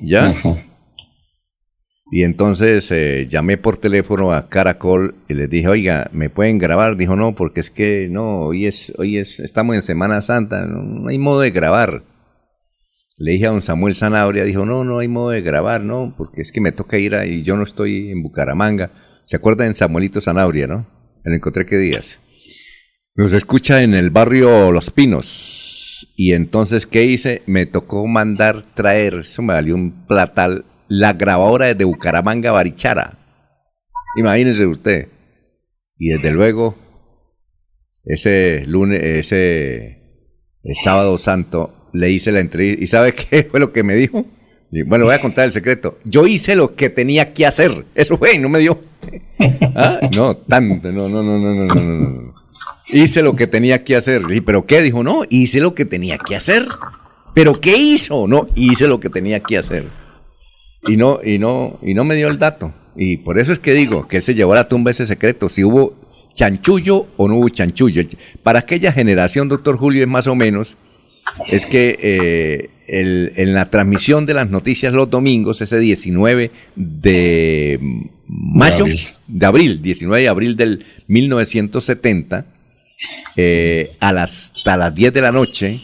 ¿Ya? 0.01 0.34
Y 2.09 2.23
entonces 2.23 2.89
eh, 2.91 3.27
llamé 3.30 3.57
por 3.57 3.76
teléfono 3.76 4.31
a 4.31 4.47
Caracol 4.47 5.15
y 5.27 5.34
les 5.34 5.49
dije, 5.49 5.68
oiga, 5.68 6.09
¿me 6.14 6.30
pueden 6.30 6.57
grabar? 6.57 6.95
Dijo, 6.95 7.18
no, 7.18 7.35
porque 7.35 7.59
es 7.59 7.69
que 7.69 8.07
no, 8.09 8.43
hoy 8.43 8.65
es, 8.65 8.93
hoy 8.97 9.18
es, 9.18 9.41
estamos 9.41 9.76
en 9.76 9.81
Semana 9.81 10.22
Santa, 10.22 10.65
no, 10.65 10.81
no 10.84 11.09
hay 11.09 11.18
modo 11.18 11.41
de 11.41 11.51
grabar. 11.51 12.03
Le 13.18 13.31
dije 13.31 13.47
a 13.47 13.49
don 13.49 13.61
Samuel 13.61 13.93
Sanabria, 13.93 14.45
dijo, 14.45 14.65
no, 14.65 14.85
no 14.85 14.99
hay 14.99 15.09
modo 15.09 15.31
de 15.31 15.41
grabar, 15.41 15.84
no, 15.84 16.14
porque 16.15 16.41
es 16.41 16.53
que 16.53 16.61
me 16.61 16.72
toca 16.72 16.97
ir 16.97 17.14
ahí, 17.14 17.43
yo 17.43 17.57
no 17.57 17.64
estoy 17.64 18.09
en 18.09 18.23
Bucaramanga. 18.23 18.91
¿Se 19.26 19.35
acuerdan 19.35 19.68
de 19.68 19.73
Samuelito 19.73 20.22
Sanabria, 20.22 20.65
no? 20.65 20.88
Me 21.26 21.31
lo 21.31 21.35
encontré 21.35 21.65
qué 21.65 21.77
días. 21.77 22.19
Nos 23.18 23.34
escucha 23.34 23.81
en 23.81 23.95
el 23.95 24.11
barrio 24.11 24.72
Los 24.72 24.91
Pinos. 24.91 26.07
Y 26.15 26.34
entonces, 26.34 26.85
¿qué 26.85 27.03
hice? 27.03 27.41
Me 27.48 27.65
tocó 27.65 28.06
mandar 28.06 28.61
traer, 28.61 29.22
eso 29.22 29.41
me 29.41 29.56
valió 29.56 29.73
un 29.73 30.06
platal, 30.06 30.65
la 30.88 31.14
grabadora 31.14 31.65
desde 31.65 31.85
Bucaramanga 31.85 32.52
Barichara. 32.52 33.18
Imagínese 34.18 34.68
usted. 34.68 35.07
Y 35.98 36.10
desde 36.10 36.30
luego, 36.30 36.76
ese 38.06 38.64
lunes, 38.68 39.02
ese 39.02 39.98
el 40.64 40.76
sábado 40.76 41.18
santo, 41.18 41.89
le 41.94 42.11
hice 42.11 42.31
la 42.31 42.39
entrevista. 42.39 42.84
¿Y 42.84 42.85
sabe 42.85 43.14
qué 43.15 43.45
fue 43.45 43.60
lo 43.60 43.73
que 43.73 43.81
me 43.81 43.95
dijo? 43.95 44.27
Bueno, 44.85 45.06
voy 45.06 45.15
a 45.15 45.22
contar 45.22 45.45
el 45.45 45.53
secreto. 45.53 45.98
Yo 46.03 46.27
hice 46.27 46.56
lo 46.56 46.76
que 46.76 46.91
tenía 46.91 47.34
que 47.34 47.48
hacer. 47.48 47.84
Eso 47.95 48.15
fue, 48.19 48.35
y 48.35 48.38
no 48.38 48.48
me 48.48 48.60
dio. 48.60 48.80
¿Ah? 49.76 50.02
No, 50.15 50.38
tanto, 50.38 50.91
no, 50.91 51.10
no, 51.10 51.23
no, 51.23 51.39
no, 51.39 51.65
no, 51.65 51.73
no. 51.73 52.27
Hice 52.89 53.22
lo 53.22 53.35
que 53.35 53.47
tenía 53.47 53.84
que 53.84 53.95
hacer. 53.95 54.22
¿Y 54.30 54.41
pero 54.41 54.65
qué? 54.65 54.81
Dijo, 54.81 55.03
no, 55.03 55.23
hice 55.30 55.59
lo 55.59 55.76
que 55.76 55.85
tenía 55.85 56.18
que 56.18 56.35
hacer. 56.35 56.68
¿Pero 57.34 57.59
qué 57.59 57.77
hizo? 57.77 58.27
No, 58.27 58.47
hice 58.55 58.88
lo 58.88 58.99
que 58.99 59.09
tenía 59.09 59.39
que 59.41 59.57
hacer. 59.57 59.85
Y 60.88 60.97
no, 60.97 61.19
y 61.23 61.38
no, 61.38 61.80
y 61.81 61.93
no 61.93 62.03
me 62.03 62.15
dio 62.15 62.27
el 62.30 62.39
dato. 62.39 62.73
Y 62.95 63.18
por 63.18 63.38
eso 63.38 63.51
es 63.51 63.59
que 63.59 63.73
digo 63.73 64.07
que 64.07 64.18
él 64.18 64.23
se 64.23 64.34
llevó 64.34 64.53
a 64.53 64.55
la 64.55 64.68
tumba 64.68 64.91
ese 64.91 65.05
secreto. 65.05 65.49
Si 65.49 65.64
hubo 65.64 65.95
chanchullo 66.34 67.07
o 67.18 67.27
no 67.27 67.38
hubo 67.38 67.49
chanchullo. 67.49 68.03
Para 68.43 68.59
aquella 68.59 68.91
generación, 68.91 69.49
doctor 69.49 69.77
Julio, 69.77 70.03
es 70.03 70.07
más 70.07 70.27
o 70.27 70.35
menos, 70.35 70.77
es 71.47 71.65
que 71.65 71.97
eh, 72.01 72.69
el, 72.88 73.34
en 73.35 73.53
la 73.53 73.69
transmisión 73.69 74.26
de 74.26 74.34
las 74.34 74.49
noticias 74.49 74.93
los 74.93 75.09
domingos, 75.09 75.61
ese 75.61 75.80
19 75.80 76.51
de 76.76 77.80
mayo, 78.27 78.85
de 78.85 78.91
abril, 78.91 78.99
de 79.27 79.45
abril 79.45 79.81
19 79.81 80.22
de 80.22 80.30
abril 80.30 80.55
del 80.55 80.85
1970, 81.07 82.45
eh, 83.36 83.95
a 83.99 84.11
las, 84.14 84.53
hasta 84.56 84.78
las 84.78 84.95
10 84.95 85.14
de 85.14 85.22
la 85.22 85.32
noche 85.32 85.82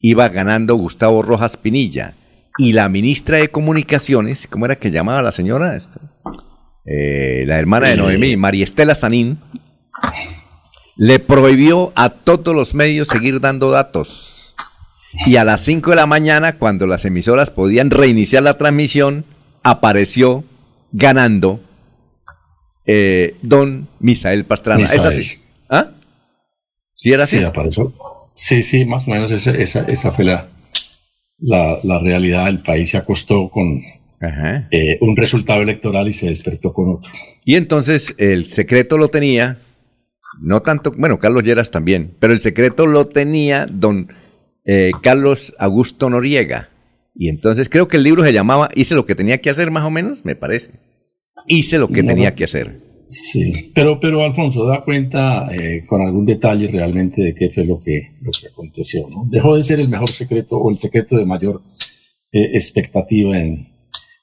iba 0.00 0.28
ganando 0.28 0.74
Gustavo 0.76 1.22
Rojas 1.22 1.56
Pinilla 1.56 2.14
y 2.58 2.72
la 2.72 2.88
ministra 2.88 3.38
de 3.38 3.48
Comunicaciones, 3.48 4.46
¿cómo 4.46 4.66
era 4.66 4.76
que 4.76 4.90
llamaba 4.90 5.22
la 5.22 5.32
señora? 5.32 5.78
Eh, 6.84 7.44
la 7.46 7.58
hermana 7.58 7.88
de 7.88 7.96
Noemí, 7.96 8.36
María 8.36 8.64
Estela 8.64 8.94
Sanín, 8.94 9.38
le 10.96 11.18
prohibió 11.18 11.92
a 11.96 12.10
todos 12.10 12.54
los 12.54 12.74
medios 12.74 13.08
seguir 13.08 13.40
dando 13.40 13.70
datos. 13.70 14.54
Y 15.26 15.36
a 15.36 15.44
las 15.44 15.62
5 15.62 15.90
de 15.90 15.96
la 15.96 16.06
mañana, 16.06 16.56
cuando 16.56 16.86
las 16.86 17.04
emisoras 17.04 17.50
podían 17.50 17.90
reiniciar 17.90 18.42
la 18.42 18.56
transmisión, 18.56 19.24
apareció 19.62 20.44
ganando 20.92 21.60
eh, 22.86 23.36
don 23.42 23.88
Misael 23.98 24.44
Pastrana. 24.44 24.80
Misael. 24.80 25.00
¿Es 25.00 25.04
así? 25.04 25.42
¿Ah? 25.68 25.90
¿Sí 26.96 27.12
era 27.12 27.24
así? 27.24 27.38
Sí, 27.38 27.44
apareció. 27.44 27.92
Sí, 28.34 28.62
sí, 28.62 28.84
más 28.84 29.06
o 29.06 29.10
menos 29.10 29.30
esa, 29.30 29.52
esa, 29.52 29.82
esa 29.82 30.10
fue 30.10 30.24
la, 30.24 30.48
la, 31.38 31.78
la, 31.84 31.98
realidad. 32.00 32.48
El 32.48 32.62
país 32.62 32.90
se 32.90 32.96
acostó 32.96 33.48
con 33.50 33.82
eh, 34.70 34.98
un 35.00 35.16
resultado 35.16 35.62
electoral 35.62 36.08
y 36.08 36.12
se 36.12 36.26
despertó 36.26 36.72
con 36.72 36.88
otro. 36.88 37.12
Y 37.44 37.56
entonces 37.56 38.14
el 38.18 38.50
secreto 38.50 38.98
lo 38.98 39.08
tenía, 39.08 39.58
no 40.40 40.62
tanto, 40.62 40.92
bueno, 40.96 41.18
Carlos 41.18 41.44
Lleras 41.44 41.70
también, 41.70 42.12
pero 42.18 42.32
el 42.32 42.40
secreto 42.40 42.86
lo 42.86 43.06
tenía 43.06 43.66
don 43.70 44.08
eh, 44.64 44.90
Carlos 45.02 45.54
Augusto 45.58 46.10
Noriega. 46.10 46.70
Y 47.14 47.28
entonces 47.28 47.68
creo 47.68 47.88
que 47.88 47.98
el 47.98 48.02
libro 48.02 48.24
se 48.24 48.32
llamaba 48.32 48.68
Hice 48.74 48.94
lo 48.94 49.06
que 49.06 49.14
tenía 49.14 49.40
que 49.40 49.50
hacer, 49.50 49.70
más 49.70 49.84
o 49.84 49.90
menos, 49.90 50.24
me 50.24 50.34
parece. 50.34 50.70
Hice 51.46 51.78
lo 51.78 51.88
que 51.88 52.02
no, 52.02 52.08
tenía 52.08 52.34
que 52.34 52.44
hacer. 52.44 52.85
Sí, 53.08 53.70
pero, 53.74 54.00
pero 54.00 54.22
Alfonso, 54.22 54.66
da 54.66 54.82
cuenta 54.84 55.48
eh, 55.54 55.84
con 55.86 56.02
algún 56.02 56.26
detalle 56.26 56.66
realmente 56.68 57.22
de 57.22 57.34
qué 57.34 57.50
fue 57.50 57.64
lo 57.64 57.78
que, 57.78 58.10
lo 58.20 58.32
que 58.32 58.48
aconteció. 58.48 59.08
¿no? 59.08 59.26
Dejó 59.28 59.54
de 59.54 59.62
ser 59.62 59.78
el 59.78 59.88
mejor 59.88 60.10
secreto 60.10 60.56
o 60.56 60.70
el 60.70 60.78
secreto 60.78 61.16
de 61.16 61.24
mayor 61.24 61.62
eh, 62.32 62.50
expectativa 62.54 63.38
en, 63.38 63.68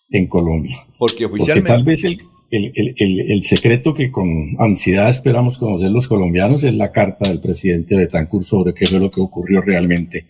en 0.10 0.27
Colombia. 0.27 0.85
Porque 0.97 1.26
oficialmente. 1.26 1.61
Porque 1.61 1.73
tal 1.73 1.84
vez 1.84 2.03
el, 2.03 2.18
el, 2.51 2.93
el, 2.97 3.31
el, 3.31 3.43
secreto 3.43 3.93
que 3.93 4.11
con 4.11 4.55
ansiedad 4.60 5.10
esperamos 5.10 5.57
conocer 5.57 5.89
los 5.89 6.07
colombianos 6.07 6.64
es 6.64 6.76
la 6.76 6.91
carta 6.91 7.30
del 7.30 7.39
presidente 7.39 7.95
Betancourt 7.95 8.45
sobre 8.45 8.73
qué 8.73 8.85
fue 8.85 8.99
lo 8.99 9.10
que 9.10 9.22
ocurrió 9.22 9.61
realmente 9.61 10.26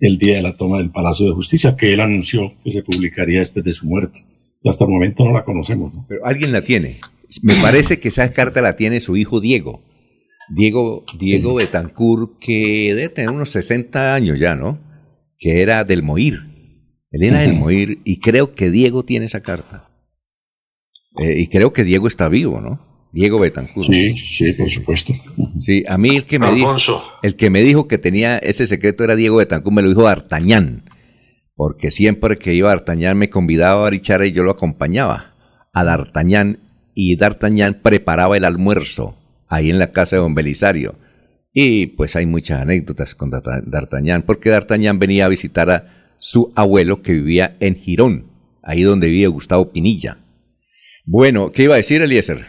el 0.00 0.18
día 0.18 0.36
de 0.36 0.42
la 0.42 0.56
toma 0.56 0.78
del 0.78 0.90
Palacio 0.90 1.26
de 1.26 1.34
Justicia, 1.34 1.76
que 1.76 1.92
él 1.92 2.00
anunció 2.00 2.50
que 2.64 2.70
se 2.70 2.82
publicaría 2.82 3.40
después 3.40 3.64
de 3.64 3.72
su 3.72 3.86
muerte. 3.86 4.20
Y 4.62 4.68
hasta 4.68 4.84
el 4.84 4.90
momento 4.90 5.24
no 5.24 5.32
la 5.32 5.44
conocemos. 5.44 5.92
¿no? 5.92 6.06
Pero 6.08 6.24
alguien 6.24 6.52
la 6.52 6.62
tiene. 6.62 6.96
Me 7.42 7.56
parece 7.56 8.00
que 8.00 8.08
esa 8.08 8.32
carta 8.32 8.60
la 8.60 8.76
tiene 8.76 9.00
su 9.00 9.16
hijo 9.16 9.40
Diego. 9.40 9.84
Diego, 10.52 11.04
Diego 11.18 11.50
sí. 11.50 11.64
Betancourt, 11.64 12.38
que 12.40 12.92
debe 12.94 13.08
tener 13.08 13.30
unos 13.30 13.50
60 13.50 14.14
años 14.14 14.38
ya, 14.38 14.56
¿no? 14.56 14.80
Que 15.38 15.62
era 15.62 15.84
del 15.84 16.02
Moir. 16.02 16.40
Él 17.12 17.22
era 17.22 17.38
uh 17.38 17.40
-huh. 17.40 17.46
del 17.46 17.54
Moir 17.54 17.98
y 18.04 18.18
creo 18.18 18.54
que 18.54 18.70
Diego 18.70 19.04
tiene 19.04 19.26
esa 19.26 19.42
carta. 19.42 19.90
Eh, 21.18 21.40
y 21.40 21.46
creo 21.48 21.72
que 21.72 21.84
Diego 21.84 22.08
está 22.08 22.28
vivo, 22.28 22.60
¿no? 22.60 23.08
Diego 23.12 23.40
Betancourt. 23.40 23.86
Sí, 23.86 24.16
sí, 24.16 24.52
por 24.52 24.68
supuesto. 24.68 25.12
Sí, 25.58 25.84
a 25.88 25.98
mí 25.98 26.16
el 26.16 26.24
que 26.24 26.38
me 26.38 26.52
dijo, 26.52 26.76
el 27.22 27.36
que 27.36 27.50
me 27.50 27.62
dijo 27.62 27.88
que 27.88 27.98
tenía 27.98 28.38
ese 28.38 28.66
secreto 28.66 29.02
era 29.02 29.16
Diego 29.16 29.36
Betancourt, 29.36 29.74
me 29.74 29.82
lo 29.82 29.88
dijo 29.88 30.02
D'Artagnan, 30.02 30.84
porque 31.54 31.90
siempre 31.90 32.38
que 32.38 32.54
iba 32.54 32.70
a 32.70 32.74
D'Artagnan 32.74 33.18
me 33.18 33.28
convidaba 33.28 33.80
a 33.80 33.82
Barichara 33.82 34.26
y 34.26 34.32
yo 34.32 34.44
lo 34.44 34.52
acompañaba 34.52 35.34
a 35.72 35.84
D'Artagnan 35.84 36.69
y 36.94 37.16
D'Artagnan 37.16 37.80
preparaba 37.82 38.36
el 38.36 38.44
almuerzo 38.44 39.16
ahí 39.48 39.70
en 39.70 39.78
la 39.78 39.92
casa 39.92 40.16
de 40.16 40.22
don 40.22 40.34
Belisario. 40.34 40.94
Y 41.52 41.88
pues 41.88 42.14
hay 42.16 42.26
muchas 42.26 42.62
anécdotas 42.62 43.14
con 43.14 43.30
D'Artagnan, 43.30 44.22
porque 44.22 44.50
D'Artagnan 44.50 44.98
venía 44.98 45.26
a 45.26 45.28
visitar 45.28 45.70
a 45.70 46.14
su 46.18 46.52
abuelo 46.54 47.02
que 47.02 47.12
vivía 47.12 47.56
en 47.60 47.76
Girón, 47.76 48.30
ahí 48.62 48.82
donde 48.82 49.08
vive 49.08 49.26
Gustavo 49.26 49.72
Pinilla. 49.72 50.18
Bueno, 51.04 51.50
¿qué 51.50 51.64
iba 51.64 51.74
a 51.74 51.78
decir 51.78 52.02
Eliezer? 52.02 52.46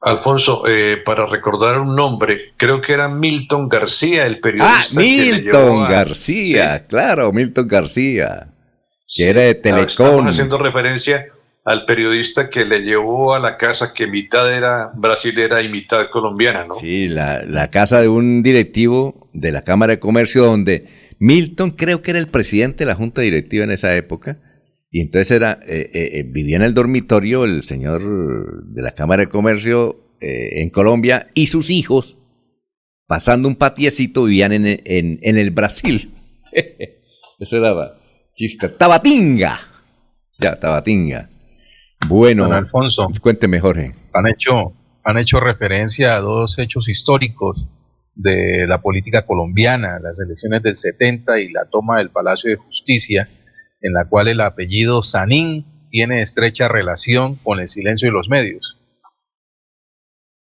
Alfonso, 0.00 0.64
eh, 0.66 0.98
para 1.02 1.26
recordar 1.26 1.78
un 1.78 1.94
nombre, 1.94 2.38
creo 2.56 2.80
que 2.80 2.92
era 2.92 3.08
Milton 3.08 3.68
García, 3.68 4.26
el 4.26 4.40
periodista. 4.40 4.96
Ah, 4.96 5.00
Milton 5.00 5.84
a... 5.84 5.88
García, 5.88 6.78
sí. 6.78 6.84
claro, 6.88 7.32
Milton 7.32 7.68
García, 7.68 8.48
que 9.00 9.04
sí. 9.06 9.22
era 9.22 9.42
de 9.42 9.54
Telecom. 9.54 9.86
Estamos 9.86 10.30
haciendo 10.30 10.58
referencia 10.58 11.26
al 11.64 11.86
periodista 11.86 12.50
que 12.50 12.66
le 12.66 12.80
llevó 12.80 13.34
a 13.34 13.40
la 13.40 13.56
casa 13.56 13.94
que 13.94 14.06
mitad 14.06 14.52
era 14.54 14.92
brasilera 14.94 15.62
y 15.62 15.70
mitad 15.70 16.10
colombiana, 16.10 16.66
¿no? 16.66 16.78
Sí, 16.78 17.08
la, 17.08 17.42
la 17.44 17.70
casa 17.70 18.02
de 18.02 18.08
un 18.08 18.42
directivo 18.42 19.30
de 19.32 19.50
la 19.50 19.62
Cámara 19.62 19.94
de 19.94 19.98
Comercio 19.98 20.44
donde 20.44 20.86
Milton 21.18 21.70
creo 21.70 22.02
que 22.02 22.10
era 22.10 22.20
el 22.20 22.26
presidente 22.28 22.84
de 22.84 22.86
la 22.86 22.94
junta 22.94 23.22
directiva 23.22 23.64
en 23.64 23.70
esa 23.70 23.96
época 23.96 24.38
Y 24.90 25.00
entonces 25.00 25.30
era, 25.30 25.58
eh, 25.66 25.90
eh, 25.94 26.22
vivía 26.26 26.56
en 26.56 26.62
el 26.62 26.74
dormitorio 26.74 27.44
el 27.44 27.62
señor 27.62 28.02
de 28.66 28.82
la 28.82 28.92
Cámara 28.94 29.22
de 29.22 29.28
Comercio 29.28 30.00
en 30.20 30.70
Colombia 30.70 31.28
y 31.34 31.48
sus 31.48 31.68
hijos, 31.68 32.16
pasando 33.06 33.46
un 33.46 33.56
patiecito, 33.56 34.24
vivían 34.24 34.52
en, 34.52 34.66
en, 34.66 35.18
en 35.20 35.36
el 35.36 35.50
Brasil. 35.50 36.10
Eso 37.38 37.56
era 37.58 37.98
chiste. 38.34 38.70
Tabatinga. 38.70 39.60
Ya, 40.38 40.58
Tabatinga. 40.58 41.28
Bueno, 42.08 42.52
Alfonso, 42.52 43.08
cuénteme, 43.20 43.60
Jorge. 43.60 43.94
Han 44.12 44.26
hecho, 44.28 44.72
han 45.04 45.18
hecho 45.18 45.40
referencia 45.40 46.16
a 46.16 46.20
dos 46.20 46.58
hechos 46.58 46.88
históricos 46.88 47.66
de 48.14 48.66
la 48.66 48.80
política 48.80 49.26
colombiana, 49.26 49.98
las 49.98 50.18
elecciones 50.18 50.62
del 50.62 50.76
70 50.76 51.40
y 51.40 51.50
la 51.50 51.66
toma 51.70 51.98
del 51.98 52.10
Palacio 52.10 52.50
de 52.50 52.56
Justicia, 52.56 53.28
en 53.80 53.92
la 53.92 54.08
cual 54.08 54.28
el 54.28 54.40
apellido 54.40 55.02
Sanín 55.02 55.88
tiene 55.90 56.22
estrecha 56.22 56.68
relación 56.68 57.36
con 57.36 57.60
el 57.60 57.68
silencio 57.68 58.08
de 58.08 58.12
los 58.12 58.28
medios. 58.28 58.78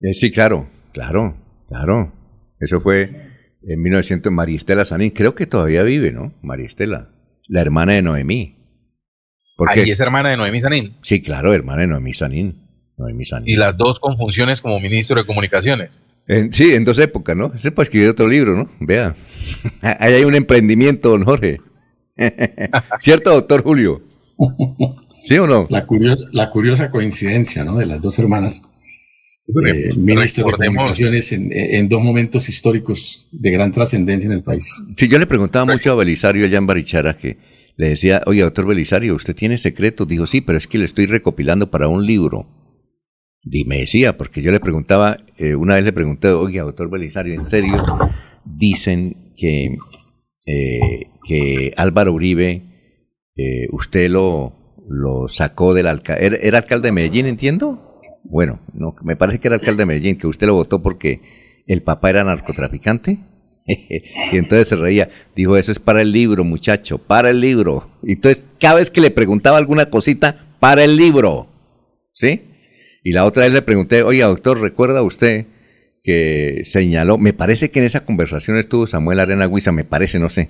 Eh, 0.01 0.13
sí, 0.13 0.31
claro, 0.31 0.67
claro, 0.93 1.35
claro. 1.67 2.13
Eso 2.59 2.81
fue 2.81 3.09
en 3.63 3.81
1900, 3.81 4.31
Maristela 4.31 4.85
Sanín, 4.85 5.11
creo 5.11 5.35
que 5.35 5.47
todavía 5.47 5.83
vive, 5.83 6.11
¿no? 6.11 6.33
Maristela, 6.41 7.09
la 7.47 7.61
hermana 7.61 7.93
de 7.93 8.01
Noemí. 8.01 8.56
Ahí 9.65 9.89
es 9.89 9.99
hermana 9.99 10.29
de 10.29 10.37
Noemí 10.37 10.61
Sanín. 10.61 10.95
Sí, 11.01 11.21
claro, 11.21 11.53
hermana 11.53 11.81
de 11.81 11.87
Noemí 11.87 12.13
Sanín. 12.13 12.61
Noemí 12.97 13.25
Sanín. 13.25 13.49
Y 13.49 13.55
las 13.55 13.75
dos 13.77 13.99
con 13.99 14.17
funciones 14.17 14.61
como 14.61 14.79
ministro 14.79 15.17
de 15.17 15.25
Comunicaciones. 15.25 16.01
sí, 16.51 16.73
en 16.73 16.85
dos 16.85 16.99
épocas, 16.99 17.35
¿no? 17.35 17.51
Ese 17.55 17.71
para 17.71 17.83
escribir 17.83 18.09
otro 18.09 18.27
libro, 18.27 18.55
¿no? 18.55 18.69
Vea. 18.79 19.15
Ahí 19.81 20.13
hay 20.13 20.23
un 20.23 20.35
emprendimiento, 20.35 21.09
don 21.09 21.23
Jorge. 21.23 21.59
¿Cierto, 22.99 23.31
doctor 23.31 23.63
Julio? 23.63 24.01
¿Sí 25.23 25.37
o 25.37 25.47
no? 25.47 25.67
La 25.69 25.85
curiosa, 25.85 26.23
la 26.31 26.49
curiosa 26.49 26.89
coincidencia, 26.89 27.63
¿no? 27.63 27.77
De 27.77 27.85
las 27.85 28.01
dos 28.01 28.17
hermanas. 28.19 28.61
Eh, 29.47 29.95
ministro 29.95 30.45
de 30.45 30.67
Comunicaciones 30.67 31.31
en, 31.31 31.49
en, 31.53 31.87
dos 31.87 32.01
momentos 32.01 32.49
históricos 32.49 33.29
de 33.31 33.49
gran 33.51 33.71
trascendencia 33.71 34.27
en 34.27 34.33
el 34.33 34.43
país. 34.43 34.69
Sí, 34.97 35.07
yo 35.07 35.17
le 35.17 35.25
preguntaba 35.25 35.65
mucho 35.65 35.93
a 35.93 35.95
Belisario 35.95 36.45
allá 36.45 36.57
en 36.57 36.67
Barichara 36.67 37.15
que 37.15 37.37
le 37.77 37.89
decía, 37.89 38.23
oye, 38.25 38.41
doctor 38.41 38.65
Belisario, 38.65 39.15
¿usted 39.15 39.35
tiene 39.35 39.57
secretos? 39.57 40.07
Dijo, 40.07 40.25
sí, 40.25 40.41
pero 40.41 40.57
es 40.57 40.67
que 40.67 40.79
le 40.79 40.85
estoy 40.85 41.05
recopilando 41.05 41.69
para 41.69 41.87
un 41.87 42.05
libro. 42.05 42.47
Y 43.43 43.65
me 43.65 43.77
decía, 43.77 44.17
porque 44.17 44.41
yo 44.41 44.51
le 44.51 44.59
preguntaba, 44.59 45.17
eh, 45.37 45.55
una 45.55 45.75
vez 45.75 45.85
le 45.85 45.93
pregunté, 45.93 46.29
oye, 46.29 46.59
doctor 46.59 46.89
Belisario, 46.89 47.35
¿en 47.35 47.45
serio? 47.45 47.77
Dicen 48.43 49.33
que, 49.37 49.77
eh, 50.47 51.11
que 51.23 51.73
Álvaro 51.77 52.13
Uribe, 52.13 52.63
eh, 53.35 53.67
usted 53.71 54.09
lo, 54.09 54.75
lo 54.89 55.27
sacó 55.27 55.75
del 55.75 55.85
alcalde. 55.85 56.25
¿Era, 56.25 56.37
¿Era, 56.37 56.57
alcalde 56.57 56.87
de 56.87 56.93
Medellín, 56.93 57.27
entiendo? 57.27 58.01
Bueno, 58.23 58.59
no, 58.73 58.95
me 59.03 59.15
parece 59.15 59.39
que 59.39 59.49
era 59.49 59.57
alcalde 59.57 59.83
de 59.83 59.85
Medellín, 59.85 60.17
que 60.17 60.25
usted 60.25 60.47
lo 60.47 60.55
votó 60.55 60.81
porque 60.81 61.21
el 61.67 61.83
papá 61.83 62.09
era 62.09 62.23
narcotraficante. 62.23 63.19
y 64.31 64.37
entonces 64.37 64.69
se 64.69 64.75
reía, 64.75 65.09
dijo, 65.35 65.57
eso 65.57 65.71
es 65.71 65.79
para 65.79 66.01
el 66.01 66.11
libro, 66.11 66.43
muchacho, 66.43 66.97
para 66.97 67.29
el 67.29 67.41
libro. 67.41 67.89
Y 68.01 68.13
entonces 68.13 68.43
cada 68.59 68.75
vez 68.75 68.89
que 68.89 69.01
le 69.01 69.11
preguntaba 69.11 69.57
alguna 69.57 69.89
cosita, 69.89 70.47
para 70.59 70.83
el 70.83 70.95
libro. 70.95 71.47
¿Sí? 72.13 72.41
Y 73.03 73.11
la 73.11 73.25
otra 73.25 73.43
vez 73.43 73.53
le 73.53 73.61
pregunté, 73.61 74.03
oye, 74.03 74.21
doctor, 74.21 74.59
¿recuerda 74.59 75.03
usted 75.03 75.45
que 76.03 76.61
señaló, 76.63 77.17
me 77.17 77.33
parece 77.33 77.69
que 77.69 77.79
en 77.79 77.85
esa 77.85 78.05
conversación 78.05 78.57
estuvo 78.57 78.87
Samuel 78.87 79.19
Arena 79.19 79.47
Huiza, 79.47 79.73
me 79.73 79.83
parece, 79.83 80.19
no 80.19 80.29
sé, 80.29 80.49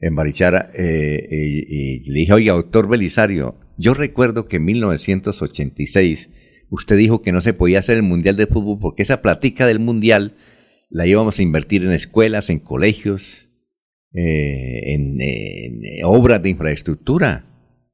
en 0.00 0.14
Barichara, 0.14 0.70
eh, 0.74 1.28
y, 1.30 2.00
y, 2.00 2.10
le 2.10 2.20
dije, 2.20 2.32
oye, 2.32 2.50
doctor 2.50 2.88
Belisario, 2.88 3.56
yo 3.76 3.92
recuerdo 3.92 4.48
que 4.48 4.56
en 4.56 4.64
1986 4.64 6.30
usted 6.70 6.96
dijo 6.96 7.20
que 7.20 7.32
no 7.32 7.42
se 7.42 7.52
podía 7.52 7.80
hacer 7.80 7.96
el 7.96 8.02
Mundial 8.02 8.36
de 8.36 8.46
Fútbol 8.46 8.78
porque 8.80 9.02
esa 9.02 9.20
platica 9.20 9.66
del 9.66 9.78
Mundial 9.78 10.34
la 10.90 11.06
íbamos 11.06 11.38
a 11.38 11.42
invertir 11.42 11.82
en 11.82 11.92
escuelas, 11.92 12.50
en 12.50 12.58
colegios, 12.58 13.50
eh, 14.14 14.94
en, 14.94 15.18
obras 16.04 16.42
de 16.42 16.50
infraestructura. 16.50 17.44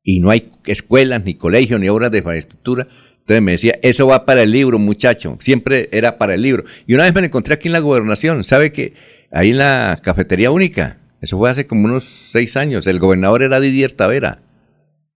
Y 0.02 0.20
no 0.20 0.30
hay 0.30 0.50
escuelas, 0.66 1.24
ni 1.24 1.34
colegios, 1.34 1.80
ni 1.80 1.88
obras 1.88 2.10
de 2.10 2.18
infraestructura. 2.18 2.88
Entonces 3.20 3.42
me 3.42 3.52
decía, 3.52 3.78
eso 3.82 4.06
va 4.06 4.26
para 4.26 4.42
el 4.42 4.52
libro, 4.52 4.78
muchacho. 4.78 5.38
Siempre 5.40 5.88
era 5.92 6.18
para 6.18 6.34
el 6.34 6.42
libro. 6.42 6.64
Y 6.86 6.94
una 6.94 7.04
vez 7.04 7.14
me 7.14 7.22
lo 7.22 7.26
encontré 7.26 7.54
aquí 7.54 7.68
en 7.68 7.72
la 7.72 7.80
gobernación. 7.80 8.44
¿Sabe 8.44 8.70
que 8.70 8.92
ahí 9.32 9.50
en 9.50 9.58
la 9.58 9.98
cafetería 10.02 10.50
única? 10.50 11.00
Eso 11.22 11.38
fue 11.38 11.48
hace 11.48 11.66
como 11.66 11.86
unos 11.86 12.04
seis 12.04 12.54
años. 12.56 12.86
El 12.86 12.98
gobernador 12.98 13.42
era 13.42 13.60
Didier 13.60 13.92
Tavera. 13.92 14.42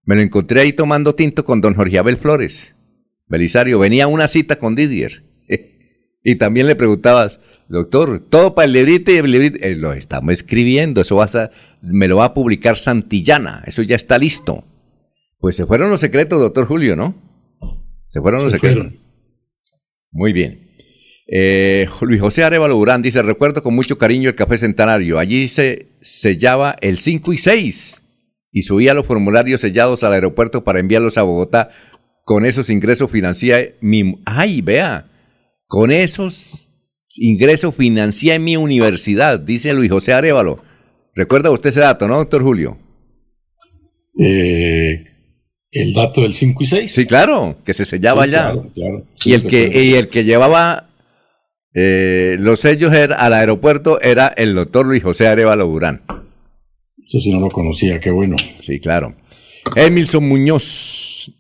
Me 0.04 0.14
lo 0.14 0.22
encontré 0.22 0.62
ahí 0.62 0.72
tomando 0.72 1.14
tinto 1.14 1.44
con 1.44 1.60
don 1.60 1.74
Jorge 1.74 1.98
Abel 1.98 2.16
Flores. 2.16 2.74
Belisario, 3.26 3.78
venía 3.78 4.06
una 4.06 4.26
cita 4.26 4.56
con 4.56 4.74
Didier. 4.74 5.27
Y 6.30 6.36
también 6.36 6.66
le 6.66 6.76
preguntabas, 6.76 7.38
Doctor, 7.68 8.20
todo 8.30 8.54
para 8.54 8.64
el 8.64 8.72
librito 8.72 9.12
y 9.12 9.16
el 9.16 9.30
librito. 9.30 9.58
Eh, 9.60 9.76
lo 9.76 9.92
estamos 9.92 10.32
escribiendo, 10.32 11.02
eso 11.02 11.16
vas 11.16 11.34
a, 11.34 11.50
me 11.82 12.08
lo 12.08 12.16
va 12.16 12.26
a 12.26 12.34
publicar 12.34 12.78
Santillana, 12.78 13.62
eso 13.66 13.82
ya 13.82 13.94
está 13.94 14.16
listo. 14.18 14.64
Pues 15.38 15.56
se 15.56 15.66
fueron 15.66 15.90
los 15.90 16.00
secretos, 16.00 16.40
doctor 16.40 16.66
Julio, 16.66 16.96
¿no? 16.96 17.14
Se 18.08 18.20
fueron 18.20 18.42
los 18.42 18.52
secretos. 18.52 18.92
Muy 20.10 20.32
bien. 20.32 20.66
Eh, 21.30 21.86
Luis 22.00 22.20
José 22.22 22.42
Arevalo 22.42 22.74
Durán 22.74 23.02
dice, 23.02 23.20
recuerdo 23.20 23.62
con 23.62 23.74
mucho 23.74 23.98
cariño 23.98 24.30
el 24.30 24.34
café 24.34 24.56
centenario. 24.56 25.18
Allí 25.18 25.46
se 25.46 25.88
sellaba 26.00 26.74
el 26.80 26.98
5 26.98 27.34
y 27.34 27.38
6 27.38 28.02
y 28.50 28.62
subía 28.62 28.94
los 28.94 29.06
formularios 29.06 29.60
sellados 29.60 30.02
al 30.04 30.14
aeropuerto 30.14 30.64
para 30.64 30.80
enviarlos 30.80 31.18
a 31.18 31.22
Bogotá. 31.22 31.68
Con 32.24 32.46
esos 32.46 32.70
ingresos 32.70 33.10
financié 33.10 33.76
mi... 33.82 34.20
¡Ay, 34.24 34.62
vea! 34.62 35.06
Con 35.68 35.90
esos 35.90 36.68
ingreso 37.16 37.72
financié 37.72 38.38
mi 38.38 38.56
universidad, 38.56 39.38
dice 39.38 39.74
Luis 39.74 39.90
José 39.90 40.14
Arevalo. 40.14 40.62
¿Recuerda 41.14 41.50
usted 41.50 41.70
ese 41.70 41.80
dato, 41.80 42.08
no, 42.08 42.16
doctor 42.16 42.42
Julio? 42.42 42.78
Eh, 44.18 45.04
el 45.70 45.92
dato 45.92 46.22
del 46.22 46.32
5 46.32 46.62
y 46.62 46.66
6. 46.66 46.90
Sí, 46.90 47.06
claro, 47.06 47.58
que 47.64 47.74
se 47.74 47.84
sellaba. 47.84 48.26
Claro, 48.26 48.70
claro. 48.74 49.04
y, 49.24 49.32
el 49.34 49.46
que, 49.46 49.70
y 49.84 49.94
el 49.94 50.08
que 50.08 50.24
llevaba 50.24 50.88
eh, 51.74 52.36
los 52.40 52.60
sellos 52.60 52.94
era, 52.94 53.16
al 53.16 53.34
aeropuerto 53.34 54.00
era 54.00 54.28
el 54.28 54.54
doctor 54.54 54.86
Luis 54.86 55.02
José 55.02 55.26
Arevalo 55.26 55.66
Durán. 55.66 56.02
Eso 57.04 57.20
sí 57.20 57.30
no 57.30 57.40
lo 57.40 57.50
conocía, 57.50 58.00
qué 58.00 58.10
bueno. 58.10 58.36
Sí, 58.60 58.80
claro. 58.80 59.14
Emilson 59.76 60.26
Muñoz 60.26 61.30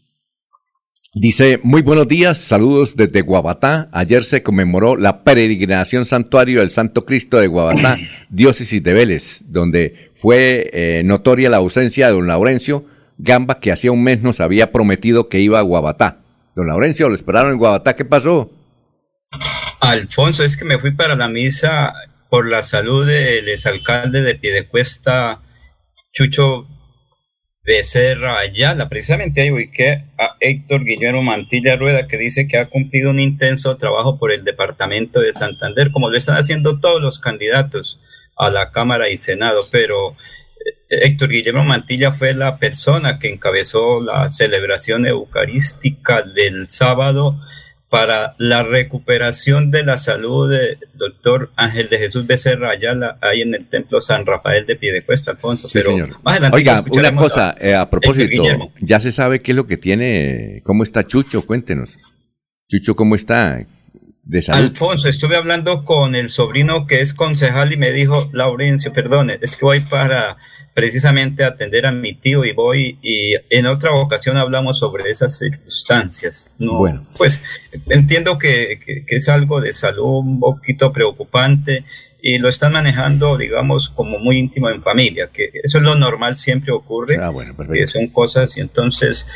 Dice, 1.14 1.58
muy 1.62 1.80
buenos 1.80 2.06
días, 2.06 2.36
saludos 2.36 2.94
desde 2.94 3.22
Guabatá. 3.22 3.88
Ayer 3.92 4.24
se 4.24 4.42
conmemoró 4.42 4.94
la 4.94 5.24
peregrinación 5.24 6.04
santuario 6.04 6.60
del 6.60 6.68
Santo 6.68 7.06
Cristo 7.06 7.38
de 7.38 7.46
Guabatá, 7.46 7.96
diócesis 8.28 8.82
de 8.82 8.92
Vélez, 8.92 9.42
donde 9.46 10.12
fue 10.16 10.68
eh, 10.74 11.02
notoria 11.06 11.48
la 11.48 11.56
ausencia 11.56 12.06
de 12.06 12.12
don 12.12 12.26
Laurencio 12.26 12.84
Gamba, 13.16 13.58
que 13.58 13.72
hacía 13.72 13.90
un 13.90 14.04
mes 14.04 14.20
nos 14.20 14.40
había 14.40 14.70
prometido 14.70 15.30
que 15.30 15.40
iba 15.40 15.58
a 15.58 15.62
Guabatá. 15.62 16.18
Don 16.54 16.66
Laurencio, 16.66 17.08
lo 17.08 17.14
esperaron 17.14 17.52
en 17.52 17.58
Guabatá, 17.58 17.96
¿qué 17.96 18.04
pasó? 18.04 18.52
Alfonso, 19.80 20.44
es 20.44 20.58
que 20.58 20.66
me 20.66 20.78
fui 20.78 20.90
para 20.90 21.16
la 21.16 21.28
misa 21.28 21.94
por 22.28 22.46
la 22.46 22.60
salud 22.60 23.06
del 23.06 23.48
exalcalde 23.48 24.20
de 24.20 24.34
Piedecuesta, 24.34 25.40
Chucho 26.12 26.68
Becerra 27.68 28.38
Ayala. 28.38 28.88
Precisamente 28.88 29.42
ahí 29.42 29.50
ubiqué 29.50 30.04
a 30.16 30.36
Héctor 30.40 30.84
Guillermo 30.84 31.22
Mantilla 31.22 31.76
Rueda, 31.76 32.08
que 32.08 32.16
dice 32.16 32.48
que 32.48 32.56
ha 32.56 32.70
cumplido 32.70 33.10
un 33.10 33.20
intenso 33.20 33.76
trabajo 33.76 34.18
por 34.18 34.32
el 34.32 34.42
departamento 34.42 35.20
de 35.20 35.34
Santander, 35.34 35.90
como 35.90 36.08
lo 36.08 36.16
están 36.16 36.38
haciendo 36.38 36.80
todos 36.80 37.02
los 37.02 37.18
candidatos 37.18 38.00
a 38.38 38.48
la 38.48 38.70
Cámara 38.70 39.10
y 39.10 39.18
Senado, 39.18 39.60
pero 39.70 40.12
eh, 40.64 41.00
Héctor 41.02 41.28
Guillermo 41.28 41.62
Mantilla 41.62 42.10
fue 42.10 42.32
la 42.32 42.56
persona 42.56 43.18
que 43.18 43.28
encabezó 43.28 44.00
la 44.00 44.30
celebración 44.30 45.04
eucarística 45.06 46.22
del 46.22 46.70
sábado 46.70 47.38
para 47.88 48.34
la 48.38 48.62
recuperación 48.62 49.70
de 49.70 49.82
la 49.82 49.96
salud 49.96 50.50
del 50.50 50.78
doctor 50.94 51.50
Ángel 51.56 51.88
de 51.88 51.98
Jesús 51.98 52.26
Becerra 52.26 52.70
Ayala, 52.70 53.18
ahí 53.22 53.40
en 53.40 53.54
el 53.54 53.66
Templo 53.66 54.00
San 54.00 54.26
Rafael 54.26 54.66
de 54.66 54.76
Piedecuesta, 54.76 55.30
Alfonso. 55.30 55.68
pero 55.72 55.94
Oiga, 56.52 56.84
una 56.90 57.16
cosa, 57.16 57.56
eh, 57.58 57.74
a, 57.74 57.88
propósito, 57.88 58.42
ya 58.80 59.00
se 59.00 59.10
sabe 59.10 59.40
qué 59.40 59.52
es 59.52 59.56
lo 59.56 59.66
que 59.66 59.78
tiene, 59.78 60.60
cómo 60.64 60.82
está 60.82 61.04
Chucho, 61.04 61.46
cuéntenos. 61.46 62.16
Chucho, 62.68 62.94
¿cómo 62.94 63.14
está? 63.14 63.64
De 64.22 64.42
salud. 64.42 64.68
Alfonso, 64.68 65.08
estuve 65.08 65.36
hablando 65.36 65.84
con 65.84 66.14
el 66.14 66.28
sobrino 66.28 66.86
que 66.86 67.00
es 67.00 67.14
concejal 67.14 67.72
y 67.72 67.78
me 67.78 67.92
dijo, 67.92 68.28
Laurencio, 68.34 68.92
perdone, 68.92 69.38
es 69.40 69.56
que 69.56 69.64
voy 69.64 69.80
para 69.80 70.36
precisamente 70.78 71.42
atender 71.42 71.86
a 71.86 71.90
mi 71.90 72.14
tío 72.14 72.44
y 72.44 72.52
voy 72.52 73.00
y 73.02 73.34
en 73.50 73.66
otra 73.66 73.92
ocasión 73.94 74.36
hablamos 74.36 74.78
sobre 74.78 75.10
esas 75.10 75.36
circunstancias. 75.36 76.54
No, 76.56 76.78
bueno. 76.78 77.04
Pues 77.16 77.42
entiendo 77.88 78.38
que, 78.38 78.78
que, 79.04 79.16
es 79.16 79.28
algo 79.28 79.60
de 79.60 79.72
salud 79.72 80.18
un 80.20 80.38
poquito 80.38 80.92
preocupante 80.92 81.82
y 82.22 82.38
lo 82.38 82.48
están 82.48 82.74
manejando, 82.74 83.36
digamos, 83.36 83.88
como 83.88 84.20
muy 84.20 84.38
íntimo 84.38 84.70
en 84.70 84.80
familia, 84.80 85.30
que 85.32 85.50
eso 85.64 85.78
es 85.78 85.82
lo 85.82 85.96
normal, 85.96 86.36
siempre 86.36 86.70
ocurre, 86.70 87.18
Ah, 87.20 87.30
bueno, 87.30 87.56
que 87.56 87.86
son 87.88 88.06
cosas 88.06 88.56
y 88.56 88.60
entonces, 88.60 89.26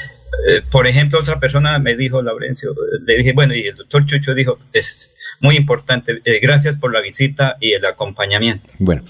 eh, 0.48 0.62
por 0.70 0.86
ejemplo, 0.86 1.18
otra 1.18 1.38
persona 1.38 1.78
me 1.78 1.96
dijo, 1.96 2.22
Laurencio, 2.22 2.74
le 3.06 3.16
dije, 3.18 3.32
bueno, 3.32 3.54
y 3.54 3.60
el 3.62 3.76
doctor 3.76 4.04
Chucho 4.06 4.34
dijo, 4.34 4.58
es 4.72 5.14
muy 5.40 5.56
importante, 5.56 6.20
eh, 6.24 6.40
gracias 6.42 6.76
por 6.76 6.92
la 6.92 7.00
visita 7.00 7.56
y 7.60 7.72
el 7.72 7.84
acompañamiento. 7.84 8.68
Bueno, 8.78 9.02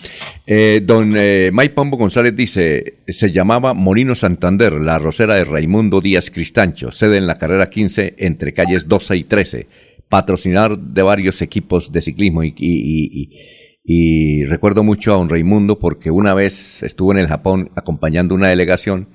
eh, 0.47 0.81
don 0.85 1.11
Mike 1.11 1.75
Pombo 1.75 1.97
González 1.97 2.35
dice, 2.35 2.99
se 3.09 3.31
llamaba 3.31 3.73
Molino 3.75 4.15
Santander, 4.15 4.73
la 4.75 4.97
arrocera 4.97 5.35
de 5.37 5.45
Raimundo 5.45 6.01
Díaz 6.01 6.31
Cristancho, 6.31 6.93
sede 6.93 7.17
en 7.19 7.27
la 7.27 7.39
carrera 7.39 7.71
15 7.71 8.15
entre 8.19 8.53
calles 8.53 8.89
12 8.89 9.17
y 9.17 9.25
13, 9.25 9.69
patrocinar 10.09 10.79
de 10.79 11.03
varios 11.03 11.41
equipos 11.41 11.93
de 11.93 12.03
ciclismo 12.03 12.45
y- 12.45 13.31
y 13.85 14.45
recuerdo 14.45 14.85
mucho 14.85 15.13
a 15.13 15.17
don 15.17 15.29
Raimundo 15.29 15.79
porque 15.79 16.11
una 16.11 16.35
vez 16.35 16.83
estuvo 16.83 17.13
en 17.13 17.19
el 17.19 17.27
Japón 17.29 17.71
acompañando 17.75 18.35
una 18.35 18.49
delegación 18.49 19.09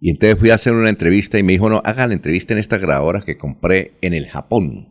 y 0.00 0.10
entonces 0.10 0.38
fui 0.38 0.50
a 0.50 0.54
hacer 0.54 0.72
una 0.72 0.88
entrevista 0.88 1.38
y 1.38 1.42
me 1.42 1.52
dijo, 1.52 1.68
no, 1.68 1.82
haga 1.84 2.06
la 2.06 2.14
entrevista 2.14 2.54
en 2.54 2.58
esta 2.58 2.78
grabadora 2.78 3.20
que 3.20 3.36
compré 3.36 3.92
en 4.00 4.14
el 4.14 4.28
Japón. 4.28 4.88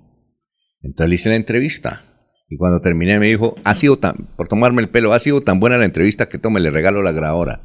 Entonces 0.81 1.09
le 1.09 1.15
hice 1.15 1.29
la 1.29 1.35
entrevista. 1.35 2.03
Y 2.47 2.57
cuando 2.57 2.79
terminé 2.79 3.19
me 3.19 3.27
dijo, 3.27 3.55
ha 3.63 3.73
sido 3.73 3.97
tan, 3.97 4.29
por 4.37 4.47
tomarme 4.47 4.81
el 4.81 4.89
pelo, 4.89 5.13
ha 5.13 5.19
sido 5.19 5.41
tan 5.41 5.59
buena 5.59 5.77
la 5.77 5.85
entrevista 5.85 6.29
que 6.29 6.37
tome, 6.37 6.59
le 6.59 6.69
regalo 6.69 7.01
la 7.01 7.11
grabadora. 7.11 7.61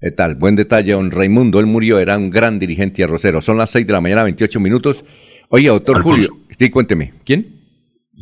¿Qué 0.00 0.10
tal? 0.10 0.34
Buen 0.34 0.54
detalle, 0.54 0.92
don 0.92 1.10
Raimundo, 1.10 1.60
él 1.60 1.66
murió, 1.66 1.98
era 1.98 2.18
un 2.18 2.28
gran 2.28 2.58
dirigente 2.58 3.04
arrocero. 3.04 3.40
Son 3.40 3.56
las 3.56 3.70
6 3.70 3.86
de 3.86 3.92
la 3.92 4.00
mañana, 4.00 4.24
28 4.24 4.60
minutos. 4.60 5.04
Oye, 5.48 5.68
doctor 5.68 5.96
Alfonso. 5.96 6.28
Julio, 6.32 6.46
sí, 6.58 6.70
cuénteme, 6.70 7.14
¿quién? 7.24 7.60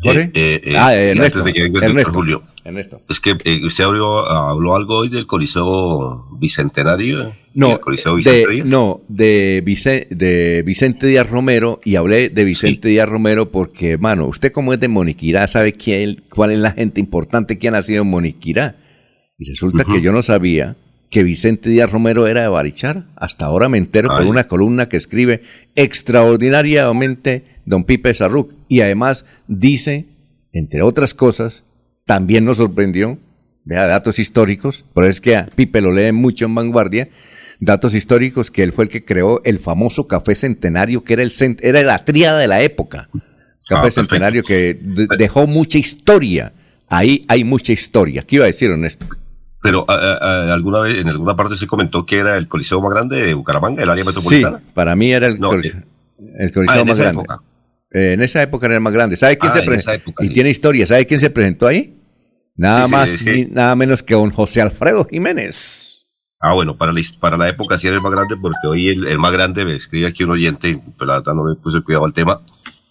¿Jorge? 0.02 0.30
Eh, 0.34 0.60
eh, 0.64 0.74
ah, 0.76 0.94
y 0.94 1.10
Ernesto. 1.10 1.40
antes 1.40 1.54
de 1.54 1.70
que 1.72 1.78
Ernesto. 1.86 2.12
Julio. 2.12 2.44
Ernesto. 2.64 3.00
Es 3.08 3.20
que 3.20 3.36
eh, 3.44 3.64
usted 3.64 3.84
habló, 3.84 4.26
habló 4.28 4.74
algo 4.74 4.98
hoy 4.98 5.08
del 5.08 5.26
Coliseo 5.26 6.28
Bicentenario. 6.38 7.34
No, 7.54 7.72
el 7.72 7.80
Coliseo 7.80 8.14
Vicente 8.16 8.46
de, 8.46 8.54
Díaz. 8.54 8.66
no, 8.66 9.00
de, 9.08 9.62
Vice- 9.64 10.06
de 10.10 10.62
Vicente 10.64 11.06
Díaz 11.06 11.28
Romero, 11.28 11.80
y 11.84 11.96
hablé 11.96 12.28
de 12.28 12.44
Vicente 12.44 12.88
Díaz 12.88 13.08
Romero 13.08 13.50
porque, 13.50 13.92
hermano, 13.92 14.26
usted 14.26 14.52
como 14.52 14.72
es 14.72 14.80
de 14.80 14.88
Moniquirá, 14.88 15.46
sabe 15.46 15.72
quién, 15.72 16.22
cuál 16.32 16.50
es 16.52 16.58
la 16.58 16.72
gente 16.72 17.00
importante 17.00 17.58
que 17.58 17.68
ha 17.68 17.72
nacido 17.72 18.02
en 18.02 18.08
Moniquirá. 18.10 18.76
Y 19.38 19.48
resulta 19.48 19.84
que 19.84 20.02
yo 20.02 20.12
no 20.12 20.22
sabía 20.22 20.76
que 21.08 21.24
Vicente 21.24 21.70
Díaz 21.70 21.90
Romero 21.90 22.26
era 22.26 22.42
de 22.42 22.48
Barichara. 22.48 23.06
Hasta 23.16 23.46
ahora 23.46 23.68
me 23.70 23.78
entero 23.78 24.08
por 24.10 24.26
una 24.26 24.46
columna 24.46 24.88
que 24.88 24.98
escribe 24.98 25.42
extraordinariamente 25.74 27.44
don 27.64 27.84
Pipe 27.84 28.12
Sarruc. 28.14 28.52
Y 28.68 28.80
además 28.82 29.24
dice, 29.48 30.06
entre 30.52 30.82
otras 30.82 31.14
cosas, 31.14 31.64
también 32.06 32.44
nos 32.44 32.56
sorprendió, 32.58 33.18
vea, 33.64 33.86
datos 33.86 34.18
históricos, 34.18 34.84
pero 34.94 35.06
es 35.06 35.20
que 35.20 35.36
a 35.36 35.46
Pipe 35.46 35.80
lo 35.80 35.92
leen 35.92 36.14
mucho 36.14 36.44
en 36.46 36.54
Vanguardia, 36.54 37.08
datos 37.60 37.94
históricos 37.94 38.50
que 38.50 38.62
él 38.62 38.72
fue 38.72 38.84
el 38.84 38.90
que 38.90 39.04
creó 39.04 39.40
el 39.44 39.58
famoso 39.58 40.08
café 40.08 40.34
centenario, 40.34 41.04
que 41.04 41.12
era, 41.14 41.22
el 41.22 41.30
cent- 41.32 41.60
era 41.62 41.82
la 41.82 41.98
tríada 42.04 42.38
de 42.38 42.48
la 42.48 42.62
época. 42.62 43.08
Café 43.12 43.20
Ah, 43.70 43.82
perfecto. 43.82 44.00
centenario 44.00 44.42
que 44.42 44.74
de- 44.80 45.06
dejó 45.16 45.46
mucha 45.46 45.78
historia. 45.78 46.52
Ahí 46.88 47.24
hay 47.28 47.44
mucha 47.44 47.72
historia. 47.72 48.22
¿Qué 48.22 48.36
iba 48.36 48.44
a 48.44 48.48
decir, 48.48 48.70
Ernesto? 48.70 49.06
Pero 49.62 49.84
a- 49.88 49.94
a- 49.94 50.16
a- 50.16 50.54
alguna 50.54 50.80
vez, 50.80 50.96
en 50.98 51.08
alguna 51.08 51.36
parte 51.36 51.54
se 51.54 51.66
comentó 51.68 52.04
que 52.06 52.18
era 52.18 52.36
el 52.36 52.48
Coliseo 52.48 52.80
más 52.80 52.90
grande 52.92 53.18
de 53.26 53.34
Bucaramanga, 53.34 53.82
el 53.82 53.90
área 53.90 54.02
Sí, 54.02 54.08
metropolitana. 54.08 54.60
para 54.74 54.96
mí 54.96 55.12
era 55.12 55.26
el, 55.28 55.38
No, 55.38 55.50
coliseo, 55.50 55.82
el 56.18 56.48
Ah, 56.48 56.52
coliseo 56.52 56.84
más 56.86 56.98
grande. 56.98 57.22
época. 57.22 57.42
Eh, 57.92 58.12
en 58.12 58.22
esa 58.22 58.42
época 58.42 58.66
era 58.66 58.76
el 58.76 58.80
más 58.80 58.92
grande. 58.92 59.16
¿Sabe 59.16 59.36
quién 59.38 59.50
Ah, 59.50 59.54
se 59.56 59.62
presentó? 59.62 59.92
época, 59.92 60.24
Y 60.24 60.28
sí. 60.28 60.32
tiene 60.34 60.50
historia. 60.50 60.86
¿Sabe 60.86 61.06
quién 61.06 61.20
se 61.20 61.30
presentó 61.30 61.66
ahí? 61.66 61.96
Nada 62.56 62.82
Sí, 62.86 62.86
sí, 62.86 62.90
más 62.92 63.22
ni 63.22 63.44
nada 63.46 63.74
menos 63.76 64.02
que 64.02 64.14
don 64.14 64.30
José 64.30 64.60
Alfredo 64.60 65.06
Jiménez. 65.10 66.06
Ah, 66.40 66.54
bueno, 66.54 66.76
para 66.76 66.92
la, 66.92 67.00
his- 67.00 67.12
para 67.12 67.36
la 67.36 67.48
época 67.48 67.76
sí 67.78 67.86
era 67.86 67.96
el 67.96 68.02
más 68.02 68.12
grande, 68.12 68.36
porque 68.40 68.66
hoy 68.66 68.88
el, 68.88 69.06
el 69.06 69.18
más 69.18 69.32
grande, 69.32 69.64
me 69.64 69.76
escribe 69.76 70.06
aquí 70.06 70.24
un 70.24 70.30
oyente, 70.30 70.80
pero 70.98 71.06
la 71.06 71.18
verdad 71.18 71.34
no 71.34 71.44
me 71.44 71.54
puse 71.56 71.82
cuidado 71.82 72.04
al 72.06 72.12
tema. 72.14 72.42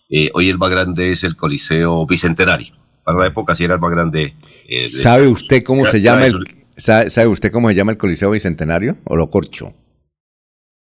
eh, 0.10 0.30
hoy 0.34 0.50
el 0.50 0.58
más 0.58 0.70
grande 0.70 1.12
es 1.12 1.24
el 1.24 1.36
Coliseo 1.36 2.06
Bicentenario. 2.06 2.74
Para 3.04 3.20
la 3.20 3.28
época 3.28 3.56
sí 3.56 3.64
era 3.64 3.76
el 3.76 3.80
más 3.80 3.92
grande. 3.92 4.36
eh, 4.68 4.80
¿Sabe 4.80 5.28
usted 5.28 5.64
cómo 5.64 5.86
se 5.88 6.02
llama 6.02 6.26
el 6.28 6.36
sabe, 6.78 7.10
sabe 7.10 7.28
usted 7.28 7.52
cómo 7.52 7.70
se 7.70 7.76
llama 7.76 7.92
el 7.92 7.98
Coliseo 7.98 8.32
Bicentenario 8.32 8.98
o 9.06 9.16
lo 9.16 9.30
corcho? 9.30 9.74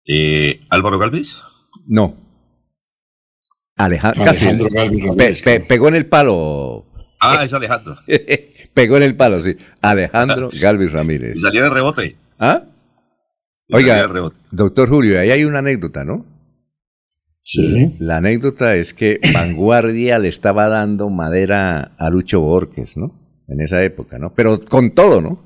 eh, 0.08 0.60
Álvaro 0.70 1.00
Galvez. 1.00 1.38
No. 1.88 2.16
Aleja- 3.78 4.10
Alejandro 4.18 4.70
casi. 4.70 5.02
Pe- 5.18 5.44
pe- 5.44 5.60
pegó 5.66 5.88
en 5.90 5.96
el 5.96 6.06
palo. 6.06 6.86
Ah, 7.20 7.44
es 7.44 7.54
Alejandro. 7.54 7.98
pegó 8.74 8.98
en 8.98 9.04
el 9.04 9.16
palo, 9.16 9.40
sí. 9.40 9.56
Alejandro 9.82 10.50
Galvis 10.62 10.92
Ramírez. 10.92 11.36
Y 11.38 11.40
salió 11.42 11.64
de 11.64 11.70
rebote. 11.70 12.16
¿Ah? 12.40 12.64
Oiga, 13.72 13.96
de 13.98 14.08
rebote. 14.08 14.38
doctor 14.52 14.88
Julio, 14.90 15.20
ahí 15.20 15.32
hay 15.32 15.44
una 15.44 15.60
anécdota, 15.60 16.06
¿no? 16.06 16.26
Sí. 17.42 17.96
La 18.00 18.18
anécdota 18.18 18.76
es 18.76 18.94
que 18.94 19.20
Vanguardia 19.34 20.20
le 20.20 20.28
estaba 20.30 20.68
dando 20.68 21.10
madera 21.10 21.92
a 21.98 22.10
Lucho 22.10 22.42
Borges, 22.42 22.98
¿no? 22.98 23.12
En 23.48 23.62
esa 23.62 23.84
época, 23.84 24.18
¿no? 24.18 24.34
Pero 24.34 24.60
con 24.62 24.92
todo, 24.92 25.22
¿no? 25.22 25.44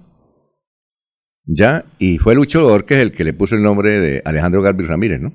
Ya, 1.46 1.86
y 1.98 2.18
fue 2.20 2.36
Lucho 2.36 2.64
Borges 2.64 3.00
el 3.00 3.12
que 3.12 3.24
le 3.24 3.34
puso 3.34 3.56
el 3.56 3.64
nombre 3.64 4.00
de 4.00 4.22
Alejandro 4.24 4.62
Galvis 4.62 4.88
Ramírez, 4.88 5.20
¿no? 5.20 5.34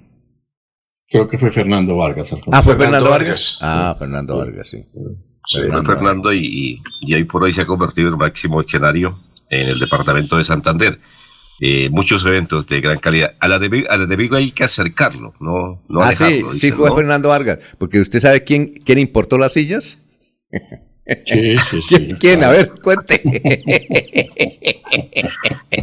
Creo 1.09 1.29
que 1.29 1.39
fue 1.39 1.51
Fernando 1.51 1.97
Vargas. 1.97 2.33
Alfonso. 2.33 2.51
Ah, 2.57 2.63
fue 2.63 2.75
Fernando 2.77 3.07
Fernando 3.07 3.11
Vargas. 3.11 3.59
Vargas. 3.61 3.89
Ah, 3.89 3.97
Fernando 3.99 4.39
Vargas, 4.39 4.69
sí. 4.69 4.79
Sí, 5.47 5.61
fue 5.71 5.85
Fernando 5.85 6.33
y, 6.33 6.81
y, 7.03 7.15
hoy 7.15 7.25
por 7.25 7.43
hoy 7.43 7.53
se 7.53 7.61
ha 7.61 7.67
convertido 7.67 8.09
en 8.09 8.15
el 8.15 8.19
máximo 8.19 8.61
escenario 8.61 9.19
en 9.51 9.69
el 9.69 9.79
departamento 9.79 10.37
de 10.37 10.45
Santander. 10.45 10.99
Eh, 11.61 11.89
muchos 11.91 12.25
eventos 12.25 12.67
de 12.67 12.81
gran 12.81 12.99
calidad. 12.99 13.35
Al 13.39 13.53
enemigo, 13.53 13.89
al 13.91 14.03
enemigo 14.03 14.37
hay 14.37 14.51
que 14.51 14.65
acercarlo, 14.65 15.35
no, 15.39 15.83
no 15.89 16.01
ah, 16.01 16.15
sí, 16.15 16.25
sí, 16.25 16.43
dicen, 16.53 16.75
fue 16.75 16.91
¿no? 16.91 16.97
Fernando 16.97 17.29
Vargas. 17.29 17.59
Porque 17.79 18.01
usted 18.01 18.21
sabe 18.21 18.43
quién, 18.43 18.75
quién 18.85 18.99
importó 18.99 19.39
las 19.39 19.53
sillas. 19.53 19.99
Sí, 21.27 21.57
sí, 21.59 21.83
sí. 21.83 21.97
¿Quién? 21.97 22.17
quién? 22.17 22.45
A 22.45 22.49
ver, 22.51 22.73
cuente. 22.83 23.21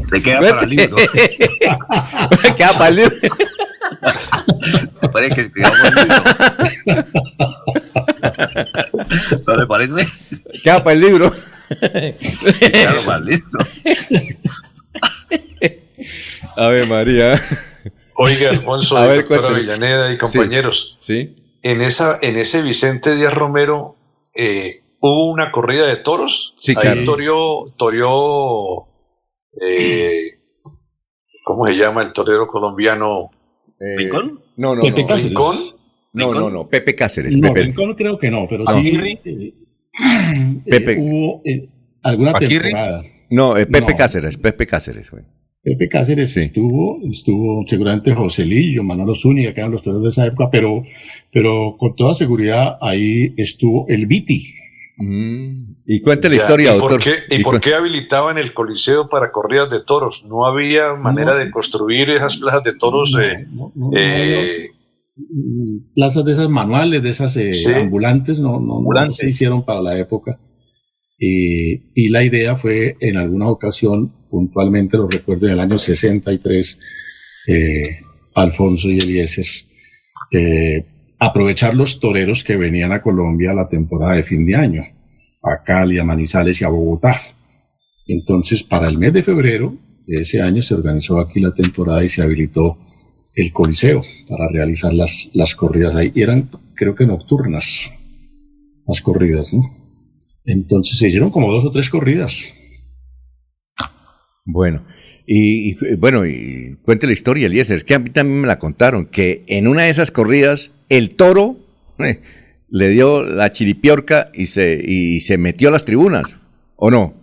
Se 0.09 0.21
queda 0.21 0.39
para 0.39 0.63
el 0.63 0.69
libro. 0.69 0.97
Queda 2.57 2.73
para 2.77 2.87
el 2.89 2.95
libro. 2.95 3.15
Parece 5.13 5.35
que 5.35 5.51
quedamos 5.51 5.79
en 5.79 5.85
el 5.85 5.95
libro. 5.95 6.23
¿No 9.47 9.55
le 9.57 9.65
parece? 9.67 10.07
Queda 10.63 10.83
para 10.83 10.93
el 10.95 11.01
libro. 11.01 11.35
Claro, 12.71 13.03
mal 13.05 13.25
listo. 13.25 13.57
Ave 16.57 16.85
María. 16.87 17.41
Oiga, 18.15 18.49
Alfonso, 18.49 18.97
A 18.97 19.05
ver, 19.07 19.27
doctora. 19.27 19.49
Avellaneda 19.49 20.11
y 20.11 20.17
compañeros, 20.17 20.97
Sí. 21.01 21.35
en, 21.63 21.81
esa, 21.81 22.19
en 22.21 22.37
ese 22.37 22.61
Vicente 22.61 23.15
Díaz 23.15 23.33
Romero 23.33 23.95
eh, 24.35 24.80
hubo 25.01 25.31
una 25.31 25.51
corrida 25.51 25.87
de 25.87 25.97
toros. 25.97 26.55
Sí, 26.59 26.71
Ahí 26.77 26.81
claro. 26.81 27.03
torió, 27.03 27.71
torió 27.77 28.87
eh, 29.61 30.21
¿cómo 31.43 31.65
se 31.65 31.73
llama 31.75 32.03
el 32.03 32.13
torero 32.13 32.47
colombiano? 32.47 33.29
Eh, 33.79 33.97
¿Rincón? 33.97 34.39
No, 34.57 34.75
no, 34.75 34.81
Pepe 34.83 35.01
no. 35.01 35.07
Cáceres. 35.07 35.29
¿Rincón? 35.29 35.57
No, 36.13 36.33
no, 36.33 36.49
no. 36.49 36.67
Pepe 36.69 36.95
Cáceres. 36.95 37.35
No, 37.37 37.47
Pepe. 37.53 37.63
Rincón 37.67 37.93
creo 37.95 38.17
que 38.17 38.29
no, 38.29 38.45
pero 38.49 38.63
Ah, 38.67 38.73
sí 38.73 38.91
eh, 39.25 39.53
Pepe. 40.65 40.93
eh, 40.93 40.97
hubo 40.99 41.41
eh, 41.45 41.69
alguna 42.03 42.33
¿Paquirri? 42.33 42.59
temporada. 42.69 43.03
No, 43.29 43.57
eh, 43.57 43.65
Pepe 43.65 43.91
No. 43.93 43.97
Cáceres. 43.97 44.37
Pepe 44.37 44.67
Cáceres, 44.67 45.09
güey. 45.09 45.23
Pepe 45.63 45.87
Cáceres 45.89 46.33
Sí. 46.33 46.39
estuvo, 46.41 46.99
estuvo 47.07 47.63
seguramente 47.67 48.13
Joselillo, 48.13 48.83
Manolo 48.83 49.13
Zúñiga, 49.13 49.53
que 49.53 49.59
eran 49.61 49.71
los 49.71 49.81
toreros 49.81 50.03
de 50.03 50.09
esa 50.09 50.25
época, 50.25 50.49
pero, 50.51 50.83
pero 51.31 51.75
con 51.77 51.95
toda 51.95 52.13
seguridad 52.15 52.77
ahí 52.81 53.33
estuvo 53.37 53.85
el 53.87 54.05
Viti. 54.07 54.43
Y 54.97 56.01
cuente 56.01 56.29
la 56.29 56.35
Ya, 56.35 56.41
historia, 56.41 56.75
¿Y 56.75 56.79
por 56.79 56.91
doctor. 56.91 57.13
qué, 57.27 57.35
y 57.35 57.39
Y 57.41 57.43
por 57.43 57.59
qué 57.59 57.73
habilitaban 57.73 58.37
el 58.37 58.53
coliseo 58.53 59.09
para 59.09 59.31
corridas 59.31 59.69
de 59.69 59.81
toros? 59.83 60.25
¿No 60.27 60.45
había 60.45 60.93
manera 60.95 61.33
No. 61.33 61.37
de 61.39 61.49
construir 61.51 62.09
esas 62.11 62.37
plazas 62.37 62.63
de 62.63 62.73
toros? 62.75 63.15
eh, 63.21 63.47
No, 63.51 63.71
no, 63.75 63.89
no, 63.91 63.97
eh, 63.97 64.69
mm, 65.15 65.93
plazas 65.95 66.23
de 66.25 66.31
esas 66.33 66.49
manuales, 66.49 67.01
de 67.01 67.09
esas 67.09 67.35
eh, 67.37 67.53
Sí. 67.53 67.71
ambulantes, 67.73 68.39
no, 68.39 68.53
no, 68.59 68.59
no 68.67 68.77
Ambulantes. 68.77 69.17
se 69.17 69.29
hicieron 69.29 69.65
para 69.65 69.81
la 69.81 69.97
época. 69.97 70.39
Y, 71.17 71.91
y 71.95 72.09
la 72.09 72.23
idea 72.23 72.55
fue, 72.55 72.95
en 72.99 73.17
alguna 73.17 73.47
ocasión, 73.49 74.11
puntualmente 74.29 74.97
lo 74.97 75.07
recuerdo 75.07 75.47
en 75.47 75.53
el 75.53 75.59
año 75.59 75.77
63, 75.77 76.79
eh, 77.47 77.81
Alfonso 78.35 78.89
y 78.89 78.97
Eliezer, 78.99 79.45
eh, 80.31 80.85
aprovechar 81.21 81.75
los 81.75 81.99
toreros 81.99 82.43
que 82.43 82.57
venían 82.57 82.91
a 82.91 82.99
Colombia 82.99 83.53
la 83.53 83.69
temporada 83.69 84.15
de 84.15 84.23
fin 84.23 84.43
de 84.43 84.55
año, 84.55 84.83
a 85.43 85.61
Cali, 85.63 85.99
a 85.99 86.03
Manizales 86.03 86.59
y 86.59 86.63
a 86.63 86.69
Bogotá. 86.69 87.21
Entonces, 88.07 88.63
para 88.63 88.87
el 88.87 88.97
mes 88.97 89.13
de 89.13 89.21
febrero 89.21 89.77
de 90.07 90.21
ese 90.23 90.41
año 90.41 90.63
se 90.63 90.73
organizó 90.73 91.19
aquí 91.19 91.39
la 91.39 91.53
temporada 91.53 92.03
y 92.03 92.07
se 92.07 92.23
habilitó 92.23 92.75
el 93.35 93.51
Coliseo 93.51 94.03
para 94.27 94.47
realizar 94.47 94.95
las, 94.95 95.29
las 95.33 95.53
corridas 95.53 95.93
ahí. 95.93 96.11
Y 96.15 96.23
eran, 96.23 96.49
creo 96.73 96.95
que 96.95 97.05
nocturnas, 97.05 97.91
las 98.87 98.99
corridas, 99.01 99.53
¿no? 99.53 99.61
Entonces 100.43 100.97
se 100.97 101.07
hicieron 101.07 101.29
como 101.29 101.51
dos 101.51 101.63
o 101.65 101.69
tres 101.69 101.91
corridas. 101.91 102.51
Bueno, 104.43 104.83
y, 105.27 105.75
bueno, 105.97 106.25
y 106.25 106.77
cuente 106.81 107.05
la 107.05 107.13
historia, 107.13 107.45
Eliezer, 107.45 107.85
que 107.85 107.93
a 107.93 107.99
mí 107.99 108.09
también 108.09 108.41
me 108.41 108.47
la 108.47 108.57
contaron, 108.57 109.05
que 109.05 109.43
en 109.47 109.67
una 109.67 109.83
de 109.83 109.91
esas 109.91 110.09
corridas 110.09 110.71
el 110.91 111.15
toro 111.15 111.55
eh, 111.99 112.21
le 112.67 112.89
dio 112.89 113.23
la 113.23 113.51
chiripiorca 113.51 114.29
y 114.33 114.47
se, 114.47 114.81
y 114.85 115.21
se 115.21 115.37
metió 115.37 115.69
a 115.69 115.71
las 115.71 115.85
tribunas, 115.85 116.35
¿o 116.75 116.91
no? 116.91 117.13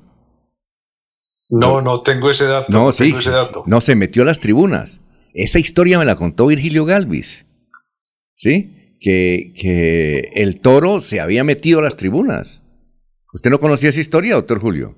No, 1.50 1.82
no 1.82 2.00
tengo 2.00 2.30
ese 2.30 2.46
dato. 2.46 2.66
No, 2.70 2.86
no 2.86 2.92
sí, 2.92 3.04
tengo 3.04 3.18
ese 3.18 3.30
dato. 3.30 3.64
no, 3.66 3.80
se 3.82 3.94
metió 3.94 4.22
a 4.22 4.26
las 4.26 4.40
tribunas. 4.40 5.00
Esa 5.34 5.58
historia 5.58 5.98
me 5.98 6.06
la 6.06 6.16
contó 6.16 6.46
Virgilio 6.46 6.86
Galvis, 6.86 7.44
¿sí? 8.36 8.96
Que, 9.00 9.52
que 9.54 10.30
el 10.34 10.60
toro 10.60 11.00
se 11.00 11.20
había 11.20 11.44
metido 11.44 11.80
a 11.80 11.82
las 11.82 11.96
tribunas. 11.96 12.62
¿Usted 13.34 13.50
no 13.50 13.60
conocía 13.60 13.90
esa 13.90 14.00
historia, 14.00 14.34
doctor 14.34 14.60
Julio? 14.60 14.96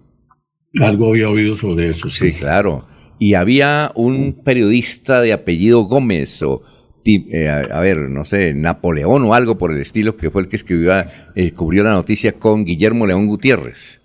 Algo 0.81 1.09
había 1.09 1.29
oído 1.29 1.57
sobre 1.57 1.89
eso, 1.89 2.09
sí. 2.09 2.31
Sí, 2.31 2.39
claro. 2.39 2.87
Y 3.19 3.35
había 3.35 3.91
un 3.97 4.45
periodista 4.45 5.21
de 5.21 5.33
apellido 5.33 5.83
Gómez 5.83 6.41
o 6.43 6.63
eh, 7.05 7.49
a, 7.49 7.59
a 7.59 7.81
ver, 7.81 7.99
no 8.11 8.25
sé, 8.25 8.55
Napoleón 8.55 9.25
o 9.25 9.35
algo 9.35 9.59
por 9.59 9.73
el 9.73 9.81
estilo, 9.81 10.17
que 10.17 10.31
fue 10.31 10.43
el 10.43 10.49
que 10.49 10.57
escribió, 10.57 10.93
eh, 11.35 11.53
cubrió 11.53 11.83
la 11.83 11.93
noticia 11.93 12.33
con 12.33 12.65
Guillermo 12.65 13.07
León 13.07 13.27
Gutiérrez. 13.27 14.01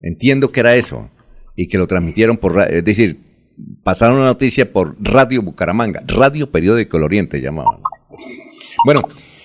Entiendo 0.00 0.50
que 0.50 0.60
era 0.60 0.74
eso. 0.74 1.10
Y 1.54 1.68
que 1.68 1.78
lo 1.78 1.86
transmitieron 1.86 2.38
por, 2.38 2.58
es 2.70 2.84
decir, 2.84 3.18
pasaron 3.82 4.20
la 4.20 4.26
noticia 4.26 4.72
por 4.72 4.96
Radio 5.00 5.42
Bucaramanga, 5.42 6.02
Radio 6.06 6.50
Periódico 6.50 6.96
del 6.96 7.04
Oriente 7.04 7.40
llamaban. 7.40 7.80
Bueno, 8.84 9.02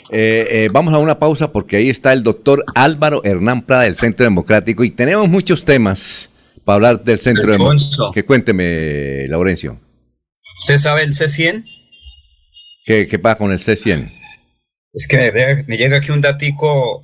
eh, 0.09 0.47
eh, 0.49 0.69
vamos 0.71 0.93
a 0.93 0.99
una 0.99 1.19
pausa 1.19 1.51
porque 1.51 1.77
ahí 1.77 1.89
está 1.89 2.13
el 2.13 2.23
doctor 2.23 2.63
Álvaro 2.75 3.21
Hernán 3.23 3.63
Prada 3.63 3.83
del 3.83 3.97
Centro 3.97 4.23
Democrático 4.23 4.83
y 4.83 4.89
tenemos 4.89 5.27
muchos 5.27 5.65
temas 5.65 6.29
para 6.63 6.75
hablar 6.75 7.03
del 7.03 7.19
Centro. 7.19 7.51
Democrático. 7.51 8.11
Que 8.11 8.23
cuénteme, 8.23 9.27
Laurencio. 9.27 9.79
¿Usted 10.63 10.77
sabe 10.77 11.03
el 11.03 11.13
C100? 11.13 11.65
¿Qué, 12.87 13.05
qué 13.05 13.19
pasa 13.19 13.37
con 13.37 13.51
el 13.51 13.59
C100? 13.59 14.09
Es 14.93 15.07
que 15.09 15.17
me, 15.17 15.63
me 15.67 15.77
llega 15.77 15.97
aquí 15.97 16.11
un 16.11 16.21
datico 16.21 17.03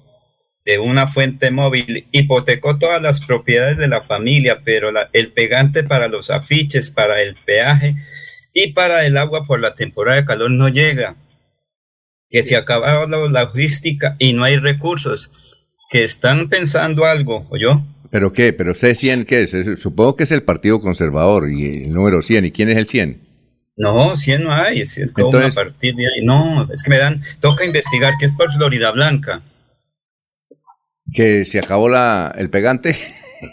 de 0.65 0.79
una 0.79 1.07
fuente 1.09 1.51
móvil. 1.51 2.07
Hipotecó 2.13 2.79
todas 2.79 3.01
las 3.01 3.19
propiedades 3.19 3.77
de 3.77 3.89
la 3.89 4.01
familia, 4.01 4.61
pero 4.63 4.93
la- 4.93 5.09
el 5.11 5.33
pegante 5.33 5.83
para 5.83 6.07
los 6.07 6.29
afiches, 6.31 6.89
para 6.89 7.21
el 7.21 7.35
peaje 7.45 7.95
y 8.53 8.71
para 8.71 9.05
el 9.05 9.17
agua 9.17 9.45
por 9.45 9.59
la 9.59 9.75
temporada 9.75 10.21
de 10.21 10.25
calor 10.25 10.51
no 10.51 10.69
llega. 10.69 11.17
Que 12.29 12.43
se 12.43 12.55
ha 12.55 12.59
acabado 12.59 13.05
la 13.29 13.43
logística 13.43 14.15
y 14.19 14.31
no 14.31 14.45
hay 14.45 14.55
recursos. 14.55 15.31
Que 15.91 16.05
están 16.05 16.47
pensando 16.47 17.03
algo, 17.03 17.45
¿o 17.49 17.57
yo? 17.57 17.85
¿Pero 18.09 18.31
qué? 18.31 18.53
¿Pero 18.53 18.73
C100 18.73 19.25
qué 19.25 19.41
es? 19.41 19.53
Es- 19.53 19.79
Supongo 19.81 20.15
que 20.15 20.23
es 20.23 20.31
el 20.31 20.43
Partido 20.43 20.79
Conservador 20.79 21.51
y 21.51 21.83
el 21.83 21.93
número 21.93 22.21
100. 22.21 22.45
¿Y 22.45 22.51
quién 22.51 22.69
es 22.69 22.77
el 22.77 22.87
100? 22.87 23.22
No, 23.75 24.15
100 24.15 24.43
no 24.43 24.53
hay, 24.53 24.81
es 24.81 24.95
todo 25.15 25.27
Entonces- 25.27 25.57
a 25.57 25.63
partir 25.63 25.95
de 25.95 26.05
ahí. 26.05 26.23
No, 26.23 26.67
es 26.71 26.83
que 26.83 26.89
me 26.89 26.97
dan, 26.97 27.21
toca 27.41 27.65
investigar 27.65 28.13
que 28.19 28.25
es 28.27 28.31
por 28.33 28.51
Florida 28.51 28.91
Blanca. 28.91 29.41
¿Que 31.11 31.43
se 31.45 31.59
acabó 31.59 31.89
la, 31.89 32.33
el 32.37 32.49
pegante? 32.49 32.93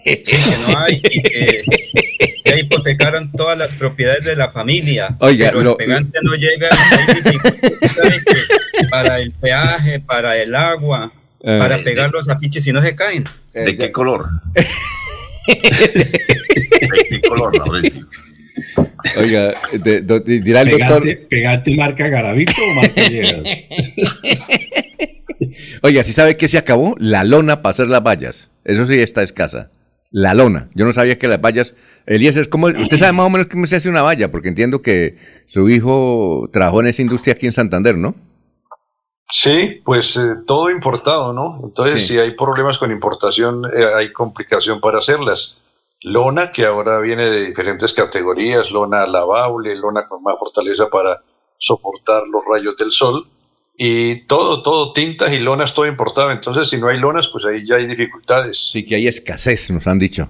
Sí, 0.04 0.22
que 0.22 0.36
no 0.68 0.78
hay 0.78 1.00
y 1.02 1.22
que 1.22 1.64
ya 2.44 2.56
hipotecaron 2.58 3.32
todas 3.32 3.58
las 3.58 3.74
propiedades 3.74 4.24
de 4.24 4.36
la 4.36 4.50
familia. 4.52 5.16
Oiga, 5.18 5.48
pero 5.50 5.62
lo- 5.62 5.70
el 5.72 5.76
pegante 5.78 6.18
no 6.22 6.34
llega 6.36 6.68
para 8.90 9.18
el 9.18 9.32
peaje, 9.32 10.00
para 10.00 10.36
el 10.36 10.54
agua, 10.54 11.12
Eh, 11.42 11.58
para 11.58 11.82
pegar 11.82 12.10
los 12.12 12.28
afiches 12.28 12.64
y 12.66 12.72
no 12.72 12.82
se 12.82 12.94
caen. 12.94 13.24
¿De 13.52 13.76
qué 13.76 13.90
color? 13.90 14.28
¿De 14.54 14.66
qué 17.08 17.20
color, 17.28 17.56
Laurencio? 17.56 18.06
Oiga, 19.16 19.54
de- 19.72 20.02
dirá 20.40 20.62
el 20.62 20.70
doctor... 20.70 21.02
Pegante, 21.02 21.16
pegante 21.28 21.76
marca 21.76 22.08
Garavito 22.08 22.52
o 22.70 22.74
marca 22.74 23.08
Lleras. 23.08 23.42
Oiga, 25.82 26.04
¿sí 26.04 26.12
sabe 26.12 26.36
qué 26.36 26.48
se 26.48 26.58
acabó? 26.58 26.94
La 26.98 27.24
lona 27.24 27.62
para 27.62 27.70
hacer 27.70 27.88
las 27.88 28.02
vallas. 28.02 28.50
Eso 28.64 28.86
sí 28.86 28.98
está 28.98 29.22
escasa. 29.22 29.70
La 30.10 30.34
lona. 30.34 30.68
Yo 30.74 30.84
no 30.84 30.92
sabía 30.92 31.18
que 31.18 31.28
las 31.28 31.40
vallas... 31.40 31.74
Eliezer, 32.06 32.48
¿cómo, 32.48 32.66
usted 32.66 32.98
sabe 32.98 33.12
más 33.12 33.26
o 33.26 33.30
menos 33.30 33.46
cómo 33.46 33.66
se 33.66 33.76
hace 33.76 33.88
una 33.88 34.02
valla, 34.02 34.30
porque 34.30 34.48
entiendo 34.48 34.82
que 34.82 35.16
su 35.46 35.68
hijo 35.70 36.48
trabajó 36.52 36.80
en 36.80 36.88
esa 36.88 37.02
industria 37.02 37.34
aquí 37.34 37.46
en 37.46 37.52
Santander, 37.52 37.96
¿no? 37.96 38.14
Sí, 39.32 39.80
pues 39.84 40.16
eh, 40.16 40.22
todo 40.44 40.70
importado, 40.70 41.32
¿no? 41.32 41.60
Entonces, 41.64 42.02
Sí. 42.04 42.14
si 42.14 42.18
hay 42.18 42.32
problemas 42.32 42.78
con 42.78 42.90
importación, 42.90 43.62
eh, 43.66 43.84
hay 43.96 44.12
complicación 44.12 44.80
para 44.80 44.98
hacerlas. 44.98 45.59
Lona, 46.02 46.50
que 46.52 46.64
ahora 46.64 47.00
viene 47.00 47.24
de 47.26 47.46
diferentes 47.46 47.92
categorías, 47.92 48.70
lona 48.70 49.06
lavable, 49.06 49.74
lona 49.76 50.08
con 50.08 50.22
más 50.22 50.36
fortaleza 50.38 50.88
para 50.88 51.22
soportar 51.58 52.22
los 52.28 52.42
rayos 52.50 52.76
del 52.76 52.90
sol, 52.90 53.26
y 53.82 54.26
todo, 54.26 54.62
todo, 54.62 54.92
tintas 54.92 55.32
y 55.32 55.38
lonas, 55.38 55.72
todo 55.72 55.86
importado. 55.86 56.30
Entonces, 56.30 56.68
si 56.68 56.76
no 56.76 56.88
hay 56.88 56.98
lonas, 56.98 57.28
pues 57.28 57.46
ahí 57.46 57.66
ya 57.66 57.76
hay 57.76 57.86
dificultades. 57.86 58.70
Sí, 58.72 58.84
que 58.84 58.96
hay 58.96 59.08
escasez, 59.08 59.70
nos 59.70 59.86
han 59.86 59.98
dicho. 59.98 60.28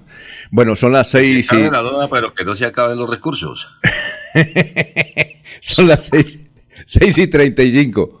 Bueno, 0.51 0.73
son 0.77 0.93
las 0.93 1.09
seis 1.09 1.47
y... 1.47 1.49
Cabe 1.49 1.69
la 1.69 1.81
lona, 1.81 2.09
pero 2.09 2.33
que 2.33 2.45
no 2.45 2.55
se 2.55 2.65
acaben 2.65 2.97
los 2.97 3.09
recursos. 3.09 3.67
Son 5.59 5.85
las 5.85 6.05
seis, 6.05 6.39
seis 6.85 7.17
y 7.17 7.27
treinta 7.27 7.61
y 7.61 7.71
cinco. 7.71 8.20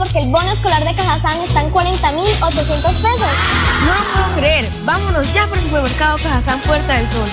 Porque 0.00 0.20
el 0.20 0.30
bono 0.30 0.50
escolar 0.50 0.82
de 0.82 0.94
Cajazán 0.94 1.38
está 1.42 1.60
en 1.60 1.70
40.800 1.70 2.22
pesos. 2.40 3.28
No 3.84 3.94
lo 3.94 4.04
puedo 4.14 4.34
creer. 4.36 4.66
Vámonos 4.82 5.30
ya 5.34 5.46
por 5.46 5.58
el 5.58 5.64
supermercado 5.64 6.16
Cajazán 6.16 6.58
Puerta 6.60 6.94
del 6.94 7.06
Sol. 7.06 7.28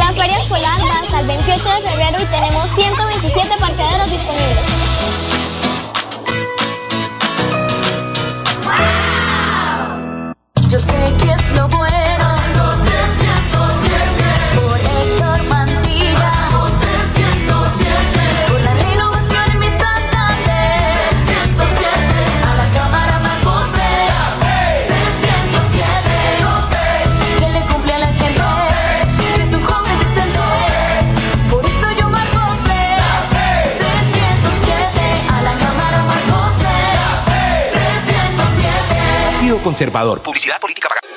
La 0.00 0.12
feria 0.12 0.38
escolar 0.42 0.80
va 0.80 1.00
hasta 1.00 1.20
el 1.20 1.26
28 1.28 1.62
de 1.62 1.88
febrero 1.88 2.16
y 2.20 2.26
tenemos 2.26 2.68
127 2.74 3.48
parqueaderos 3.60 4.10
disponibles. 4.10 4.64
Yo 10.68 10.80
sé 10.80 11.14
que 11.22 11.32
es 11.32 11.50
lo 11.52 11.68
bueno. 11.68 12.03
Conservador. 39.64 40.20
Publicidad 40.20 40.60
política 40.60 40.88
pagada. 40.90 41.08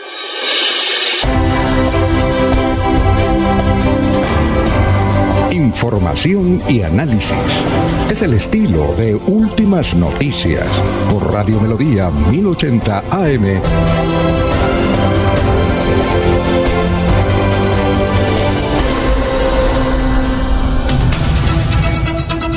Información 5.52 6.62
y 6.70 6.82
análisis. 6.82 7.38
Es 8.10 8.22
el 8.22 8.34
estilo 8.34 8.96
de 8.96 9.16
Últimas 9.16 9.94
Noticias 9.94 10.66
por 11.12 11.34
Radio 11.34 11.60
Melodía 11.60 12.10
1080 12.10 13.04
AM. 13.12 13.62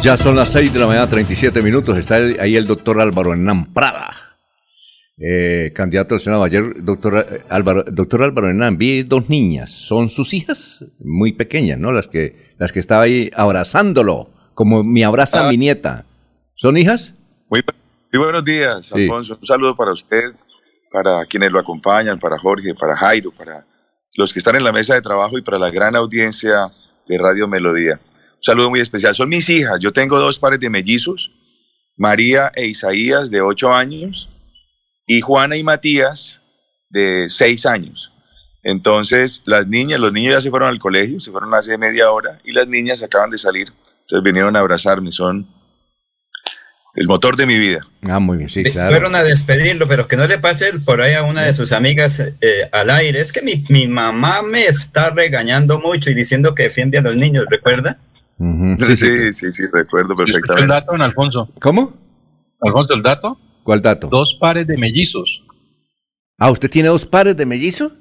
Ya 0.02 0.16
son 0.16 0.34
las 0.34 0.48
6 0.48 0.72
de 0.72 0.78
la 0.78 0.86
mañana, 0.86 1.06
37 1.08 1.60
minutos. 1.60 1.98
Está 1.98 2.14
ahí 2.14 2.56
el 2.56 2.66
doctor 2.66 2.98
Álvaro 3.00 3.32
Hernán 3.32 3.66
Prada, 3.66 4.10
eh, 5.22 5.70
candidato 5.74 6.14
al 6.14 6.20
Senado. 6.20 6.42
Ayer, 6.44 6.82
doctor 6.82 7.26
eh, 7.30 7.42
Álvaro, 7.50 7.84
doctor 7.84 8.22
Álvaro 8.22 8.48
Hernán, 8.48 8.78
vi 8.78 9.02
dos 9.02 9.28
niñas. 9.28 9.70
Son 9.70 10.08
sus 10.08 10.32
hijas, 10.32 10.84
muy 10.98 11.32
pequeñas, 11.32 11.78
¿no? 11.78 11.92
Las 11.92 12.08
que, 12.08 12.54
las 12.58 12.72
que 12.72 12.80
estaba 12.80 13.02
ahí 13.02 13.30
abrazándolo 13.34 14.30
como 14.54 14.82
me 14.82 15.04
abraza 15.04 15.46
Ah. 15.46 15.50
mi 15.50 15.56
nieta. 15.58 16.06
¿Son 16.54 16.76
hijas? 16.76 17.12
Muy, 17.50 17.62
muy 18.12 18.22
buenos 18.24 18.44
días, 18.44 18.86
Sí. 18.86 19.02
Alfonso. 19.02 19.34
Un 19.40 19.46
saludo 19.46 19.76
para 19.76 19.92
usted, 19.92 20.32
para 20.90 21.24
quienes 21.26 21.52
lo 21.52 21.58
acompañan, 21.60 22.18
para 22.18 22.38
Jorge, 22.38 22.72
para 22.74 22.96
Jairo, 22.96 23.30
para 23.30 23.66
los 24.16 24.32
que 24.32 24.38
están 24.40 24.56
en 24.56 24.64
la 24.64 24.72
mesa 24.72 24.94
de 24.94 25.02
trabajo 25.02 25.36
y 25.38 25.42
para 25.42 25.58
la 25.58 25.70
gran 25.70 25.94
audiencia 25.96 26.72
de 27.06 27.18
Radio 27.18 27.46
Melodía. 27.46 28.00
Un 28.36 28.42
saludo 28.42 28.70
muy 28.70 28.80
especial. 28.80 29.14
Son 29.14 29.28
mis 29.28 29.48
hijas. 29.50 29.78
Yo 29.80 29.92
tengo 29.92 30.18
dos 30.18 30.38
pares 30.38 30.58
de 30.60 30.70
mellizos, 30.70 31.30
María 31.98 32.50
e 32.54 32.66
Isaías, 32.66 33.30
de 33.30 33.42
8 33.42 33.70
años, 33.70 34.29
y 35.06 35.20
Juana 35.20 35.56
y 35.56 35.62
Matías, 35.62 36.40
de 36.88 37.26
6 37.28 37.66
años. 37.66 38.12
Entonces, 38.62 39.42
las 39.46 39.66
niñas, 39.66 40.00
los 40.00 40.12
niños 40.12 40.34
ya 40.34 40.40
se 40.40 40.50
fueron 40.50 40.68
al 40.68 40.78
colegio, 40.78 41.18
se 41.20 41.30
fueron 41.30 41.54
hace 41.54 41.78
media 41.78 42.10
hora, 42.10 42.38
y 42.44 42.52
las 42.52 42.68
niñas 42.68 43.02
acaban 43.02 43.30
de 43.30 43.38
salir. 43.38 43.68
Entonces 44.02 44.22
vinieron 44.24 44.56
a 44.56 44.60
abrazarme, 44.60 45.12
son 45.12 45.46
el 46.94 47.06
motor 47.06 47.36
de 47.36 47.46
mi 47.46 47.58
vida. 47.58 47.86
Ah, 48.02 48.18
muy 48.18 48.38
bien, 48.38 48.50
sí, 48.50 48.64
claro. 48.64 48.90
Fueron 48.90 49.14
a 49.14 49.22
despedirlo, 49.22 49.86
pero 49.86 50.08
que 50.08 50.16
no 50.16 50.26
le 50.26 50.38
pase 50.38 50.72
por 50.80 51.00
ahí 51.00 51.14
a 51.14 51.22
una 51.22 51.42
de 51.42 51.54
sus 51.54 51.72
amigas 51.72 52.20
eh, 52.20 52.68
al 52.72 52.90
aire. 52.90 53.20
Es 53.20 53.32
que 53.32 53.42
mi, 53.42 53.64
mi 53.68 53.86
mamá 53.86 54.42
me 54.42 54.66
está 54.66 55.10
regañando 55.10 55.80
mucho 55.80 56.10
y 56.10 56.14
diciendo 56.14 56.54
que 56.54 56.64
defiende 56.64 56.98
a 56.98 57.02
los 57.02 57.16
niños, 57.16 57.44
¿recuerda? 57.48 57.98
Sí, 58.80 58.96
sí, 58.96 59.34
sí, 59.34 59.52
sí, 59.52 59.62
recuerdo 59.70 60.14
el 60.14 60.24
perfectamente. 60.24 60.72
dato, 60.74 60.92
don 60.92 61.02
Alfonso. 61.02 61.48
¿Cómo? 61.60 61.92
Alfonso, 62.62 62.94
el 62.94 63.02
dato. 63.02 63.38
¿Cuál 63.70 63.82
dato? 63.82 64.08
Dos 64.08 64.34
pares 64.34 64.66
de 64.66 64.76
mellizos. 64.76 65.44
Ah, 66.36 66.50
¿usted 66.50 66.68
tiene 66.68 66.88
dos 66.88 67.06
pares 67.06 67.36
de 67.36 67.46
mellizo? 67.46 67.92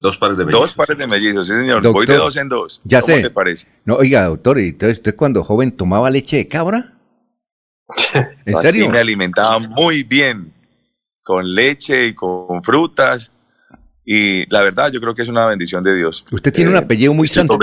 Dos 0.00 0.16
pares 0.18 0.38
de 0.38 0.44
Dos 0.44 0.72
pares 0.72 0.96
de 0.96 1.04
mellizos, 1.08 1.48
sí, 1.48 1.52
señor. 1.52 1.82
Voy 1.82 2.06
de 2.06 2.12
Doctor, 2.12 2.26
dos 2.26 2.36
en 2.36 2.48
dos. 2.48 2.80
Ya 2.84 3.00
¿Cómo 3.00 3.16
sé. 3.16 3.22
le 3.24 3.30
parece? 3.30 3.66
No, 3.84 3.96
oiga, 3.96 4.26
doctor, 4.26 4.60
¿y 4.60 4.68
entonces 4.68 4.98
usted 4.98 5.16
cuando 5.16 5.42
joven 5.42 5.72
tomaba 5.72 6.08
leche 6.10 6.36
de 6.36 6.46
cabra? 6.46 6.92
¿En 8.46 8.56
serio? 8.58 8.88
me 8.88 8.98
alimentaba 8.98 9.58
muy 9.70 10.04
bien, 10.04 10.52
con 11.24 11.52
leche 11.52 12.06
y 12.06 12.14
con 12.14 12.62
frutas. 12.62 13.32
Y 14.04 14.48
la 14.48 14.62
verdad, 14.62 14.92
yo 14.92 15.00
creo 15.00 15.12
que 15.12 15.22
es 15.22 15.28
una 15.28 15.44
bendición 15.46 15.82
de 15.82 15.96
Dios. 15.96 16.24
Usted 16.30 16.52
tiene 16.52 16.70
un 16.70 16.76
Eh, 16.76 16.78
apellido 16.78 17.12
muy 17.14 17.26
santo. 17.26 17.58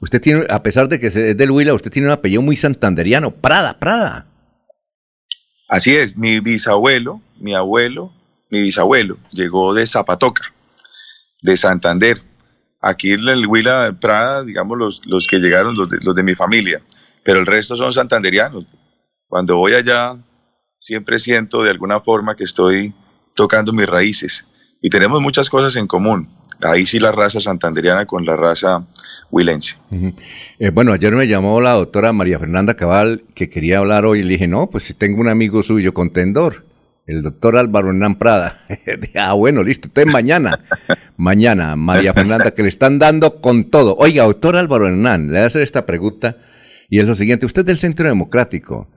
Usted 0.00 0.20
tiene, 0.20 0.44
a 0.50 0.60
pesar 0.60 0.88
de 0.88 0.98
que 0.98 1.06
es 1.06 1.14
del 1.14 1.50
Huila, 1.52 1.72
usted 1.74 1.92
tiene 1.92 2.08
un 2.08 2.14
apellido 2.14 2.42
muy 2.42 2.56
santanderiano. 2.56 3.30
Prada, 3.30 3.78
Prada. 3.78 4.26
Así 5.68 5.94
es, 5.94 6.16
mi 6.16 6.40
bisabuelo, 6.40 7.20
mi 7.38 7.54
abuelo, 7.54 8.10
mi 8.50 8.62
bisabuelo 8.62 9.18
llegó 9.30 9.74
de 9.74 9.86
Zapatoca, 9.86 10.44
de 11.42 11.56
Santander. 11.58 12.22
Aquí 12.80 13.12
en 13.12 13.28
el 13.28 13.46
Huila 13.46 13.94
Prada, 14.00 14.44
digamos, 14.44 14.78
los, 14.78 15.02
los 15.04 15.26
que 15.26 15.38
llegaron, 15.38 15.76
los 15.76 15.90
los 16.02 16.14
de 16.14 16.22
mi 16.22 16.34
familia, 16.34 16.80
pero 17.22 17.40
el 17.40 17.46
resto 17.46 17.76
son 17.76 17.92
santanderianos. 17.92 18.64
Cuando 19.26 19.56
voy 19.58 19.74
allá, 19.74 20.16
siempre 20.78 21.18
siento 21.18 21.62
de 21.62 21.70
alguna 21.70 22.00
forma 22.00 22.34
que 22.34 22.44
estoy 22.44 22.94
tocando 23.34 23.72
mis 23.74 23.86
raíces 23.86 24.46
y 24.80 24.88
tenemos 24.88 25.20
muchas 25.20 25.50
cosas 25.50 25.76
en 25.76 25.86
común. 25.86 26.28
Ahí 26.62 26.86
sí 26.86 26.98
la 26.98 27.12
raza 27.12 27.40
santanderiana 27.40 28.06
con 28.06 28.24
la 28.24 28.36
raza 28.36 28.84
huilense. 29.30 29.76
Eh, 30.58 30.70
bueno, 30.70 30.92
ayer 30.92 31.12
me 31.14 31.28
llamó 31.28 31.60
la 31.60 31.72
doctora 31.72 32.12
María 32.12 32.38
Fernanda 32.38 32.74
Cabal 32.74 33.22
que 33.34 33.48
quería 33.48 33.78
hablar 33.78 34.04
hoy 34.06 34.20
y 34.20 34.22
le 34.24 34.30
dije, 34.30 34.48
no, 34.48 34.68
pues 34.70 34.84
si 34.84 34.94
tengo 34.94 35.20
un 35.20 35.28
amigo 35.28 35.62
suyo 35.62 35.94
contendor, 35.94 36.64
el 37.06 37.22
doctor 37.22 37.56
Álvaro 37.56 37.88
Hernán 37.88 38.16
Prada. 38.16 38.60
Ah, 39.14 39.34
bueno, 39.34 39.62
listo, 39.62 39.88
entonces 39.88 40.12
mañana, 40.12 40.60
mañana, 41.16 41.76
María 41.76 42.12
Fernanda, 42.14 42.50
que 42.52 42.62
le 42.62 42.68
están 42.68 42.98
dando 42.98 43.40
con 43.40 43.64
todo. 43.70 43.96
Oiga, 43.98 44.24
doctor 44.24 44.56
Álvaro 44.56 44.86
Hernán, 44.88 45.26
le 45.28 45.32
voy 45.34 45.42
a 45.42 45.46
hacer 45.46 45.62
esta 45.62 45.86
pregunta 45.86 46.38
y 46.88 46.98
es 47.00 47.06
lo 47.08 47.14
siguiente, 47.14 47.46
usted 47.46 47.62
es 47.62 47.66
del 47.66 47.78
Centro 47.78 48.08
Democrático, 48.08 48.88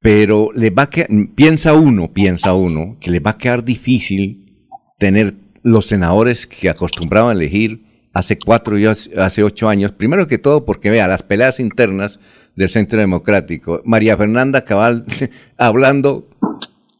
pero 0.00 0.50
le 0.54 0.70
va 0.70 0.84
a 0.84 0.90
que- 0.90 1.06
piensa 1.34 1.74
uno, 1.74 2.12
piensa 2.12 2.52
uno, 2.54 2.96
que 3.00 3.10
le 3.10 3.20
va 3.20 3.30
a 3.32 3.38
quedar 3.38 3.64
difícil 3.64 4.66
tener 4.98 5.34
los 5.62 5.86
senadores 5.86 6.46
que 6.46 6.68
acostumbraban 6.68 7.30
a 7.30 7.40
elegir 7.40 7.84
hace 8.12 8.38
cuatro 8.38 8.78
y 8.78 8.86
hace 8.86 9.44
ocho 9.44 9.68
años. 9.68 9.92
Primero 9.92 10.26
que 10.26 10.38
todo 10.38 10.64
porque 10.64 10.90
vea 10.90 11.08
las 11.08 11.22
peleas 11.22 11.60
internas 11.60 12.18
del 12.56 12.68
Centro 12.68 12.98
Democrático. 12.98 13.82
María 13.84 14.16
Fernanda 14.16 14.64
Cabal 14.64 15.04
hablando, 15.56 16.28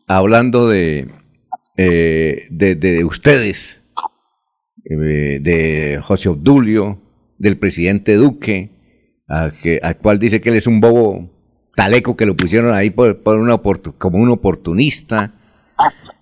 hablando 0.06 0.68
de, 0.68 1.08
eh, 1.76 2.46
de, 2.50 2.76
de 2.76 3.04
ustedes, 3.04 3.82
eh, 4.84 5.38
de 5.40 6.00
José 6.02 6.28
Obdulio, 6.28 7.00
del 7.38 7.56
presidente 7.56 8.14
Duque, 8.14 8.70
al 9.26 9.98
cual 9.98 10.18
dice 10.18 10.40
que 10.40 10.48
él 10.48 10.56
es 10.56 10.66
un 10.66 10.80
bobo 10.80 11.30
taleco 11.74 12.16
que 12.16 12.26
lo 12.26 12.36
pusieron 12.36 12.74
ahí 12.74 12.90
por, 12.90 13.22
por 13.22 13.38
una 13.38 13.58
como 13.98 14.18
un 14.18 14.30
oportunista. 14.30 15.34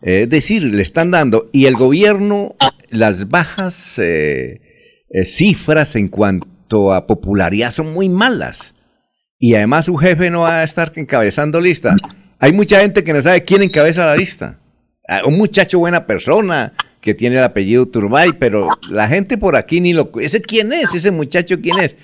Es 0.06 0.28
decir, 0.28 0.62
le 0.62 0.82
están 0.82 1.10
dando, 1.10 1.50
y 1.52 1.66
el 1.66 1.74
gobierno, 1.74 2.54
las 2.90 3.28
bajas 3.28 3.98
eh, 3.98 4.60
eh, 5.10 5.24
cifras 5.24 5.96
en 5.96 6.06
cuanto 6.06 6.92
a 6.92 7.08
popularidad 7.08 7.72
son 7.72 7.92
muy 7.92 8.08
malas. 8.08 8.74
Y 9.36 9.56
además 9.56 9.86
su 9.86 9.96
jefe 9.96 10.30
no 10.30 10.42
va 10.42 10.60
a 10.60 10.62
estar 10.62 10.92
encabezando 10.94 11.60
lista. 11.60 11.96
Hay 12.38 12.52
mucha 12.52 12.78
gente 12.78 13.02
que 13.02 13.12
no 13.12 13.20
sabe 13.20 13.42
quién 13.42 13.62
encabeza 13.62 14.06
la 14.06 14.14
lista. 14.14 14.60
Ah, 15.08 15.22
Un 15.26 15.36
muchacho 15.36 15.80
buena 15.80 16.06
persona 16.06 16.72
que 17.00 17.12
tiene 17.12 17.38
el 17.38 17.42
apellido 17.42 17.86
Turbay, 17.86 18.34
pero 18.38 18.68
la 18.92 19.08
gente 19.08 19.36
por 19.36 19.56
aquí 19.56 19.80
ni 19.80 19.92
lo... 19.92 20.12
¿Ese 20.20 20.40
quién 20.40 20.72
es? 20.72 20.94
¿Ese 20.94 21.10
muchacho 21.10 21.60
quién 21.60 21.80
es? 21.80 21.96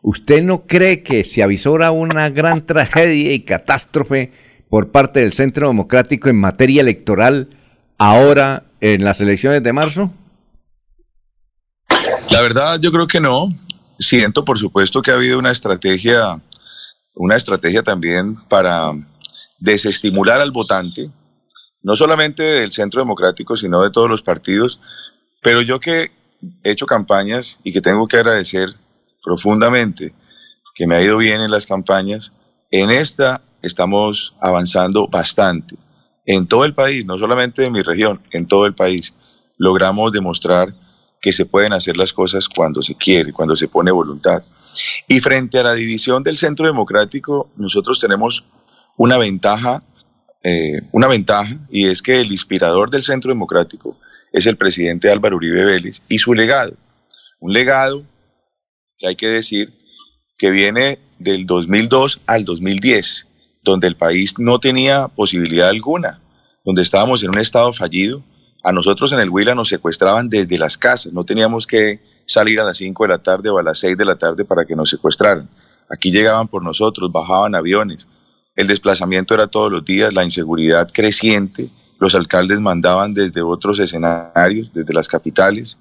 ¿Usted 0.00 0.44
no 0.44 0.64
cree 0.68 1.02
que 1.02 1.24
se 1.24 1.42
avisora 1.42 1.90
una 1.90 2.30
gran 2.30 2.64
tragedia 2.64 3.32
y 3.32 3.40
catástrofe 3.40 4.30
por 4.68 4.90
parte 4.90 5.20
del 5.20 5.32
Centro 5.32 5.68
Democrático 5.68 6.28
en 6.28 6.38
materia 6.38 6.82
electoral 6.82 7.48
ahora 7.96 8.64
en 8.80 9.04
las 9.04 9.20
elecciones 9.20 9.62
de 9.62 9.72
marzo? 9.72 10.12
La 12.30 12.42
verdad, 12.42 12.78
yo 12.80 12.92
creo 12.92 13.06
que 13.06 13.20
no. 13.20 13.48
Siento, 13.98 14.44
por 14.44 14.58
supuesto, 14.58 15.02
que 15.02 15.10
ha 15.10 15.14
habido 15.14 15.38
una 15.38 15.50
estrategia, 15.50 16.40
una 17.14 17.36
estrategia 17.36 17.82
también 17.82 18.36
para 18.48 18.92
desestimular 19.58 20.40
al 20.40 20.52
votante, 20.52 21.10
no 21.82 21.96
solamente 21.96 22.42
del 22.42 22.70
Centro 22.70 23.00
Democrático, 23.00 23.56
sino 23.56 23.82
de 23.82 23.90
todos 23.90 24.08
los 24.08 24.22
partidos. 24.22 24.78
Pero 25.42 25.62
yo 25.62 25.80
que 25.80 26.12
he 26.62 26.70
hecho 26.70 26.86
campañas 26.86 27.58
y 27.64 27.72
que 27.72 27.80
tengo 27.80 28.06
que 28.06 28.18
agradecer 28.18 28.74
profundamente 29.24 30.14
que 30.74 30.86
me 30.86 30.96
ha 30.96 31.02
ido 31.02 31.16
bien 31.16 31.40
en 31.40 31.50
las 31.50 31.66
campañas, 31.66 32.32
en 32.70 32.90
esta 32.90 33.42
estamos 33.62 34.34
avanzando 34.40 35.08
bastante. 35.08 35.76
En 36.26 36.46
todo 36.46 36.64
el 36.64 36.74
país, 36.74 37.04
no 37.04 37.18
solamente 37.18 37.64
en 37.64 37.72
mi 37.72 37.82
región, 37.82 38.20
en 38.32 38.46
todo 38.46 38.66
el 38.66 38.74
país, 38.74 39.14
logramos 39.56 40.12
demostrar 40.12 40.74
que 41.20 41.32
se 41.32 41.46
pueden 41.46 41.72
hacer 41.72 41.96
las 41.96 42.12
cosas 42.12 42.48
cuando 42.48 42.82
se 42.82 42.94
quiere, 42.94 43.32
cuando 43.32 43.56
se 43.56 43.68
pone 43.68 43.90
voluntad. 43.90 44.42
Y 45.08 45.20
frente 45.20 45.58
a 45.58 45.62
la 45.62 45.74
división 45.74 46.22
del 46.22 46.36
Centro 46.36 46.66
Democrático, 46.66 47.50
nosotros 47.56 47.98
tenemos 47.98 48.44
una 48.96 49.16
ventaja, 49.18 49.82
eh, 50.42 50.80
una 50.92 51.08
ventaja, 51.08 51.56
y 51.70 51.88
es 51.88 52.02
que 52.02 52.20
el 52.20 52.30
inspirador 52.30 52.90
del 52.90 53.02
Centro 53.02 53.30
Democrático 53.30 53.96
es 54.32 54.46
el 54.46 54.56
presidente 54.56 55.10
Álvaro 55.10 55.36
Uribe 55.36 55.64
Vélez 55.64 56.02
y 56.08 56.18
su 56.18 56.34
legado. 56.34 56.74
Un 57.40 57.52
legado 57.52 58.04
que 58.98 59.06
hay 59.06 59.16
que 59.16 59.28
decir 59.28 59.72
que 60.36 60.50
viene 60.50 60.98
del 61.18 61.46
2002 61.46 62.20
al 62.26 62.44
2010, 62.44 63.26
donde 63.62 63.86
el 63.86 63.96
país 63.96 64.34
no 64.38 64.58
tenía 64.58 65.08
posibilidad 65.08 65.68
alguna, 65.68 66.20
donde 66.64 66.82
estábamos 66.82 67.22
en 67.22 67.30
un 67.30 67.38
estado 67.38 67.72
fallido. 67.72 68.22
A 68.62 68.72
nosotros 68.72 69.12
en 69.12 69.20
el 69.20 69.30
Huila 69.30 69.54
nos 69.54 69.68
secuestraban 69.68 70.28
desde 70.28 70.58
las 70.58 70.76
casas, 70.76 71.12
no 71.12 71.24
teníamos 71.24 71.66
que 71.66 72.00
salir 72.26 72.60
a 72.60 72.64
las 72.64 72.76
5 72.76 73.04
de 73.04 73.08
la 73.08 73.18
tarde 73.18 73.48
o 73.48 73.58
a 73.58 73.62
las 73.62 73.78
6 73.78 73.96
de 73.96 74.04
la 74.04 74.16
tarde 74.16 74.44
para 74.44 74.64
que 74.64 74.76
nos 74.76 74.90
secuestraran. 74.90 75.48
Aquí 75.88 76.10
llegaban 76.10 76.48
por 76.48 76.62
nosotros, 76.62 77.10
bajaban 77.10 77.54
aviones. 77.54 78.06
El 78.54 78.66
desplazamiento 78.66 79.34
era 79.34 79.46
todos 79.46 79.72
los 79.72 79.84
días, 79.84 80.12
la 80.12 80.24
inseguridad 80.24 80.90
creciente, 80.92 81.70
los 81.98 82.14
alcaldes 82.14 82.60
mandaban 82.60 83.14
desde 83.14 83.42
otros 83.42 83.78
escenarios, 83.78 84.72
desde 84.72 84.92
las 84.92 85.08
capitales. 85.08 85.78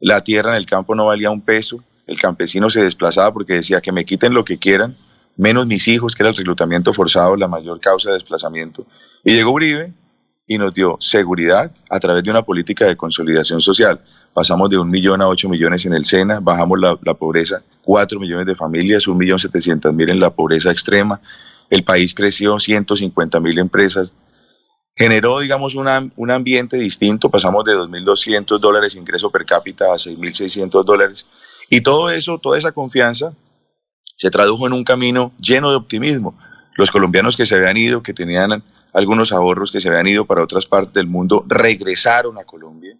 La 0.00 0.24
tierra 0.24 0.50
en 0.50 0.56
el 0.56 0.66
campo 0.66 0.94
no 0.94 1.06
valía 1.06 1.30
un 1.30 1.40
peso, 1.40 1.84
el 2.06 2.18
campesino 2.18 2.70
se 2.70 2.82
desplazaba 2.82 3.32
porque 3.32 3.54
decía 3.54 3.80
que 3.80 3.92
me 3.92 4.04
quiten 4.04 4.34
lo 4.34 4.44
que 4.44 4.58
quieran, 4.58 4.96
menos 5.36 5.66
mis 5.66 5.86
hijos, 5.88 6.14
que 6.14 6.22
era 6.22 6.30
el 6.30 6.36
reclutamiento 6.36 6.92
forzado, 6.92 7.36
la 7.36 7.48
mayor 7.48 7.80
causa 7.80 8.10
de 8.10 8.14
desplazamiento. 8.14 8.86
Y 9.24 9.32
llegó 9.34 9.52
Uribe 9.52 9.92
y 10.46 10.58
nos 10.58 10.74
dio 10.74 10.96
seguridad 11.00 11.72
a 11.88 12.00
través 12.00 12.22
de 12.24 12.30
una 12.30 12.42
política 12.42 12.86
de 12.86 12.96
consolidación 12.96 13.60
social. 13.60 14.00
Pasamos 14.34 14.70
de 14.70 14.78
un 14.78 14.90
millón 14.90 15.20
a 15.22 15.28
ocho 15.28 15.48
millones 15.48 15.84
en 15.86 15.92
el 15.94 16.04
SENA, 16.06 16.40
bajamos 16.40 16.78
la, 16.78 16.98
la 17.02 17.14
pobreza, 17.14 17.62
cuatro 17.82 18.18
millones 18.18 18.46
de 18.46 18.56
familias, 18.56 19.06
un 19.06 19.18
millón 19.18 19.38
setecientos 19.38 19.92
mil 19.94 20.08
en 20.10 20.20
la 20.20 20.30
pobreza 20.30 20.70
extrema. 20.70 21.20
El 21.70 21.84
país 21.84 22.14
creció 22.14 22.58
150 22.58 23.40
mil 23.40 23.58
empresas. 23.58 24.14
Generó, 24.94 25.40
digamos, 25.40 25.74
una- 25.74 26.10
un 26.16 26.30
ambiente 26.30 26.76
distinto. 26.76 27.30
Pasamos 27.30 27.64
de 27.64 27.72
2.200 27.72 28.58
dólares 28.60 28.94
ingreso 28.94 29.30
per 29.30 29.46
cápita 29.46 29.86
a 29.86 29.96
6.600 29.98 30.84
dólares. 30.84 31.26
Y 31.70 31.80
todo 31.80 32.10
eso, 32.10 32.38
toda 32.38 32.58
esa 32.58 32.72
confianza 32.72 33.32
se 34.16 34.30
tradujo 34.30 34.66
en 34.66 34.72
un 34.72 34.84
camino 34.84 35.32
lleno 35.40 35.70
de 35.70 35.76
optimismo. 35.76 36.38
Los 36.76 36.90
colombianos 36.90 37.36
que 37.36 37.46
se 37.46 37.54
habían 37.54 37.76
ido, 37.76 38.02
que 38.02 38.14
tenían 38.14 38.62
algunos 38.92 39.32
ahorros 39.32 39.72
que 39.72 39.80
se 39.80 39.88
habían 39.88 40.08
ido 40.08 40.24
para 40.26 40.42
otras 40.42 40.66
partes 40.66 40.92
del 40.92 41.06
mundo, 41.06 41.44
regresaron 41.48 42.38
a 42.38 42.44
Colombia 42.44 42.96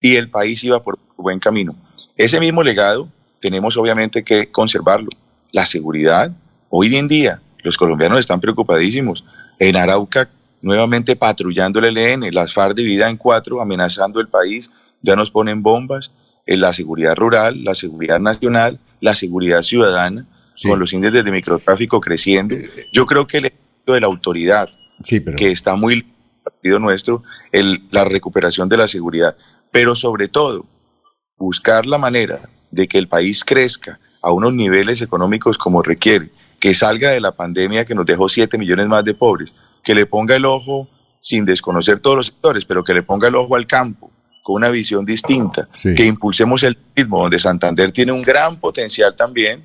y 0.00 0.16
el 0.16 0.30
país 0.30 0.62
iba 0.64 0.82
por 0.82 0.98
buen 1.16 1.38
camino. 1.38 1.74
Ese 2.16 2.38
mismo 2.40 2.62
legado 2.62 3.08
tenemos 3.40 3.76
obviamente 3.76 4.24
que 4.24 4.50
conservarlo. 4.50 5.08
La 5.52 5.66
seguridad, 5.66 6.30
hoy 6.68 6.94
en 6.96 7.08
día 7.08 7.40
los 7.62 7.76
colombianos 7.76 8.18
están 8.18 8.40
preocupadísimos. 8.40 9.24
En 9.58 9.76
Arauca, 9.76 10.28
nuevamente 10.60 11.16
patrullando 11.16 11.80
el 11.80 11.96
ELN, 11.96 12.32
las 12.32 12.52
FARC 12.52 12.76
divididas 12.76 13.10
en 13.10 13.16
cuatro, 13.16 13.60
amenazando 13.60 14.20
el 14.20 14.28
país, 14.28 14.70
ya 15.02 15.16
nos 15.16 15.30
ponen 15.30 15.62
bombas, 15.62 16.10
en 16.46 16.60
la 16.60 16.72
seguridad 16.72 17.16
rural, 17.16 17.64
la 17.64 17.74
seguridad 17.74 18.20
nacional, 18.20 18.78
la 19.06 19.14
seguridad 19.14 19.62
ciudadana, 19.62 20.26
con 20.62 20.80
los 20.80 20.92
índices 20.92 21.24
de 21.24 21.30
microtráfico 21.30 22.00
creciendo. 22.00 22.56
Yo 22.92 23.06
creo 23.06 23.26
que 23.26 23.38
el 23.38 23.46
efecto 23.46 23.92
de 23.92 24.00
la 24.00 24.08
autoridad, 24.08 24.68
que 25.36 25.52
está 25.52 25.76
muy 25.76 26.04
partido 26.42 26.78
nuestro, 26.80 27.22
el, 27.52 27.86
la 27.90 28.04
recuperación 28.04 28.68
de 28.68 28.76
la 28.76 28.88
seguridad, 28.88 29.36
pero 29.70 29.94
sobre 29.94 30.26
todo 30.28 30.66
buscar 31.36 31.86
la 31.86 31.98
manera 31.98 32.50
de 32.70 32.88
que 32.88 32.98
el 32.98 33.06
país 33.06 33.44
crezca 33.44 34.00
a 34.22 34.32
unos 34.32 34.52
niveles 34.54 35.00
económicos 35.02 35.56
como 35.56 35.82
requiere, 35.82 36.30
que 36.58 36.74
salga 36.74 37.10
de 37.10 37.20
la 37.20 37.32
pandemia 37.32 37.84
que 37.84 37.94
nos 37.94 38.06
dejó 38.06 38.28
7 38.28 38.58
millones 38.58 38.88
más 38.88 39.04
de 39.04 39.14
pobres, 39.14 39.54
que 39.84 39.94
le 39.94 40.06
ponga 40.06 40.34
el 40.34 40.46
ojo 40.46 40.88
sin 41.20 41.44
desconocer 41.44 42.00
todos 42.00 42.16
los 42.16 42.26
sectores, 42.26 42.64
pero 42.64 42.82
que 42.82 42.94
le 42.94 43.04
ponga 43.04 43.28
el 43.28 43.36
ojo 43.36 43.54
al 43.54 43.66
campo 43.66 44.10
con 44.46 44.54
una 44.54 44.68
visión 44.68 45.04
distinta, 45.04 45.68
que 45.82 46.06
impulsemos 46.06 46.62
el 46.62 46.78
ritmo, 46.94 47.20
donde 47.20 47.36
Santander 47.36 47.90
tiene 47.90 48.12
un 48.12 48.22
gran 48.22 48.60
potencial 48.60 49.12
también, 49.16 49.64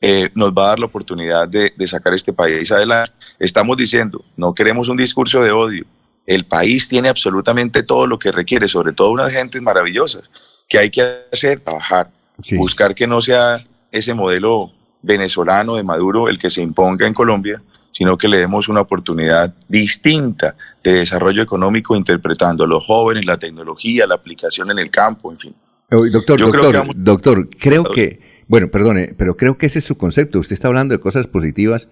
eh, 0.00 0.30
nos 0.34 0.52
va 0.52 0.64
a 0.64 0.68
dar 0.68 0.78
la 0.78 0.86
oportunidad 0.86 1.46
de, 1.46 1.74
de 1.76 1.86
sacar 1.86 2.14
este 2.14 2.32
país 2.32 2.72
adelante. 2.72 3.12
Estamos 3.38 3.76
diciendo, 3.76 4.24
no 4.38 4.54
queremos 4.54 4.88
un 4.88 4.96
discurso 4.96 5.42
de 5.42 5.50
odio, 5.50 5.84
el 6.24 6.46
país 6.46 6.88
tiene 6.88 7.10
absolutamente 7.10 7.82
todo 7.82 8.06
lo 8.06 8.18
que 8.18 8.32
requiere, 8.32 8.68
sobre 8.68 8.94
todo 8.94 9.10
unas 9.10 9.30
gentes 9.32 9.60
maravillosas, 9.60 10.30
que 10.66 10.78
hay 10.78 10.88
que 10.88 11.26
hacer, 11.30 11.60
trabajar, 11.60 12.10
buscar 12.52 12.94
que 12.94 13.06
no 13.06 13.20
sea 13.20 13.58
ese 13.92 14.14
modelo 14.14 14.72
venezolano 15.02 15.74
de 15.74 15.82
Maduro 15.82 16.30
el 16.30 16.38
que 16.38 16.48
se 16.48 16.62
imponga 16.62 17.06
en 17.06 17.12
Colombia, 17.12 17.60
sino 17.92 18.16
que 18.16 18.28
le 18.28 18.38
demos 18.38 18.66
una 18.68 18.80
oportunidad 18.80 19.52
distinta 19.68 20.56
de 20.92 20.98
desarrollo 21.00 21.42
económico 21.42 21.96
interpretando 21.96 22.64
a 22.64 22.66
los 22.66 22.84
jóvenes, 22.84 23.24
la 23.24 23.38
tecnología, 23.38 24.06
la 24.06 24.14
aplicación 24.14 24.70
en 24.70 24.78
el 24.78 24.90
campo, 24.90 25.30
en 25.30 25.38
fin. 25.38 25.54
Doctor, 25.90 26.38
doctor, 26.38 26.70
creo 26.70 26.84
doctor, 26.94 27.48
creo 27.58 27.84
que, 27.84 28.20
bueno, 28.46 28.70
perdone, 28.70 29.14
pero 29.16 29.36
creo 29.36 29.56
que 29.56 29.66
ese 29.66 29.78
es 29.78 29.84
su 29.84 29.96
concepto. 29.96 30.38
Usted 30.38 30.52
está 30.52 30.68
hablando 30.68 30.94
de 30.94 31.00
cosas 31.00 31.26
positivas, 31.26 31.88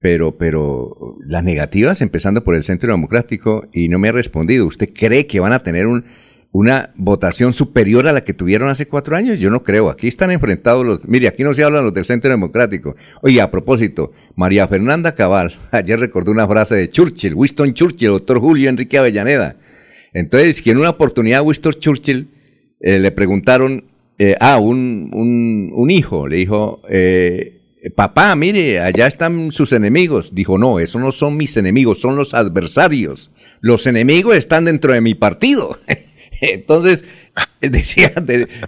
pero, 0.00 0.36
pero 0.36 1.16
las 1.24 1.42
negativas, 1.42 2.02
empezando 2.02 2.44
por 2.44 2.54
el 2.54 2.62
Centro 2.62 2.92
Democrático, 2.92 3.66
y 3.72 3.88
no 3.88 3.98
me 3.98 4.08
ha 4.08 4.12
respondido. 4.12 4.66
¿Usted 4.66 4.92
cree 4.92 5.26
que 5.26 5.40
van 5.40 5.52
a 5.52 5.62
tener 5.62 5.86
un, 5.86 6.04
una 6.50 6.92
votación 6.96 7.52
superior 7.52 8.06
a 8.06 8.12
la 8.12 8.24
que 8.24 8.32
tuvieron 8.34 8.68
hace 8.68 8.86
cuatro 8.86 9.16
años? 9.16 9.38
Yo 9.38 9.50
no 9.50 9.62
creo. 9.62 9.90
Aquí 9.90 10.08
están 10.08 10.30
enfrentados 10.30 10.84
los. 10.84 11.06
Mire, 11.06 11.28
aquí 11.28 11.44
no 11.44 11.52
se 11.52 11.64
hablan 11.64 11.84
los 11.84 11.94
del 11.94 12.06
Centro 12.06 12.30
Democrático. 12.30 12.96
Oye, 13.22 13.40
a 13.40 13.50
propósito, 13.50 14.12
María 14.34 14.66
Fernanda 14.66 15.14
Cabal 15.14 15.54
ayer 15.70 16.00
recordó 16.00 16.32
una 16.32 16.48
frase 16.48 16.76
de 16.76 16.88
Churchill, 16.88 17.34
Winston 17.34 17.74
Churchill, 17.74 18.08
doctor 18.08 18.40
Julio 18.40 18.68
Enrique 18.68 18.98
Avellaneda. 18.98 19.56
Entonces, 20.12 20.62
que 20.62 20.70
en 20.70 20.78
una 20.78 20.90
oportunidad 20.90 21.42
Winston 21.42 21.74
Churchill 21.74 22.28
eh, 22.80 22.98
le 22.98 23.10
preguntaron, 23.10 23.84
eh, 24.18 24.34
ah, 24.40 24.58
un, 24.58 25.10
un, 25.12 25.70
un, 25.74 25.90
hijo, 25.90 26.26
le 26.26 26.36
dijo, 26.36 26.80
eh, 26.88 27.60
papá, 27.94 28.34
mire, 28.34 28.80
allá 28.80 29.06
están 29.06 29.52
sus 29.52 29.72
enemigos. 29.72 30.34
Dijo, 30.34 30.58
no, 30.58 30.80
esos 30.80 31.00
no 31.00 31.12
son 31.12 31.36
mis 31.36 31.56
enemigos, 31.56 32.00
son 32.00 32.16
los 32.16 32.34
adversarios. 32.34 33.30
Los 33.60 33.86
enemigos 33.86 34.36
están 34.36 34.64
dentro 34.64 34.92
de 34.92 35.00
mi 35.00 35.14
partido. 35.14 35.78
Entonces, 36.40 37.04
decía, 37.60 38.12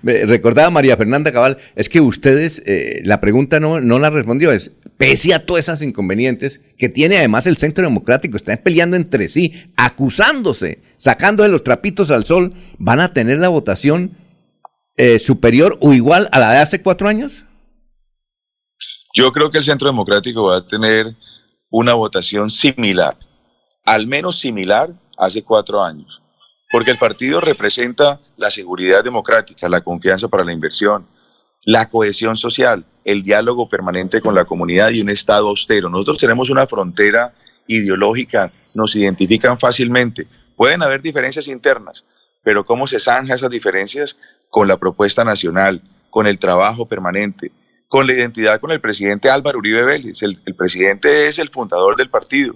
recordaba 0.03 0.71
María 0.71 0.97
Fernanda 0.97 1.33
Cabal, 1.33 1.59
es 1.77 1.89
que 1.89 2.01
ustedes, 2.01 2.63
eh, 2.67 3.01
la 3.05 3.21
pregunta 3.21 3.61
no, 3.61 3.81
no 3.81 3.99
la 3.99 4.11
respondió, 4.11 4.53
es, 4.53 4.73
pese 4.97 5.35
a 5.35 5.47
todas 5.47 5.65
esas 5.65 5.83
inconvenientes 5.83 6.61
que 6.77 6.89
tiene 6.89 7.19
además 7.19 7.47
el 7.47 7.57
Centro 7.57 7.85
Democrático, 7.85 8.37
están 8.37 8.59
peleando 8.59 8.97
entre 8.97 9.29
sí, 9.29 9.71
acusándose, 9.77 10.81
sacando 10.97 11.43
de 11.43 11.49
los 11.49 11.65
trapitos 11.65 12.11
al 12.11 12.25
sol, 12.25 12.53
¿van 12.79 13.01
a 13.01 13.13
tener 13.13 13.39
la 13.39 13.49
votación 13.49 14.17
eh, 14.97 15.19
superior 15.19 15.79
o 15.81 15.93
igual 15.93 16.29
a 16.33 16.39
la 16.39 16.53
de 16.53 16.59
hace 16.59 16.83
cuatro 16.83 17.09
años? 17.09 17.45
Yo 19.15 19.33
creo 19.33 19.51
que 19.51 19.59
el 19.59 19.65
Centro 19.65 19.89
Democrático 19.89 20.45
va 20.45 20.59
a 20.59 20.67
tener 20.67 21.17
una 21.69 21.95
votación 21.95 22.51
similar, 22.51 23.17
al 23.85 24.07
menos 24.07 24.39
similar 24.39 24.91
hace 25.17 25.43
cuatro 25.43 25.83
años 25.83 26.21
porque 26.71 26.93
el 26.93 26.99
partido 26.99 27.41
representa 27.41 28.21
la 28.37 28.51
seguridad 28.51 29.03
democrática, 29.03 29.69
la 29.69 29.81
confianza 29.81 30.29
para 30.29 30.45
la 30.45 30.53
inversión, 30.53 31.07
la 31.65 31.89
cohesión 31.89 32.37
social, 32.37 32.85
el 33.05 33.23
diálogo 33.23 33.69
permanente 33.69 34.21
con 34.21 34.35
la 34.35 34.45
comunidad 34.45 34.91
y 34.91 35.01
un 35.01 35.11
Estado 35.11 35.49
austero. 35.49 35.91
Nosotros 35.91 36.19
tenemos 36.19 36.49
una 36.49 36.67
frontera 36.67 37.35
ideológica, 37.67 38.53
nos 38.73 38.95
identifican 38.95 39.59
fácilmente. 39.59 40.27
Pueden 40.57 40.83
haber 40.83 41.03
diferencias 41.03 41.49
internas, 41.49 42.05
pero 42.45 42.65
¿cómo 42.65 42.87
se 42.87 43.01
zanja 43.01 43.35
esas 43.35 43.51
diferencias? 43.51 44.17
Con 44.49 44.69
la 44.69 44.77
propuesta 44.77 45.25
nacional, 45.25 45.83
con 46.09 46.27
el 46.27 46.39
trabajo 46.39 46.87
permanente, 46.87 47.53
con 47.89 48.07
la 48.07 48.15
identidad 48.15 48.61
con 48.61 48.71
el 48.71 48.81
presidente 48.81 49.29
Álvaro 49.29 49.59
Uribe 49.59 49.85
Vélez. 49.85 50.23
El, 50.23 50.37
presidente 50.57 51.27
es 51.27 51.41
el 51.41 51.51
fundador 51.51 51.97
del 51.97 52.11
partido 52.11 52.55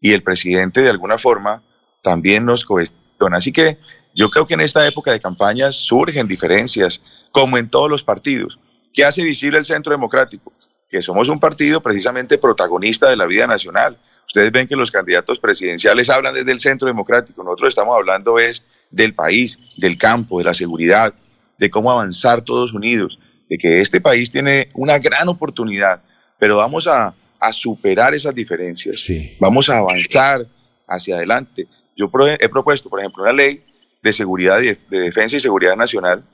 y 0.00 0.12
el 0.12 0.24
presidente 0.24 0.80
de 0.80 0.90
alguna 0.90 1.18
forma 1.18 1.62
también 2.02 2.44
nos 2.44 2.64
cohesiona 2.64 3.01
Así 3.32 3.52
que 3.52 3.78
yo 4.14 4.28
creo 4.28 4.46
que 4.46 4.54
en 4.54 4.60
esta 4.60 4.86
época 4.86 5.12
de 5.12 5.20
campañas 5.20 5.76
surgen 5.76 6.28
diferencias, 6.28 7.00
como 7.30 7.58
en 7.58 7.68
todos 7.68 7.90
los 7.90 8.02
partidos. 8.02 8.58
¿Qué 8.92 9.04
hace 9.04 9.22
visible 9.22 9.58
el 9.58 9.64
Centro 9.64 9.92
Democrático? 9.92 10.52
Que 10.90 11.02
somos 11.02 11.28
un 11.28 11.40
partido 11.40 11.82
precisamente 11.82 12.36
protagonista 12.36 13.08
de 13.08 13.16
la 13.16 13.26
vida 13.26 13.46
nacional. 13.46 13.98
Ustedes 14.26 14.52
ven 14.52 14.68
que 14.68 14.76
los 14.76 14.90
candidatos 14.90 15.38
presidenciales 15.38 16.10
hablan 16.10 16.34
desde 16.34 16.52
el 16.52 16.60
Centro 16.60 16.86
Democrático. 16.88 17.42
Nosotros 17.42 17.70
estamos 17.70 17.96
hablando 17.96 18.38
es 18.38 18.62
del 18.90 19.14
país, 19.14 19.58
del 19.76 19.96
campo, 19.96 20.38
de 20.38 20.44
la 20.44 20.54
seguridad, 20.54 21.14
de 21.58 21.70
cómo 21.70 21.90
avanzar 21.90 22.42
todos 22.42 22.72
unidos, 22.74 23.18
de 23.48 23.56
que 23.56 23.80
este 23.80 24.00
país 24.00 24.30
tiene 24.30 24.68
una 24.74 24.98
gran 24.98 25.28
oportunidad, 25.28 26.02
pero 26.38 26.58
vamos 26.58 26.86
a, 26.86 27.14
a 27.40 27.52
superar 27.52 28.14
esas 28.14 28.34
diferencias. 28.34 29.00
Vamos 29.40 29.68
a 29.70 29.78
avanzar 29.78 30.46
hacia 30.86 31.16
adelante. 31.16 31.66
Yo 32.02 32.26
he 32.26 32.48
propuesto, 32.48 32.88
por 32.88 33.00
ejemplo, 33.00 33.22
una 33.22 33.32
ley 33.32 33.64
de 34.02 34.12
seguridad, 34.12 34.60
de, 34.60 34.76
defensa 34.88 35.36
y 35.36 35.40
seguridad 35.40 35.76
nacional 35.76 36.24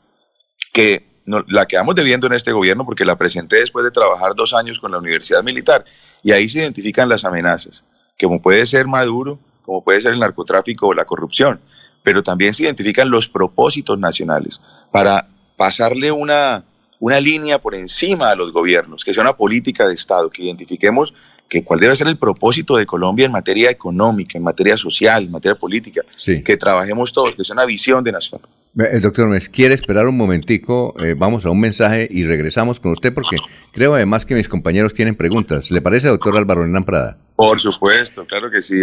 que 0.73 1.07
la 1.47 1.67
quedamos 1.67 1.95
debiendo 1.95 2.27
en 2.27 2.33
este 2.33 2.53
gobierno 2.53 2.87
porque 2.87 3.05
la 3.05 3.17
presenté 3.17 3.57
después 3.57 3.85
de 3.85 3.91
trabajar 3.91 4.35
dos 4.35 4.55
años 4.55 4.79
con 4.79 4.91
la 4.91 4.99
Universidad 4.99 5.43
Militar 5.43 5.85
y 6.23 6.33
ahí 6.33 6.49
se 6.49 6.61
identifican 6.61 7.09
las 7.09 7.27
amenazas, 7.27 7.85
como 8.19 8.41
puede 8.41 8.65
ser 8.65 8.87
Maduro, 8.87 9.39
como 9.63 9.85
puede 9.85 10.01
ser 10.01 10.15
el 10.15 10.21
narcotráfico 10.21 10.89
o 10.89 10.95
la 10.95 11.05
corrupción, 11.05 11.61
pero 12.03 12.23
también 12.23 12.55
se 12.55 12.63
identifican 12.63 13.11
los 13.11 13.29
propósitos 13.29 13.99
nacionales 13.99 14.63
para 14.91 15.29
pasarle 15.59 16.11
una, 16.11 16.65
una 16.99 17.21
línea 17.21 17.61
por 17.61 17.75
encima 17.75 18.31
a 18.31 18.35
los 18.35 18.53
gobiernos, 18.53 19.05
que 19.05 19.13
sea 19.13 19.23
una 19.23 19.37
política 19.37 19.87
de 19.87 19.95
Estado, 19.95 20.31
que 20.31 20.45
identifiquemos 20.45 21.13
que 21.49 21.65
cuál 21.65 21.81
debe 21.81 21.97
ser 21.97 22.09
el 22.09 22.19
propósito 22.19 22.77
de 22.77 22.87
Colombia 22.87 23.27
en 23.27 23.33
materia 23.33 23.71
económica, 23.71 24.37
en 24.37 24.45
materia 24.45 24.77
social, 24.77 25.25
en 25.25 25.31
materia 25.31 25.59
política, 25.59 26.03
que 26.45 26.57
trabajemos 26.57 27.13
todos, 27.13 27.35
que 27.35 27.45
sea 27.45 27.55
una 27.55 27.65
visión 27.65 28.05
de 28.05 28.13
nación. 28.13 28.41
El 28.77 29.01
doctor 29.01 29.29
me 29.29 29.41
quiere 29.41 29.75
esperar 29.75 30.07
un 30.07 30.17
momentico, 30.17 30.95
eh, 31.03 31.15
vamos 31.17 31.47
a 31.47 31.51
un 31.51 31.59
mensaje 31.59 32.07
y 32.11 32.25
regresamos 32.25 32.79
con 32.79 32.93
usted 32.93 33.13
porque 33.13 33.37
creo 33.73 33.95
además 33.95 34.25
que 34.25 34.35
mis 34.35 34.49
compañeros 34.49 34.95
tienen 34.95 35.17
preguntas. 35.17 35.71
¿Le 35.71 35.81
parece, 35.81 36.09
doctor 36.09 36.37
Álvaro 36.37 36.63
Hernán 36.63 36.85
Prada? 36.85 37.17
Por 37.35 37.59
supuesto, 37.59 38.25
claro 38.27 38.51
que 38.51 38.63
sí. 38.63 38.83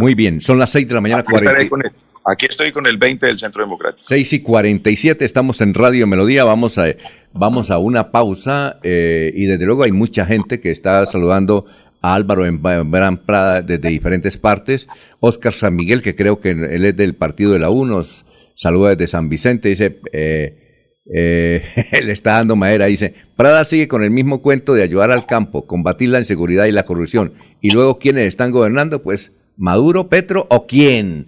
Muy 0.00 0.14
bien, 0.14 0.40
son 0.40 0.58
las 0.58 0.70
6 0.70 0.88
de 0.88 0.94
la 0.94 1.00
mañana. 1.00 1.24
Aquí, 2.26 2.44
estoy 2.44 2.70
con 2.70 2.86
el 2.86 2.98
20 2.98 3.26
del 3.26 3.38
Centro 3.38 3.62
Democrático. 3.62 4.04
6 4.06 4.32
y 4.34 4.40
47, 4.40 5.24
estamos 5.24 5.62
en 5.62 5.72
Radio 5.72 6.06
Melodía, 6.06 6.44
vamos 6.44 6.76
a, 6.76 6.94
vamos 7.32 7.70
a 7.70 7.78
una 7.78 8.10
pausa 8.10 8.78
eh, 8.82 9.32
y 9.34 9.46
desde 9.46 9.64
luego 9.64 9.84
hay 9.84 9.92
mucha 9.92 10.26
gente 10.26 10.60
que 10.60 10.70
está 10.70 11.06
saludando 11.06 11.64
Álvaro 12.02 12.46
en 12.46 12.62
Gran 12.62 13.18
Prada 13.18 13.62
desde 13.62 13.88
diferentes 13.88 14.36
partes, 14.36 14.88
Oscar 15.20 15.52
San 15.52 15.76
Miguel, 15.76 16.02
que 16.02 16.14
creo 16.14 16.40
que 16.40 16.50
él 16.50 16.84
es 16.84 16.96
del 16.96 17.14
partido 17.14 17.52
de 17.52 17.58
la 17.58 17.70
UNOS, 17.70 18.26
saluda 18.54 18.90
desde 18.90 19.06
San 19.06 19.28
Vicente, 19.28 19.68
dice, 19.68 20.00
eh, 20.12 20.96
eh, 21.12 21.62
le 22.04 22.12
está 22.12 22.32
dando 22.34 22.56
madera, 22.56 22.86
dice, 22.86 23.14
Prada 23.36 23.64
sigue 23.64 23.88
con 23.88 24.02
el 24.02 24.10
mismo 24.10 24.42
cuento 24.42 24.74
de 24.74 24.82
ayudar 24.82 25.10
al 25.10 25.26
campo, 25.26 25.66
combatir 25.66 26.08
la 26.08 26.18
inseguridad 26.18 26.66
y 26.66 26.72
la 26.72 26.84
corrupción, 26.84 27.32
y 27.60 27.70
luego 27.70 27.98
quiénes 27.98 28.26
están 28.26 28.50
gobernando, 28.50 29.02
pues 29.02 29.32
Maduro, 29.56 30.08
Petro 30.08 30.46
o 30.48 30.66
quién. 30.66 31.26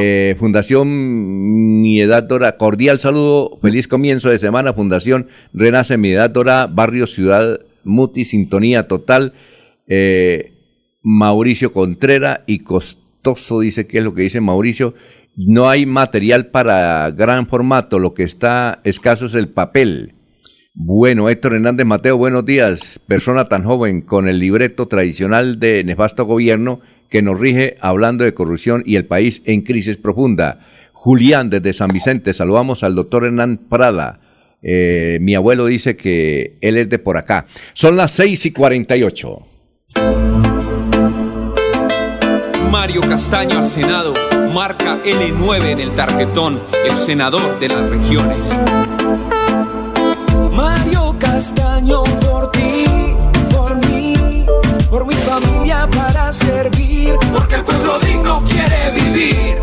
Eh, 0.00 0.34
Fundación 0.38 1.82
Mi 1.82 2.00
Edad 2.00 2.22
Dora, 2.22 2.56
cordial 2.56 2.98
saludo, 2.98 3.58
feliz 3.60 3.88
comienzo 3.88 4.30
de 4.30 4.38
semana, 4.38 4.72
Fundación 4.72 5.26
Renace 5.52 5.98
Mi 5.98 6.12
Edad 6.12 6.30
Dora, 6.30 6.66
Barrio 6.66 7.06
Ciudad 7.06 7.60
Muti, 7.84 8.24
sintonía 8.24 8.88
total. 8.88 9.34
Eh, 9.94 10.54
Mauricio 11.02 11.70
Contrera 11.70 12.44
y 12.46 12.60
costoso, 12.60 13.60
dice 13.60 13.86
que 13.86 13.98
es 13.98 14.04
lo 14.04 14.14
que 14.14 14.22
dice 14.22 14.40
Mauricio. 14.40 14.94
No 15.36 15.68
hay 15.68 15.84
material 15.84 16.46
para 16.46 17.10
gran 17.10 17.46
formato, 17.46 17.98
lo 17.98 18.14
que 18.14 18.22
está 18.22 18.78
escaso 18.84 19.26
es 19.26 19.34
el 19.34 19.50
papel. 19.50 20.14
Bueno, 20.72 21.28
Héctor 21.28 21.52
Hernández 21.52 21.84
Mateo, 21.84 22.16
buenos 22.16 22.46
días. 22.46 23.00
Persona 23.06 23.50
tan 23.50 23.64
joven 23.64 24.00
con 24.00 24.28
el 24.28 24.38
libreto 24.38 24.88
tradicional 24.88 25.58
de 25.60 25.84
nefasto 25.84 26.24
gobierno 26.24 26.80
que 27.10 27.20
nos 27.20 27.38
rige 27.38 27.76
hablando 27.80 28.24
de 28.24 28.32
corrupción 28.32 28.82
y 28.86 28.96
el 28.96 29.04
país 29.04 29.42
en 29.44 29.60
crisis 29.60 29.98
profunda. 29.98 30.60
Julián 30.94 31.50
desde 31.50 31.74
San 31.74 31.88
Vicente, 31.88 32.32
saludamos 32.32 32.82
al 32.82 32.94
doctor 32.94 33.26
Hernán 33.26 33.58
Prada. 33.68 34.20
Eh, 34.62 35.18
mi 35.20 35.34
abuelo 35.34 35.66
dice 35.66 35.96
que 35.96 36.56
él 36.62 36.78
es 36.78 36.88
de 36.88 36.98
por 36.98 37.18
acá. 37.18 37.46
Son 37.74 37.94
las 37.94 38.12
6 38.12 38.46
y 38.46 38.52
48. 38.52 39.51
Mario 42.72 43.02
Castaño 43.02 43.58
al 43.58 43.66
Senado, 43.66 44.14
marca 44.54 44.96
L9 45.04 45.72
en 45.72 45.78
el 45.78 45.92
tarjetón, 45.92 46.58
el 46.88 46.96
senador 46.96 47.60
de 47.60 47.68
las 47.68 47.90
regiones. 47.90 48.48
Mario 50.50 51.14
Castaño 51.18 52.02
por 52.02 52.50
ti, 52.50 53.14
por 53.50 53.76
mí, 53.86 54.46
por 54.88 55.04
mi 55.04 55.12
familia 55.12 55.86
para 55.94 56.32
servir, 56.32 57.14
porque 57.36 57.56
el 57.56 57.64
pueblo 57.64 57.98
digno 57.98 58.42
quiere 58.44 58.90
vivir. 58.92 59.58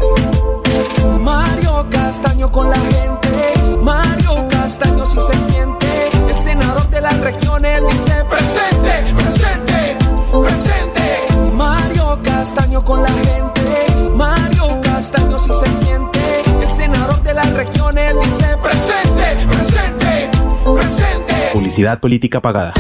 Mario 1.20 1.88
Castaño 1.90 2.52
con 2.52 2.70
la 2.70 2.78
gente, 2.78 3.76
Mario 3.82 4.48
Castaño 4.50 5.08
si 5.08 5.20
se 5.20 5.34
siente, 5.52 5.88
el 6.30 6.38
senador 6.38 6.88
de 6.92 7.02
las 7.02 7.20
regiones 7.22 7.82
dice 7.92 8.24
presente, 8.30 9.14
presente, 9.16 9.98
presente. 10.32 11.00
Mario 11.56 11.89
Castaño 12.24 12.84
con 12.84 13.02
la 13.02 13.10
gente, 13.10 14.10
Mario 14.16 14.80
Castaño 14.82 15.40
si 15.40 15.52
se 15.54 15.72
siente, 15.72 16.20
el 16.62 16.72
senador 16.72 17.22
de 17.24 17.34
las 17.34 17.52
regiones 17.54 18.14
dice 18.24 18.58
presente, 18.62 19.48
presente, 19.48 20.30
presente. 20.64 21.34
Publicidad 21.54 22.00
política 22.00 22.42
pagada. 22.42 22.74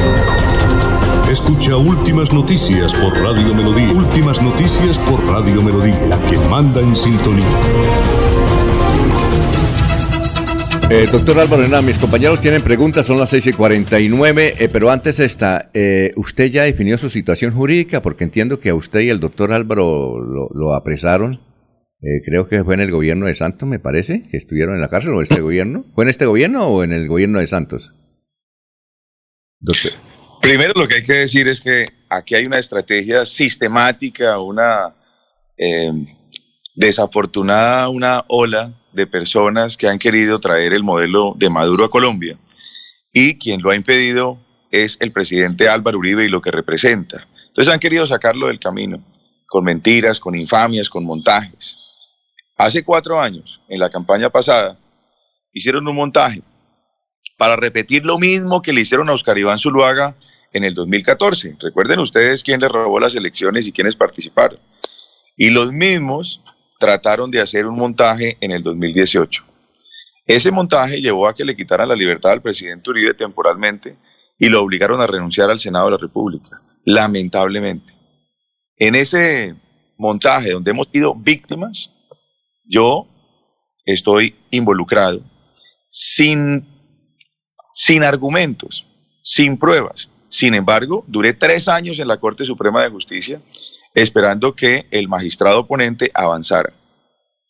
Escucha 1.29 1.77
Últimas 1.77 2.33
Noticias 2.33 2.93
por 2.93 3.15
Radio 3.21 3.53
Melodía. 3.53 3.91
Últimas 3.91 4.41
Noticias 4.41 4.97
por 4.97 5.23
Radio 5.27 5.61
Melodía, 5.61 5.99
la 6.07 6.17
que 6.29 6.37
manda 6.49 6.81
en 6.81 6.95
sintonía. 6.95 7.45
Eh, 10.91 11.05
doctor 11.11 11.39
Álvaro 11.39 11.61
Hernández, 11.61 11.85
mis 11.85 11.99
compañeros 11.99 12.41
tienen 12.41 12.63
preguntas, 12.63 13.05
son 13.05 13.19
las 13.19 13.29
6 13.29 13.47
y 13.47 13.53
49, 13.53 14.55
eh, 14.57 14.69
pero 14.73 14.89
antes 14.89 15.19
esta, 15.19 15.69
eh, 15.75 16.13
¿usted 16.15 16.45
ya 16.49 16.63
definió 16.63 16.97
su 16.97 17.11
situación 17.11 17.53
jurídica? 17.53 18.01
Porque 18.01 18.23
entiendo 18.23 18.59
que 18.59 18.69
a 18.69 18.75
usted 18.75 19.01
y 19.01 19.11
al 19.11 19.19
doctor 19.19 19.53
Álvaro 19.53 20.19
lo, 20.19 20.49
lo 20.51 20.73
apresaron, 20.73 21.41
eh, 22.01 22.21
creo 22.25 22.47
que 22.47 22.63
fue 22.63 22.75
en 22.75 22.79
el 22.79 22.91
gobierno 22.91 23.27
de 23.27 23.35
Santos, 23.35 23.67
me 23.67 23.77
parece, 23.77 24.23
que 24.31 24.37
estuvieron 24.37 24.73
en 24.73 24.81
la 24.81 24.87
cárcel, 24.87 25.13
o 25.13 25.21
este 25.21 25.41
gobierno. 25.41 25.85
¿Fue 25.93 26.05
en 26.05 26.09
este 26.09 26.25
gobierno 26.25 26.65
o 26.67 26.83
en 26.83 26.93
el 26.93 27.07
gobierno 27.07 27.39
de 27.39 27.47
Santos? 27.47 27.93
Doctor. 29.59 29.91
Primero 30.41 30.73
lo 30.75 30.87
que 30.87 30.95
hay 30.95 31.03
que 31.03 31.13
decir 31.13 31.49
es 31.49 31.59
que 31.59 31.87
aquí 32.09 32.33
hay 32.33 32.45
una 32.45 32.57
estrategia 32.57 33.25
sistemática, 33.25 34.39
una 34.39 34.95
eh, 35.57 35.91
desafortunada, 36.73 37.89
una 37.89 38.23
ola 38.29 38.78
de 38.91 39.07
personas 39.07 39.77
que 39.77 39.87
han 39.87 39.99
querido 39.99 40.39
traer 40.39 40.73
el 40.73 40.83
modelo 40.83 41.33
de 41.35 41.49
Maduro 41.49 41.85
a 41.85 41.89
Colombia. 41.89 42.37
Y 43.11 43.37
quien 43.37 43.61
lo 43.61 43.71
ha 43.71 43.75
impedido 43.75 44.39
es 44.71 44.97
el 44.99 45.11
presidente 45.11 45.69
Álvaro 45.69 45.97
Uribe 45.97 46.25
y 46.25 46.29
lo 46.29 46.41
que 46.41 46.51
representa. 46.51 47.27
Entonces 47.47 47.73
han 47.73 47.79
querido 47.79 48.05
sacarlo 48.05 48.47
del 48.47 48.59
camino, 48.59 49.03
con 49.47 49.63
mentiras, 49.63 50.19
con 50.19 50.35
infamias, 50.35 50.89
con 50.89 51.03
montajes. 51.03 51.75
Hace 52.57 52.83
cuatro 52.83 53.19
años, 53.19 53.61
en 53.67 53.79
la 53.79 53.89
campaña 53.89 54.29
pasada, 54.29 54.77
hicieron 55.53 55.87
un 55.87 55.95
montaje 55.95 56.41
para 57.37 57.55
repetir 57.55 58.05
lo 58.05 58.19
mismo 58.19 58.61
que 58.61 58.73
le 58.73 58.81
hicieron 58.81 59.09
a 59.09 59.13
Oscar 59.13 59.37
Iván 59.37 59.59
Zuluaga 59.59 60.15
en 60.51 60.63
el 60.63 60.73
2014. 60.73 61.55
Recuerden 61.59 61.99
ustedes 61.99 62.43
quién 62.43 62.59
le 62.59 62.67
robó 62.67 62.99
las 62.99 63.15
elecciones 63.15 63.65
y 63.65 63.71
quiénes 63.71 63.95
participaron. 63.95 64.59
Y 65.37 65.49
los 65.49 65.71
mismos 65.71 66.41
trataron 66.79 67.29
de 67.29 67.41
hacer 67.41 67.67
un 67.67 67.77
montaje 67.77 68.37
en 68.41 68.51
el 68.51 68.63
2018. 68.63 69.43
Ese 70.25 70.49
montaje 70.49 71.01
llevó 71.01 71.27
a 71.27 71.35
que 71.35 71.43
le 71.43 71.55
quitaran 71.55 71.89
la 71.89 71.95
libertad 71.95 72.31
al 72.31 72.41
presidente 72.41 72.89
Uribe 72.89 73.13
temporalmente 73.13 73.97
y 74.39 74.47
lo 74.47 74.63
obligaron 74.63 75.01
a 75.01 75.07
renunciar 75.07 75.49
al 75.49 75.59
Senado 75.59 75.85
de 75.85 75.91
la 75.91 75.97
República, 75.97 76.61
lamentablemente. 76.85 77.93
En 78.77 78.95
ese 78.95 79.55
montaje 79.97 80.51
donde 80.51 80.71
hemos 80.71 80.87
sido 80.91 81.13
víctimas, 81.13 81.91
yo 82.63 83.07
estoy 83.85 84.35
involucrado 84.49 85.21
sin, 85.91 86.65
sin 87.75 88.03
argumentos, 88.03 88.85
sin 89.21 89.57
pruebas. 89.57 90.07
Sin 90.29 90.53
embargo, 90.53 91.03
duré 91.07 91.33
tres 91.33 91.67
años 91.67 91.99
en 91.99 92.07
la 92.07 92.17
Corte 92.17 92.45
Suprema 92.45 92.83
de 92.83 92.89
Justicia 92.89 93.41
esperando 94.01 94.55
que 94.55 94.87
el 94.91 95.07
magistrado 95.07 95.59
oponente 95.61 96.11
avanzara. 96.13 96.73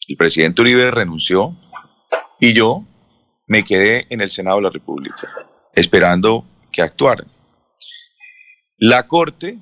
El 0.08 0.18
presidente 0.18 0.62
Uribe 0.62 0.92
renunció 0.92 1.56
y 2.40 2.54
yo 2.54 2.86
me 3.48 3.64
quedé 3.64 4.08
en 4.10 4.22
el 4.22 4.30
Senado 4.30 4.58
de 4.58 4.64
la 4.64 4.70
República 4.70 5.28
esperando 5.74 6.46
que 6.72 6.82
actuaran. 6.82 7.28
La 8.78 9.08
Corte 9.08 9.60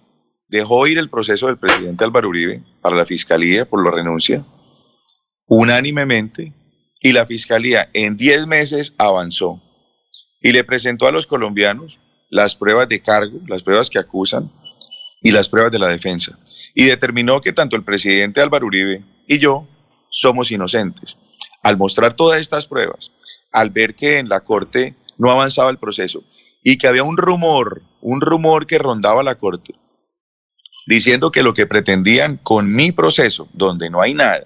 dejó 0.48 0.88
ir 0.88 0.98
el 0.98 1.10
proceso 1.10 1.48
del 1.48 1.58
presidente 1.58 2.04
Álvaro 2.04 2.30
Uribe 2.30 2.64
para 2.82 2.96
la 2.96 3.06
Fiscalía 3.06 3.66
por 3.66 3.84
la 3.84 3.92
renuncia 3.92 4.46
unánimemente 5.48 6.54
y 7.02 7.12
la 7.12 7.26
Fiscalía 7.26 7.90
en 7.94 8.18
10 8.18 8.48
meses 8.48 8.94
avanzó 8.98 9.62
y 10.42 10.52
le 10.52 10.64
presentó 10.64 11.08
a 11.08 11.12
los 11.12 11.28
colombianos 11.28 11.98
las 12.30 12.56
pruebas 12.56 12.90
de 12.90 13.02
cargo, 13.02 13.40
las 13.48 13.64
pruebas 13.64 13.90
que 13.90 14.00
acusan 14.00 14.52
y 15.22 15.32
las 15.32 15.50
pruebas 15.50 15.72
de 15.72 15.80
la 15.80 15.88
defensa. 15.88 16.38
Y 16.80 16.86
determinó 16.86 17.42
que 17.42 17.54
tanto 17.54 17.76
el 17.76 17.84
presidente 17.84 18.40
Álvaro 18.40 18.68
Uribe 18.68 19.04
y 19.28 19.40
yo 19.40 19.68
somos 20.12 20.52
inocentes. 20.52 21.18
Al 21.64 21.76
mostrar 21.76 22.14
todas 22.14 22.40
estas 22.40 22.68
pruebas, 22.68 23.12
al 23.52 23.72
ver 23.72 23.96
que 23.96 24.20
en 24.20 24.30
la 24.30 24.42
Corte 24.42 24.94
no 25.18 25.32
avanzaba 25.32 25.72
el 25.72 25.80
proceso 25.80 26.24
y 26.64 26.78
que 26.78 26.88
había 26.88 27.02
un 27.02 27.18
rumor, 27.18 27.82
un 28.00 28.22
rumor 28.22 28.68
que 28.68 28.78
rondaba 28.78 29.24
la 29.24 29.40
Corte, 29.40 29.74
diciendo 30.86 31.32
que 31.32 31.42
lo 31.42 31.56
que 31.56 31.66
pretendían 31.66 32.38
con 32.38 32.72
mi 32.72 32.92
proceso, 32.92 33.50
donde 33.54 33.90
no 33.90 34.00
hay 34.00 34.14
nada, 34.14 34.46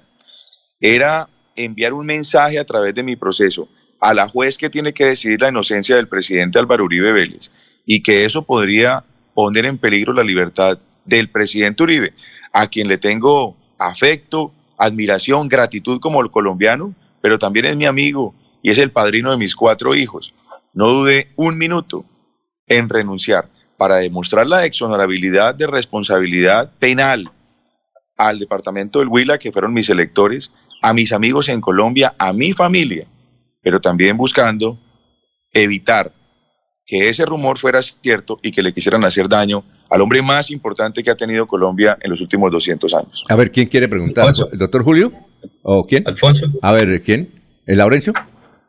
era 0.79 1.27
enviar 1.57 1.91
un 1.91 2.05
mensaje 2.05 2.59
a 2.59 2.65
través 2.65 2.95
de 2.95 3.03
mi 3.03 3.17
proceso 3.17 3.67
a 3.99 4.13
la 4.13 4.29
juez 4.29 4.57
que 4.57 4.69
tiene 4.69 4.93
que 4.93 5.03
decidir 5.03 5.41
la 5.41 5.49
inocencia 5.49 5.97
del 5.97 6.07
presidente 6.07 6.59
Álvaro 6.59 6.85
Uribe 6.85 7.11
Vélez 7.11 7.51
y 7.85 8.01
que 8.01 8.23
eso 8.23 8.43
podría 8.43 9.03
poner 9.33 9.65
en 9.65 9.77
peligro 9.77 10.13
la 10.13 10.23
libertad 10.23 10.79
del 11.05 11.29
presidente 11.29 11.83
Uribe, 11.83 12.13
a 12.53 12.67
quien 12.67 12.87
le 12.87 12.97
tengo 12.97 13.57
afecto, 13.77 14.53
admiración, 14.77 15.47
gratitud 15.47 15.99
como 15.99 16.21
el 16.21 16.31
colombiano, 16.31 16.93
pero 17.21 17.39
también 17.39 17.65
es 17.65 17.77
mi 17.77 17.85
amigo 17.85 18.33
y 18.61 18.71
es 18.71 18.77
el 18.77 18.91
padrino 18.91 19.31
de 19.31 19.37
mis 19.37 19.55
cuatro 19.55 19.95
hijos. 19.95 20.33
No 20.73 20.87
dude 20.87 21.29
un 21.35 21.57
minuto 21.57 22.05
en 22.67 22.89
renunciar 22.89 23.49
para 23.77 23.97
demostrar 23.97 24.47
la 24.47 24.65
exonerabilidad 24.65 25.55
de 25.55 25.67
responsabilidad 25.67 26.71
penal 26.79 27.31
al 28.17 28.39
departamento 28.39 28.99
del 28.99 29.07
Huila, 29.07 29.39
que 29.39 29.51
fueron 29.51 29.73
mis 29.73 29.89
electores, 29.89 30.51
a 30.81 30.93
mis 30.93 31.11
amigos 31.11 31.49
en 31.49 31.61
Colombia, 31.61 32.13
a 32.17 32.33
mi 32.33 32.53
familia, 32.53 33.07
pero 33.61 33.81
también 33.81 34.17
buscando 34.17 34.77
evitar 35.53 36.11
que 36.85 37.09
ese 37.09 37.25
rumor 37.25 37.57
fuera 37.57 37.81
cierto 37.81 38.37
y 38.41 38.51
que 38.51 38.61
le 38.61 38.73
quisieran 38.73 39.03
hacer 39.03 39.27
daño 39.27 39.63
al 39.91 40.01
hombre 40.01 40.21
más 40.21 40.49
importante 40.49 41.03
que 41.03 41.11
ha 41.11 41.15
tenido 41.15 41.45
Colombia 41.45 41.97
en 42.01 42.09
los 42.09 42.21
últimos 42.21 42.51
200 42.51 42.93
años. 42.95 43.23
A 43.29 43.35
ver, 43.35 43.51
¿quién 43.51 43.67
quiere 43.67 43.87
preguntar? 43.87 44.27
Alfonso. 44.27 44.49
¿El 44.51 44.57
doctor 44.59 44.83
Julio? 44.83 45.11
¿O 45.61 45.85
quién? 45.85 46.07
Alfonso. 46.07 46.47
A 46.61 46.71
ver, 46.71 47.01
¿quién? 47.01 47.29
¿El 47.65 47.77
Laurencio? 47.77 48.13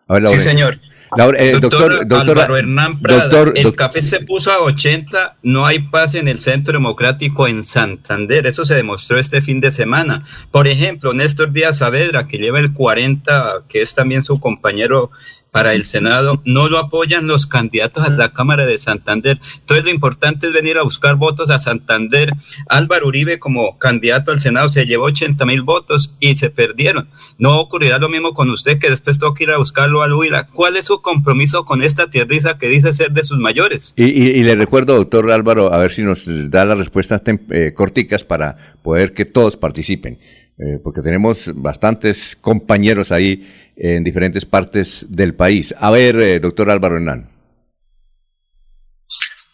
A 0.08 0.14
ver, 0.14 0.28
Sí, 0.28 0.38
señor. 0.38 0.78
Laure- 1.14 1.36
eh, 1.38 1.52
doctor, 1.52 1.70
doctor, 1.70 2.08
doctor, 2.08 2.38
Álvaro 2.38 2.56
Hernán 2.56 2.98
Prada, 3.02 3.28
doctor- 3.28 3.52
el 3.54 3.74
café 3.74 4.00
se 4.00 4.20
puso 4.20 4.50
a 4.50 4.60
80, 4.62 5.36
no 5.42 5.66
hay 5.66 5.80
paz 5.80 6.14
en 6.14 6.26
el 6.26 6.40
Centro 6.40 6.72
Democrático 6.72 7.46
en 7.46 7.64
Santander, 7.64 8.46
eso 8.46 8.64
se 8.64 8.74
demostró 8.74 9.18
este 9.18 9.42
fin 9.42 9.60
de 9.60 9.70
semana. 9.70 10.24
Por 10.50 10.68
ejemplo, 10.68 11.12
Néstor 11.12 11.52
Díaz 11.52 11.78
Saavedra, 11.78 12.26
que 12.26 12.38
lleva 12.38 12.60
el 12.60 12.72
40, 12.72 13.64
que 13.68 13.82
es 13.82 13.94
también 13.94 14.24
su 14.24 14.40
compañero 14.40 15.10
para 15.52 15.74
el 15.74 15.84
Senado, 15.84 16.40
no 16.46 16.70
lo 16.70 16.78
apoyan 16.78 17.26
los 17.26 17.46
candidatos 17.46 18.02
a 18.06 18.08
la 18.08 18.32
Cámara 18.32 18.64
de 18.64 18.78
Santander. 18.78 19.38
Entonces 19.60 19.84
lo 19.84 19.90
importante 19.90 20.46
es 20.46 20.52
venir 20.54 20.78
a 20.78 20.82
buscar 20.82 21.16
votos 21.16 21.50
a 21.50 21.58
Santander. 21.58 22.32
Álvaro 22.68 23.08
Uribe 23.08 23.38
como 23.38 23.78
candidato 23.78 24.30
al 24.30 24.40
Senado 24.40 24.70
se 24.70 24.86
llevó 24.86 25.04
80 25.04 25.44
mil 25.44 25.60
votos 25.60 26.14
y 26.20 26.36
se 26.36 26.48
perdieron. 26.48 27.10
No 27.36 27.60
ocurrirá 27.60 27.98
lo 27.98 28.08
mismo 28.08 28.32
con 28.32 28.48
usted 28.48 28.78
que 28.78 28.88
después 28.88 29.18
toca 29.18 29.44
ir 29.44 29.50
a 29.50 29.58
buscarlo 29.58 30.00
al 30.00 30.14
Huila. 30.14 30.48
¿Cuál 30.48 30.78
es 30.78 30.86
su 30.86 31.02
compromiso 31.02 31.66
con 31.66 31.82
esta 31.82 32.08
tierriza 32.08 32.56
que 32.56 32.68
dice 32.68 32.94
ser 32.94 33.12
de 33.12 33.22
sus 33.22 33.38
mayores? 33.38 33.92
Y, 33.96 34.42
le 34.42 34.56
recuerdo, 34.56 34.96
doctor 34.96 35.30
Álvaro, 35.30 35.70
a 35.70 35.78
ver 35.78 35.92
si 35.92 36.02
nos 36.02 36.50
da 36.50 36.64
las 36.64 36.78
respuestas 36.78 37.20
eh, 37.50 37.74
corticas 37.76 38.24
para 38.24 38.56
poder 38.82 39.12
que 39.12 39.26
todos 39.26 39.58
participen. 39.58 40.18
Eh, 40.58 40.78
porque 40.82 41.02
tenemos 41.02 41.50
bastantes 41.54 42.36
compañeros 42.40 43.10
ahí 43.10 43.48
en 43.82 44.04
diferentes 44.04 44.46
partes 44.46 45.06
del 45.08 45.34
país. 45.34 45.74
A 45.76 45.90
ver, 45.90 46.14
eh, 46.14 46.38
doctor 46.38 46.70
Álvaro 46.70 46.96
Hernán. 46.96 47.28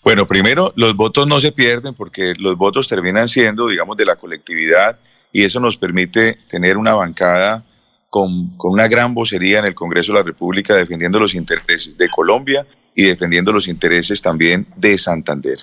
Bueno, 0.05 0.27
primero, 0.27 0.75
los 0.77 0.95
votos 0.95 1.27
no 1.27 1.41
se 1.41 1.51
pierden 1.51 1.95
porque 1.95 2.35
los 2.39 2.55
votos 2.59 2.87
terminan 2.87 3.31
siendo, 3.31 3.69
digamos, 3.69 3.97
de 3.97 4.05
la 4.05 4.17
colectividad 4.17 4.99
y 5.33 5.45
eso 5.45 5.61
nos 5.61 5.79
permite 5.79 6.41
tener 6.51 6.77
una 6.77 6.93
bancada 6.93 7.65
con, 8.11 8.55
con, 8.59 8.73
una 8.73 8.87
gran 8.87 9.15
vocería 9.15 9.61
en 9.61 9.65
el 9.65 9.75
Congreso 9.75 10.13
de 10.13 10.19
la 10.19 10.25
República 10.25 10.77
defendiendo 10.77 11.19
los 11.19 11.35
intereses 11.35 11.97
de 11.97 12.09
Colombia 12.11 12.67
y 12.95 13.05
defendiendo 13.05 13.51
los 13.51 13.67
intereses 13.67 14.21
también 14.21 14.67
de 14.77 14.99
Santander. 14.99 15.59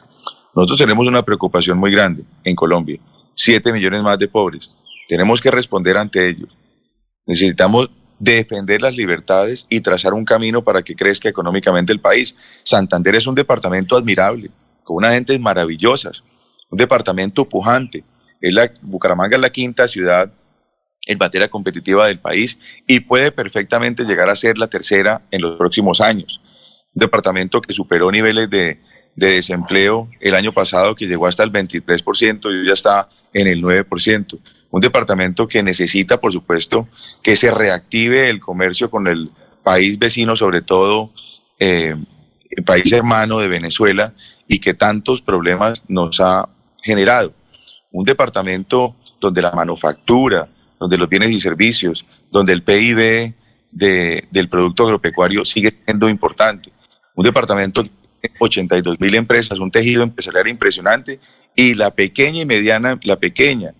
Nosotros 0.55 0.79
tenemos 0.79 1.05
una 1.05 1.21
preocupación 1.21 1.77
muy 1.77 1.91
grande 1.91 2.23
en 2.43 2.55
Colombia, 2.55 2.99
siete 3.35 3.71
millones 3.71 4.01
más 4.01 4.17
de 4.17 4.27
pobres. 4.27 4.71
Tenemos 5.07 5.39
que 5.39 5.51
responder 5.51 5.97
ante 5.97 6.27
ellos. 6.27 6.49
Necesitamos 7.27 7.91
defender 8.19 8.81
las 8.81 8.95
libertades 8.95 9.65
y 9.69 9.81
trazar 9.81 10.13
un 10.13 10.25
camino 10.25 10.63
para 10.63 10.81
que 10.81 10.95
crezca 10.95 11.29
económicamente 11.29 11.91
el 11.91 11.99
país. 11.99 12.35
Santander 12.63 13.15
es 13.15 13.27
un 13.27 13.35
departamento 13.35 13.97
admirable, 13.97 14.49
con 14.83 14.97
unas 14.97 15.13
gentes 15.13 15.39
maravillosas, 15.39 16.67
un 16.71 16.77
departamento 16.77 17.47
pujante. 17.47 18.03
Es 18.41 18.53
la, 18.53 18.69
Bucaramanga 18.83 19.35
es 19.35 19.41
la 19.41 19.49
quinta 19.49 19.87
ciudad 19.87 20.31
en 21.05 21.17
materia 21.17 21.47
competitiva 21.49 22.07
del 22.07 22.19
país 22.19 22.57
y 22.87 22.99
puede 23.01 23.31
perfectamente 23.31 24.03
llegar 24.03 24.29
a 24.29 24.35
ser 24.35 24.57
la 24.57 24.67
tercera 24.67 25.21
en 25.31 25.41
los 25.41 25.57
próximos 25.57 26.01
años. 26.01 26.41
Un 26.93 27.01
departamento 27.01 27.61
que 27.61 27.73
superó 27.73 28.11
niveles 28.11 28.49
de, 28.49 28.79
de 29.15 29.27
desempleo 29.27 30.09
el 30.19 30.35
año 30.35 30.51
pasado 30.51 30.95
que 30.95 31.05
llegó 31.05 31.27
hasta 31.27 31.43
el 31.43 31.51
23% 31.51 32.63
y 32.63 32.67
ya 32.67 32.73
está 32.73 33.09
en 33.33 33.47
el 33.47 33.61
9% 33.61 34.39
un 34.71 34.81
departamento 34.81 35.47
que 35.47 35.63
necesita, 35.63 36.17
por 36.17 36.33
supuesto, 36.33 36.83
que 37.23 37.35
se 37.35 37.51
reactive 37.51 38.29
el 38.29 38.39
comercio 38.39 38.89
con 38.89 39.07
el 39.07 39.31
país 39.63 39.97
vecino, 39.97 40.35
sobre 40.35 40.61
todo 40.61 41.11
eh, 41.59 41.95
el 42.49 42.63
país 42.63 42.91
hermano 42.91 43.39
de 43.39 43.47
Venezuela, 43.47 44.13
y 44.47 44.59
que 44.59 44.73
tantos 44.73 45.21
problemas 45.21 45.81
nos 45.87 46.19
ha 46.19 46.49
generado. 46.83 47.33
Un 47.91 48.05
departamento 48.05 48.95
donde 49.19 49.41
la 49.41 49.51
manufactura, 49.51 50.47
donde 50.79 50.97
los 50.97 51.09
bienes 51.09 51.31
y 51.31 51.39
servicios, 51.39 52.05
donde 52.31 52.53
el 52.53 52.63
PIB 52.63 53.33
del 53.71 54.49
Producto 54.49 54.83
Agropecuario 54.83 55.45
sigue 55.45 55.73
siendo 55.83 56.09
importante. 56.09 56.71
Un 57.15 57.23
departamento 57.23 57.83
de 57.83 57.91
82 58.39 58.99
mil 58.99 59.15
empresas, 59.15 59.59
un 59.59 59.71
tejido 59.71 60.03
empresarial 60.03 60.47
impresionante 60.47 61.19
y 61.55 61.73
la 61.73 61.91
pequeña 61.91 62.41
y 62.41 62.45
mediana, 62.45 62.99
la 63.03 63.17
pequeña 63.17 63.73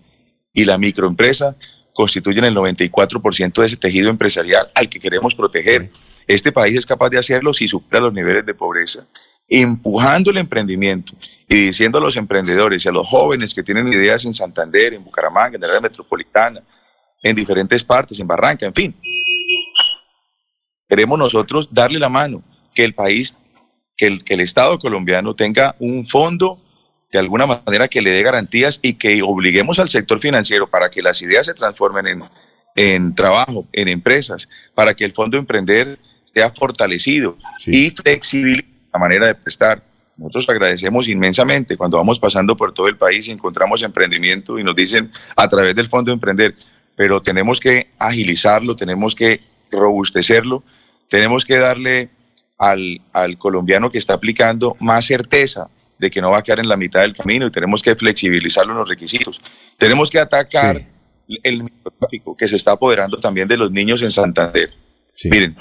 y 0.56 0.64
la 0.64 0.78
microempresa 0.78 1.54
constituyen 1.92 2.44
el 2.44 2.56
94% 2.56 3.60
de 3.60 3.66
ese 3.66 3.76
tejido 3.76 4.08
empresarial 4.08 4.70
al 4.74 4.88
que 4.88 4.98
queremos 4.98 5.34
proteger. 5.34 5.90
Este 6.26 6.50
país 6.50 6.78
es 6.78 6.86
capaz 6.86 7.10
de 7.10 7.18
hacerlo 7.18 7.52
si 7.52 7.68
supera 7.68 8.00
los 8.00 8.12
niveles 8.12 8.44
de 8.44 8.54
pobreza, 8.54 9.06
empujando 9.46 10.30
el 10.30 10.38
emprendimiento 10.38 11.12
y 11.46 11.66
diciendo 11.66 11.98
a 11.98 12.00
los 12.00 12.16
emprendedores 12.16 12.84
y 12.84 12.88
a 12.88 12.92
los 12.92 13.06
jóvenes 13.06 13.52
que 13.52 13.62
tienen 13.62 13.86
ideas 13.92 14.24
en 14.24 14.32
Santander, 14.32 14.94
en 14.94 15.04
Bucaramanga, 15.04 15.56
en 15.56 15.60
la 15.60 15.68
área 15.68 15.80
metropolitana, 15.82 16.62
en 17.22 17.36
diferentes 17.36 17.84
partes, 17.84 18.18
en 18.18 18.26
Barranca, 18.26 18.64
en 18.64 18.74
fin. 18.74 18.96
Queremos 20.88 21.18
nosotros 21.18 21.68
darle 21.70 21.98
la 21.98 22.08
mano, 22.08 22.42
que 22.74 22.82
el 22.82 22.94
país, 22.94 23.36
que 23.94 24.06
el, 24.06 24.24
que 24.24 24.34
el 24.34 24.40
Estado 24.40 24.78
colombiano 24.78 25.34
tenga 25.34 25.76
un 25.80 26.06
fondo 26.06 26.58
de 27.12 27.18
alguna 27.18 27.46
manera 27.46 27.88
que 27.88 28.02
le 28.02 28.10
dé 28.10 28.22
garantías 28.22 28.78
y 28.82 28.94
que 28.94 29.22
obliguemos 29.22 29.78
al 29.78 29.88
sector 29.88 30.20
financiero 30.20 30.66
para 30.66 30.90
que 30.90 31.02
las 31.02 31.22
ideas 31.22 31.46
se 31.46 31.54
transformen 31.54 32.06
en, 32.06 32.22
en 32.74 33.14
trabajo, 33.14 33.66
en 33.72 33.88
empresas, 33.88 34.48
para 34.74 34.94
que 34.94 35.04
el 35.04 35.12
Fondo 35.12 35.38
Emprender 35.38 35.98
sea 36.34 36.50
fortalecido 36.50 37.38
y 37.66 37.90
flexible 37.90 38.64
la 38.92 38.98
manera 38.98 39.26
de 39.26 39.34
prestar. 39.34 39.82
Nosotros 40.16 40.48
agradecemos 40.48 41.08
inmensamente 41.08 41.76
cuando 41.76 41.96
vamos 41.98 42.18
pasando 42.18 42.56
por 42.56 42.72
todo 42.72 42.88
el 42.88 42.96
país 42.96 43.28
y 43.28 43.30
encontramos 43.30 43.82
emprendimiento 43.82 44.58
y 44.58 44.64
nos 44.64 44.74
dicen 44.74 45.10
a 45.36 45.48
través 45.48 45.74
del 45.74 45.88
Fondo 45.88 46.12
Emprender, 46.12 46.54
pero 46.96 47.22
tenemos 47.22 47.60
que 47.60 47.88
agilizarlo, 47.98 48.76
tenemos 48.76 49.14
que 49.14 49.40
robustecerlo, 49.70 50.62
tenemos 51.08 51.44
que 51.44 51.58
darle 51.58 52.10
al, 52.58 53.00
al 53.12 53.38
colombiano 53.38 53.90
que 53.90 53.98
está 53.98 54.14
aplicando 54.14 54.76
más 54.80 55.06
certeza, 55.06 55.68
de 55.98 56.10
que 56.10 56.20
no 56.20 56.30
va 56.30 56.38
a 56.38 56.42
quedar 56.42 56.60
en 56.60 56.68
la 56.68 56.76
mitad 56.76 57.00
del 57.00 57.14
camino 57.14 57.46
y 57.46 57.50
tenemos 57.50 57.82
que 57.82 57.94
flexibilizar 57.94 58.66
los 58.66 58.88
requisitos. 58.88 59.40
Tenemos 59.78 60.10
que 60.10 60.18
atacar 60.18 60.84
el 61.42 61.62
microtráfico 61.62 62.36
que 62.36 62.48
se 62.48 62.56
está 62.56 62.72
apoderando 62.72 63.18
también 63.18 63.48
de 63.48 63.56
los 63.56 63.70
niños 63.70 64.02
en 64.02 64.10
Santander. 64.10 64.72
Miren, 65.24 65.56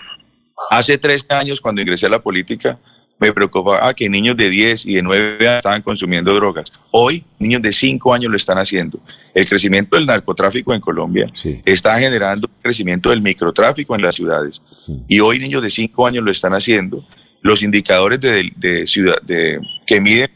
hace 0.69 0.97
tres 0.97 1.25
años 1.29 1.61
cuando 1.61 1.81
ingresé 1.81 2.05
a 2.05 2.09
la 2.09 2.21
política 2.21 2.77
me 3.17 3.31
preocupaba 3.31 3.93
que 3.93 4.09
niños 4.09 4.35
de 4.35 4.49
10 4.49 4.85
y 4.87 4.95
de 4.95 5.01
9 5.01 5.47
años 5.47 5.57
estaban 5.57 5.81
consumiendo 5.81 6.33
drogas. 6.33 6.71
Hoy 6.91 7.23
niños 7.39 7.61
de 7.61 7.71
5 7.71 8.13
años 8.13 8.29
lo 8.29 8.35
están 8.37 8.57
haciendo. 8.57 8.99
El 9.33 9.47
crecimiento 9.47 9.95
del 9.95 10.05
narcotráfico 10.05 10.73
en 10.73 10.81
Colombia 10.81 11.29
está 11.63 11.97
generando 11.97 12.49
crecimiento 12.61 13.09
del 13.09 13.21
microtráfico 13.21 13.95
en 13.95 14.01
las 14.01 14.15
ciudades. 14.15 14.61
Y 15.07 15.19
hoy 15.21 15.39
niños 15.39 15.61
de 15.61 15.69
5 15.69 16.07
años 16.07 16.23
lo 16.23 16.31
están 16.31 16.53
haciendo 16.53 17.05
los 17.45 17.61
indicadores 17.61 18.19
de, 18.19 18.87
ciudad, 18.87 19.21
de, 19.21 19.59
que 19.85 20.01
miden 20.01 20.31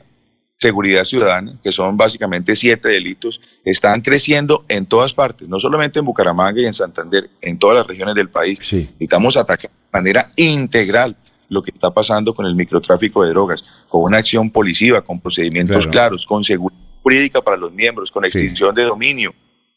seguridad 0.60 1.04
ciudadana, 1.06 1.58
que 1.64 1.72
son 1.72 1.98
básicamente 1.98 2.56
siete 2.56 2.88
delitos, 2.88 3.42
están 3.66 4.02
creciendo 4.02 4.64
en 4.68 4.86
todas 4.86 5.16
partes, 5.16 5.50
no 5.50 5.58
solamente 5.58 5.98
en 5.98 6.06
Bucaramanga 6.06 6.62
y 6.62 6.68
en 6.68 6.74
Santander, 6.76 7.28
en 7.42 7.58
todas 7.58 7.78
las 7.78 7.88
regiones 7.88 8.14
del 8.14 8.30
país. 8.30 8.60
Necesitamos 8.60 9.38
atacar 9.38 9.72
de 9.72 10.00
manera 10.00 10.24
integral 10.38 11.18
lo 11.48 11.64
que 11.64 11.72
está 11.72 11.90
pasando 11.90 12.36
con 12.36 12.46
el 12.46 12.54
microtráfico 12.54 13.24
de 13.24 13.32
drogas, 13.32 13.88
con 13.90 14.04
una 14.04 14.18
acción 14.18 14.52
policiva, 14.52 15.02
con 15.02 15.20
procedimientos 15.20 15.88
claros, 15.88 16.28
con 16.28 16.44
seguridad 16.44 16.80
jurídica 17.02 17.42
para 17.42 17.58
los 17.58 17.74
miembros, 17.74 18.12
con 18.12 18.24
extinción 18.24 18.76
de 18.76 18.84
dominio 18.84 19.34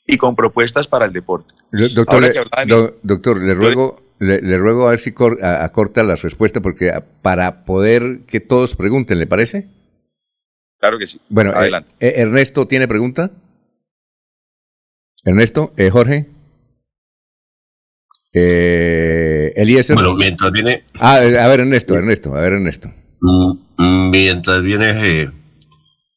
y 0.07 0.19
con 0.19 0.37
propuestas 0.37 0.87
para 0.87 1.07
el 1.07 1.15
deporte. 1.15 1.55
Doctor, 1.95 2.99
doctor 3.03 3.43
le 3.43 3.55
ruego 3.55 4.03
le, 4.23 4.59
ruego 4.59 4.87
a 4.87 4.91
ver 4.91 5.01
si 5.01 5.13
acorta 5.43 6.03
la 6.05 6.15
respuesta 6.15 6.61
porque 6.61 6.93
para 7.23 7.65
poder 7.65 8.21
que 8.27 8.41
todos 8.41 8.77
pregunten, 8.77 9.19
¿le 9.19 9.27
parece? 9.27 9.69
Claro 10.79 10.99
que 10.99 11.07
sí. 11.07 11.21
Bueno, 11.29 11.51
eh, 11.51 11.57
adelante. 11.57 11.91
Eh, 12.01 12.15
Ernesto, 12.17 12.67
¿tiene 12.67 12.87
pregunta? 12.87 13.31
Ernesto, 15.25 15.73
eh, 15.77 15.91
Jorge. 15.91 16.29
Eh, 18.33 19.53
Eliezer. 19.57 19.95
Bueno, 19.95 20.15
mientras 20.15 20.53
viene. 20.53 20.85
Ah, 20.95 21.17
a 21.17 21.49
ver, 21.49 21.61
Ernesto, 21.61 21.95
Ernesto, 21.95 22.35
a 22.35 22.41
ver, 22.41 22.55
Ernesto. 22.55 22.91
Mm, 23.21 24.11
mientras 24.11 24.63
viene 24.63 25.31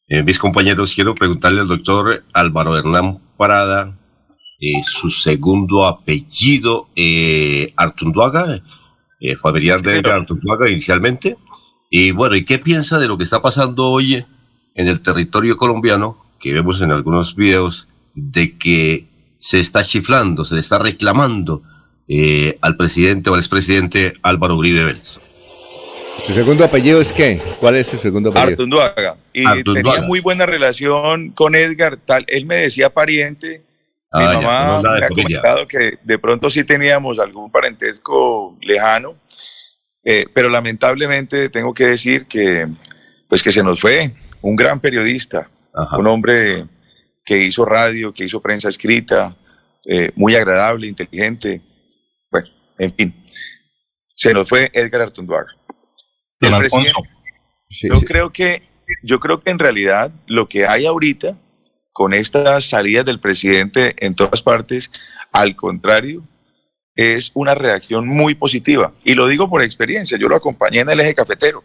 mis 0.08 0.38
compañeros, 0.38 0.94
quiero 0.94 1.14
preguntarle 1.14 1.60
al 1.60 1.68
doctor 1.68 2.24
Álvaro 2.32 2.76
Hernán 2.78 3.18
Parada 3.36 3.96
eh, 4.60 4.82
su 4.82 5.10
segundo 5.10 5.84
apellido, 5.84 6.88
eh, 6.96 7.72
Artunduaga, 7.76 8.62
eh, 9.20 9.36
familiar 9.36 9.80
de 9.82 9.98
Artunduaga 10.10 10.68
inicialmente. 10.68 11.36
Y 11.90 12.10
bueno, 12.10 12.36
¿y 12.36 12.44
qué 12.44 12.58
piensa 12.58 12.98
de 12.98 13.08
lo 13.08 13.16
que 13.16 13.24
está 13.24 13.42
pasando 13.42 13.88
hoy 13.88 14.24
en 14.74 14.88
el 14.88 15.00
territorio 15.00 15.56
colombiano, 15.56 16.18
que 16.40 16.52
vemos 16.52 16.80
en 16.80 16.90
algunos 16.90 17.34
videos, 17.34 17.88
de 18.14 18.56
que 18.56 19.06
se 19.38 19.60
está 19.60 19.84
chiflando, 19.84 20.44
se 20.44 20.54
le 20.54 20.60
está 20.60 20.78
reclamando 20.78 21.62
eh, 22.08 22.58
al 22.60 22.76
presidente 22.76 23.30
o 23.30 23.34
al 23.34 23.40
expresidente 23.40 24.14
Álvaro 24.22 24.56
Uribe 24.56 24.84
Vélez? 24.84 25.18
¿Su 26.20 26.32
segundo 26.32 26.64
apellido 26.64 27.00
es 27.00 27.12
qué? 27.12 27.40
¿Cuál 27.60 27.76
es 27.76 27.88
su 27.88 27.98
segundo 27.98 28.30
apellido? 28.30 28.50
Artunduaga. 28.50 29.16
Y 29.34 29.44
tenía 29.62 30.00
muy 30.00 30.20
buena 30.20 30.46
relación 30.46 31.30
con 31.30 31.54
Edgar, 31.54 31.98
tal. 31.98 32.24
Él 32.28 32.46
me 32.46 32.54
decía 32.56 32.88
pariente 32.88 33.65
mi 34.16 34.24
ah, 34.24 34.32
mamá 34.34 34.82
me 34.82 35.04
ha 35.04 35.08
comentado 35.08 35.68
que 35.68 35.98
de 36.02 36.18
pronto 36.18 36.48
sí 36.50 36.64
teníamos 36.64 37.18
algún 37.18 37.50
parentesco 37.50 38.56
lejano, 38.60 39.16
eh, 40.04 40.26
pero 40.32 40.48
lamentablemente 40.48 41.48
tengo 41.48 41.74
que 41.74 41.86
decir 41.86 42.26
que, 42.26 42.66
pues 43.28 43.42
que 43.42 43.52
se 43.52 43.62
nos 43.62 43.80
fue 43.80 44.12
un 44.42 44.56
gran 44.56 44.80
periodista, 44.80 45.50
un 45.98 46.06
hombre 46.06 46.66
que 47.24 47.44
hizo 47.44 47.64
radio, 47.64 48.14
que 48.14 48.24
hizo 48.24 48.40
prensa 48.40 48.68
escrita, 48.68 49.36
eh, 49.84 50.10
muy 50.14 50.34
agradable, 50.34 50.86
inteligente, 50.86 51.60
bueno, 52.30 52.48
en 52.78 52.94
fin. 52.94 53.24
Se 54.02 54.32
nos 54.32 54.48
fue 54.48 54.70
Edgar 54.72 55.02
Artunduaga. 55.02 55.52
Don 56.40 56.54
El 56.54 56.62
Alfonso. 56.62 57.02
Sí, 57.68 57.88
yo 57.88 57.96
sí. 57.96 58.06
creo 58.06 58.32
que 58.32 58.62
yo 59.02 59.18
creo 59.18 59.40
que 59.40 59.50
en 59.50 59.58
realidad 59.58 60.12
lo 60.26 60.48
que 60.48 60.66
hay 60.66 60.86
ahorita 60.86 61.36
con 61.96 62.12
estas 62.12 62.66
salidas 62.66 63.06
del 63.06 63.20
presidente 63.20 63.94
en 64.04 64.14
todas 64.14 64.42
partes, 64.42 64.90
al 65.32 65.56
contrario, 65.56 66.22
es 66.94 67.30
una 67.32 67.54
reacción 67.54 68.06
muy 68.06 68.34
positiva. 68.34 68.92
Y 69.02 69.14
lo 69.14 69.26
digo 69.26 69.48
por 69.48 69.62
experiencia, 69.62 70.18
yo 70.18 70.28
lo 70.28 70.36
acompañé 70.36 70.80
en 70.80 70.90
el 70.90 71.00
eje 71.00 71.14
cafetero, 71.14 71.64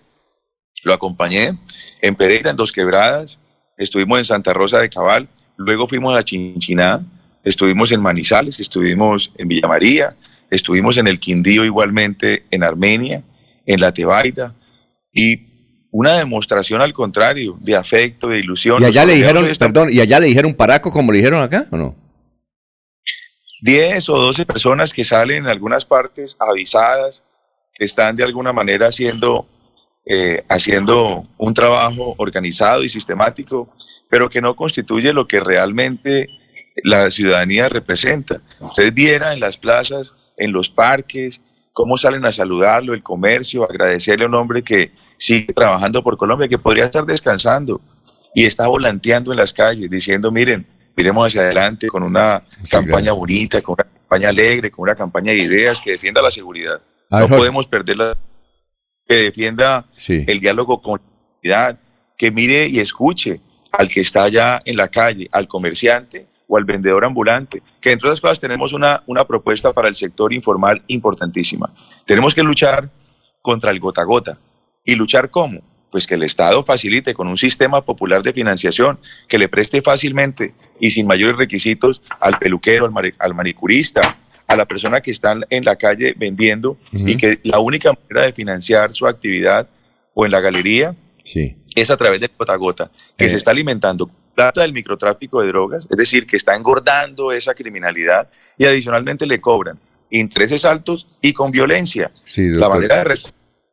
lo 0.83 0.93
acompañé 0.93 1.57
en 2.01 2.15
Pereira, 2.15 2.49
en 2.49 2.55
Dos 2.55 2.71
Quebradas, 2.71 3.41
estuvimos 3.77 4.19
en 4.19 4.23
Santa 4.23 4.53
Rosa 4.53 4.79
de 4.79 4.89
Cabal, 4.89 5.27
luego 5.57 5.85
fuimos 5.85 6.17
a 6.17 6.23
Chinchiná, 6.23 7.01
estuvimos 7.43 7.91
en 7.91 7.99
Manizales, 7.99 8.57
estuvimos 8.61 9.33
en 9.35 9.49
Villa 9.49 9.67
María, 9.67 10.15
estuvimos 10.49 10.95
en 10.95 11.09
el 11.09 11.19
Quindío 11.19 11.65
igualmente, 11.65 12.45
en 12.51 12.63
Armenia, 12.63 13.21
en 13.65 13.81
la 13.81 13.91
Tebaida, 13.91 14.55
y 15.11 15.50
una 15.91 16.17
demostración 16.17 16.81
al 16.81 16.93
contrario, 16.93 17.55
de 17.59 17.75
afecto, 17.75 18.29
de 18.29 18.39
ilusión. 18.39 18.81
Y 18.81 18.85
allá 18.85 19.05
le 19.05 19.13
dijeron, 19.13 19.45
están- 19.47 19.73
perdón, 19.73 19.89
y 19.91 19.99
allá 19.99 20.19
le 20.19 20.27
dijeron 20.27 20.53
paraco 20.53 20.89
como 20.91 21.11
le 21.11 21.17
dijeron 21.19 21.41
acá, 21.41 21.65
¿o 21.71 21.77
no? 21.77 21.95
10 23.61 24.09
o 24.09 24.17
12 24.17 24.45
personas 24.45 24.93
que 24.93 25.03
salen 25.03 25.43
en 25.43 25.47
algunas 25.47 25.85
partes 25.85 26.35
avisadas, 26.39 27.23
que 27.73 27.85
están 27.85 28.15
de 28.15 28.23
alguna 28.23 28.51
manera 28.53 28.87
haciendo, 28.87 29.47
eh, 30.05 30.43
haciendo 30.49 31.23
un 31.37 31.53
trabajo 31.53 32.15
organizado 32.17 32.83
y 32.83 32.89
sistemático, 32.89 33.69
pero 34.09 34.29
que 34.29 34.41
no 34.41 34.55
constituye 34.55 35.13
lo 35.13 35.27
que 35.27 35.39
realmente 35.39 36.27
la 36.83 37.11
ciudadanía 37.11 37.69
representa. 37.69 38.41
Ustedes 38.59 38.93
vieran 38.93 39.33
en 39.33 39.39
las 39.41 39.57
plazas, 39.57 40.13
en 40.37 40.51
los 40.51 40.69
parques, 40.69 41.41
cómo 41.73 41.97
salen 41.97 42.25
a 42.25 42.31
saludarlo, 42.31 42.93
el 42.93 43.03
comercio, 43.03 43.63
agradecerle 43.63 44.25
a 44.25 44.27
un 44.27 44.35
hombre 44.35 44.63
que 44.63 44.91
sigue 45.21 45.53
trabajando 45.53 46.01
por 46.03 46.17
Colombia, 46.17 46.47
que 46.47 46.57
podría 46.57 46.85
estar 46.85 47.05
descansando 47.05 47.79
y 48.33 48.45
está 48.45 48.67
volanteando 48.67 49.31
en 49.31 49.37
las 49.37 49.53
calles 49.53 49.87
diciendo, 49.87 50.31
miren, 50.31 50.65
miremos 50.97 51.27
hacia 51.27 51.41
adelante 51.41 51.87
con 51.87 52.01
una 52.01 52.41
campaña 52.69 53.11
bonita, 53.11 53.61
con 53.61 53.73
una 53.77 53.83
campaña 53.83 54.29
alegre, 54.29 54.71
con 54.71 54.83
una 54.83 54.95
campaña 54.95 55.31
de 55.31 55.43
ideas 55.43 55.79
que 55.79 55.91
defienda 55.91 56.23
la 56.23 56.31
seguridad. 56.31 56.81
No 57.11 57.19
Jorge. 57.19 57.35
podemos 57.37 57.67
perderla, 57.67 58.17
que 59.07 59.15
defienda 59.15 59.85
Sí. 59.95 60.25
el 60.27 60.39
diálogo 60.39 60.81
con 60.81 60.99
la 60.99 61.07
comunidad, 61.51 61.79
que 62.17 62.31
mire 62.31 62.67
y 62.67 62.79
escuche 62.79 63.41
al 63.71 63.89
que 63.89 64.01
está 64.01 64.23
allá 64.23 64.61
en 64.65 64.75
la 64.75 64.87
calle, 64.87 65.29
al 65.31 65.47
comerciante 65.47 66.25
o 66.47 66.57
al 66.57 66.65
vendedor 66.65 67.05
ambulante, 67.05 67.61
que 67.79 67.91
entre 67.91 68.07
otras 68.09 68.19
cosas 68.21 68.39
tenemos 68.39 68.73
una, 68.73 69.03
una 69.05 69.23
propuesta 69.25 69.71
para 69.71 69.87
el 69.87 69.95
sector 69.95 70.33
informal 70.33 70.81
importantísima. 70.87 71.71
Tenemos 72.07 72.33
que 72.33 72.41
luchar 72.41 72.89
contra 73.41 73.69
el 73.69 73.79
gota 73.79 74.01
a 74.01 74.05
gota. 74.05 74.37
¿Y 74.83 74.95
luchar 74.95 75.29
cómo? 75.29 75.61
Pues 75.91 76.07
que 76.07 76.15
el 76.15 76.23
Estado 76.23 76.63
facilite 76.63 77.13
con 77.13 77.27
un 77.27 77.37
sistema 77.37 77.81
popular 77.83 78.23
de 78.23 78.31
financiación, 78.33 78.97
que 79.27 79.37
le 79.37 79.49
preste 79.49 79.81
fácilmente 79.81 80.53
y 80.79 80.91
sin 80.91 81.05
mayores 81.05 81.37
requisitos 81.37 82.01
al 82.19 82.37
peluquero, 82.39 82.89
al, 83.19 83.33
manicurista, 83.35 84.17
a 84.47 84.55
la 84.55 84.65
persona 84.65 85.01
que 85.01 85.11
está 85.11 85.35
en 85.49 85.65
la 85.65 85.75
calle 85.75 86.13
vendiendo 86.17 86.77
y 86.93 87.17
que 87.17 87.39
la 87.43 87.59
única 87.59 87.91
manera 87.91 88.25
de 88.27 88.33
financiar 88.33 88.93
su 88.93 89.05
actividad 89.05 89.67
o 90.13 90.25
en 90.25 90.31
la 90.31 90.39
galería 90.39 90.95
Sí. 91.23 91.55
es 91.75 91.91
a 91.91 91.97
través 91.97 92.19
del 92.19 92.31
gota 92.37 92.53
a 92.53 92.55
gota, 92.57 92.91
que 93.17 93.25
Eh. 93.25 93.29
se 93.29 93.35
está 93.35 93.51
alimentando 93.51 94.09
plata 94.33 94.61
del 94.61 94.73
microtráfico 94.73 95.41
de 95.41 95.49
drogas, 95.49 95.85
es 95.89 95.97
decir, 95.97 96.25
que 96.25 96.37
está 96.37 96.55
engordando 96.55 97.31
esa 97.33 97.53
criminalidad 97.53 98.29
y 98.57 98.65
adicionalmente 98.65 99.25
le 99.27 99.39
cobran 99.41 99.77
intereses 100.09 100.65
altos 100.65 101.07
y 101.21 101.33
con 101.33 101.51
violencia. 101.51 102.11
Sí, 102.25 102.47
La 102.47 102.69
manera 102.69 103.03
de 103.03 103.03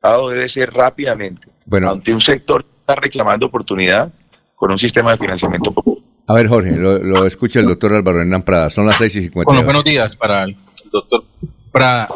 resultado 0.01 0.29
debe 0.31 0.49
ser 0.49 0.73
rápidamente 0.73 1.49
Bueno. 1.66 1.91
ante 1.91 2.12
un 2.12 2.20
sector 2.20 2.65
que 2.65 2.70
está 2.81 2.95
reclamando 2.97 3.47
oportunidad 3.47 4.12
con 4.55 4.70
un 4.70 4.79
sistema 4.79 5.12
de 5.12 5.19
financiamiento 5.19 5.73
popular. 5.73 6.03
A 6.27 6.35
ver, 6.35 6.49
Jorge, 6.49 6.73
lo, 6.73 6.99
lo 6.99 7.25
escucha 7.27 7.61
el 7.61 7.66
doctor 7.66 7.95
Álvaro 7.95 8.20
Hernán 8.20 8.43
Prada. 8.43 8.69
Son 8.70 8.85
las 8.87 8.97
6 8.97 9.16
y 9.16 9.23
50. 9.23 9.47
Con 9.47 9.57
los 9.57 9.65
buenos 9.65 9.85
días 9.85 10.15
para 10.16 10.45
el 10.45 10.57
doctor 10.93 11.25
Prada. 11.73 12.09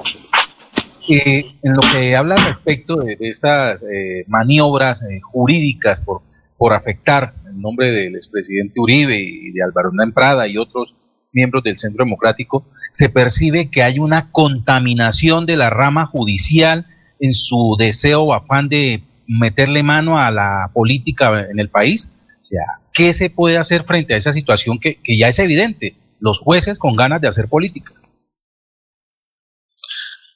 Eh, 1.08 1.46
en 1.62 1.72
lo 1.74 1.80
que 1.92 2.14
habla 2.14 2.36
respecto 2.36 2.96
de, 2.96 3.16
de 3.16 3.28
estas 3.28 3.82
eh, 3.82 4.24
maniobras 4.28 5.02
eh, 5.02 5.20
jurídicas 5.20 6.00
por, 6.00 6.22
por 6.56 6.74
afectar 6.74 7.34
el 7.48 7.60
nombre 7.60 7.90
del 7.90 8.14
expresidente 8.16 8.78
Uribe 8.80 9.18
y 9.18 9.50
de 9.52 9.62
Álvaro 9.62 9.88
Hernán 9.88 10.12
Prada 10.12 10.46
y 10.46 10.58
otros 10.58 10.94
miembros 11.32 11.64
del 11.64 11.78
Centro 11.78 12.04
Democrático, 12.04 12.66
se 12.90 13.08
percibe 13.08 13.70
que 13.70 13.82
hay 13.82 13.98
una 13.98 14.30
contaminación 14.30 15.46
de 15.46 15.56
la 15.56 15.70
rama 15.70 16.04
judicial 16.06 16.86
en 17.22 17.34
su 17.34 17.76
deseo 17.78 18.22
o 18.22 18.34
afán 18.34 18.68
de 18.68 19.00
meterle 19.28 19.84
mano 19.84 20.18
a 20.18 20.30
la 20.32 20.70
política 20.74 21.46
en 21.48 21.60
el 21.60 21.70
país. 21.70 22.12
O 22.40 22.44
sea, 22.44 22.64
¿qué 22.92 23.14
se 23.14 23.30
puede 23.30 23.58
hacer 23.58 23.84
frente 23.84 24.12
a 24.12 24.16
esa 24.16 24.32
situación 24.32 24.80
que, 24.80 24.96
que 25.00 25.16
ya 25.16 25.28
es 25.28 25.38
evidente? 25.38 25.94
Los 26.18 26.40
jueces 26.40 26.80
con 26.80 26.96
ganas 26.96 27.20
de 27.20 27.28
hacer 27.28 27.48
política. 27.48 27.94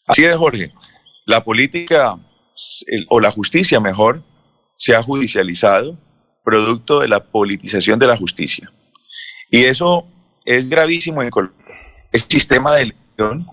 Así 0.07 0.25
es, 0.25 0.37
Jorge. 0.37 0.73
La 1.25 1.43
política, 1.43 2.19
el- 2.87 3.07
o 3.09 3.19
la 3.19 3.33
justicia 3.33 3.81
mejor, 3.81 4.23
se 4.77 4.95
ha 4.95 5.03
judicializado 5.03 5.99
producto 6.45 7.01
de 7.01 7.09
la 7.09 7.19
politización 7.19 7.99
de 7.99 8.07
la 8.07 8.17
justicia. 8.17 8.71
Y 9.51 9.65
eso 9.65 10.07
es 10.45 10.69
gravísimo 10.69 11.21
en 11.25 11.31
Colombia. 11.31 11.67
Este 12.13 12.35
sistema 12.37 12.73
de 12.77 12.83
elección 12.83 13.47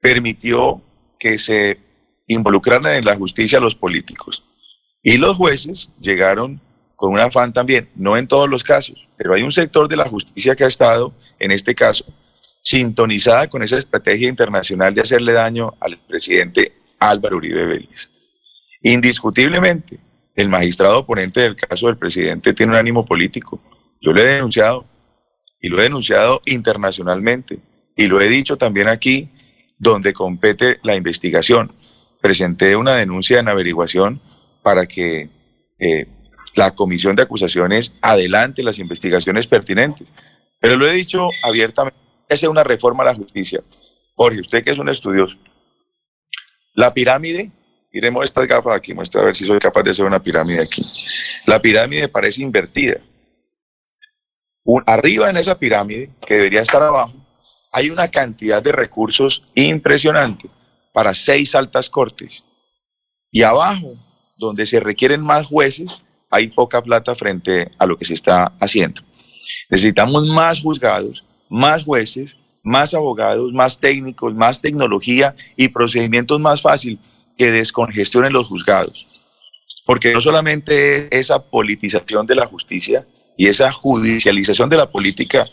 permitió 0.00 0.80
que 1.18 1.38
se 1.40 1.78
involucraran 2.26 2.94
en 2.94 3.04
la 3.04 3.16
justicia 3.16 3.60
los 3.60 3.74
políticos. 3.74 4.42
Y 5.02 5.18
los 5.18 5.36
jueces 5.36 5.90
llegaron 6.00 6.60
con 6.96 7.12
un 7.12 7.20
afán 7.20 7.52
también, 7.52 7.90
no 7.94 8.16
en 8.16 8.26
todos 8.26 8.48
los 8.48 8.64
casos, 8.64 8.96
pero 9.16 9.34
hay 9.34 9.42
un 9.42 9.52
sector 9.52 9.88
de 9.88 9.96
la 9.96 10.08
justicia 10.08 10.56
que 10.56 10.64
ha 10.64 10.68
estado, 10.68 11.12
en 11.38 11.50
este 11.50 11.74
caso, 11.74 12.04
sintonizada 12.62 13.48
con 13.48 13.62
esa 13.62 13.76
estrategia 13.76 14.28
internacional 14.28 14.94
de 14.94 15.02
hacerle 15.02 15.32
daño 15.32 15.74
al 15.80 15.98
presidente 16.06 16.72
Álvaro 16.98 17.36
Uribe 17.36 17.66
Vélez. 17.66 18.08
Indiscutiblemente, 18.82 19.98
el 20.34 20.48
magistrado 20.48 21.00
oponente 21.00 21.40
del 21.40 21.56
caso 21.56 21.86
del 21.86 21.96
presidente 21.96 22.54
tiene 22.54 22.72
un 22.72 22.78
ánimo 22.78 23.04
político. 23.04 23.60
Yo 24.00 24.12
lo 24.12 24.20
he 24.20 24.24
denunciado 24.24 24.86
y 25.60 25.68
lo 25.68 25.78
he 25.78 25.84
denunciado 25.84 26.40
internacionalmente 26.46 27.58
y 27.96 28.06
lo 28.06 28.20
he 28.20 28.28
dicho 28.28 28.56
también 28.56 28.88
aquí 28.88 29.30
donde 29.78 30.12
compete 30.12 30.78
la 30.82 30.96
investigación. 30.96 31.72
Presenté 32.24 32.74
una 32.74 32.94
denuncia 32.94 33.38
en 33.38 33.48
averiguación 33.50 34.18
para 34.62 34.86
que 34.86 35.28
eh, 35.78 36.06
la 36.54 36.74
comisión 36.74 37.14
de 37.14 37.22
acusaciones 37.22 37.92
adelante 38.00 38.62
las 38.62 38.78
investigaciones 38.78 39.46
pertinentes. 39.46 40.08
Pero 40.58 40.76
lo 40.76 40.88
he 40.88 40.94
dicho 40.94 41.28
abiertamente, 41.42 41.98
hacer 42.30 42.48
una 42.48 42.64
reforma 42.64 43.02
a 43.02 43.08
la 43.08 43.14
justicia. 43.14 43.60
Jorge, 44.14 44.40
usted 44.40 44.64
que 44.64 44.70
es 44.70 44.78
un 44.78 44.88
estudioso, 44.88 45.36
la 46.72 46.94
pirámide, 46.94 47.50
miremos 47.92 48.24
estas 48.24 48.46
gafas 48.46 48.74
aquí, 48.74 48.94
muestra 48.94 49.20
a 49.20 49.26
ver 49.26 49.36
si 49.36 49.46
soy 49.46 49.58
capaz 49.58 49.82
de 49.82 49.90
hacer 49.90 50.06
una 50.06 50.22
pirámide 50.22 50.62
aquí. 50.62 50.82
La 51.44 51.60
pirámide 51.60 52.08
parece 52.08 52.40
invertida. 52.40 53.02
Arriba 54.86 55.28
en 55.28 55.36
esa 55.36 55.58
pirámide, 55.58 56.08
que 56.26 56.36
debería 56.36 56.62
estar 56.62 56.82
abajo, 56.82 57.12
hay 57.70 57.90
una 57.90 58.08
cantidad 58.10 58.62
de 58.62 58.72
recursos 58.72 59.46
impresionante 59.54 60.48
para 60.94 61.12
seis 61.12 61.56
altas 61.56 61.90
cortes. 61.90 62.44
Y 63.32 63.42
abajo, 63.42 63.92
donde 64.38 64.64
se 64.64 64.78
requieren 64.78 65.20
más 65.20 65.44
jueces, 65.44 65.98
hay 66.30 66.48
poca 66.48 66.80
plata 66.82 67.16
frente 67.16 67.72
a 67.78 67.84
lo 67.84 67.98
que 67.98 68.04
se 68.04 68.14
está 68.14 68.52
haciendo. 68.60 69.02
Necesitamos 69.68 70.28
más 70.28 70.60
juzgados, 70.60 71.46
más 71.50 71.82
jueces, 71.82 72.36
más 72.62 72.94
abogados, 72.94 73.52
más 73.52 73.78
técnicos, 73.78 74.34
más 74.34 74.60
tecnología 74.60 75.34
y 75.56 75.68
procedimientos 75.68 76.40
más 76.40 76.62
fáciles 76.62 77.00
que 77.36 77.50
descongestionen 77.50 78.32
los 78.32 78.46
juzgados. 78.46 79.04
Porque 79.84 80.12
no 80.12 80.20
solamente 80.20 81.06
es 81.06 81.26
esa 81.26 81.42
politización 81.42 82.24
de 82.24 82.36
la 82.36 82.46
justicia 82.46 83.04
y 83.36 83.48
esa 83.48 83.72
judicialización 83.72 84.70
de 84.70 84.76
la 84.76 84.88
política 84.88 85.48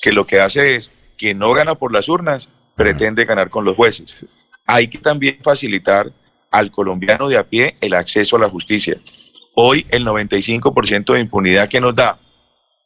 que 0.00 0.12
lo 0.12 0.24
que 0.24 0.38
hace 0.38 0.76
es 0.76 0.92
quien 1.18 1.38
no 1.38 1.52
gana 1.52 1.74
por 1.74 1.92
las 1.92 2.08
urnas 2.08 2.48
pretende 2.76 3.24
ganar 3.24 3.50
con 3.50 3.64
los 3.64 3.74
jueces. 3.74 4.24
Hay 4.66 4.88
que 4.88 4.98
también 4.98 5.38
facilitar 5.42 6.10
al 6.50 6.70
colombiano 6.70 7.28
de 7.28 7.36
a 7.36 7.44
pie 7.44 7.74
el 7.80 7.94
acceso 7.94 8.36
a 8.36 8.40
la 8.40 8.48
justicia. 8.48 8.96
Hoy 9.56 9.86
el 9.90 10.06
95% 10.06 11.12
de 11.12 11.20
impunidad 11.20 11.68
que 11.68 11.80
nos 11.80 11.94
da, 11.94 12.18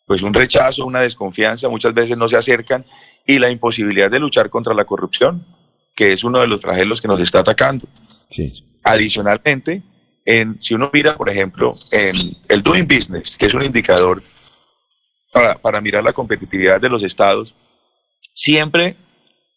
pues 0.06 0.22
un 0.22 0.34
rechazo, 0.34 0.84
una 0.84 1.00
desconfianza, 1.00 1.68
muchas 1.68 1.94
veces 1.94 2.16
no 2.16 2.28
se 2.28 2.36
acercan 2.36 2.84
y 3.26 3.38
la 3.38 3.50
imposibilidad 3.50 4.10
de 4.10 4.18
luchar 4.18 4.48
contra 4.48 4.74
la 4.74 4.86
corrupción, 4.86 5.44
que 5.94 6.12
es 6.12 6.24
uno 6.24 6.40
de 6.40 6.46
los 6.46 6.60
flagelos 6.62 7.00
que 7.00 7.08
nos 7.08 7.20
está 7.20 7.40
atacando. 7.40 7.86
Adicionalmente, 8.82 9.82
en, 10.24 10.60
si 10.60 10.74
uno 10.74 10.90
mira, 10.92 11.16
por 11.16 11.28
ejemplo, 11.28 11.74
en 11.90 12.36
el 12.48 12.62
Doing 12.62 12.88
Business, 12.88 13.36
que 13.36 13.46
es 13.46 13.54
un 13.54 13.64
indicador 13.64 14.22
para, 15.32 15.58
para 15.58 15.80
mirar 15.80 16.04
la 16.04 16.14
competitividad 16.14 16.80
de 16.80 16.88
los 16.88 17.02
estados, 17.02 17.54
siempre 18.32 18.96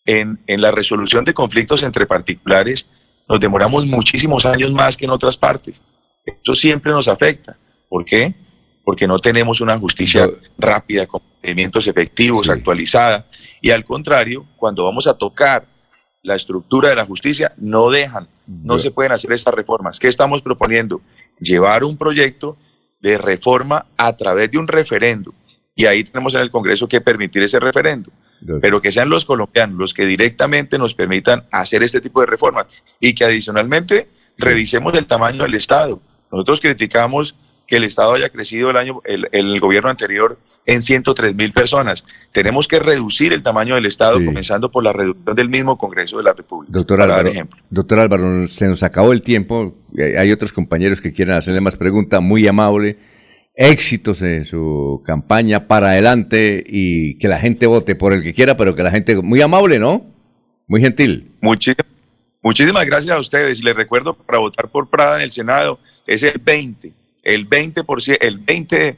en, 0.06 0.40
en 0.48 0.62
la 0.62 0.72
resolución 0.72 1.26
de 1.26 1.34
conflictos 1.34 1.84
entre 1.84 2.06
particulares 2.06 2.88
nos 3.32 3.40
demoramos 3.40 3.86
muchísimos 3.86 4.46
años 4.46 4.74
más 4.74 4.98
que 4.98 5.06
en 5.06 5.12
otras 5.12 5.38
partes. 5.38 5.82
Eso 6.26 6.54
siempre 6.54 6.92
nos 6.92 7.08
afecta. 7.08 7.58
¿Por 7.88 8.04
qué? 8.04 8.36
Porque 8.84 9.08
no 9.08 9.20
tenemos 9.20 9.62
una 9.62 9.78
justicia 9.78 10.30
rápida, 10.58 11.08
con 11.08 11.22
procedimientos 11.22 11.88
efectivos, 11.88 12.50
actualizada. 12.50 13.26
Y 13.62 13.72
al 13.72 13.86
contrario, 13.86 14.46
cuando 14.58 14.84
vamos 14.84 15.08
a 15.08 15.14
tocar 15.14 15.66
la 16.24 16.36
estructura 16.36 16.90
de 16.90 16.96
la 16.96 17.06
justicia, 17.06 17.54
no 17.58 17.90
dejan, 17.90 18.28
no 18.46 18.80
se 18.80 18.92
pueden 18.92 19.12
hacer 19.12 19.32
estas 19.32 19.54
reformas. 19.54 20.00
¿Qué 20.00 20.08
estamos 20.08 20.42
proponiendo? 20.42 21.02
Llevar 21.40 21.84
un 21.84 21.98
proyecto 21.98 22.58
de 23.00 23.18
reforma 23.18 23.86
a 23.98 24.16
través 24.16 24.52
de 24.52 24.58
un 24.58 24.68
referendo. 24.68 25.34
Y 25.74 25.86
ahí 25.86 26.04
tenemos 26.04 26.36
en 26.36 26.42
el 26.42 26.52
Congreso 26.52 26.88
que 26.88 27.02
permitir 27.02 27.44
ese 27.44 27.60
referendo. 27.60 28.12
Pero 28.62 28.82
que 28.82 28.92
sean 28.92 29.10
los 29.10 29.26
colombianos 29.26 29.78
los 29.78 29.94
que 29.94 30.06
directamente 30.06 30.78
nos 30.78 30.96
permitan 30.96 31.44
hacer 31.52 31.84
este 31.84 32.02
tipo 32.02 32.22
de 32.22 32.28
reformas 32.28 32.66
y 33.00 33.14
que 33.14 33.24
adicionalmente 33.24 34.08
revisemos 34.38 34.94
el 34.96 35.06
tamaño 35.06 35.44
del 35.44 35.54
Estado. 35.56 36.02
Nosotros 36.32 36.60
criticamos 36.62 37.36
que 37.68 37.78
el 37.78 37.84
Estado 37.84 38.14
haya 38.14 38.30
crecido 38.30 38.72
el 38.72 38.78
año, 38.78 39.02
el, 39.06 39.28
el 39.32 39.60
gobierno 39.60 39.90
anterior 39.90 40.38
en 40.66 40.82
103 40.82 41.36
mil 41.36 41.52
personas. 41.54 42.04
Tenemos 42.32 42.68
que 42.68 42.80
reducir 42.80 43.34
el 43.34 43.44
tamaño 43.44 43.76
del 43.76 43.86
Estado, 43.86 44.24
comenzando 44.24 44.72
por 44.72 44.84
la 44.84 44.94
reducción 44.94 45.36
del 45.36 45.50
mismo 45.50 45.78
Congreso 45.78 46.18
de 46.18 46.24
la 46.24 46.34
República. 46.34 46.72
Doctor 46.72 47.02
Álvaro, 47.02 47.32
doctor 47.70 48.00
Álvaro, 48.00 48.48
se 48.48 48.68
nos 48.68 48.84
acabó 48.84 49.12
el 49.12 49.22
tiempo. 49.22 49.76
Hay 50.18 50.32
otros 50.32 50.54
compañeros 50.54 51.02
que 51.02 51.12
quieren 51.12 51.36
hacerle 51.36 51.62
más 51.62 51.76
preguntas. 51.76 52.22
Muy 52.22 52.48
amable. 52.48 52.98
Éxitos 53.54 54.22
en 54.22 54.46
su 54.46 55.02
campaña 55.06 55.68
para 55.68 55.90
adelante 55.90 56.64
y 56.66 57.18
que 57.18 57.28
la 57.28 57.40
gente 57.40 57.68
vote 57.68 57.96
por 57.96 58.14
el 58.14 58.24
que 58.24 58.34
quiera, 58.34 58.56
pero 58.58 58.76
que 58.76 58.84
la 58.84 58.92
gente. 58.92 59.16
Muy 59.22 59.42
amable, 59.42 59.80
¿no? 59.80 60.06
Muy 60.68 60.82
gentil. 60.82 61.32
Muchísimas, 61.42 61.86
muchísimas 62.42 62.86
gracias 62.86 63.16
a 63.16 63.20
ustedes. 63.20 63.64
Les 63.64 63.76
recuerdo 63.76 64.14
para 64.14 64.40
votar 64.40 64.70
por 64.70 64.90
Prada 64.90 65.18
en 65.18 65.24
el 65.24 65.32
Senado 65.32 65.80
es 66.08 66.24
el 66.24 66.40
20. 66.40 66.94
El 67.24 67.50
20%, 67.50 68.18
el 68.20 68.38
20 68.40 68.98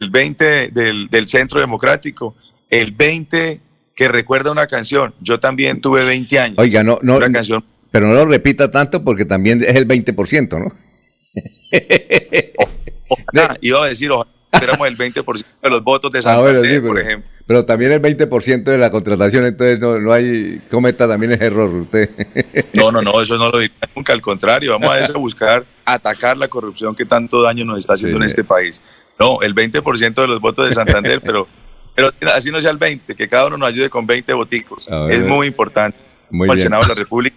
el 0.00 0.10
20 0.10 0.68
del, 0.68 1.08
del 1.10 1.28
Centro 1.28 1.60
Democrático, 1.60 2.36
el 2.70 2.92
20 2.92 3.60
que 3.94 4.08
recuerda 4.08 4.52
una 4.52 4.66
canción. 4.66 5.14
Yo 5.20 5.40
también 5.40 5.80
tuve 5.80 6.04
20 6.04 6.38
años. 6.38 6.58
Oiga, 6.58 6.82
no, 6.82 6.98
no, 7.02 7.18
canción. 7.18 7.64
pero 7.90 8.06
no 8.06 8.14
lo 8.14 8.26
repita 8.26 8.70
tanto 8.70 9.02
porque 9.02 9.24
también 9.24 9.62
es 9.62 9.74
el 9.74 9.88
20%, 9.88 10.58
¿no? 10.60 10.72
Iba 13.60 13.84
a 13.84 13.88
decir, 13.88 14.10
ojalá 14.10 14.30
el 14.86 14.96
20% 14.96 15.44
de 15.62 15.70
los 15.70 15.82
votos 15.82 16.10
de 16.12 16.20
ah, 16.20 16.22
Santander, 16.22 16.82
por 16.82 16.98
ejemplo. 16.98 17.30
Pero 17.46 17.64
también 17.64 17.92
el 17.92 18.02
20% 18.02 18.62
de 18.62 18.76
la 18.76 18.90
contratación, 18.90 19.46
entonces 19.46 19.80
no, 19.80 19.98
no 19.98 20.12
hay, 20.12 20.60
cometa 20.70 21.08
también 21.08 21.32
es 21.32 21.40
error 21.40 21.70
usted. 21.70 22.10
No, 22.74 22.92
no, 22.92 23.00
no, 23.00 23.22
eso 23.22 23.38
no 23.38 23.50
lo 23.50 23.58
diría 23.58 23.74
nunca, 23.96 24.12
al 24.12 24.20
contrario, 24.20 24.72
vamos 24.72 24.90
a, 24.90 25.00
eso, 25.00 25.18
buscar 25.18 25.64
atacar 25.84 26.36
la 26.36 26.48
corrupción 26.48 26.94
que 26.94 27.06
tanto 27.06 27.42
daño 27.42 27.64
nos 27.64 27.78
está 27.78 27.94
haciendo 27.94 28.18
en 28.18 28.24
este 28.24 28.44
país. 28.44 28.80
No, 29.18 29.40
el 29.40 29.54
20% 29.54 30.14
de 30.14 30.26
los 30.26 30.40
votos 30.40 30.68
de 30.68 30.74
Santander, 30.74 31.20
pero, 31.22 31.48
pero 31.94 32.12
así 32.34 32.50
no 32.50 32.60
sea 32.60 32.70
el 32.70 32.76
20, 32.76 33.16
que 33.16 33.28
cada 33.28 33.46
uno 33.46 33.56
nos 33.56 33.68
ayude 33.70 33.88
con 33.88 34.06
20 34.06 34.32
voticos. 34.34 34.86
es 35.10 35.22
muy 35.22 35.46
importante. 35.46 35.98
Muy 36.30 36.50
el 36.50 36.60
Senado 36.60 36.82
de 36.82 36.88
la 36.90 36.94
República, 36.94 37.36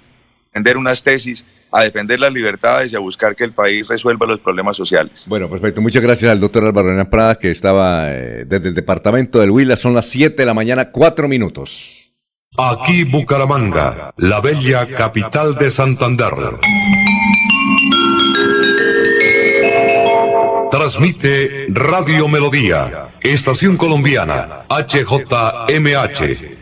defender 0.52 0.78
unas 0.78 1.02
tesis, 1.02 1.45
a 1.72 1.84
defender 1.84 2.19
las 2.19 2.34
libertades 2.34 2.91
y 2.91 2.95
a 2.98 2.99
buscar 2.99 3.36
que 3.36 3.45
el 3.45 3.53
país 3.53 3.88
resuelva 3.88 4.28
los 4.28 4.40
problemas 4.40 4.76
sociales. 4.76 5.23
Bueno, 5.28 5.49
perfecto. 5.49 5.82
Muchas 5.82 6.03
gracias 6.03 6.30
al 6.30 6.41
doctor 6.41 6.65
Álvaro 6.65 6.90
Hernán 6.90 7.10
Prada, 7.10 7.36
que 7.36 7.52
estaba 7.52 8.11
eh, 8.11 8.44
desde 8.45 8.68
el 8.68 8.76
departamento 8.76 9.40
del 9.40 9.52
Huila. 9.52 9.78
Son 9.78 9.94
las 9.94 10.07
7 10.07 10.36
de 10.36 10.45
la 10.45 10.53
mañana, 10.53 10.91
4 10.91 11.30
minutos. 11.30 12.14
Aquí 12.57 13.06
Bucaramanga, 13.06 14.14
la 14.18 14.41
bella 14.41 14.86
capital 14.86 15.56
de 15.56 15.69
Santander. 15.69 16.34
Transmite 20.69 21.68
Radio 21.69 22.28
Melodía, 22.28 23.07
Estación 23.22 23.78
Colombiana, 23.78 24.65
HJMH, 24.69 26.61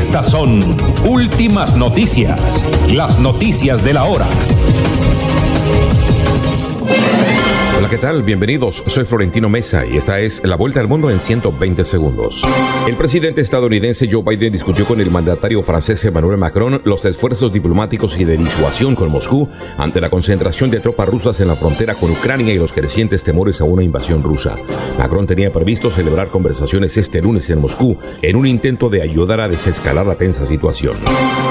Estas 0.00 0.30
son 0.30 0.60
últimas 1.04 1.76
noticias, 1.76 2.64
las 2.88 3.18
noticias 3.18 3.84
de 3.84 3.92
la 3.92 4.04
hora. 4.04 4.28
¿Qué 7.90 7.98
tal? 7.98 8.22
Bienvenidos. 8.22 8.84
Soy 8.86 9.04
Florentino 9.04 9.48
Mesa 9.48 9.84
y 9.84 9.96
esta 9.96 10.20
es 10.20 10.44
la 10.44 10.54
vuelta 10.54 10.78
al 10.78 10.86
mundo 10.86 11.10
en 11.10 11.18
120 11.18 11.84
segundos. 11.84 12.40
El 12.86 12.94
presidente 12.94 13.40
estadounidense 13.40 14.08
Joe 14.10 14.22
Biden 14.22 14.52
discutió 14.52 14.86
con 14.86 15.00
el 15.00 15.10
mandatario 15.10 15.60
francés 15.64 16.04
Emmanuel 16.04 16.38
Macron 16.38 16.80
los 16.84 17.04
esfuerzos 17.04 17.52
diplomáticos 17.52 18.16
y 18.20 18.24
de 18.24 18.36
disuasión 18.36 18.94
con 18.94 19.10
Moscú 19.10 19.48
ante 19.76 20.00
la 20.00 20.08
concentración 20.08 20.70
de 20.70 20.78
tropas 20.78 21.08
rusas 21.08 21.40
en 21.40 21.48
la 21.48 21.56
frontera 21.56 21.96
con 21.96 22.12
Ucrania 22.12 22.54
y 22.54 22.58
los 22.58 22.72
crecientes 22.72 23.24
temores 23.24 23.60
a 23.60 23.64
una 23.64 23.82
invasión 23.82 24.22
rusa. 24.22 24.54
Macron 24.96 25.26
tenía 25.26 25.52
previsto 25.52 25.90
celebrar 25.90 26.28
conversaciones 26.28 26.96
este 26.96 27.20
lunes 27.20 27.50
en 27.50 27.60
Moscú 27.60 27.98
en 28.22 28.36
un 28.36 28.46
intento 28.46 28.88
de 28.88 29.02
ayudar 29.02 29.40
a 29.40 29.48
desescalar 29.48 30.06
la 30.06 30.14
tensa 30.14 30.44
situación. 30.44 30.94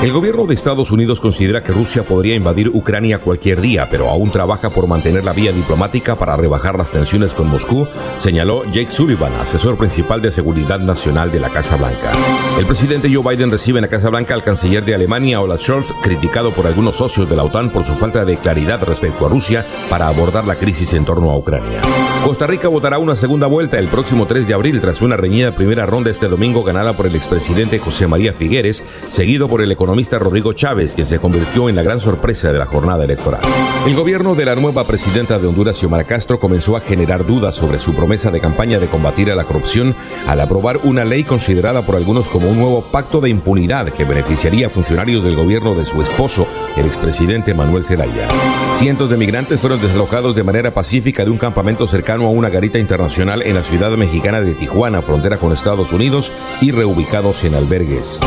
El 0.01 0.13
gobierno 0.13 0.45
de 0.45 0.53
Estados 0.53 0.91
Unidos 0.91 1.19
considera 1.19 1.63
que 1.63 1.73
Rusia 1.73 2.03
podría 2.03 2.35
invadir 2.35 2.69
Ucrania 2.69 3.19
cualquier 3.19 3.59
día, 3.59 3.89
pero 3.91 4.07
aún 4.07 4.31
trabaja 4.31 4.69
por 4.69 4.87
mantener 4.87 5.25
la 5.25 5.33
vía 5.33 5.51
diplomática 5.51 6.15
para 6.15 6.28
rebajar 6.37 6.77
las 6.77 6.91
tensiones 6.91 7.33
con 7.33 7.47
Moscú, 7.47 7.87
señaló 8.17 8.63
Jake 8.65 8.91
Sullivan, 8.91 9.31
asesor 9.41 9.77
principal 9.77 10.21
de 10.21 10.31
seguridad 10.31 10.79
nacional 10.79 11.31
de 11.31 11.39
la 11.39 11.49
Casa 11.49 11.75
Blanca. 11.75 12.11
El 12.57 12.65
presidente 12.65 13.09
Joe 13.13 13.23
Biden 13.35 13.51
recibe 13.51 13.79
en 13.79 13.83
la 13.83 13.89
Casa 13.89 14.09
Blanca 14.09 14.33
al 14.33 14.43
canciller 14.43 14.85
de 14.85 14.95
Alemania, 14.95 15.41
Olaf 15.41 15.61
Scholz, 15.61 15.93
criticado 16.01 16.51
por 16.51 16.67
algunos 16.67 16.97
socios 16.97 17.29
de 17.29 17.35
la 17.35 17.43
OTAN 17.43 17.71
por 17.71 17.85
su 17.85 17.95
falta 17.95 18.25
de 18.25 18.37
claridad 18.37 18.83
respecto 18.83 19.25
a 19.25 19.29
Rusia 19.29 19.65
para 19.89 20.07
abordar 20.07 20.45
la 20.45 20.55
crisis 20.55 20.93
en 20.93 21.05
torno 21.05 21.31
a 21.31 21.37
Ucrania. 21.37 21.81
Costa 22.25 22.47
Rica 22.47 22.67
votará 22.67 22.99
una 22.99 23.15
segunda 23.15 23.47
vuelta 23.47 23.79
el 23.79 23.87
próximo 23.87 24.25
3 24.25 24.47
de 24.47 24.53
abril 24.53 24.81
tras 24.81 25.01
una 25.01 25.17
reñida 25.17 25.53
primera 25.53 25.85
ronda 25.85 26.11
este 26.11 26.27
domingo 26.27 26.63
ganada 26.63 26.95
por 26.95 27.07
el 27.07 27.15
expresidente 27.15 27.79
José 27.79 28.07
María 28.07 28.33
Figueres, 28.33 28.83
seguido 29.09 29.47
por 29.47 29.61
el 29.61 29.71
economista 29.71 30.19
Rodrigo 30.19 30.53
Chávez, 30.53 30.95
quien 30.95 31.07
se 31.07 31.19
convirtió 31.19 31.69
en 31.69 31.75
la 31.75 31.83
gran 31.83 31.99
sorpresa 31.99 32.51
de 32.51 32.59
la 32.59 32.65
jornada 32.65 33.03
electoral. 33.03 33.41
El 33.85 33.95
gobierno 33.95 34.35
de 34.35 34.45
la 34.45 34.55
nueva 34.55 34.85
presidenta 34.85 35.39
de 35.39 35.47
Honduras, 35.47 35.77
Xiomara 35.77 36.03
comenzó 36.27 36.75
a 36.75 36.81
generar 36.81 37.25
dudas 37.25 37.55
sobre 37.55 37.79
su 37.79 37.93
promesa 37.93 38.31
de 38.31 38.39
campaña 38.39 38.79
de 38.79 38.87
combatir 38.87 39.31
a 39.31 39.35
la 39.35 39.45
corrupción 39.45 39.95
al 40.27 40.41
aprobar 40.41 40.79
una 40.83 41.05
ley 41.05 41.23
considerada 41.23 41.81
por 41.81 41.95
algunos 41.95 42.27
como 42.27 42.49
un 42.49 42.57
nuevo 42.57 42.81
pacto 42.81 43.21
de 43.21 43.29
impunidad 43.29 43.89
que 43.89 44.05
beneficiaría 44.05 44.67
a 44.67 44.69
funcionarios 44.69 45.23
del 45.23 45.35
gobierno 45.35 45.75
de 45.75 45.85
su 45.85 46.01
esposo, 46.01 46.45
el 46.79 46.85
expresidente 46.85 47.53
Manuel 47.53 47.83
Zelaya. 47.83 48.27
Cientos 48.75 49.09
de 49.09 49.17
migrantes 49.17 49.59
fueron 49.59 49.81
deslocados 49.81 50.35
de 50.35 50.43
manera 50.43 50.71
pacífica 50.71 51.25
de 51.25 51.31
un 51.31 51.37
campamento 51.37 51.85
cercano 51.87 52.25
a 52.25 52.29
una 52.29 52.49
garita 52.49 52.79
internacional 52.79 53.41
en 53.43 53.55
la 53.55 53.63
ciudad 53.63 53.91
mexicana 53.91 54.39
de 54.41 54.53
Tijuana, 54.53 55.01
frontera 55.01 55.37
con 55.37 55.51
Estados 55.51 55.91
Unidos, 55.91 56.31
y 56.61 56.71
reubicados 56.71 57.43
en 57.43 57.55
albergues. 57.55 58.19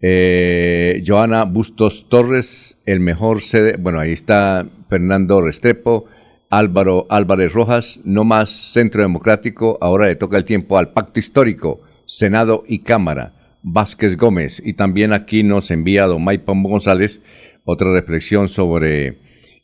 Eh, 0.00 1.02
Joana 1.06 1.44
Bustos 1.44 2.08
Torres, 2.08 2.78
el 2.86 3.00
mejor 3.00 3.40
sede. 3.40 3.76
Bueno, 3.76 4.00
ahí 4.00 4.12
está 4.12 4.66
Fernando 4.88 5.40
Restrepo. 5.40 6.06
Álvaro 6.50 7.06
Álvarez 7.10 7.52
Rojas, 7.52 8.00
no 8.04 8.22
más 8.24 8.50
Centro 8.50 9.02
Democrático, 9.02 9.76
ahora 9.80 10.06
le 10.06 10.14
toca 10.14 10.36
el 10.36 10.44
tiempo 10.44 10.78
al 10.78 10.92
Pacto 10.92 11.18
Histórico, 11.18 11.80
Senado 12.04 12.62
y 12.68 12.80
Cámara. 12.80 13.32
Vázquez 13.66 14.18
Gómez, 14.18 14.62
y 14.62 14.74
también 14.74 15.14
aquí 15.14 15.42
nos 15.42 15.70
envía 15.70 16.06
don 16.06 16.22
Maipan 16.22 16.62
González 16.62 17.22
otra 17.64 17.92
reflexión 17.92 18.50
sobre 18.50 19.18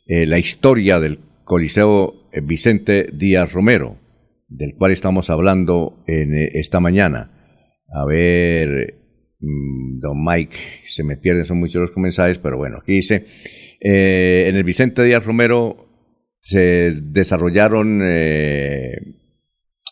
eh, 0.07 0.25
la 0.25 0.39
historia 0.39 0.99
del 0.99 1.19
Coliseo 1.51 2.29
eh, 2.31 2.39
Vicente 2.39 3.09
Díaz 3.11 3.51
Romero, 3.51 3.97
del 4.47 4.73
cual 4.73 4.93
estamos 4.93 5.29
hablando 5.29 6.01
en 6.07 6.33
eh, 6.33 6.51
esta 6.53 6.79
mañana. 6.79 7.29
A 7.93 8.05
ver, 8.05 9.01
mm, 9.41 9.99
don 9.99 10.23
Mike, 10.23 10.55
se 10.87 11.03
me 11.03 11.17
pierden, 11.17 11.43
son 11.43 11.59
muchos 11.59 11.81
los 11.81 11.97
mensajes, 11.97 12.37
pero 12.37 12.55
bueno, 12.55 12.77
aquí 12.77 12.93
dice, 12.93 13.25
en 13.81 14.55
el 14.55 14.63
Vicente 14.63 15.03
Díaz 15.03 15.25
Romero 15.25 15.89
se 16.39 16.93
desarrollaron 17.01 17.99
eh, 18.01 18.95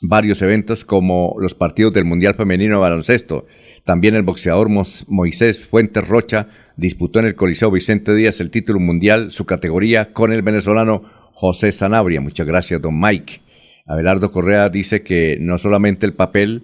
varios 0.01 0.41
eventos 0.41 0.85
como 0.85 1.35
los 1.41 1.55
partidos 1.55 1.93
del 1.93 2.05
Mundial 2.05 2.35
Femenino 2.35 2.75
de 2.75 2.81
Baloncesto. 2.83 3.47
También 3.83 4.15
el 4.15 4.23
boxeador 4.23 4.69
Moisés 4.69 5.67
Fuentes 5.67 6.07
Rocha 6.07 6.47
disputó 6.77 7.19
en 7.19 7.25
el 7.25 7.35
Coliseo 7.35 7.69
Vicente 7.69 8.15
Díaz 8.15 8.39
el 8.39 8.49
título 8.49 8.79
mundial, 8.79 9.33
su 9.33 9.45
categoría, 9.45 10.13
con 10.13 10.31
el 10.31 10.41
venezolano 10.41 11.18
José 11.39 11.71
Sanabria. 11.71 12.19
Muchas 12.19 12.45
gracias, 12.45 12.81
don 12.81 12.99
Mike. 12.99 13.39
Abelardo 13.85 14.29
Correa 14.29 14.67
dice 14.67 15.03
que 15.03 15.37
no 15.39 15.57
solamente 15.57 16.05
el 16.05 16.13
papel 16.13 16.63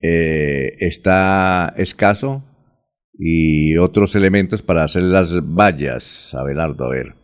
eh, 0.00 0.76
está 0.78 1.74
escaso 1.76 2.44
y 3.12 3.76
otros 3.76 4.14
elementos 4.14 4.62
para 4.62 4.84
hacer 4.84 5.02
las 5.02 5.32
vallas. 5.44 6.32
Abelardo, 6.36 6.84
a 6.84 6.90
ver. 6.90 7.14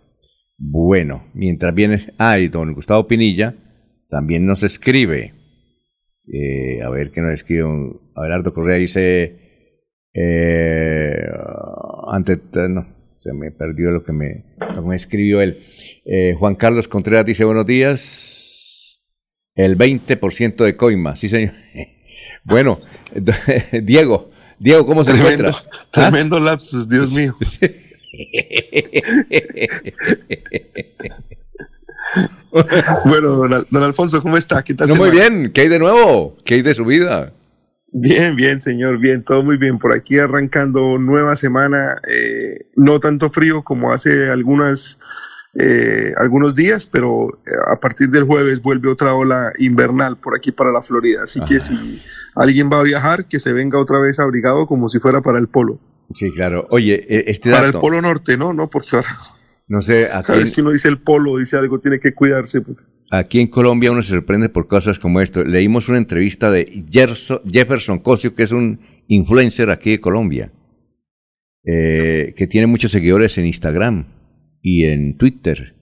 Bueno, 0.58 1.30
mientras 1.34 1.72
viene, 1.72 2.14
ay, 2.18 2.48
don 2.48 2.74
Gustavo 2.74 3.06
Pinilla 3.06 3.54
también 4.10 4.44
nos 4.44 4.64
escribe. 4.64 5.34
Eh, 6.32 6.82
a 6.82 6.90
ver 6.90 7.12
qué 7.12 7.20
nos 7.20 7.34
escribe. 7.34 7.64
Abelardo 8.16 8.52
Correa 8.52 8.78
dice, 8.78 9.70
eh, 10.14 11.28
ante, 12.08 12.40
no, 12.68 13.01
se 13.22 13.32
me 13.32 13.52
perdió 13.52 13.92
lo 13.92 14.02
que 14.02 14.12
me, 14.12 14.42
me 14.84 14.96
escribió 14.96 15.40
él. 15.40 15.64
Eh, 16.04 16.34
Juan 16.36 16.56
Carlos 16.56 16.88
Contreras 16.88 17.24
dice, 17.24 17.44
buenos 17.44 17.66
días. 17.66 19.00
El 19.54 19.78
20% 19.78 20.64
de 20.64 20.76
coima, 20.76 21.14
sí 21.14 21.28
señor. 21.28 21.52
bueno, 22.44 22.80
Diego, 23.82 24.30
Diego, 24.58 24.84
¿cómo 24.86 25.04
se 25.04 25.12
tremendo, 25.12 25.48
encuentra? 25.48 25.70
Tremendo 25.92 26.40
lapsus, 26.40 26.88
Dios 26.88 27.12
mío. 27.12 27.36
bueno, 33.04 33.28
don, 33.28 33.66
don, 33.70 33.82
Alfonso, 33.84 34.20
¿cómo 34.20 34.36
está? 34.36 34.64
¿Qué 34.64 34.74
tal? 34.74 34.88
No, 34.88 34.96
muy 34.96 35.10
bien, 35.10 35.52
¿qué 35.52 35.60
hay 35.60 35.68
de 35.68 35.78
nuevo? 35.78 36.36
¿Qué 36.44 36.54
hay 36.54 36.62
de 36.62 36.74
su 36.74 36.84
vida? 36.84 37.32
Bien, 37.94 38.34
bien, 38.34 38.60
señor, 38.62 38.98
bien, 38.98 39.22
todo 39.22 39.42
muy 39.42 39.58
bien. 39.58 39.78
Por 39.78 39.92
aquí 39.92 40.18
arrancando 40.18 40.98
nueva 40.98 41.36
semana, 41.36 42.00
eh, 42.08 42.64
no 42.74 42.98
tanto 43.00 43.28
frío 43.28 43.62
como 43.62 43.92
hace 43.92 44.30
algunas, 44.30 44.98
eh, 45.54 46.14
algunos 46.16 46.54
días, 46.54 46.86
pero 46.86 47.28
eh, 47.46 47.50
a 47.70 47.78
partir 47.78 48.08
del 48.08 48.24
jueves 48.24 48.62
vuelve 48.62 48.88
otra 48.88 49.14
ola 49.14 49.52
invernal 49.58 50.16
por 50.16 50.34
aquí 50.34 50.52
para 50.52 50.72
la 50.72 50.80
Florida. 50.80 51.24
Así 51.24 51.40
que 51.40 51.60
si 51.60 52.02
alguien 52.34 52.70
va 52.72 52.78
a 52.78 52.82
viajar, 52.82 53.26
que 53.26 53.38
se 53.38 53.52
venga 53.52 53.78
otra 53.78 54.00
vez 54.00 54.18
abrigado 54.18 54.66
como 54.66 54.88
si 54.88 54.98
fuera 54.98 55.20
para 55.20 55.38
el 55.38 55.48
polo. 55.48 55.78
Sí, 56.14 56.32
claro. 56.32 56.66
Oye, 56.70 57.06
e, 57.08 57.30
este 57.30 57.50
Para 57.50 57.66
el 57.66 57.72
Polo 57.72 58.00
Norte, 58.00 58.36
¿no? 58.36 58.52
No, 58.52 58.68
porque 58.68 58.96
ahora... 58.96 59.16
No 59.68 59.80
sé, 59.80 60.10
aquí 60.12 60.26
cada 60.26 60.38
vez 60.38 60.50
que 60.50 60.60
uno 60.60 60.70
dice 60.70 60.88
el 60.88 60.98
polo, 60.98 61.38
dice 61.38 61.56
algo, 61.56 61.78
tiene 61.80 61.98
que 61.98 62.12
cuidarse. 62.12 62.62
Aquí 63.14 63.40
en 63.40 63.48
Colombia 63.48 63.92
uno 63.92 64.00
se 64.02 64.08
sorprende 64.08 64.48
por 64.48 64.68
cosas 64.68 64.98
como 64.98 65.20
esto. 65.20 65.44
Leímos 65.44 65.90
una 65.90 65.98
entrevista 65.98 66.50
de 66.50 66.84
Jefferson 66.90 67.98
Cosio, 67.98 68.34
que 68.34 68.42
es 68.44 68.52
un 68.52 68.80
influencer 69.06 69.68
aquí 69.68 69.90
de 69.90 70.00
Colombia, 70.00 70.50
eh, 71.66 72.32
que 72.34 72.46
tiene 72.46 72.66
muchos 72.66 72.90
seguidores 72.90 73.36
en 73.36 73.44
Instagram 73.44 74.06
y 74.62 74.84
en 74.86 75.18
Twitter 75.18 75.76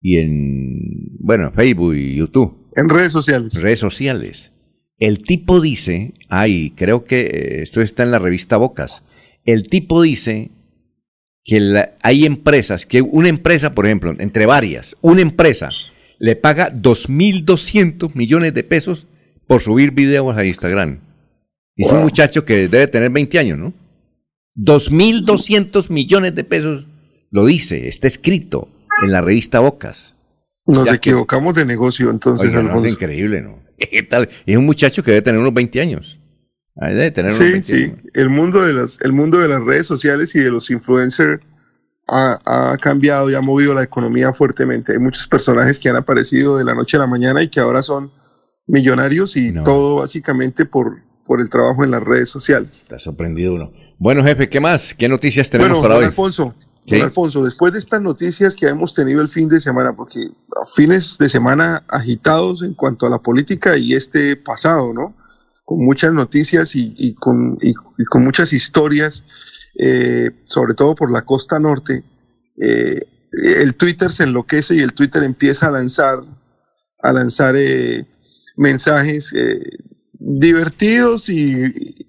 y 0.00 0.16
en, 0.16 1.18
bueno, 1.20 1.52
Facebook 1.52 1.94
y 1.94 2.14
YouTube. 2.14 2.70
En 2.74 2.88
redes 2.88 3.12
sociales. 3.12 3.60
Redes 3.60 3.78
sociales. 3.80 4.52
El 4.98 5.20
tipo 5.20 5.60
dice, 5.60 6.14
ay, 6.30 6.72
creo 6.74 7.04
que 7.04 7.20
eh, 7.20 7.62
esto 7.62 7.82
está 7.82 8.02
en 8.02 8.12
la 8.12 8.18
revista 8.18 8.56
Bocas. 8.56 9.04
El 9.44 9.68
tipo 9.68 10.00
dice 10.00 10.52
que 11.44 11.60
la- 11.60 11.98
hay 12.02 12.24
empresas, 12.24 12.86
que 12.86 13.02
una 13.02 13.28
empresa, 13.28 13.74
por 13.74 13.84
ejemplo, 13.84 14.14
entre 14.18 14.46
varias, 14.46 14.96
una 15.02 15.20
empresa 15.20 15.68
le 16.22 16.36
paga 16.36 16.70
2.200 16.72 18.14
millones 18.14 18.54
de 18.54 18.62
pesos 18.62 19.08
por 19.48 19.60
subir 19.60 19.90
videos 19.90 20.36
a 20.36 20.44
Instagram. 20.44 21.00
Y 21.74 21.84
es 21.84 21.90
un 21.90 22.00
muchacho 22.02 22.44
que 22.44 22.68
debe 22.68 22.86
tener 22.86 23.10
20 23.10 23.38
años, 23.40 23.58
¿no? 23.58 23.74
2.200 24.56 25.90
millones 25.90 26.34
de 26.36 26.44
pesos, 26.44 26.86
lo 27.32 27.44
dice, 27.44 27.88
está 27.88 28.06
escrito 28.06 28.68
en 29.02 29.10
la 29.10 29.20
revista 29.20 29.58
Bocas. 29.60 30.14
Nos 30.64 30.84
Ya 30.84 30.92
que- 30.92 31.10
equivocamos 31.10 31.54
de 31.54 31.66
negocio, 31.66 32.08
entonces, 32.10 32.48
Oiga, 32.50 32.62
no, 32.62 32.68
Alfonso. 32.68 32.86
es 32.86 32.92
increíble, 32.92 33.40
¿no? 33.42 33.58
¿Qué 33.90 34.02
tal? 34.04 34.28
Y 34.46 34.52
es 34.52 34.58
un 34.58 34.66
muchacho 34.66 35.02
que 35.02 35.10
debe 35.10 35.22
tener 35.22 35.40
unos 35.40 35.52
20 35.54 35.80
años. 35.80 36.20
Ahí 36.76 36.94
debe 36.94 37.10
tener 37.10 37.32
unos 37.32 37.44
Sí, 37.44 37.50
20 37.52 37.62
sí. 37.62 37.82
años. 37.84 37.98
El 38.14 38.30
mundo, 38.30 38.62
de 38.62 38.72
las, 38.74 39.00
el 39.00 39.12
mundo 39.12 39.38
de 39.40 39.48
las 39.48 39.60
redes 39.60 39.86
sociales 39.88 40.34
y 40.36 40.38
de 40.40 40.50
los 40.52 40.70
influencers 40.70 41.42
ha, 42.14 42.38
ha 42.72 42.76
cambiado 42.78 43.30
y 43.30 43.34
ha 43.34 43.40
movido 43.40 43.72
la 43.74 43.82
economía 43.82 44.32
fuertemente. 44.32 44.92
Hay 44.92 44.98
muchos 44.98 45.26
personajes 45.26 45.80
que 45.80 45.88
han 45.88 45.96
aparecido 45.96 46.58
de 46.58 46.64
la 46.64 46.74
noche 46.74 46.96
a 46.96 47.00
la 47.00 47.06
mañana 47.06 47.42
y 47.42 47.48
que 47.48 47.60
ahora 47.60 47.82
son 47.82 48.12
millonarios 48.66 49.36
y 49.36 49.52
todo 49.64 49.96
básicamente 50.00 50.64
por, 50.66 50.98
por 51.24 51.40
el 51.40 51.48
trabajo 51.50 51.84
en 51.84 51.90
las 51.90 52.02
redes 52.02 52.28
sociales. 52.28 52.82
Está 52.82 52.98
sorprendido 52.98 53.54
uno. 53.54 53.72
Bueno, 53.98 54.22
jefe, 54.24 54.48
¿qué 54.48 54.60
más? 54.60 54.94
¿Qué 54.94 55.08
noticias 55.08 55.48
tenemos 55.50 55.78
Bueno, 55.78 55.82
para 55.82 55.94
don 55.94 56.02
hoy? 56.04 56.08
Alfonso, 56.08 56.54
Sí. 56.84 56.96
don 56.96 57.02
Alfonso, 57.04 57.44
después 57.44 57.72
de 57.72 57.78
estas 57.78 58.02
noticias 58.02 58.56
que 58.56 58.66
hemos 58.66 58.92
tenido 58.92 59.20
el 59.20 59.28
fin 59.28 59.48
de 59.48 59.60
semana, 59.60 59.94
porque 59.94 60.18
fines 60.74 61.16
de 61.18 61.28
semana 61.28 61.84
agitados 61.88 62.62
en 62.62 62.74
cuanto 62.74 63.06
a 63.06 63.10
la 63.10 63.18
política 63.20 63.76
y 63.78 63.94
este 63.94 64.34
pasado, 64.36 64.92
¿no? 64.92 65.14
Con 65.64 65.78
muchas 65.78 66.12
noticias 66.12 66.74
y, 66.74 66.92
y 66.98 67.14
con, 67.14 67.56
y- 67.62 67.70
y 67.70 68.04
con 68.06 68.24
muchas 68.24 68.52
historias, 68.52 69.24
eh, 69.74 70.30
sobre 70.44 70.74
todo 70.74 70.94
por 70.94 71.10
la 71.10 71.22
costa 71.22 71.58
norte, 71.58 72.04
eh, 72.60 73.00
el 73.32 73.74
Twitter 73.74 74.12
se 74.12 74.24
enloquece 74.24 74.74
y 74.76 74.80
el 74.80 74.92
Twitter 74.92 75.22
empieza 75.22 75.66
a 75.66 75.70
lanzar, 75.70 76.22
a 77.02 77.12
lanzar 77.12 77.54
eh, 77.56 78.06
mensajes 78.56 79.34
divertidos 80.12 81.28
y, 81.28 82.08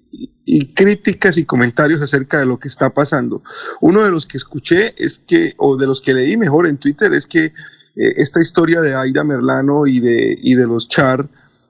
críticas 0.75 1.37
y 1.37 1.45
comentarios 1.45 2.01
acerca 2.01 2.37
de 2.39 2.45
lo 2.45 2.59
que 2.59 2.67
está 2.67 2.93
pasando. 2.93 3.41
Uno 3.79 4.03
de 4.03 4.11
los 4.11 4.25
que 4.27 4.37
escuché 4.37 4.93
es 4.97 5.17
que, 5.17 5.55
o 5.57 5.77
de 5.77 5.87
los 5.87 6.01
que 6.01 6.13
leí 6.13 6.35
mejor 6.35 6.67
en 6.67 6.77
Twitter, 6.77 7.13
es 7.13 7.25
que 7.25 7.53
esta 7.95 8.41
historia 8.41 8.81
de 8.81 8.93
Aida 8.93 9.23
Merlano 9.23 9.87
y 9.87 9.99
de, 9.99 10.37
y 10.39 10.55
de 10.55 10.67
los 10.67 10.89
Char 10.89 11.29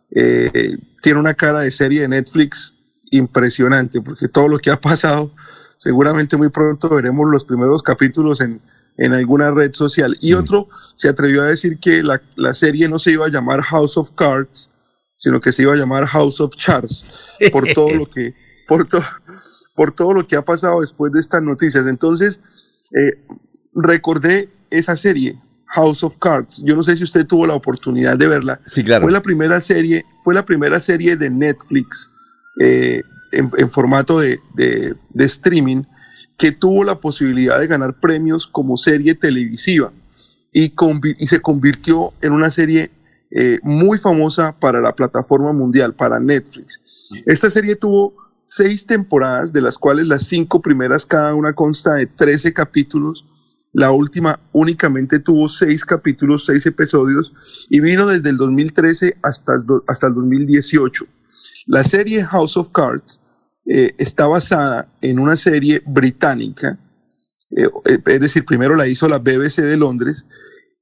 tiene 0.09 1.19
una 1.19 1.35
cara 1.35 1.59
de 1.59 1.71
serie 1.71 2.01
de 2.01 2.07
Netflix 2.07 2.75
impresionante, 3.11 4.01
porque 4.01 4.27
todo 4.27 4.47
lo 4.47 4.57
que 4.57 4.71
ha 4.71 4.81
pasado, 4.81 5.31
seguramente 5.83 6.37
muy 6.37 6.47
pronto 6.47 6.87
veremos 6.89 7.29
los 7.29 7.43
primeros 7.43 7.83
capítulos 7.83 8.39
en, 8.39 8.61
en 8.97 9.13
alguna 9.13 9.51
red 9.51 9.73
social. 9.73 10.17
Y 10.21 10.33
otro 10.33 10.69
se 10.95 11.09
atrevió 11.09 11.41
a 11.43 11.47
decir 11.47 11.77
que 11.77 12.01
la, 12.03 12.21
la 12.37 12.53
serie 12.53 12.87
no 12.87 12.99
se 12.99 13.11
iba 13.11 13.25
a 13.25 13.29
llamar 13.29 13.61
House 13.61 13.97
of 13.97 14.11
Cards, 14.15 14.71
sino 15.17 15.41
que 15.41 15.51
se 15.51 15.63
iba 15.63 15.73
a 15.73 15.75
llamar 15.75 16.05
House 16.05 16.39
of 16.39 16.55
Charts, 16.55 17.05
por 17.51 17.67
todo 17.73 17.93
lo 17.93 18.05
que, 18.05 18.33
por, 18.67 18.85
to- 18.87 19.03
por 19.75 19.91
todo 19.91 20.13
lo 20.13 20.25
que 20.25 20.37
ha 20.37 20.41
pasado 20.45 20.79
después 20.79 21.11
de 21.11 21.19
estas 21.19 21.43
noticias. 21.43 21.85
Entonces, 21.85 22.39
eh, 22.97 23.25
recordé 23.75 24.49
esa 24.69 24.95
serie, 24.95 25.37
House 25.67 26.01
of 26.03 26.17
Cards. 26.17 26.61
Yo 26.63 26.75
no 26.77 26.83
sé 26.83 26.95
si 26.95 27.03
usted 27.03 27.25
tuvo 27.27 27.45
la 27.45 27.55
oportunidad 27.55 28.17
de 28.17 28.27
verla. 28.27 28.61
Sí, 28.67 28.83
claro. 28.85 29.03
Fue 29.03 29.11
la 29.11 29.21
primera 29.21 29.59
serie, 29.59 30.05
fue 30.23 30.33
la 30.33 30.45
primera 30.45 30.79
serie 30.79 31.17
de 31.17 31.29
Netflix 31.29 32.09
eh, 32.61 33.01
en, 33.37 33.49
en, 33.57 33.69
formato 33.69 34.19
de, 34.19 34.39
de, 34.53 34.95
de, 35.09 35.25
streaming 35.25 35.83
que 36.37 36.51
tuvo 36.51 36.83
la 36.83 36.99
posibilidad 36.99 37.59
de 37.59 37.67
ganar 37.67 37.99
premios 37.99 38.47
como 38.47 38.77
serie 38.77 39.15
televisiva 39.15 39.91
y, 40.51 40.73
y 41.17 41.27
se 41.27 41.41
convirtió 41.41 42.13
en 42.21 42.31
una 42.31 42.49
serie 42.49 42.91
eh, 43.35 43.59
muy 43.63 43.97
famosa 43.97 44.57
para 44.59 44.79
la 44.79 44.93
plataforma 44.93 45.53
mundial, 45.53 45.95
para 45.95 46.19
Netflix. 46.19 46.81
Esta 47.25 47.49
serie 47.49 47.75
tuvo 47.75 48.13
seis 48.43 48.85
temporadas, 48.85 49.51
de 49.51 49.61
las 49.61 49.79
cuales 49.79 50.05
las 50.05 50.27
cinco 50.27 50.61
primeras 50.61 51.05
cada 51.05 51.33
una 51.33 51.53
consta 51.53 51.95
de 51.95 52.05
13 52.05 52.53
capítulos. 52.53 53.25
La 53.71 53.89
última 53.89 54.39
únicamente 54.51 55.17
tuvo 55.17 55.49
seis 55.49 55.83
capítulos, 55.83 56.45
seis 56.45 56.63
episodios 56.67 57.33
y 57.69 57.79
vino 57.79 58.05
desde 58.05 58.29
el 58.29 58.37
2013 58.37 59.17
hasta, 59.23 59.53
hasta 59.87 60.07
el 60.07 60.13
2018. 60.13 61.05
La 61.65 61.83
serie 61.83 62.23
House 62.23 62.55
of 62.55 62.69
Cards 62.69 63.22
eh, 63.65 63.93
está 63.97 64.27
basada 64.27 64.89
en 65.01 65.19
una 65.19 65.35
serie 65.35 65.81
británica, 65.85 66.77
eh, 67.55 67.69
es 68.05 68.19
decir, 68.19 68.45
primero 68.45 68.75
la 68.75 68.87
hizo 68.87 69.07
la 69.07 69.19
BBC 69.19 69.61
de 69.61 69.77
Londres 69.77 70.25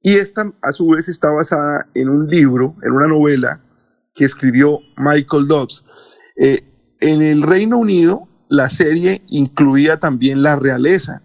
y 0.02 0.14
esta 0.14 0.52
a 0.62 0.72
su 0.72 0.88
vez 0.88 1.08
está 1.08 1.30
basada 1.30 1.86
en 1.94 2.08
un 2.08 2.26
libro, 2.26 2.76
en 2.82 2.92
una 2.92 3.06
novela 3.06 3.60
que 4.14 4.24
escribió 4.24 4.80
Michael 4.96 5.46
Dobbs. 5.46 5.84
Eh, 6.36 6.64
en 7.00 7.22
el 7.22 7.42
Reino 7.42 7.78
Unido 7.78 8.28
la 8.48 8.68
serie 8.68 9.22
incluía 9.28 9.98
también 9.98 10.42
la 10.42 10.56
realeza 10.56 11.22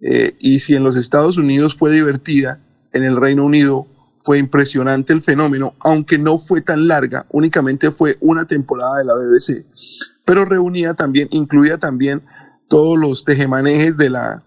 eh, 0.00 0.36
y 0.38 0.60
si 0.60 0.74
en 0.74 0.84
los 0.84 0.96
Estados 0.96 1.36
Unidos 1.36 1.74
fue 1.76 1.92
divertida, 1.92 2.60
en 2.92 3.02
el 3.02 3.16
Reino 3.16 3.44
Unido 3.44 3.86
fue 4.24 4.38
impresionante 4.38 5.12
el 5.12 5.22
fenómeno, 5.22 5.74
aunque 5.80 6.18
no 6.18 6.38
fue 6.38 6.60
tan 6.60 6.86
larga, 6.86 7.26
únicamente 7.30 7.90
fue 7.90 8.16
una 8.20 8.44
temporada 8.44 8.98
de 8.98 9.04
la 9.04 9.14
BBC, 9.14 9.66
pero 10.28 10.44
reunía 10.44 10.92
también, 10.92 11.26
incluía 11.30 11.78
también 11.78 12.22
todos 12.68 12.98
los 12.98 13.24
tejemanejes 13.24 13.96
de 13.96 14.10
la, 14.10 14.42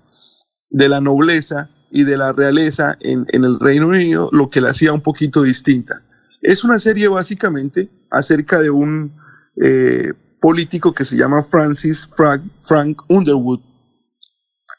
de 0.69 0.87
la 0.87 1.01
nobleza 1.01 1.71
y 1.89 2.03
de 2.03 2.17
la 2.17 2.33
realeza 2.33 2.99
en, 3.01 3.25
en, 3.29 3.45
el 3.45 3.59
Reino 3.59 3.87
Unido, 3.87 4.29
lo 4.31 4.51
que 4.51 4.61
la 4.61 4.69
hacía 4.69 4.93
un 4.93 5.01
poquito 5.01 5.41
distinta. 5.41 6.03
Es 6.43 6.63
una 6.63 6.77
serie 6.77 7.07
básicamente 7.07 7.89
acerca 8.11 8.61
de 8.61 8.69
un 8.69 9.11
eh, 9.59 10.13
político 10.39 10.93
que 10.93 11.03
se 11.03 11.17
llama 11.17 11.41
Francis 11.41 12.07
Frank, 12.15 12.43
Frank 12.61 13.01
Underwood. 13.07 13.61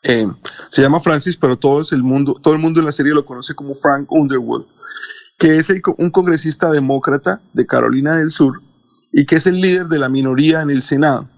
Eh, 0.05 0.29
se 0.71 0.83
llama 0.83 1.01
Francis, 1.01 1.37
pero 1.37 1.59
todo, 1.59 1.83
el 1.91 2.05
mundo, 2.05 2.39
todo 2.41 2.55
el 2.55 2.61
mundo 2.61 2.79
en 2.79 2.87
la 2.87 2.93
serie 2.93 3.13
lo 3.13 3.27
conoce 3.27 3.57
como 3.57 3.75
Frank 3.75 4.07
Underwood, 4.09 4.67
que 5.37 5.57
es 5.57 5.69
un 5.99 6.11
congresista 6.11 6.71
demócrata 6.71 7.43
de 7.55 7.67
Carolina 7.67 8.15
del 8.15 8.31
Sur 8.31 8.63
y 9.13 9.27
que 9.27 9.37
es 9.37 9.47
el 9.47 9.61
líder 9.61 9.89
de 9.89 9.99
la 9.99 10.09
minoría 10.09 10.63
en 10.63 10.71
el 10.71 10.83
Senado. 10.83 11.29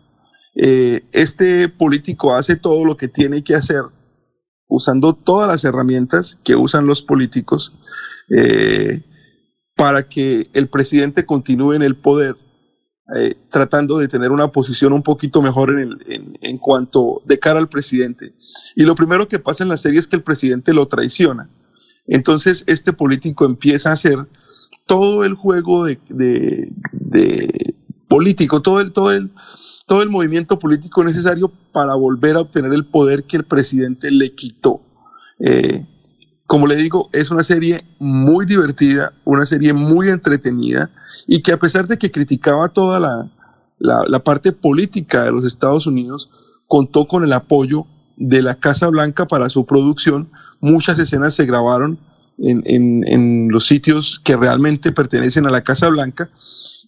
Eh, 0.55 1.05
este 1.13 1.69
político 1.69 2.35
hace 2.35 2.55
todo 2.57 2.85
lo 2.85 2.97
que 2.97 3.09
tiene 3.09 3.43
que 3.43 3.57
hacer 3.57 3.83
usando 4.69 5.15
todas 5.15 5.49
las 5.49 5.65
herramientas 5.65 6.39
que 6.45 6.55
usan 6.55 6.87
los 6.87 7.03
políticos 7.03 7.73
eh, 8.31 9.03
para 9.77 10.09
que 10.09 10.49
el 10.53 10.69
presidente 10.69 11.27
continúe 11.27 11.75
en 11.75 11.83
el 11.83 11.97
poder, 11.97 12.37
eh, 13.17 13.35
tratando 13.51 13.99
de 13.99 14.09
tener 14.09 14.31
una 14.31 14.49
posición 14.49 14.93
un 14.93 15.03
poquito 15.03 15.43
mejor 15.43 15.79
en, 15.79 15.99
en, 16.41 16.59
cuanto 16.59 17.23
de 17.27 17.39
cara 17.39 17.59
al 17.59 17.69
presidente. 17.69 18.35
Y 18.77 18.85
lo 18.85 18.95
primero 18.95 19.29
que 19.29 19.41
pasa 19.41 19.65
en 19.65 19.69
la 19.69 19.77
serie 19.77 19.99
es 19.99 20.07
que 20.07 20.17
el 20.17 20.23
presidente 20.23 20.73
lo 20.73 20.87
traiciona. 20.87 21.51
Entonces 22.07 22.63
este 22.67 22.93
político 22.93 23.45
empieza 23.45 23.91
a 23.91 23.95
hacer 23.95 24.27
todo 24.87 25.25
el 25.25 25.35
juego 25.35 25.85
de, 25.85 25.99
de, 26.09 27.75
político, 28.09 28.63
todo 28.63 28.81
el, 28.81 28.93
todo 28.93 29.13
el, 29.13 29.31
todo 29.87 30.03
el 30.03 30.11
movimiento 30.11 30.59
político 30.59 31.05
necesario 31.05 31.51
para 31.73 31.95
volver 31.95 32.37
a 32.37 32.41
obtener 32.41 32.73
el 32.73 32.85
poder 32.85 33.25
que 33.25 33.37
el 33.37 33.45
presidente 33.45 34.11
le 34.11 34.35
quitó. 34.35 34.81
Eh, 35.41 35.87
como 36.47 36.67
le 36.67 36.77
digo, 36.77 37.09
es 37.13 37.31
una 37.31 37.43
serie 37.43 37.85
muy 37.99 38.45
divertida, 38.45 39.13
una 39.25 39.47
serie 39.47 39.73
muy 39.73 40.11
entretenida 40.11 40.91
y 41.27 41.43
que 41.43 41.53
a 41.53 41.59
pesar 41.59 41.89
de 41.89 41.99
que 41.99 42.11
criticaba 42.11 42.69
toda 42.69 43.01
la, 43.01 43.31
la 43.79 44.19
parte 44.21 44.53
política 44.53 45.25
de 45.25 45.33
los 45.33 45.45
Estados 45.45 45.87
Unidos, 45.87 46.29
contó 46.67 47.07
con 47.07 47.25
el 47.25 47.33
apoyo 47.33 47.87
de 48.17 48.43
la 48.43 48.55
Casa 48.57 48.89
Blanca 48.89 49.27
para 49.27 49.49
su 49.49 49.67
producción. 49.67 50.31
Muchas 50.61 50.99
escenas 50.99 51.35
se 51.35 51.47
grabaron 51.47 51.99
en, 52.39 52.63
en, 52.67 53.05
en 53.07 53.49
los 53.51 53.67
sitios 53.67 54.21
que 54.25 54.37
realmente 54.37 54.93
pertenecen 54.93 55.47
a 55.47 55.51
la 55.51 55.63
Casa 55.63 55.89
Blanca 55.89 56.31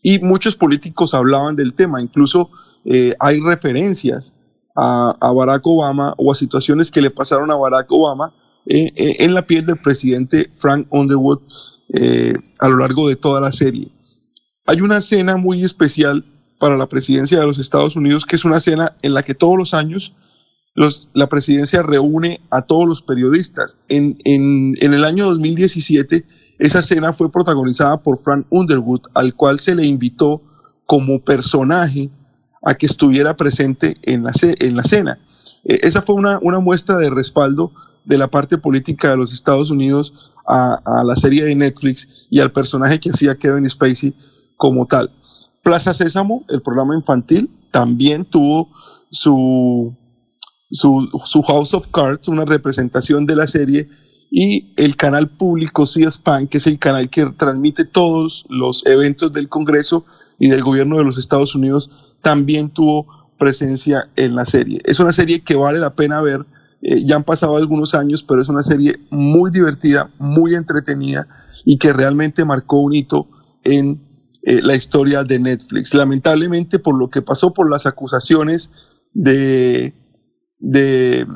y 0.03 0.19
muchos 0.21 0.57
políticos 0.57 1.15
hablaban 1.15 1.57
del 1.57 1.75
tema, 1.75 2.01
incluso 2.01 2.51
eh, 2.85 3.15
hay 3.19 3.41
referencias 3.41 4.35
a, 4.77 5.17
a, 5.21 5.33
Barack 5.33 5.67
Obama 5.67 6.15
o 6.19 6.31
a 6.31 6.35
situaciones 6.35 6.91
que 6.91 7.01
le 7.01 7.11
pasaron 7.11 7.51
a 7.51 7.57
Barack 7.57 7.91
Obama 7.91 8.33
eh, 8.67 8.93
eh, 8.97 9.17
en 9.21 9.33
la 9.33 9.47
piel 9.47 9.65
del 9.65 9.79
presidente 9.79 10.51
Frank 10.57 10.89
Underwood 10.91 11.39
eh, 11.95 12.35
a 12.59 12.69
lo 12.69 12.79
largo 12.79 13.09
de 13.09 13.15
toda 13.15 13.41
la 13.41 13.53
serie. 13.53 13.89
Hay 14.67 14.81
una 14.81 14.99
escena 14.99 15.37
muy 15.37 15.63
especial 15.63 16.25
para 16.59 16.77
la 16.77 16.89
presidencia 16.89 17.39
de 17.39 17.47
los 17.47 17.59
Estados 17.59 17.95
Unidos, 17.95 18.27
que 18.27 18.35
es 18.35 18.45
una 18.45 18.59
escena 18.59 18.97
en 19.03 19.15
la 19.15 19.23
que 19.23 19.35
todos 19.35 19.57
los 19.57 19.73
años 19.73 20.15
los, 20.77 21.09
la 21.15 21.29
presidencia 21.29 21.83
reúne 21.83 22.41
a 22.51 22.63
todos 22.63 22.87
los 22.87 23.03
periodistas. 23.03 23.79
En, 23.89 24.19
en, 24.25 24.77
el 24.93 25.05
año 25.05 25.25
2017, 25.25 26.27
esa 26.59 26.81
escena 26.81 27.15
fue 27.15 27.33
protagonizada 27.33 28.03
por 28.03 28.19
Frank 28.19 28.47
Underwood, 28.51 29.01
al 29.15 29.35
cual 29.35 29.59
se 29.59 29.75
le 29.75 29.87
invitó 29.87 30.43
como 30.85 31.25
personaje 31.25 32.11
a 32.63 32.75
que 32.75 32.85
estuviera 32.85 33.37
presente 33.37 33.97
en 34.03 34.23
la, 34.23 34.33
en 34.43 34.77
la 34.77 34.85
cena. 34.85 35.19
Eh, 35.65 35.81
esa 35.83 36.03
fue 36.03 36.15
una, 36.15 36.39
una 36.43 36.61
muestra 36.61 36.99
de 36.99 37.09
respaldo 37.09 37.73
de 38.05 38.19
la 38.19 38.29
parte 38.29 38.59
política 38.59 39.11
de 39.11 39.17
los 39.17 39.33
Estados 39.33 39.71
Unidos 39.71 40.13
a, 40.47 40.75
a, 40.85 41.05
la 41.05 41.17
serie 41.17 41.45
de 41.45 41.57
Netflix 41.57 42.27
y 42.29 42.41
al 42.41 42.53
personaje 42.53 43.01
que 43.01 43.11
hacía 43.11 43.37
Kevin 43.37 43.69
Spacey 43.69 44.15
como 44.59 44.85
tal. 44.85 45.11
Plaza 45.63 45.95
Sésamo, 45.95 46.45
el 46.49 46.61
programa 46.61 46.95
infantil, 46.95 47.51
también 47.71 48.27
tuvo 48.27 48.71
su, 49.11 49.97
su, 50.71 51.43
House 51.47 51.75
of 51.75 51.89
Cards, 51.89 52.29
una 52.29 52.45
representación 52.45 53.27
de 53.27 53.37
la 53.37 53.47
serie, 53.47 53.89
y 54.31 54.73
el 54.77 54.97
canal 54.97 55.29
público 55.29 55.87
C-SPAN, 55.87 56.49
que 56.49 56.59
es 56.59 56.67
el 56.67 56.79
canal 56.79 57.09
que 57.09 57.27
transmite 57.27 57.85
todos 57.85 58.45
los 58.49 58.85
eventos 58.85 59.33
del 59.33 59.49
Congreso 59.49 60.05
y 60.39 60.49
del 60.49 60.65
gobierno 60.65 60.99
de 60.99 61.05
los 61.05 61.17
Estados 61.17 61.55
Unidos, 61.55 61.91
también 62.23 62.71
tuvo 62.71 63.07
presencia 63.39 64.11
en 64.17 64.35
la 64.35 64.45
serie. 64.45 64.81
Es 64.85 64.99
una 64.99 65.13
serie 65.13 65.43
que 65.43 65.55
vale 65.55 65.79
la 65.79 65.95
pena 65.95 66.21
ver. 66.23 66.45
Eh, 66.83 67.05
ya 67.05 67.17
han 67.17 67.25
pasado 67.25 67.57
algunos 67.57 67.95
años, 67.95 68.23
pero 68.23 68.43
es 68.43 68.49
una 68.49 68.63
serie 68.63 68.99
muy 69.11 69.51
divertida, 69.51 70.11
muy 70.19 70.55
entretenida 70.55 71.29
y 71.65 71.79
que 71.79 71.93
realmente 71.93 72.45
marcó 72.45 72.81
un 72.81 72.95
hito 72.95 73.29
en 73.63 74.01
eh, 74.43 74.61
la 74.63 74.75
historia 74.75 75.23
de 75.23 75.39
Netflix. 75.39 75.95
Lamentablemente, 75.95 76.79
por 76.79 76.99
lo 76.99 77.11
que 77.11 77.23
pasó 77.23 77.53
por 77.53 77.71
las 77.71 77.87
acusaciones 77.87 78.71
de, 79.13 79.95
de 80.59 81.27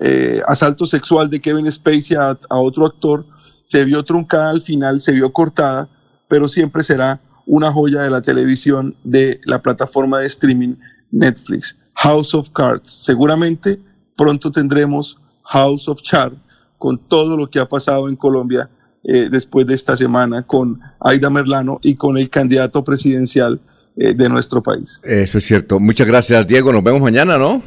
eh, 0.00 0.40
asalto 0.46 0.86
sexual 0.86 1.28
de 1.28 1.40
Kevin 1.40 1.70
Spacey 1.70 2.16
a, 2.16 2.36
otro 2.50 2.86
actor, 2.86 3.26
se 3.62 3.84
vio 3.84 4.02
truncada 4.02 4.50
al 4.50 4.62
final, 4.62 5.00
se 5.00 5.12
vio 5.12 5.32
cortada, 5.32 5.88
pero 6.28 6.48
siempre 6.48 6.82
será 6.82 7.20
una 7.46 7.72
joya 7.72 8.02
de 8.02 8.10
la 8.10 8.22
televisión 8.22 8.96
de 9.04 9.40
la 9.44 9.60
plataforma 9.60 10.18
de 10.18 10.26
streaming 10.26 10.76
Netflix. 11.10 11.76
House 11.94 12.34
of 12.34 12.50
Cards. 12.50 12.90
Seguramente 12.90 13.78
pronto 14.16 14.50
tendremos 14.50 15.18
House 15.44 15.88
of 15.88 16.00
Char 16.02 16.32
con 16.78 16.96
todo 16.96 17.36
lo 17.36 17.50
que 17.50 17.58
ha 17.58 17.68
pasado 17.68 18.08
en 18.08 18.16
Colombia 18.16 18.70
eh, 19.04 19.28
después 19.30 19.66
de 19.66 19.74
esta 19.74 19.96
semana 19.96 20.42
con 20.42 20.80
Aida 21.00 21.28
Merlano 21.30 21.78
y 21.82 21.96
con 21.96 22.16
el 22.16 22.30
candidato 22.30 22.84
presidencial 22.84 23.60
eh, 23.96 24.14
de 24.14 24.28
nuestro 24.28 24.62
país. 24.62 25.00
Eso 25.04 25.38
es 25.38 25.44
cierto. 25.44 25.80
Muchas 25.80 26.06
gracias, 26.06 26.46
Diego. 26.46 26.72
Nos 26.72 26.82
vemos 26.82 27.00
mañana, 27.00 27.36
¿no? 27.36 27.62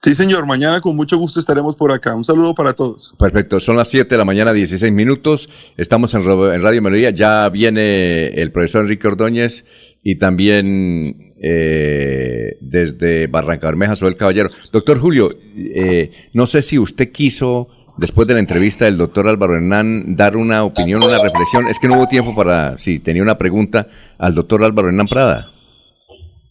Sí, 0.00 0.14
señor. 0.14 0.46
Mañana 0.46 0.80
con 0.80 0.94
mucho 0.94 1.18
gusto 1.18 1.40
estaremos 1.40 1.74
por 1.74 1.90
acá. 1.90 2.14
Un 2.14 2.22
saludo 2.22 2.54
para 2.54 2.72
todos. 2.72 3.16
Perfecto. 3.18 3.58
Son 3.58 3.76
las 3.76 3.88
7 3.88 4.08
de 4.08 4.18
la 4.18 4.24
mañana, 4.24 4.52
16 4.52 4.92
minutos. 4.92 5.48
Estamos 5.76 6.14
en, 6.14 6.24
Radio 6.24 6.82
Melodía. 6.82 7.10
Ya 7.10 7.48
viene 7.48 8.28
el 8.28 8.52
profesor 8.52 8.82
Enrique 8.82 9.08
Ordóñez 9.08 9.64
y 10.04 10.16
también 10.16 11.34
eh, 11.40 12.56
desde 12.60 13.26
Barranca 13.26 13.66
Bermeja, 13.66 13.96
soy 13.96 14.10
el 14.10 14.16
caballero. 14.16 14.50
Doctor 14.72 15.00
Julio, 15.00 15.30
eh, 15.56 16.12
no 16.32 16.46
sé 16.46 16.62
si 16.62 16.78
usted 16.78 17.10
quiso, 17.10 17.68
después 17.96 18.28
de 18.28 18.34
la 18.34 18.40
entrevista 18.40 18.84
del 18.84 18.98
doctor 18.98 19.26
Álvaro 19.26 19.56
Hernán, 19.56 20.14
dar 20.14 20.36
una 20.36 20.62
opinión, 20.62 21.02
una 21.02 21.20
reflexión. 21.20 21.66
Es 21.66 21.80
que 21.80 21.88
no 21.88 21.96
hubo 21.96 22.06
tiempo 22.06 22.36
para, 22.36 22.78
si 22.78 23.00
tenía 23.00 23.22
una 23.22 23.36
pregunta 23.36 23.88
al 24.16 24.36
doctor 24.36 24.62
Álvaro 24.62 24.88
Hernán 24.88 25.08
Prada. 25.08 25.57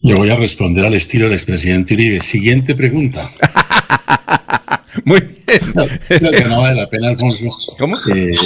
Yo 0.00 0.16
voy 0.16 0.30
a 0.30 0.36
responder 0.36 0.84
al 0.84 0.94
estilo 0.94 1.24
del 1.24 1.34
expresidente 1.34 1.94
Uribe. 1.94 2.20
Siguiente 2.20 2.74
pregunta. 2.74 3.30
Muy 5.04 5.20
bien. 5.20 5.98
Creo 6.08 6.30
que 6.30 6.44
no 6.44 6.60
vale 6.60 6.76
la 6.76 6.88
pena, 6.88 7.08
Alfonso. 7.08 7.46
¿Cómo? 7.78 7.96
Eh, 8.14 8.36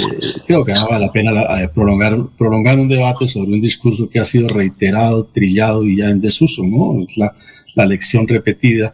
creo 0.47 0.65
que 0.65 0.73
no 0.73 0.87
vale 0.87 1.05
la 1.05 1.11
pena 1.11 1.31
eh, 1.61 1.67
prolongar, 1.67 2.17
prolongar 2.37 2.79
un 2.79 2.87
debate 2.87 3.27
sobre 3.27 3.51
un 3.51 3.61
discurso 3.61 4.09
que 4.09 4.19
ha 4.19 4.25
sido 4.25 4.47
reiterado, 4.47 5.25
trillado 5.25 5.83
y 5.83 5.97
ya 5.97 6.09
en 6.09 6.21
desuso, 6.21 6.63
¿no? 6.63 7.05
Es 7.07 7.17
la, 7.17 7.35
la 7.75 7.85
lección 7.85 8.27
repetida 8.27 8.93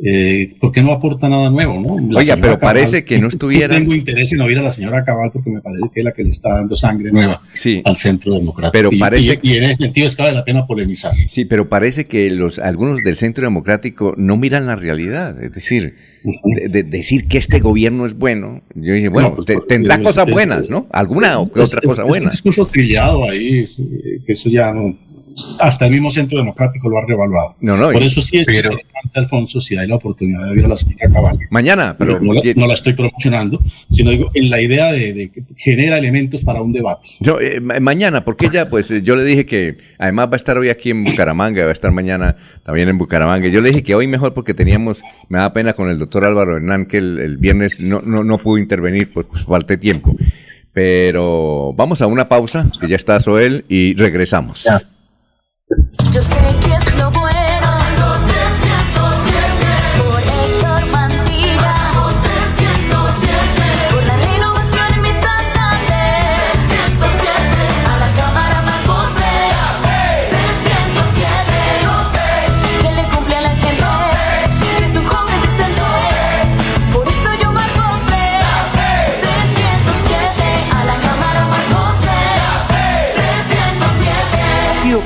eh, 0.00 0.54
porque 0.60 0.80
no 0.80 0.92
aporta 0.92 1.28
nada 1.28 1.50
nuevo, 1.50 1.80
¿no? 1.80 2.16
Oiga, 2.16 2.36
pero 2.36 2.56
parece 2.56 3.04
que 3.04 3.18
no 3.18 3.26
estuviera. 3.26 3.74
tengo 3.74 3.92
interés 3.94 4.32
en 4.32 4.40
oír 4.40 4.56
a 4.58 4.62
la 4.62 4.70
señora 4.70 5.04
Cabal 5.04 5.30
porque 5.32 5.50
me 5.50 5.60
parece 5.60 5.90
que 5.92 6.00
es 6.00 6.04
la 6.04 6.12
que 6.12 6.22
le 6.22 6.30
está 6.30 6.50
dando 6.50 6.76
sangre 6.76 7.10
nueva 7.10 7.42
al 7.84 7.96
centro 7.96 8.34
democrático. 8.34 8.72
Pero 8.72 8.90
parece 8.96 9.40
y, 9.42 9.56
en 9.56 9.64
ese 9.64 9.74
sentido 9.74 10.06
es 10.06 10.14
que 10.14 10.22
vale 10.22 10.34
la 10.34 10.44
pena 10.44 10.66
polemizar. 10.66 11.12
Sí, 11.26 11.44
pero 11.44 11.68
parece 11.68 12.04
que 12.04 12.30
los 12.30 12.60
algunos 12.60 13.02
del 13.02 13.16
centro 13.16 13.44
democrático 13.44 14.14
no 14.16 14.36
miran 14.36 14.66
la 14.66 14.76
realidad. 14.76 15.42
Es 15.42 15.52
decir, 15.52 15.96
de, 16.68 16.84
decir 16.84 17.26
que 17.26 17.38
este 17.38 17.58
gobierno 17.58 18.06
es 18.06 18.14
bueno. 18.14 18.62
Yo 18.76 18.94
dije, 18.94 19.08
bueno, 19.08 19.34
pues, 19.34 19.58
tendrá 19.66 20.00
cosas 20.00 20.30
buenas, 20.30 20.70
¿no? 20.70 20.86
Alguna 20.92 21.40
o 21.40 21.50
otra 21.52 21.80
cosa 21.80 22.04
buena. 22.04 22.26
Es 22.26 22.44
un 22.44 22.50
discurso 22.50 22.66
trillado 22.66 23.28
ahí, 23.28 23.66
que 24.24 24.32
eso 24.32 24.48
ya 24.48 24.72
no 24.72 24.96
hasta 25.60 25.86
el 25.86 25.92
mismo 25.92 26.10
Centro 26.10 26.38
Democrático 26.38 26.88
lo 26.88 26.98
ha 26.98 27.06
revaluado. 27.06 27.56
No, 27.60 27.76
no, 27.76 27.90
Por 27.90 28.02
eso 28.02 28.20
sí 28.20 28.38
es 28.38 28.46
pero, 28.46 28.72
interesante, 28.72 29.18
Alfonso, 29.18 29.60
si 29.60 29.76
hay 29.76 29.86
la 29.86 29.96
oportunidad 29.96 30.46
de 30.46 30.54
ver 30.54 30.64
a 30.64 30.68
la 30.68 30.76
señora 30.76 31.08
Cabal. 31.12 31.38
Mañana, 31.50 31.96
pero, 31.98 32.20
no, 32.20 32.32
la, 32.66 32.74
estoy 32.74 32.92
promocionando, 32.94 33.60
sino 33.90 34.10
digo, 34.10 34.30
en 34.34 34.50
la 34.50 34.60
idea 34.60 34.92
de, 34.92 35.30
que 35.32 35.42
genera 35.56 35.98
elementos 35.98 36.44
para 36.44 36.62
un 36.62 36.72
debate. 36.72 37.08
Yo, 37.20 37.40
eh, 37.40 37.60
mañana, 37.60 38.24
porque 38.24 38.46
ella, 38.46 38.68
pues 38.70 38.88
yo 39.02 39.16
le 39.16 39.24
dije 39.24 39.46
que 39.46 39.78
además 39.98 40.28
va 40.28 40.32
a 40.34 40.36
estar 40.36 40.58
hoy 40.58 40.68
aquí 40.68 40.90
en 40.90 41.04
Bucaramanga, 41.04 41.64
va 41.64 41.70
a 41.70 41.72
estar 41.72 41.90
mañana 41.90 42.36
también 42.64 42.88
en 42.88 42.98
Bucaramanga. 42.98 43.48
Yo 43.48 43.60
le 43.60 43.70
dije 43.70 43.82
que 43.82 43.94
hoy 43.94 44.06
mejor 44.06 44.34
porque 44.34 44.54
teníamos, 44.54 45.02
me 45.28 45.38
da 45.38 45.52
pena 45.52 45.74
con 45.74 45.88
el 45.90 45.98
doctor 45.98 46.24
Álvaro 46.24 46.56
Hernán 46.56 46.86
que 46.86 46.98
el, 46.98 47.36
viernes 47.38 47.80
no, 47.80 48.00
no, 48.02 48.24
no 48.24 48.38
pudo 48.38 48.58
intervenir, 48.58 49.12
pues, 49.12 49.26
pues 49.30 49.44
falté 49.44 49.76
tiempo. 49.76 50.16
Pero 50.72 51.72
vamos 51.76 52.02
a 52.02 52.06
una 52.06 52.28
pausa, 52.28 52.70
que 52.80 52.88
ya 52.88 52.96
está 52.96 53.20
Soel, 53.20 53.64
y 53.68 53.94
regresamos. 53.94 54.66
Yo 56.12 56.22
sé 56.22 56.36
que 56.64 56.74
es 56.74 56.94
lo 56.96 57.10
bueno. 57.10 57.27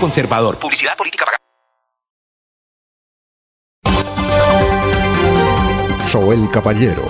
Conservador. 0.03 0.59
Publicidad 0.59 0.97
política 0.97 1.25
pagada. 1.25 1.39
Soel 6.09 6.51
Caballero 6.51 7.05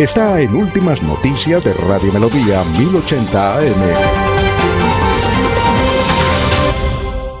está 0.00 0.40
en 0.40 0.56
Últimas 0.56 1.04
Noticias 1.04 1.62
de 1.62 1.72
Radio 1.74 2.12
Melodía 2.12 2.64
1080 2.64 3.58
AM. 3.58 4.35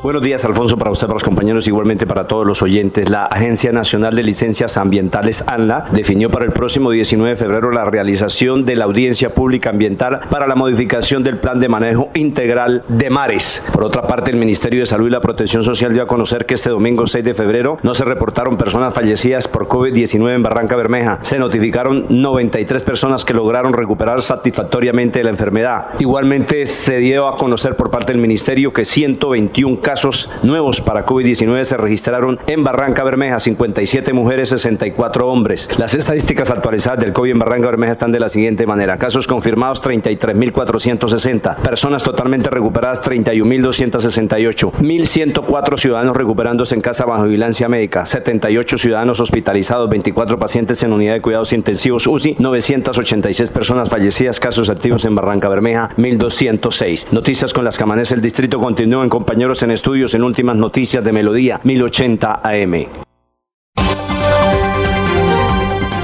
Buenos 0.06 0.22
días, 0.22 0.44
Alfonso, 0.44 0.78
para 0.78 0.92
usted, 0.92 1.08
para 1.08 1.16
los 1.16 1.24
compañeros, 1.24 1.66
igualmente 1.66 2.06
para 2.06 2.28
todos 2.28 2.46
los 2.46 2.62
oyentes. 2.62 3.10
La 3.10 3.24
Agencia 3.24 3.72
Nacional 3.72 4.14
de 4.14 4.22
Licencias 4.22 4.76
Ambientales, 4.76 5.42
ANLA, 5.48 5.86
definió 5.90 6.30
para 6.30 6.44
el 6.44 6.52
próximo 6.52 6.92
19 6.92 7.30
de 7.30 7.36
febrero 7.36 7.72
la 7.72 7.84
realización 7.86 8.64
de 8.64 8.76
la 8.76 8.84
audiencia 8.84 9.34
pública 9.34 9.70
ambiental 9.70 10.20
para 10.30 10.46
la 10.46 10.54
modificación 10.54 11.24
del 11.24 11.38
plan 11.38 11.58
de 11.58 11.68
manejo 11.68 12.10
integral 12.14 12.84
de 12.86 13.10
mares. 13.10 13.64
Por 13.72 13.82
otra 13.82 14.02
parte, 14.02 14.30
el 14.30 14.36
Ministerio 14.36 14.78
de 14.78 14.86
Salud 14.86 15.08
y 15.08 15.10
la 15.10 15.20
Protección 15.20 15.64
Social 15.64 15.92
dio 15.92 16.04
a 16.04 16.06
conocer 16.06 16.46
que 16.46 16.54
este 16.54 16.70
domingo 16.70 17.08
6 17.08 17.24
de 17.24 17.34
febrero 17.34 17.78
no 17.82 17.92
se 17.92 18.04
reportaron 18.04 18.56
personas 18.56 18.94
fallecidas 18.94 19.48
por 19.48 19.66
COVID-19 19.66 20.36
en 20.36 20.42
Barranca 20.44 20.76
Bermeja. 20.76 21.18
Se 21.22 21.36
notificaron 21.40 22.06
93 22.10 22.84
personas 22.84 23.24
que 23.24 23.34
lograron 23.34 23.72
recuperar 23.72 24.22
satisfactoriamente 24.22 25.24
la 25.24 25.30
enfermedad. 25.30 25.88
Igualmente, 25.98 26.64
se 26.66 26.98
dio 26.98 27.26
a 27.26 27.36
conocer 27.36 27.74
por 27.74 27.90
parte 27.90 28.12
del 28.12 28.20
Ministerio 28.22 28.72
que 28.72 28.84
121 28.84 29.80
casos 29.80 29.95
casos 29.96 30.28
nuevos 30.42 30.82
para 30.82 31.06
COVID-19 31.06 31.64
se 31.64 31.78
registraron 31.78 32.38
en 32.48 32.62
Barranca 32.62 33.02
Bermeja, 33.02 33.40
57 33.40 34.12
mujeres, 34.12 34.50
64 34.50 35.26
hombres. 35.26 35.70
Las 35.78 35.94
estadísticas 35.94 36.50
actualizadas 36.50 37.00
del 37.00 37.14
COVID 37.14 37.30
en 37.30 37.38
Barranca 37.38 37.68
Bermeja 37.68 37.92
están 37.92 38.12
de 38.12 38.20
la 38.20 38.28
siguiente 38.28 38.66
manera. 38.66 38.98
Casos 38.98 39.26
confirmados 39.26 39.82
33.460, 39.82 41.56
personas 41.56 42.04
totalmente 42.04 42.50
recuperadas 42.50 43.02
31.268, 43.02 44.72
1.104 44.72 45.78
ciudadanos 45.78 46.14
recuperándose 46.14 46.74
en 46.74 46.82
casa 46.82 47.06
bajo 47.06 47.24
vigilancia 47.24 47.66
médica, 47.70 48.04
78 48.04 48.76
ciudadanos 48.76 49.20
hospitalizados, 49.20 49.88
24 49.88 50.38
pacientes 50.38 50.82
en 50.82 50.92
unidad 50.92 51.14
de 51.14 51.22
cuidados 51.22 51.54
intensivos 51.54 52.06
UCI, 52.06 52.36
986 52.38 53.48
personas 53.48 53.88
fallecidas, 53.88 54.40
casos 54.40 54.68
activos 54.68 55.06
en 55.06 55.14
Barranca 55.14 55.48
Bermeja, 55.48 55.88
1.206. 55.96 57.12
Noticias 57.12 57.54
con 57.54 57.64
las 57.64 57.78
que 57.78 57.84
amanece 57.84 58.14
el 58.14 58.20
distrito 58.20 58.60
continúan 58.60 59.08
compañeros 59.08 59.62
en 59.62 59.70
estudios 59.76 60.14
en 60.14 60.22
Últimas 60.22 60.56
Noticias 60.56 61.04
de 61.04 61.12
Melodía 61.12 61.60
1080 61.62 62.40
AM. 62.42 62.86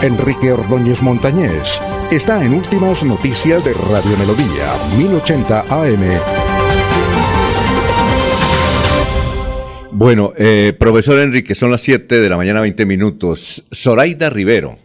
Enrique 0.02 0.52
Ordóñez 0.52 1.00
Montañés 1.00 1.80
está 2.10 2.44
en 2.44 2.52
Últimas 2.52 3.02
Noticias 3.02 3.64
de 3.64 3.72
Radio 3.72 4.18
Melodía 4.18 4.74
1080 4.98 5.64
AM. 5.70 6.20
Bueno, 9.90 10.34
eh, 10.36 10.74
profesor 10.78 11.18
Enrique, 11.20 11.54
son 11.54 11.70
las 11.70 11.80
7 11.80 12.20
de 12.20 12.28
la 12.28 12.36
mañana, 12.36 12.60
20 12.60 12.84
minutos. 12.84 13.64
Zoraida 13.72 14.28
Rivero 14.28 14.81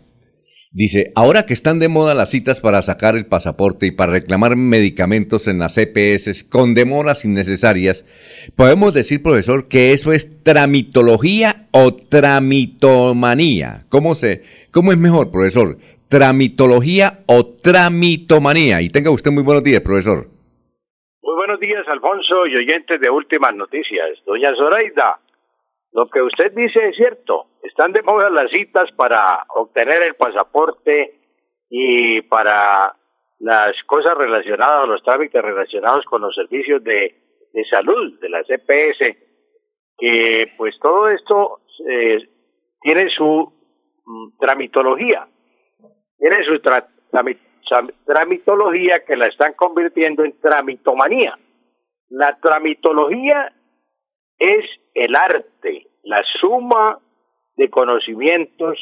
Dice, 0.77 1.11
ahora 1.15 1.47
que 1.47 1.55
están 1.55 1.79
de 1.79 1.87
moda 1.87 2.13
las 2.13 2.29
citas 2.29 2.61
para 2.61 2.83
sacar 2.83 3.15
el 3.15 3.25
pasaporte 3.25 3.87
y 3.87 3.91
para 3.91 4.11
reclamar 4.11 4.55
medicamentos 4.55 5.47
en 5.47 5.57
las 5.57 5.75
EPS 5.75 6.43
con 6.43 6.75
demoras 6.75 7.25
innecesarias, 7.25 8.05
podemos 8.55 8.93
decir, 8.93 9.23
profesor, 9.23 9.67
que 9.67 9.93
eso 9.93 10.13
es 10.13 10.43
tramitología 10.43 11.65
o 11.71 11.95
tramitomanía. 11.95 13.85
¿Cómo, 13.89 14.13
se, 14.13 14.43
¿Cómo 14.69 14.91
es 14.91 14.99
mejor, 14.99 15.31
profesor? 15.31 15.77
¿Tramitología 16.09 17.21
o 17.25 17.43
tramitomanía? 17.47 18.79
Y 18.83 18.91
tenga 18.91 19.09
usted 19.09 19.31
muy 19.31 19.41
buenos 19.41 19.63
días, 19.63 19.81
profesor. 19.81 20.27
Muy 21.23 21.35
buenos 21.37 21.59
días, 21.59 21.87
Alfonso 21.87 22.45
y 22.45 22.55
oyentes 22.55 23.01
de 23.01 23.09
Últimas 23.09 23.55
Noticias. 23.55 24.09
Doña 24.27 24.51
Zoraida, 24.55 25.21
lo 25.97 26.07
que 26.09 26.21
usted 26.21 26.51
dice 26.53 26.89
es 26.89 26.95
cierto. 26.95 27.47
Están 27.63 27.91
de 27.91 28.03
moda 28.03 28.29
las 28.29 28.51
citas 28.51 28.87
para 28.95 29.43
obtener 29.55 30.03
el 30.03 30.13
pasaporte 30.13 31.19
y 31.71 32.21
para 32.21 32.95
las 33.39 33.71
cosas 33.87 34.15
relacionadas, 34.15 34.87
los 34.87 35.01
trámites 35.01 35.41
relacionados 35.41 36.05
con 36.05 36.21
los 36.21 36.35
servicios 36.35 36.83
de, 36.83 37.15
de 37.51 37.65
salud 37.65 38.19
de 38.19 38.29
la 38.29 38.43
CPS, 38.43 39.17
que 39.97 40.53
pues 40.55 40.75
todo 40.79 41.09
esto 41.09 41.61
eh, 41.89 42.19
tiene 42.79 43.09
su 43.09 43.51
mm, 44.05 44.37
tramitología, 44.39 45.27
tiene 46.19 46.45
su 46.45 46.61
tramitología 48.05 49.03
que 49.03 49.17
la 49.17 49.25
están 49.25 49.53
convirtiendo 49.53 50.23
en 50.23 50.39
tramitomanía. 50.39 51.39
La 52.09 52.37
tramitología 52.39 53.51
es 54.37 54.63
el 54.93 55.15
arte, 55.15 55.86
la 56.07 56.23
suma 56.39 56.99
de 57.57 57.69
conocimientos 57.69 58.77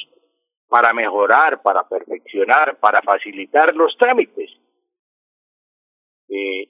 para 0.69 0.93
mejorar, 0.93 1.61
para 1.61 1.87
perfeccionar, 1.87 2.77
para 2.77 3.01
facilitar 3.01 3.75
los 3.75 3.97
trámites. 3.97 4.51
Eh, 6.29 6.69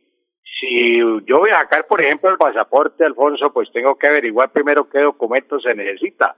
si 0.60 1.00
yo 1.26 1.40
voy 1.40 1.50
a 1.50 1.56
sacar, 1.56 1.88
por 1.88 2.02
ejemplo, 2.02 2.30
el 2.30 2.38
pasaporte, 2.38 3.04
Alfonso, 3.04 3.52
pues 3.52 3.70
tengo 3.74 3.98
que 3.98 4.08
averiguar 4.08 4.52
primero 4.52 4.90
qué 4.90 5.00
documentos 5.00 5.64
se 5.64 5.76
necesita. 5.76 6.38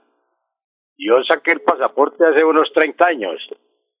Yo 0.96 1.22
saqué 1.22 1.52
el 1.52 1.60
pasaporte 1.60 2.26
hace 2.26 2.44
unos 2.44 2.72
30 2.72 3.06
años 3.06 3.48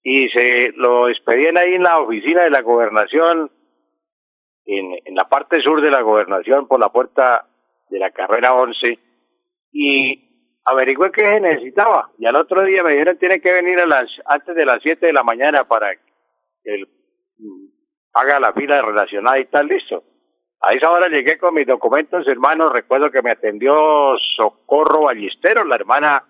y 0.02 0.28
se 0.30 0.72
lo 0.74 1.08
expedían 1.08 1.56
ahí 1.58 1.74
en 1.74 1.84
la 1.84 2.00
oficina 2.00 2.42
de 2.42 2.50
la 2.50 2.62
gobernación, 2.62 3.52
en, 4.66 4.98
en 5.04 5.14
la 5.14 5.28
parte 5.28 5.60
sur 5.60 5.80
de 5.80 5.92
la 5.92 6.00
gobernación, 6.00 6.66
por 6.66 6.80
la 6.80 6.88
puerta 6.88 7.46
de 7.88 7.98
la 8.00 8.10
carrera 8.10 8.54
11, 8.54 8.98
y 9.72 10.60
averigüé 10.64 11.10
qué 11.12 11.40
necesitaba 11.40 12.10
y 12.18 12.26
al 12.26 12.36
otro 12.36 12.62
día 12.64 12.82
me 12.82 12.92
dijeron 12.92 13.18
tiene 13.18 13.40
que 13.40 13.52
venir 13.52 13.80
a 13.80 13.86
las 13.86 14.08
antes 14.26 14.54
de 14.54 14.66
las 14.66 14.78
7 14.82 15.06
de 15.06 15.12
la 15.12 15.22
mañana 15.22 15.64
para 15.64 15.94
que 16.62 16.84
mm, 17.38 17.66
haga 18.14 18.40
la 18.40 18.52
fila 18.52 18.82
relacionada 18.82 19.38
y 19.38 19.46
tal, 19.46 19.66
listo. 19.66 20.02
A 20.60 20.74
esa 20.74 20.90
hora 20.90 21.08
llegué 21.08 21.38
con 21.38 21.54
mis 21.54 21.66
documentos, 21.66 22.26
hermanos, 22.26 22.72
recuerdo 22.72 23.10
que 23.10 23.22
me 23.22 23.30
atendió 23.30 24.16
Socorro 24.36 25.02
Ballesteros, 25.02 25.66
la 25.66 25.76
hermana 25.76 26.24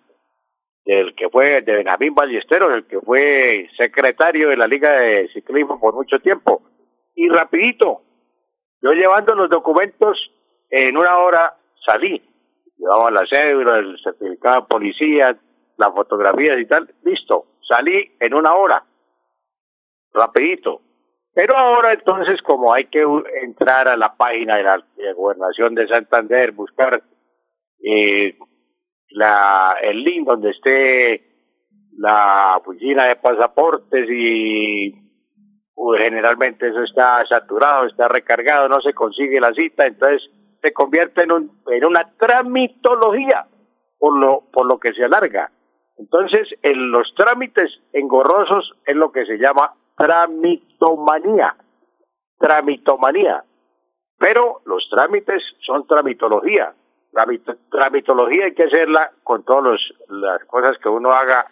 del 0.85 1.15
que 1.15 1.31
fue 1.31 1.63
de 1.63 1.77
Benjamín 1.77 2.15
Ballesteros, 2.15 2.73
el 2.73 2.87
que 2.87 3.01
fue 3.01 3.69
secretario 3.79 4.51
de 4.51 4.57
la 4.57 4.67
Liga 4.67 4.91
de 4.93 5.29
Ciclismo 5.33 5.81
por 5.81 5.95
mucho 5.95 6.19
tiempo. 6.21 6.63
Y 7.15 7.29
rapidito, 7.29 8.03
yo 8.83 8.93
llevando 8.93 9.35
los 9.35 9.49
documentos, 9.49 10.19
en 10.71 10.97
una 10.97 11.19
hora 11.19 11.57
salí. 11.87 12.23
Llevaba 12.79 13.11
la 13.11 13.27
cédula, 13.31 13.79
el 13.79 13.99
certificado 14.03 14.63
de 14.63 14.67
policía, 14.69 15.39
las 15.77 15.93
fotografías 15.93 16.59
y 16.59 16.67
tal. 16.67 16.93
Listo, 17.05 17.47
salí 17.69 18.13
en 18.21 18.35
una 18.35 18.55
hora. 18.55 18.85
Rapidito. 20.13 20.81
Pero 21.35 21.57
ahora 21.57 21.93
entonces, 21.93 22.41
como 22.43 22.73
hay 22.73 22.87
que 22.87 23.05
entrar 23.43 23.89
a 23.89 23.97
la 23.97 24.17
página 24.17 24.57
de 24.57 24.63
la, 24.65 24.85
Gobernación 25.15 25.75
de 25.75 25.87
Santander, 25.87 26.53
buscar 26.53 27.03
eh, 27.83 28.37
la, 29.11 29.77
el 29.83 30.03
link 30.03 30.27
donde 30.27 30.51
esté 30.51 31.29
la 31.97 32.61
oficina 32.65 33.07
de 33.07 33.17
pasaportes 33.17 34.09
y 34.09 34.95
generalmente 35.99 36.69
eso 36.69 36.83
está 36.83 37.25
saturado, 37.27 37.87
está 37.87 38.09
recargado, 38.09 38.69
no 38.69 38.81
se 38.81 38.93
consigue 38.93 39.41
la 39.41 39.53
cita, 39.53 39.87
entonces 39.87 40.23
se 40.61 40.73
convierte 40.73 41.23
en, 41.23 41.33
un, 41.33 41.63
en 41.67 41.85
una 41.85 42.11
tramitología 42.19 43.47
por 43.99 44.19
lo, 44.19 44.43
por 44.53 44.67
lo 44.67 44.79
que 44.79 44.93
se 44.93 45.05
alarga. 45.05 45.51
Entonces, 45.99 46.49
en 46.63 46.91
los 46.91 47.13
trámites 47.17 47.71
engorrosos 47.93 48.73
es 48.87 48.95
lo 48.95 49.11
que 49.11 49.27
se 49.27 49.37
llama 49.37 49.75
tramitomanía, 49.97 51.57
tramitomanía. 52.39 53.45
Pero 54.19 54.61
los 54.65 54.89
trámites 54.91 55.43
son 55.67 55.87
tramitología. 55.87 56.73
Tramitología 57.71 58.47
hay 58.47 58.55
que 58.55 58.65
hacerla 58.65 59.13
con 59.25 59.45
todas 59.45 59.81
las 60.09 60.45
cosas 60.45 60.79
que 60.79 60.89
uno 60.89 61.11
haga, 61.11 61.47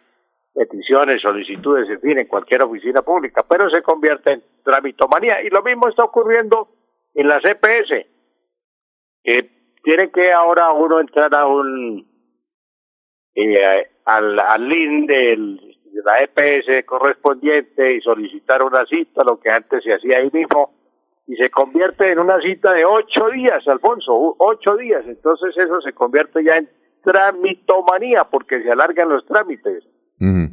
peticiones, 0.55 1.21
solicitudes, 1.21 1.89
en 1.91 2.01
fin, 2.01 2.19
en 2.19 2.27
cualquier 2.27 2.63
oficina 2.63 3.03
pública, 3.03 3.45
pero 3.49 3.69
se 3.69 3.83
convierte 3.83 4.33
en 4.33 4.43
tramitomanía. 4.65 5.43
Y 5.43 5.51
lo 5.51 5.63
mismo 5.63 5.89
está 5.89 6.05
ocurriendo 6.05 6.69
en 7.15 7.29
la 7.29 7.41
CPS, 7.41 8.07
que 9.27 9.51
tiene 9.83 10.11
que 10.11 10.33
ahora 10.33 10.73
uno 10.73 11.01
entrar 11.01 11.35
a 11.35 11.47
un, 11.47 12.07
eh, 13.35 13.91
al, 14.05 14.39
al 14.39 14.69
link 14.69 15.09
del, 15.09 15.57
de 15.57 16.01
la 16.05 16.23
EPS 16.23 16.87
correspondiente 16.87 17.97
y 17.97 18.01
solicitar 18.01 18.63
una 18.63 18.87
cita, 18.87 19.25
lo 19.25 19.41
que 19.41 19.51
antes 19.51 19.83
se 19.83 19.93
hacía 19.93 20.19
ahí 20.19 20.31
mismo, 20.33 20.73
y 21.27 21.35
se 21.35 21.51
convierte 21.51 22.13
en 22.13 22.21
una 22.21 22.41
cita 22.41 22.73
de 22.73 22.85
ocho 22.85 23.29
días, 23.31 23.67
Alfonso, 23.67 24.37
ocho 24.39 24.77
días. 24.77 25.05
Entonces 25.07 25.57
eso 25.57 25.81
se 25.81 25.93
convierte 25.93 26.45
ya 26.45 26.59
en 26.59 26.71
tramitomanía 27.03 28.25
porque 28.31 28.63
se 28.63 28.71
alargan 28.71 29.09
los 29.09 29.27
trámites. 29.27 29.83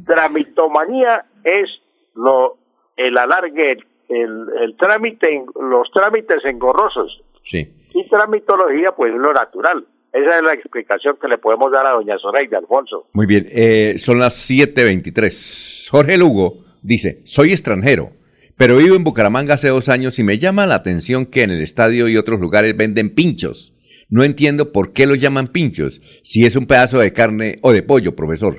Tramitomanía 0.04 1.24
es 1.44 1.70
lo 2.14 2.58
el 2.96 3.16
alargue, 3.16 3.78
el, 4.08 4.46
el 4.60 4.76
trámite, 4.76 5.44
los 5.60 5.90
trámites 5.92 6.44
engorrosos. 6.44 7.22
Sí. 7.44 7.72
Y 7.94 8.08
tramitología, 8.08 8.92
pues 8.92 9.12
lo 9.14 9.32
natural. 9.32 9.86
Esa 10.12 10.38
es 10.38 10.42
la 10.42 10.54
explicación 10.54 11.16
que 11.20 11.28
le 11.28 11.38
podemos 11.38 11.70
dar 11.70 11.86
a 11.86 11.92
doña 11.92 12.18
Zoraida, 12.18 12.58
Alfonso. 12.58 13.08
Muy 13.12 13.26
bien, 13.26 13.46
eh, 13.50 13.94
son 13.98 14.18
las 14.18 14.50
7.23. 14.50 15.90
Jorge 15.90 16.18
Lugo 16.18 16.64
dice, 16.82 17.20
soy 17.24 17.52
extranjero 17.52 18.10
pero 18.56 18.76
vivo 18.76 18.94
en 18.94 19.02
Bucaramanga 19.02 19.54
hace 19.54 19.68
dos 19.68 19.88
años 19.88 20.18
y 20.20 20.22
me 20.22 20.38
llama 20.38 20.66
la 20.66 20.76
atención 20.76 21.26
que 21.26 21.42
en 21.42 21.50
el 21.50 21.60
estadio 21.60 22.08
y 22.08 22.16
otros 22.16 22.38
lugares 22.38 22.76
venden 22.76 23.12
pinchos. 23.12 23.72
No 24.10 24.22
entiendo 24.22 24.70
por 24.70 24.92
qué 24.92 25.06
los 25.06 25.20
llaman 25.20 25.48
pinchos, 25.48 26.00
si 26.22 26.46
es 26.46 26.54
un 26.54 26.66
pedazo 26.66 27.00
de 27.00 27.12
carne 27.12 27.56
o 27.62 27.72
de 27.72 27.82
pollo, 27.82 28.14
profesor. 28.14 28.54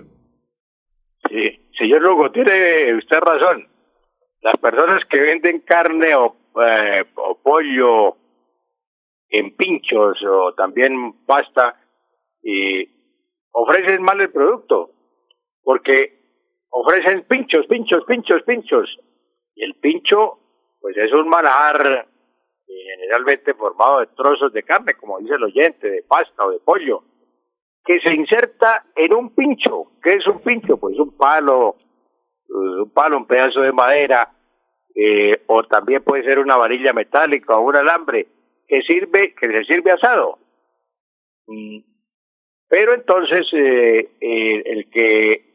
Sí, 1.30 1.70
señor 1.78 2.02
Lugo, 2.02 2.30
tiene 2.32 2.94
usted 2.96 3.20
razón. 3.20 3.68
Las 4.42 4.58
personas 4.58 5.00
que 5.10 5.22
venden 5.22 5.62
carne 5.62 6.14
o, 6.16 6.36
eh, 6.68 7.06
o 7.16 7.40
pollo 7.42 8.18
en 9.30 9.56
pinchos 9.56 10.18
o 10.24 10.54
también 10.54 11.26
pasta 11.26 11.80
y 12.42 12.88
ofrecen 13.52 14.02
mal 14.04 14.22
el 14.22 14.32
producto 14.32 14.92
porque 15.64 16.16
ofrecen 16.70 17.24
pinchos, 17.24 17.66
pinchos, 17.68 18.04
pinchos, 18.06 18.44
pinchos 18.44 19.00
y 19.56 19.64
el 19.64 19.76
pincho, 19.76 20.38
pues 20.80 20.96
es 20.98 21.12
un 21.14 21.28
manjar 21.28 22.08
eh, 22.68 22.74
generalmente 22.98 23.54
formado 23.54 24.02
de 24.02 24.08
trozos 24.08 24.52
de 24.54 24.64
carne, 24.64 24.94
como 24.94 25.20
dice 25.20 25.36
el 25.36 25.44
oyente, 25.44 25.90
de 25.90 26.04
pasta 26.04 26.46
o 26.46 26.52
de 26.52 26.60
pollo, 26.60 27.04
que 27.84 28.00
se 28.02 28.14
inserta 28.14 28.86
en 28.96 29.14
un 29.14 29.34
pincho. 29.34 29.92
¿Qué 30.04 30.16
es 30.16 30.28
un 30.28 30.40
pincho? 30.40 30.78
Pues 30.78 31.00
un 31.00 31.16
palo, 31.18 31.76
pues, 32.48 32.82
un 32.84 32.92
palo, 32.92 33.18
un 33.18 33.26
pedazo 33.26 33.62
de 33.62 33.72
madera, 33.72 34.32
eh, 34.94 35.44
o 35.48 35.64
también 35.64 36.04
puede 36.04 36.24
ser 36.24 36.40
una 36.40 36.58
varilla 36.58 36.94
metálica 36.94 37.58
o 37.58 37.62
un 37.62 37.76
alambre 37.76 38.28
que 38.68 38.82
sirve, 38.82 39.34
que 39.36 39.48
se 39.48 39.64
sirve 39.66 39.92
asado. 39.92 40.40
Mm. 41.48 41.80
Pero 42.68 42.94
entonces 42.94 43.46
eh, 43.54 44.10
el 44.66 44.90
que 44.90 45.46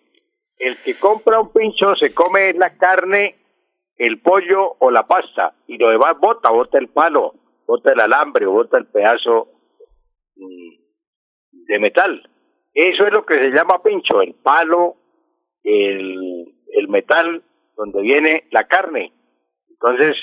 el 0.58 0.76
que 0.82 0.98
compra 0.98 1.40
un 1.40 1.52
pincho 1.52 1.96
se 1.96 2.12
come 2.14 2.52
la 2.52 2.76
carne 2.76 3.36
el 4.00 4.20
pollo 4.20 4.76
o 4.78 4.90
la 4.90 5.06
pasta 5.06 5.54
y 5.66 5.76
lo 5.76 5.90
demás 5.90 6.18
bota, 6.18 6.50
bota 6.50 6.78
el 6.78 6.88
palo, 6.88 7.34
bota 7.66 7.92
el 7.92 8.00
alambre 8.00 8.46
o 8.46 8.52
bota 8.52 8.78
el 8.78 8.86
pedazo 8.86 9.48
mm, 10.36 11.66
de 11.66 11.78
metal. 11.78 12.30
Eso 12.72 13.06
es 13.06 13.12
lo 13.12 13.26
que 13.26 13.34
se 13.34 13.50
llama 13.50 13.82
pincho, 13.82 14.22
el 14.22 14.34
palo, 14.34 14.96
el, 15.62 16.54
el 16.72 16.88
metal 16.88 17.42
donde 17.76 18.00
viene 18.00 18.44
la 18.50 18.64
carne. 18.64 19.12
Entonces, 19.68 20.16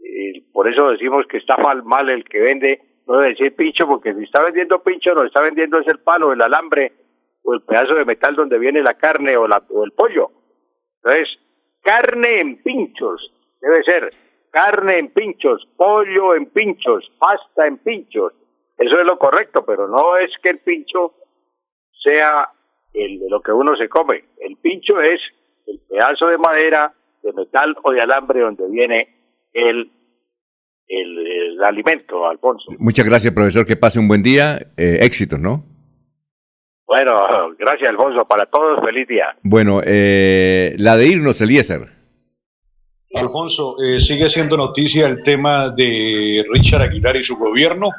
eh, 0.00 0.44
por 0.52 0.68
eso 0.68 0.90
decimos 0.90 1.26
que 1.26 1.38
está 1.38 1.56
mal, 1.56 1.82
mal 1.84 2.08
el 2.10 2.24
que 2.24 2.40
vende, 2.40 2.80
no 3.06 3.18
debe 3.18 3.30
decir 3.30 3.54
pincho, 3.54 3.86
porque 3.86 4.14
si 4.14 4.24
está 4.24 4.42
vendiendo 4.42 4.82
pincho, 4.82 5.14
lo 5.14 5.24
está 5.24 5.42
vendiendo 5.42 5.78
es 5.78 5.86
el 5.86 6.00
palo, 6.00 6.32
el 6.32 6.42
alambre 6.42 6.92
o 7.42 7.54
el 7.54 7.62
pedazo 7.62 7.94
de 7.94 8.04
metal 8.04 8.34
donde 8.34 8.58
viene 8.58 8.82
la 8.82 8.94
carne 8.94 9.36
o, 9.36 9.46
la, 9.46 9.62
o 9.70 9.84
el 9.84 9.92
pollo. 9.92 10.30
Entonces, 11.02 11.28
carne 11.82 12.40
en 12.40 12.62
pinchos, 12.62 13.32
debe 13.60 13.82
ser 13.84 14.10
carne 14.50 14.98
en 14.98 15.12
pinchos, 15.12 15.66
pollo 15.76 16.34
en 16.34 16.46
pinchos, 16.46 17.10
pasta 17.18 17.66
en 17.66 17.78
pinchos. 17.78 18.32
Eso 18.76 18.98
es 18.98 19.06
lo 19.06 19.18
correcto, 19.18 19.64
pero 19.64 19.86
no 19.86 20.16
es 20.16 20.30
que 20.42 20.50
el 20.50 20.58
pincho 20.58 21.14
sea 22.02 22.50
el 22.92 23.20
de 23.20 23.28
lo 23.28 23.40
que 23.40 23.52
uno 23.52 23.76
se 23.76 23.88
come. 23.88 24.24
El 24.38 24.56
pincho 24.56 25.00
es 25.00 25.20
el 25.66 25.80
pedazo 25.88 26.26
de 26.28 26.38
madera, 26.38 26.92
de 27.22 27.32
metal 27.32 27.76
o 27.82 27.92
de 27.92 28.00
alambre 28.00 28.40
donde 28.40 28.68
viene 28.68 29.15
el, 29.56 29.90
el, 30.86 31.64
alimento, 31.64 32.28
Alfonso. 32.28 32.72
Muchas 32.78 33.06
gracias, 33.06 33.32
profesor. 33.32 33.66
Que 33.66 33.76
pase 33.76 33.98
un 33.98 34.08
buen 34.08 34.22
día. 34.22 34.58
Eh, 34.76 34.98
éxitos, 35.02 35.40
¿no? 35.40 35.64
Bueno, 36.86 37.52
gracias 37.58 37.90
Alfonso, 37.90 38.24
para 38.26 38.46
todos 38.46 38.80
feliz 38.84 39.08
día. 39.08 39.36
Bueno, 39.42 39.80
eh, 39.84 40.76
la 40.78 40.96
de 40.96 41.08
irnos, 41.08 41.40
Eliezer. 41.40 41.96
Alfonso, 43.14 43.76
eh, 43.82 44.00
sigue 44.00 44.28
siendo 44.28 44.56
noticia 44.56 45.06
el 45.06 45.22
tema 45.22 45.70
de 45.70 46.44
Richard 46.52 46.82
Aguilar 46.82 47.16
y 47.16 47.24
su 47.24 47.36
gobierno. 47.36 47.90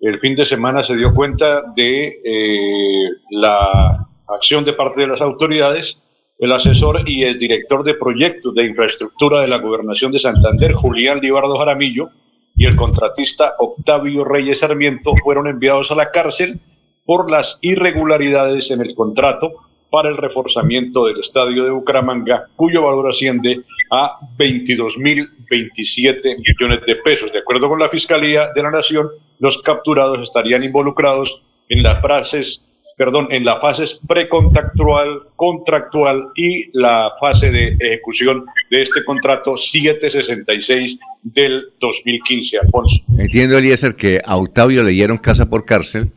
El 0.00 0.18
fin 0.18 0.34
de 0.34 0.44
semana 0.44 0.82
se 0.82 0.96
dio 0.96 1.14
cuenta 1.14 1.62
de 1.76 2.08
eh, 2.08 3.08
la 3.30 3.98
acción 4.28 4.64
de 4.64 4.72
parte 4.72 5.02
de 5.02 5.06
las 5.06 5.20
autoridades. 5.20 6.02
El 6.38 6.52
asesor 6.52 7.08
y 7.08 7.24
el 7.24 7.38
director 7.38 7.84
de 7.84 7.94
proyectos 7.94 8.54
de 8.54 8.64
infraestructura 8.64 9.40
de 9.40 9.48
la 9.48 9.58
gobernación 9.58 10.12
de 10.12 10.18
Santander, 10.18 10.72
Julián 10.72 11.20
Libardo 11.20 11.58
Jaramillo, 11.58 12.10
y 12.56 12.66
el 12.66 12.76
contratista 12.76 13.54
Octavio 13.58 14.24
Reyes 14.24 14.60
Sarmiento 14.60 15.14
fueron 15.22 15.46
enviados 15.46 15.90
a 15.90 15.96
la 15.96 16.10
cárcel 16.10 16.60
por 17.04 17.30
las 17.30 17.58
irregularidades 17.62 18.70
en 18.70 18.80
el 18.80 18.94
contrato 18.94 19.52
para 19.90 20.08
el 20.08 20.16
reforzamiento 20.16 21.06
del 21.06 21.20
estadio 21.20 21.64
de 21.64 21.70
Bucaramanga, 21.70 22.48
cuyo 22.56 22.82
valor 22.82 23.08
asciende 23.08 23.62
a 23.92 24.18
22.027 24.36 26.36
millones 26.38 26.80
de 26.84 26.96
pesos. 26.96 27.32
De 27.32 27.38
acuerdo 27.38 27.68
con 27.68 27.78
la 27.78 27.88
Fiscalía 27.88 28.50
de 28.52 28.62
la 28.62 28.72
Nación, 28.72 29.08
los 29.38 29.62
capturados 29.62 30.20
estarían 30.20 30.64
involucrados 30.64 31.46
en 31.68 31.84
las 31.84 32.00
frases 32.00 32.64
perdón, 32.96 33.26
en 33.30 33.44
la 33.44 33.56
fase 33.60 33.84
precontractual, 34.06 35.20
contractual 35.36 36.28
y 36.36 36.70
la 36.78 37.10
fase 37.20 37.50
de 37.50 37.76
ejecución 37.80 38.44
de 38.70 38.82
este 38.82 39.04
contrato 39.04 39.56
766 39.56 40.98
del 41.22 41.64
2015, 41.80 42.58
Alfonso. 42.58 43.00
Entiendo, 43.18 43.58
Eliezer, 43.58 43.94
que 43.96 44.20
a 44.24 44.36
Octavio 44.36 44.82
le 44.82 44.92
dieron 44.92 45.18
casa 45.18 45.46
por 45.46 45.64
cárcel 45.64 46.12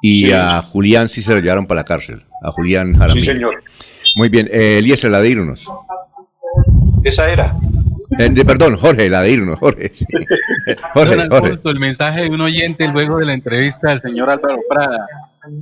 y 0.00 0.30
a 0.30 0.62
Julián 0.62 1.08
sí 1.08 1.22
se 1.22 1.34
lo 1.34 1.40
llevaron 1.40 1.66
para 1.66 1.80
la 1.80 1.84
cárcel, 1.84 2.24
a 2.42 2.52
Julián 2.52 2.94
Jaramillo. 2.94 3.24
Sí, 3.24 3.32
señor. 3.32 3.62
Muy 4.16 4.28
bien, 4.28 4.48
eh, 4.52 4.78
Eliezer, 4.78 5.10
la 5.10 5.20
de 5.20 5.30
irnos. 5.30 5.66
Esa 7.04 7.30
era. 7.30 7.56
Eh, 8.18 8.44
perdón, 8.44 8.76
Jorge, 8.76 9.08
la 9.10 9.22
de 9.22 9.32
irnos, 9.32 9.58
Jorge. 9.58 9.92
Jorge, 10.94 11.16
Don 11.16 11.32
Alfonso, 11.32 11.70
el 11.70 11.78
mensaje 11.78 12.22
de 12.22 12.30
un 12.30 12.40
oyente 12.40 12.88
luego 12.88 13.18
de 13.18 13.26
la 13.26 13.34
entrevista 13.34 13.90
del 13.90 14.00
señor 14.00 14.30
Álvaro 14.30 14.60
Prada. 14.68 15.06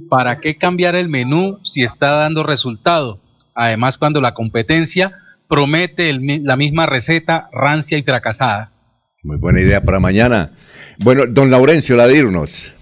¿Para 0.08 0.36
qué 0.36 0.56
cambiar 0.56 0.94
el 0.94 1.08
menú 1.08 1.58
si 1.64 1.82
está 1.82 2.10
dando 2.12 2.42
resultado? 2.42 3.20
Además, 3.54 3.98
cuando 3.98 4.20
la 4.20 4.34
competencia 4.34 5.12
promete 5.48 6.12
la 6.42 6.56
misma 6.56 6.86
receta 6.86 7.48
rancia 7.52 7.98
y 7.98 8.02
fracasada. 8.02 8.72
Muy 9.22 9.36
buena 9.36 9.60
idea 9.60 9.82
para 9.82 10.00
mañana. 10.00 10.52
Bueno, 10.98 11.24
don 11.28 11.50
Laurencio 11.50 11.96
Ladirnos. 11.96 12.74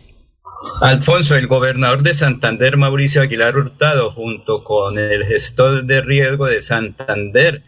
Alfonso, 0.81 1.37
el 1.37 1.47
gobernador 1.47 2.03
de 2.03 2.15
Santander, 2.15 2.77
Mauricio 2.77 3.23
Aguilar 3.23 3.57
Hurtado, 3.57 4.11
junto 4.11 4.65
con 4.65 4.99
el 4.99 5.25
gestor 5.25 5.85
de 5.85 6.01
riesgo 6.01 6.47
de 6.47 6.61
Santander, 6.61 7.63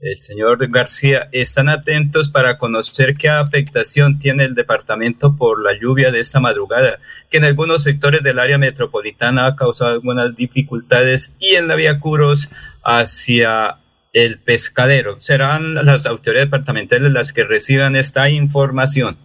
el 0.00 0.16
señor 0.16 0.58
García, 0.70 1.28
están 1.32 1.68
atentos 1.68 2.28
para 2.28 2.58
conocer 2.58 3.16
qué 3.16 3.28
afectación 3.28 4.18
tiene 4.18 4.44
el 4.44 4.54
departamento 4.54 5.36
por 5.36 5.62
la 5.62 5.78
lluvia 5.78 6.10
de 6.10 6.20
esta 6.20 6.40
madrugada, 6.40 6.98
que 7.30 7.38
en 7.38 7.44
algunos 7.44 7.82
sectores 7.82 8.22
del 8.22 8.38
área 8.38 8.58
metropolitana 8.58 9.46
ha 9.46 9.56
causado 9.56 9.92
algunas 9.92 10.36
dificultades 10.36 11.34
y 11.38 11.54
en 11.54 11.68
la 11.68 11.76
vía 11.76 12.00
Curos 12.00 12.50
hacia 12.82 13.78
el 14.12 14.38
pescadero. 14.38 15.20
Serán 15.20 15.74
las 15.74 16.06
autoridades 16.06 16.48
departamentales 16.48 17.12
las 17.12 17.32
que 17.32 17.44
reciban 17.44 17.96
esta 17.96 18.28
información. 18.30 19.16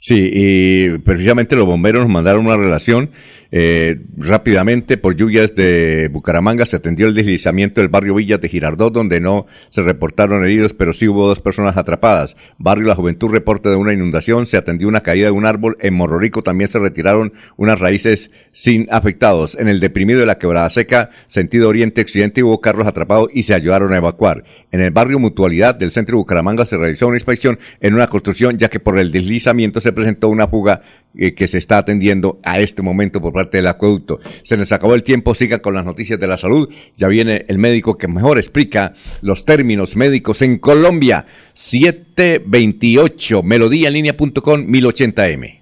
Sí, 0.00 0.30
y 0.32 0.98
precisamente 0.98 1.56
los 1.56 1.66
bomberos 1.66 2.02
nos 2.04 2.12
mandaron 2.12 2.46
una 2.46 2.56
relación 2.56 3.10
eh, 3.50 4.00
rápidamente, 4.16 4.98
por 4.98 5.16
lluvias 5.16 5.54
de 5.54 6.08
Bucaramanga, 6.12 6.66
se 6.66 6.76
atendió 6.76 7.06
el 7.06 7.14
deslizamiento 7.14 7.80
del 7.80 7.88
barrio 7.88 8.14
Villa 8.14 8.36
de 8.36 8.48
Girardot, 8.48 8.92
donde 8.92 9.20
no 9.20 9.46
se 9.70 9.82
reportaron 9.82 10.44
heridos, 10.44 10.74
pero 10.74 10.92
sí 10.92 11.08
hubo 11.08 11.26
dos 11.26 11.40
personas 11.40 11.76
atrapadas. 11.76 12.36
Barrio 12.58 12.86
La 12.86 12.94
Juventud 12.94 13.30
reporte 13.30 13.70
de 13.70 13.76
una 13.76 13.92
inundación, 13.92 14.46
se 14.46 14.58
atendió 14.58 14.86
una 14.88 15.00
caída 15.00 15.26
de 15.26 15.32
un 15.32 15.46
árbol. 15.46 15.76
En 15.80 15.94
Morrorico 15.94 16.42
también 16.42 16.68
se 16.68 16.78
retiraron 16.78 17.32
unas 17.56 17.78
raíces 17.78 18.30
sin 18.52 18.86
afectados. 18.90 19.56
En 19.58 19.68
el 19.68 19.80
deprimido 19.80 20.20
de 20.20 20.26
la 20.26 20.38
Quebrada 20.38 20.68
Seca, 20.68 21.10
sentido 21.26 21.68
oriente-occidente, 21.68 22.42
hubo 22.42 22.60
carros 22.60 22.86
atrapados 22.86 23.30
y 23.32 23.44
se 23.44 23.54
ayudaron 23.54 23.92
a 23.94 23.96
evacuar. 23.96 24.44
En 24.72 24.80
el 24.80 24.90
barrio 24.90 25.18
Mutualidad 25.18 25.74
del 25.74 25.92
centro 25.92 26.16
de 26.16 26.18
Bucaramanga 26.18 26.66
se 26.66 26.76
realizó 26.76 27.08
una 27.08 27.16
inspección 27.16 27.58
en 27.80 27.94
una 27.94 28.08
construcción, 28.08 28.58
ya 28.58 28.68
que 28.68 28.80
por 28.80 28.98
el 28.98 29.10
deslizamiento 29.10 29.80
se 29.80 29.92
presentó 29.98 30.28
una 30.28 30.48
fuga 30.48 30.80
eh, 31.14 31.34
que 31.34 31.48
se 31.48 31.58
está 31.58 31.78
atendiendo 31.78 32.40
a 32.44 32.60
este 32.60 32.82
momento 32.82 33.20
por 33.20 33.32
parte 33.32 33.58
del 33.58 33.66
acueducto. 33.66 34.20
Se 34.42 34.56
nos 34.56 34.70
acabó 34.72 34.94
el 34.94 35.02
tiempo, 35.02 35.34
siga 35.34 35.58
con 35.58 35.74
las 35.74 35.84
noticias 35.84 36.20
de 36.20 36.26
la 36.26 36.36
salud. 36.36 36.68
Ya 36.96 37.08
viene 37.08 37.44
el 37.48 37.58
médico 37.58 37.98
que 37.98 38.08
mejor 38.08 38.38
explica 38.38 38.94
los 39.20 39.44
términos 39.44 39.96
médicos 39.96 40.42
en 40.42 40.58
Colombia. 40.58 41.26
728 41.54 43.42
melodíaenlínea.com 43.42 44.66
1080m. 44.66 45.58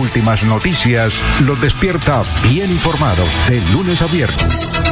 Últimas 0.00 0.44
noticias 0.44 1.14
los 1.46 1.60
despierta 1.60 2.22
bien 2.50 2.70
informados 2.70 3.28
de 3.48 3.60
lunes 3.72 4.02
a 4.02 4.06
viernes 4.08 4.91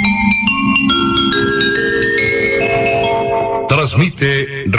Transmite 3.81 4.69